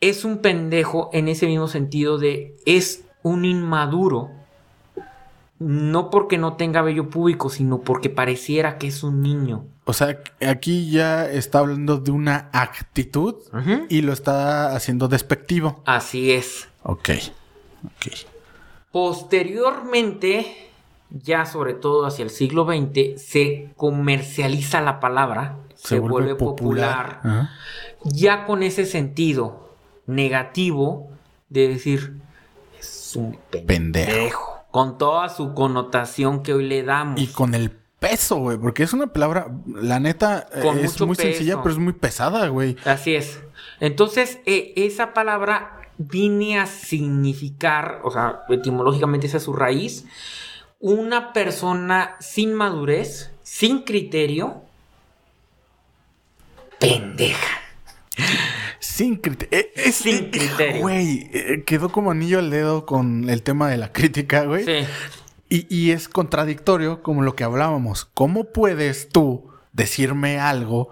es 0.00 0.24
un 0.24 0.38
pendejo 0.38 1.10
en 1.12 1.28
ese 1.28 1.46
mismo 1.46 1.68
sentido 1.68 2.18
de 2.18 2.56
es 2.66 3.04
un 3.22 3.44
inmaduro 3.44 4.30
no 5.62 6.10
porque 6.10 6.38
no 6.38 6.54
tenga 6.54 6.82
vello 6.82 7.08
público, 7.08 7.48
sino 7.48 7.80
porque 7.80 8.10
pareciera 8.10 8.78
que 8.78 8.88
es 8.88 9.02
un 9.02 9.22
niño. 9.22 9.64
O 9.84 9.92
sea, 9.92 10.18
aquí 10.46 10.90
ya 10.90 11.28
está 11.28 11.60
hablando 11.60 11.98
de 11.98 12.10
una 12.10 12.48
actitud 12.52 13.36
y 13.88 14.02
lo 14.02 14.12
está 14.12 14.74
haciendo 14.74 15.08
despectivo. 15.08 15.82
Así 15.86 16.32
es. 16.32 16.68
Ok. 16.82 17.10
Posteriormente, 18.92 20.70
ya 21.10 21.46
sobre 21.46 21.74
todo 21.74 22.06
hacia 22.06 22.22
el 22.22 22.30
siglo 22.30 22.66
XX, 22.66 23.20
se 23.20 23.70
comercializa 23.76 24.80
la 24.82 25.00
palabra, 25.00 25.56
se, 25.74 25.98
vuelve, 25.98 26.34
popular, 26.34 27.48
ya 28.04 28.44
con 28.44 28.62
ese 28.62 28.84
sentido 28.84 29.74
negativo 30.06 31.10
de 31.48 31.68
decir, 31.68 32.18
es 32.78 33.16
un 33.16 33.38
pendejo 33.50 34.52
con 34.70 34.98
toda 34.98 35.28
su 35.28 35.54
connotación 35.54 36.42
que 36.42 36.54
hoy 36.54 36.66
le 36.66 36.82
damos. 36.82 37.20
Y 37.20 37.28
con 37.28 37.54
el 37.54 37.70
peso, 37.70 38.36
güey, 38.36 38.58
porque 38.58 38.82
es 38.82 38.92
una 38.92 39.06
palabra, 39.06 39.48
la 39.66 40.00
neta, 40.00 40.48
es 40.52 41.00
muy 41.00 41.14
sencilla, 41.14 41.62
pero 41.62 41.72
es 41.72 41.78
muy 41.78 41.92
pesada, 41.92 42.48
güey. 42.48 42.76
Así 42.84 43.14
es. 43.14 43.40
Entonces, 43.80 44.40
eh, 44.44 44.72
esa 44.76 45.14
palabra 45.14 45.81
viene 45.98 46.58
a 46.58 46.66
significar, 46.66 48.00
o 48.04 48.10
sea, 48.10 48.42
etimológicamente 48.48 49.26
esa 49.26 49.36
es 49.36 49.42
su 49.42 49.52
raíz, 49.52 50.04
una 50.80 51.32
persona 51.32 52.16
sin 52.20 52.54
madurez, 52.54 53.30
sin 53.42 53.82
criterio, 53.82 54.62
pendeja. 56.78 57.60
Sin, 58.78 59.20
eh, 59.50 59.72
sin 59.92 60.30
criterio. 60.30 60.82
Güey, 60.82 61.30
eh, 61.32 61.62
quedó 61.64 61.90
como 61.90 62.10
anillo 62.10 62.38
al 62.40 62.50
dedo 62.50 62.84
con 62.84 63.30
el 63.30 63.42
tema 63.42 63.68
de 63.68 63.78
la 63.78 63.92
crítica, 63.92 64.44
güey. 64.44 64.64
Sí. 64.64 64.86
Y, 65.54 65.90
es 65.90 66.08
contradictorio 66.08 67.02
como 67.02 67.20
lo 67.20 67.36
que 67.36 67.44
hablábamos. 67.44 68.06
¿Cómo 68.06 68.44
puedes 68.52 69.10
tú 69.10 69.50
decirme 69.74 70.40
algo 70.40 70.88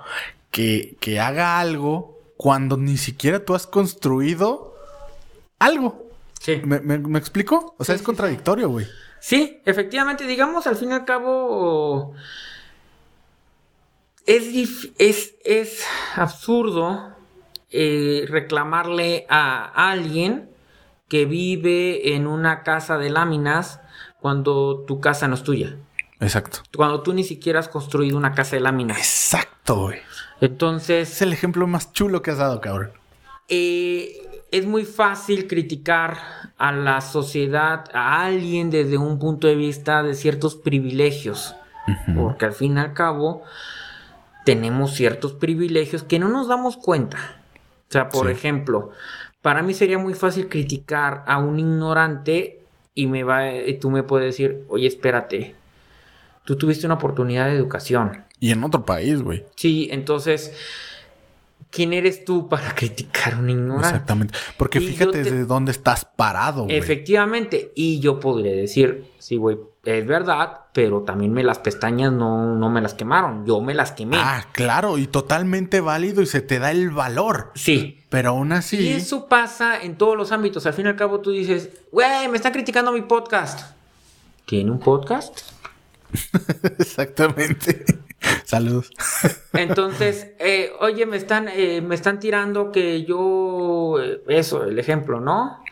que, 0.50 0.98
haga 1.18 1.60
algo 1.60 2.18
cuando 2.36 2.76
ni 2.76 2.98
siquiera 2.98 3.42
tú 3.42 3.54
has 3.54 3.66
construido 3.66 4.69
algo? 5.60 6.10
Sí. 6.40 6.60
¿Me, 6.64 7.18
explico? 7.18 7.76
O 7.78 7.84
sea, 7.84 7.94
es 7.94 8.02
contradictorio, 8.02 8.68
güey. 8.68 8.86
Sí, 9.20 9.60
efectivamente, 9.64 10.26
digamos, 10.26 10.66
al 10.66 10.74
fin 10.74 10.90
y 10.90 10.94
al 10.94 11.04
cabo. 11.04 12.14
Es, 14.26 14.90
es, 14.98 15.34
es 15.44 15.84
absurdo 16.16 17.14
eh, 17.70 18.24
reclamarle 18.28 19.26
a 19.28 19.90
alguien 19.90 20.50
que 21.08 21.24
vive 21.26 22.14
en 22.14 22.26
una 22.26 22.62
casa 22.62 22.96
de 22.96 23.10
láminas 23.10 23.80
cuando 24.20 24.84
tu 24.86 25.00
casa 25.00 25.28
no 25.28 25.34
es 25.34 25.42
tuya. 25.42 25.76
Exacto. 26.20 26.60
Cuando 26.76 27.02
tú 27.02 27.12
ni 27.12 27.24
siquiera 27.24 27.60
has 27.60 27.68
construido 27.68 28.16
una 28.16 28.32
casa 28.32 28.56
de 28.56 28.60
láminas. 28.60 28.98
Exacto, 28.98 29.76
güey. 29.76 29.98
Entonces. 30.40 31.10
Es 31.10 31.22
el 31.22 31.32
ejemplo 31.32 31.66
más 31.66 31.92
chulo 31.92 32.22
que 32.22 32.30
has 32.30 32.38
dado, 32.38 32.60
cabrón. 32.60 32.92
Eh, 33.48 34.29
es 34.50 34.66
muy 34.66 34.84
fácil 34.84 35.46
criticar 35.46 36.18
a 36.58 36.72
la 36.72 37.00
sociedad, 37.00 37.84
a 37.92 38.24
alguien 38.24 38.70
desde 38.70 38.98
un 38.98 39.18
punto 39.18 39.46
de 39.46 39.54
vista 39.54 40.02
de 40.02 40.14
ciertos 40.14 40.56
privilegios. 40.56 41.54
Porque 42.16 42.44
al 42.44 42.52
fin 42.52 42.76
y 42.76 42.80
al 42.80 42.92
cabo 42.92 43.42
tenemos 44.44 44.94
ciertos 44.94 45.32
privilegios 45.32 46.02
que 46.02 46.18
no 46.18 46.28
nos 46.28 46.48
damos 46.48 46.76
cuenta. 46.76 47.42
O 47.88 47.92
sea, 47.92 48.08
por 48.08 48.30
ejemplo, 48.30 48.90
para 49.42 49.62
mí 49.62 49.74
sería 49.74 49.98
muy 49.98 50.14
fácil 50.14 50.48
criticar 50.48 51.24
a 51.26 51.38
un 51.38 51.58
ignorante 51.58 52.60
y 52.94 53.06
me 53.06 53.24
va, 53.24 53.52
y 53.52 53.78
tú 53.78 53.90
me 53.90 54.02
puedes 54.02 54.26
decir, 54.26 54.64
oye, 54.68 54.86
espérate, 54.86 55.54
tú 56.44 56.56
tuviste 56.56 56.86
una 56.86 56.96
oportunidad 56.96 57.46
de 57.46 57.56
educación. 57.56 58.24
Y 58.38 58.52
en 58.52 58.62
otro 58.62 58.84
país, 58.84 59.22
güey. 59.22 59.44
Sí, 59.56 59.88
entonces 59.90 60.54
¿quién 61.70 61.92
eres 61.92 62.24
tú 62.24 62.48
para 62.48 62.74
criticar 62.74 63.34
a 63.34 63.38
un 63.38 63.50
ignorante? 63.50 63.88
Exactamente. 63.88 64.34
Porque 64.56 64.80
fíjate 64.80 65.22
de 65.22 65.44
dónde 65.44 65.72
estás 65.72 66.04
parado, 66.04 66.64
güey. 66.64 66.76
Efectivamente. 66.76 67.72
Y 67.74 68.00
yo 68.00 68.20
podría 68.20 68.52
decir, 68.52 69.04
sí, 69.18 69.36
güey, 69.36 69.58
es 69.84 70.06
verdad, 70.06 70.66
pero 70.72 71.02
también 71.02 71.32
me 71.32 71.42
las 71.42 71.58
pestañas 71.58 72.12
no, 72.12 72.54
no 72.54 72.68
me 72.68 72.80
las 72.80 72.94
quemaron. 72.94 73.46
Yo 73.46 73.60
me 73.60 73.74
las 73.74 73.92
quemé. 73.92 74.18
Ah, 74.18 74.46
claro, 74.52 74.98
y 74.98 75.06
totalmente 75.06 75.80
válido 75.80 76.20
y 76.22 76.26
se 76.26 76.42
te 76.42 76.58
da 76.58 76.70
el 76.70 76.90
valor. 76.90 77.50
Sí. 77.54 78.04
Pero 78.10 78.30
aún 78.30 78.52
así. 78.52 78.78
Y 78.78 78.88
eso 78.88 79.26
pasa 79.26 79.80
en 79.80 79.96
todos 79.96 80.16
los 80.16 80.32
ámbitos. 80.32 80.66
Al 80.66 80.74
fin 80.74 80.86
y 80.86 80.88
al 80.90 80.96
cabo 80.96 81.20
tú 81.20 81.30
dices, 81.30 81.70
güey, 81.90 82.28
me 82.28 82.36
está 82.36 82.52
criticando 82.52 82.92
mi 82.92 83.02
podcast. 83.02 83.74
¿Tiene 84.44 84.70
un 84.70 84.80
podcast? 84.80 85.59
Exactamente. 86.78 87.84
Saludos. 88.44 88.90
Entonces, 89.52 90.28
eh, 90.38 90.72
oye, 90.80 91.06
me 91.06 91.16
están, 91.16 91.48
eh, 91.48 91.80
me 91.80 91.94
están 91.94 92.20
tirando 92.20 92.72
que 92.72 93.04
yo, 93.04 93.96
eh, 94.00 94.22
eso, 94.28 94.64
el 94.64 94.78
ejemplo, 94.78 95.20
¿no? 95.20 95.62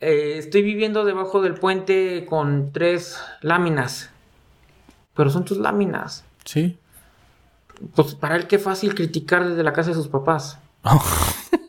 estoy 0.00 0.60
viviendo 0.60 1.06
debajo 1.06 1.40
del 1.40 1.54
puente 1.54 2.26
con 2.28 2.70
tres 2.70 3.18
láminas, 3.40 4.10
pero 5.14 5.30
son 5.30 5.46
tus 5.46 5.56
láminas. 5.56 6.24
Sí. 6.44 6.78
Pues 7.94 8.14
para 8.14 8.36
él 8.36 8.46
qué 8.46 8.58
fácil 8.58 8.94
criticar 8.94 9.48
desde 9.48 9.62
la 9.62 9.72
casa 9.72 9.90
de 9.90 9.94
sus 9.94 10.08
papás. 10.08 10.58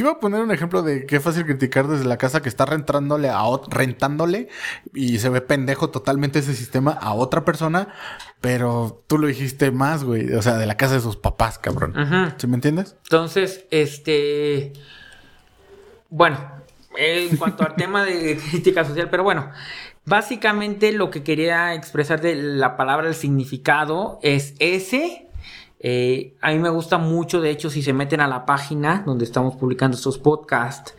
Yo 0.00 0.06
iba 0.06 0.12
a 0.12 0.18
poner 0.18 0.40
un 0.40 0.50
ejemplo 0.50 0.82
de 0.82 1.04
qué 1.04 1.20
fácil 1.20 1.44
criticar 1.44 1.86
desde 1.86 2.06
la 2.06 2.16
casa 2.16 2.40
que 2.40 2.48
está 2.48 2.64
rentándole 2.64 3.28
a 3.28 3.42
rentándole 3.68 4.48
y 4.94 5.18
se 5.18 5.28
ve 5.28 5.42
pendejo 5.42 5.90
totalmente 5.90 6.38
ese 6.38 6.54
sistema 6.54 6.92
a 6.92 7.12
otra 7.12 7.44
persona, 7.44 7.88
pero 8.40 9.04
tú 9.08 9.18
lo 9.18 9.26
dijiste 9.26 9.70
más, 9.72 10.02
güey, 10.02 10.32
o 10.32 10.40
sea, 10.40 10.56
de 10.56 10.64
la 10.64 10.78
casa 10.78 10.94
de 10.94 11.02
sus 11.02 11.18
papás, 11.18 11.58
cabrón. 11.58 11.92
¿Sí 12.38 12.46
me 12.46 12.54
entiendes? 12.54 12.96
Entonces, 13.02 13.66
este 13.70 14.72
bueno, 16.08 16.38
en 16.96 17.36
cuanto 17.36 17.62
al 17.62 17.74
tema 17.74 18.02
de 18.06 18.38
crítica 18.38 18.86
social, 18.86 19.08
pero 19.10 19.22
bueno, 19.22 19.50
básicamente 20.06 20.92
lo 20.92 21.10
que 21.10 21.22
quería 21.22 21.74
expresar 21.74 22.22
de 22.22 22.36
la 22.36 22.78
palabra, 22.78 23.06
el 23.06 23.14
significado 23.14 24.18
es 24.22 24.54
ese 24.60 25.28
eh, 25.82 26.36
a 26.42 26.50
mí 26.50 26.58
me 26.58 26.68
gusta 26.68 26.98
mucho, 26.98 27.40
de 27.40 27.50
hecho, 27.50 27.70
si 27.70 27.82
se 27.82 27.94
meten 27.94 28.20
a 28.20 28.28
la 28.28 28.44
página 28.44 29.02
donde 29.06 29.24
estamos 29.24 29.56
publicando 29.56 29.96
estos 29.96 30.18
podcasts, 30.18 30.94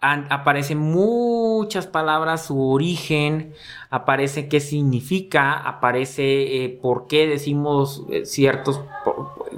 aparecen 0.00 0.78
muchas 0.78 1.86
palabras, 1.86 2.44
su 2.44 2.60
origen, 2.60 3.54
aparece 3.90 4.48
qué 4.48 4.60
significa, 4.60 5.54
aparece 5.54 6.64
eh, 6.64 6.78
por 6.82 7.06
qué 7.06 7.26
decimos 7.26 8.02
eh, 8.10 8.26
ciertos, 8.26 8.82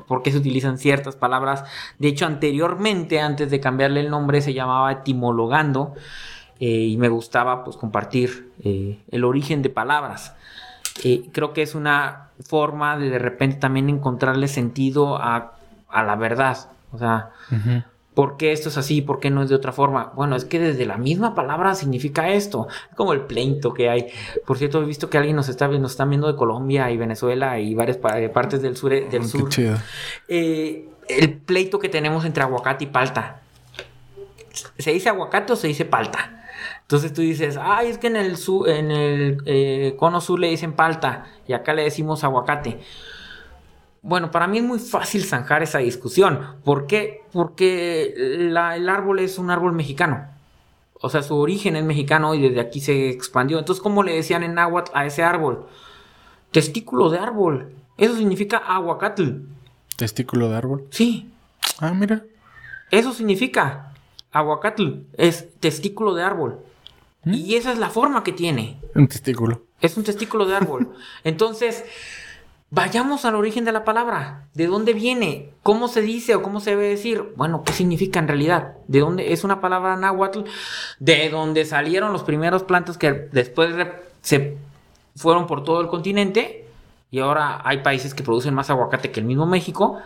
por, 0.06 0.22
qué 0.22 0.30
se 0.30 0.38
utilizan 0.38 0.78
ciertas 0.78 1.16
palabras. 1.16 1.64
De 1.98 2.08
hecho, 2.08 2.26
anteriormente, 2.26 3.20
antes 3.20 3.50
de 3.50 3.58
cambiarle 3.58 4.00
el 4.00 4.10
nombre, 4.10 4.42
se 4.42 4.52
llamaba 4.54 4.92
etimologando 4.92 5.94
y 6.58 6.96
me 6.96 7.10
gustaba 7.10 7.64
pues 7.64 7.76
compartir 7.76 8.50
el 8.62 9.24
origen 9.24 9.60
de 9.60 9.68
palabras. 9.68 10.34
Creo 11.32 11.52
que 11.52 11.62
es 11.62 11.74
una 11.74 12.30
forma 12.40 12.96
de 12.98 13.10
de 13.10 13.18
repente 13.18 13.56
también 13.56 13.88
encontrarle 13.88 14.48
sentido 14.48 15.16
a, 15.16 15.52
la 15.92 16.16
verdad. 16.16 16.70
O 16.92 16.98
sea, 16.98 17.30
¿por 18.14 18.36
qué 18.36 18.52
esto 18.52 18.68
es 18.68 18.78
así? 18.78 19.02
¿Por 19.02 19.20
qué 19.20 19.30
no 19.30 19.42
es 19.42 19.48
de 19.48 19.54
otra 19.54 19.72
forma? 19.72 20.12
Bueno, 20.14 20.36
es 20.36 20.44
que 20.44 20.58
desde 20.58 20.86
la 20.86 20.96
misma 20.96 21.34
palabra 21.34 21.74
significa 21.74 22.30
esto. 22.30 22.68
Como 22.94 23.12
el 23.12 23.22
pleito 23.22 23.74
que 23.74 23.88
hay. 23.88 24.06
Por 24.46 24.58
cierto, 24.58 24.82
he 24.82 24.86
visto 24.86 25.10
que 25.10 25.18
alguien 25.18 25.36
nos 25.36 25.48
está, 25.48 25.68
nos 25.68 25.92
está 25.92 26.04
viendo 26.04 26.26
de 26.26 26.36
Colombia 26.36 26.90
y 26.90 26.96
Venezuela 26.96 27.58
y 27.58 27.74
varias 27.74 27.98
partes 27.98 28.62
del 28.62 28.76
sur. 28.76 28.90
Del 28.90 29.24
sur. 29.24 29.48
Eh, 30.28 30.88
el 31.08 31.34
pleito 31.34 31.78
que 31.78 31.88
tenemos 31.88 32.24
entre 32.24 32.42
aguacate 32.42 32.84
y 32.84 32.88
palta. 32.88 33.40
¿Se 34.78 34.92
dice 34.92 35.08
aguacate 35.08 35.52
o 35.52 35.56
se 35.56 35.68
dice 35.68 35.84
palta? 35.84 36.35
Entonces 36.86 37.12
tú 37.12 37.20
dices, 37.20 37.58
ay, 37.60 37.88
es 37.88 37.98
que 37.98 38.06
en 38.06 38.14
el, 38.14 38.36
en 38.66 38.90
el 38.92 39.42
eh, 39.44 39.96
cono 39.98 40.20
sur 40.20 40.38
le 40.38 40.48
dicen 40.48 40.72
palta 40.72 41.26
y 41.48 41.52
acá 41.52 41.74
le 41.74 41.82
decimos 41.82 42.22
aguacate. 42.22 42.78
Bueno, 44.02 44.30
para 44.30 44.46
mí 44.46 44.58
es 44.58 44.64
muy 44.64 44.78
fácil 44.78 45.24
zanjar 45.24 45.64
esa 45.64 45.78
discusión. 45.78 46.54
¿Por 46.62 46.86
qué? 46.86 47.24
Porque 47.32 48.14
el 48.16 48.56
árbol 48.56 49.18
es 49.18 49.36
un 49.36 49.50
árbol 49.50 49.72
mexicano. 49.72 50.28
O 51.00 51.10
sea, 51.10 51.24
su 51.24 51.36
origen 51.36 51.74
es 51.74 51.82
mexicano 51.82 52.36
y 52.36 52.42
desde 52.42 52.60
aquí 52.60 52.80
se 52.80 53.10
expandió. 53.10 53.58
Entonces, 53.58 53.82
¿cómo 53.82 54.04
le 54.04 54.14
decían 54.14 54.44
en 54.44 54.54
náhuatl 54.54 54.92
a 54.94 55.06
ese 55.06 55.24
árbol? 55.24 55.66
Testículo 56.52 57.10
de 57.10 57.18
árbol. 57.18 57.72
Eso 57.98 58.14
significa 58.14 58.58
aguacatl. 58.58 59.40
¿Testículo 59.96 60.50
de 60.50 60.56
árbol? 60.56 60.86
Sí. 60.90 61.32
Ah, 61.80 61.92
mira. 61.92 62.22
Eso 62.92 63.12
significa 63.12 63.92
aguacatl. 64.30 65.00
Es 65.14 65.52
testículo 65.58 66.14
de 66.14 66.22
árbol. 66.22 66.60
¿Mm? 67.26 67.34
Y 67.34 67.56
esa 67.56 67.72
es 67.72 67.78
la 67.78 67.90
forma 67.90 68.24
que 68.24 68.32
tiene. 68.32 68.80
Un 68.94 69.08
testículo. 69.08 69.64
Es 69.82 69.96
un 69.96 70.04
testículo 70.04 70.46
de 70.46 70.56
árbol. 70.56 70.94
Entonces, 71.24 71.84
vayamos 72.70 73.24
al 73.24 73.34
origen 73.34 73.64
de 73.64 73.72
la 73.72 73.84
palabra. 73.84 74.48
¿De 74.54 74.68
dónde 74.68 74.94
viene? 74.94 75.50
¿Cómo 75.62 75.88
se 75.88 76.00
dice 76.00 76.36
o 76.36 76.42
cómo 76.42 76.60
se 76.60 76.70
debe 76.70 76.88
decir? 76.88 77.34
Bueno, 77.36 77.64
¿qué 77.64 77.72
significa 77.72 78.20
en 78.20 78.28
realidad? 78.28 78.74
¿De 78.86 79.00
dónde 79.00 79.32
es 79.32 79.44
una 79.44 79.60
palabra 79.60 79.96
náhuatl? 79.96 80.44
De 81.00 81.28
dónde 81.28 81.64
salieron 81.64 82.12
los 82.12 82.22
primeros 82.22 82.62
plantas 82.62 82.96
que 82.96 83.12
después 83.12 83.74
se 84.22 84.56
fueron 85.16 85.46
por 85.46 85.64
todo 85.64 85.80
el 85.80 85.88
continente 85.88 86.66
y 87.10 87.18
ahora 87.18 87.60
hay 87.64 87.78
países 87.78 88.14
que 88.14 88.22
producen 88.22 88.54
más 88.54 88.70
aguacate 88.70 89.10
que 89.10 89.20
el 89.20 89.26
mismo 89.26 89.46
México. 89.46 89.98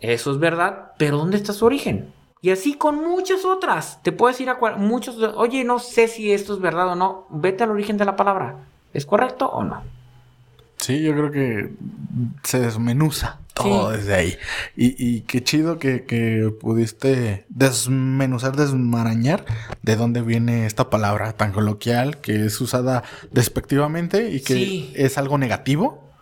Eso 0.00 0.30
es 0.30 0.38
verdad, 0.38 0.92
pero 0.98 1.18
¿dónde 1.18 1.36
está 1.36 1.52
su 1.52 1.66
origen? 1.66 2.12
Y 2.46 2.52
así 2.52 2.74
con 2.74 2.94
muchas 2.94 3.44
otras. 3.44 4.00
Te 4.04 4.12
puedes 4.12 4.40
ir 4.40 4.50
a 4.50 4.56
muchos. 4.76 5.16
Oye, 5.34 5.64
no 5.64 5.80
sé 5.80 6.06
si 6.06 6.30
esto 6.30 6.54
es 6.54 6.60
verdad 6.60 6.86
o 6.90 6.94
no. 6.94 7.26
Vete 7.28 7.64
al 7.64 7.72
origen 7.72 7.96
de 7.96 8.04
la 8.04 8.14
palabra. 8.14 8.68
¿Es 8.94 9.04
correcto 9.04 9.48
o 9.48 9.64
no? 9.64 9.82
Sí, 10.76 11.02
yo 11.02 11.12
creo 11.14 11.32
que 11.32 11.72
se 12.44 12.60
desmenuza 12.60 13.40
todo 13.52 13.90
desde 13.90 14.14
ahí. 14.14 14.36
Y, 14.76 15.22
qué 15.22 15.42
chido 15.42 15.80
que, 15.80 16.54
pudiste 16.60 17.46
desmenuzar, 17.48 18.54
desmarañar 18.54 19.44
de 19.82 19.96
dónde 19.96 20.22
viene 20.22 20.66
esta 20.66 20.88
palabra 20.88 21.32
tan 21.32 21.50
coloquial 21.50 22.18
que 22.18 22.46
es 22.46 22.60
usada 22.60 23.02
despectivamente 23.32 24.30
y 24.30 24.40
que 24.40 24.92
es 24.94 25.18
algo 25.18 25.36
negativo. 25.36 26.12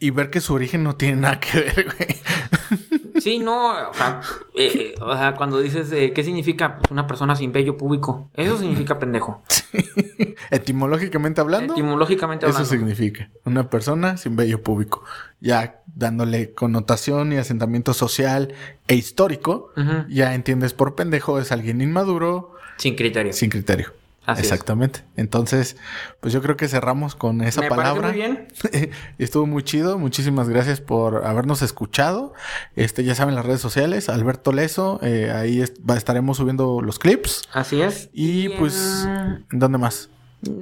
Y 0.00 0.10
ver 0.10 0.30
que 0.30 0.40
su 0.40 0.54
origen 0.54 0.82
no 0.82 0.96
tiene 0.96 1.20
nada 1.20 1.38
que 1.38 1.60
ver, 1.60 1.84
güey. 1.96 2.78
Sí, 3.28 3.38
no, 3.38 3.90
o 3.90 3.92
sea, 3.92 4.22
eh, 4.54 4.94
eh, 4.96 5.32
cuando 5.36 5.60
dices 5.60 5.92
eh, 5.92 6.14
qué 6.14 6.24
significa 6.24 6.78
una 6.88 7.06
persona 7.06 7.36
sin 7.36 7.52
vello 7.52 7.76
público, 7.76 8.30
eso 8.32 8.56
significa 8.56 8.98
pendejo. 8.98 9.42
Etimológicamente 10.50 11.42
hablando. 11.42 11.74
Etimológicamente 11.74 12.46
hablando. 12.46 12.62
Eso 12.62 12.70
significa 12.70 13.28
una 13.44 13.68
persona 13.68 14.16
sin 14.16 14.34
vello 14.34 14.62
público. 14.62 15.04
Ya 15.40 15.82
dándole 15.94 16.54
connotación 16.54 17.34
y 17.34 17.36
asentamiento 17.36 17.92
social 17.92 18.54
e 18.86 18.94
histórico, 18.94 19.74
ya 20.08 20.32
entiendes 20.32 20.72
por 20.72 20.94
pendejo 20.94 21.38
es 21.38 21.52
alguien 21.52 21.82
inmaduro. 21.82 22.54
Sin 22.78 22.96
criterio. 22.96 23.34
Sin 23.34 23.50
criterio. 23.50 23.92
Exactamente. 24.36 25.04
Entonces, 25.16 25.76
pues 26.20 26.34
yo 26.34 26.42
creo 26.42 26.56
que 26.56 26.68
cerramos 26.68 27.14
con 27.14 27.40
esa 27.40 27.68
palabra. 27.68 28.08
Muy 28.08 28.16
bien. 28.16 28.48
Estuvo 29.18 29.46
muy 29.46 29.62
chido. 29.62 29.98
Muchísimas 29.98 30.48
gracias 30.48 30.80
por 30.80 31.24
habernos 31.24 31.62
escuchado. 31.62 32.34
Este, 32.76 33.04
ya 33.04 33.14
saben 33.14 33.34
las 33.34 33.46
redes 33.46 33.60
sociales, 33.60 34.08
Alberto 34.08 34.52
Leso, 34.52 35.00
eh, 35.02 35.30
ahí 35.30 35.62
estaremos 35.62 36.36
subiendo 36.36 36.80
los 36.82 36.98
clips. 36.98 37.42
Así 37.52 37.80
es. 37.80 38.10
Y, 38.12 38.50
pues, 38.50 39.08
¿dónde 39.50 39.78
más? 39.78 40.10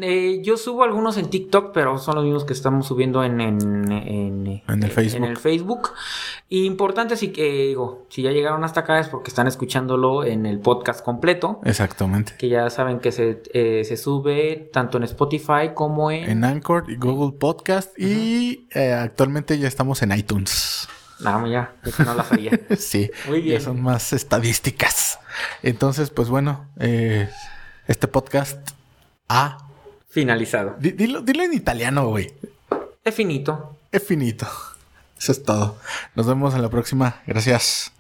Eh, 0.01 0.41
yo 0.43 0.57
subo 0.57 0.85
algunos 0.85 1.19
en 1.19 1.29
TikTok, 1.29 1.73
pero 1.75 1.99
son 1.99 2.15
los 2.15 2.25
mismos 2.25 2.45
que 2.47 2.55
estamos 2.55 2.87
subiendo 2.87 3.23
en, 3.23 3.41
en, 3.43 3.93
en, 3.93 4.83
el 4.83 4.91
Facebook. 4.91 5.17
En 5.17 5.25
el 5.25 5.37
Facebook. 5.37 5.91
importante 6.49 7.17
sí 7.17 7.29
que 7.29 7.67
digo, 7.69 8.07
si 8.09 8.23
ya 8.23 8.31
llegaron 8.31 8.65
hasta 8.65 8.81
acá 8.81 8.99
es 8.99 9.09
porque 9.09 9.29
están 9.29 9.47
escuchándolo 9.47 10.25
en 10.25 10.47
el 10.47 10.61
podcast 10.61 11.05
completo. 11.05 11.61
Exactamente. 11.65 12.35
Que 12.39 12.49
ya 12.49 12.71
saben 12.71 13.01
que 13.01 13.13
se, 13.13 13.43
eh, 13.53 13.85
se 13.85 13.99
sube 13.99 14.71
tanto 14.73 14.97
en 14.97 15.05
Spotify 15.05 15.73
como 15.75 16.11
en... 16.11 16.31
En 16.31 16.45
Anchor 16.45 16.85
y 16.89 16.97
Google 16.97 17.39
Podcast. 17.39 17.99
Y 17.99 18.67
eh, 18.73 18.95
actualmente 18.95 19.59
ya 19.59 19.69
estamos 19.69 20.03
en 20.03 20.13
iTunes. 20.13 20.89
No, 21.21 21.47
ya, 21.47 21.75
no 22.05 22.15
la 22.15 22.25
sabía. 22.25 22.59
sí, 22.79 23.11
Muy 23.29 23.41
bien. 23.43 23.59
ya 23.59 23.65
son 23.65 23.83
más 23.83 24.13
estadísticas. 24.15 25.19
Entonces, 25.63 26.11
pues 26.11 26.29
bueno, 26.29 26.67
eh, 26.79 27.29
este 27.87 28.09
podcast 28.09 28.71
ha 29.29 29.66
finalizado. 30.17 30.77
dilo, 30.79 31.21
dilo 31.21 31.43
en 31.43 31.53
italiano, 31.53 32.09
güey. 32.09 32.33
Es 33.05 33.15
finito. 33.15 33.77
Es 33.93 34.03
finito. 34.03 34.47
Eso 35.19 35.33
es 35.33 35.43
todo. 35.43 35.77
Nos 36.15 36.27
vemos 36.27 36.55
en 36.55 36.63
la 36.63 36.71
próxima. 36.71 37.21
Gracias. 37.27 37.93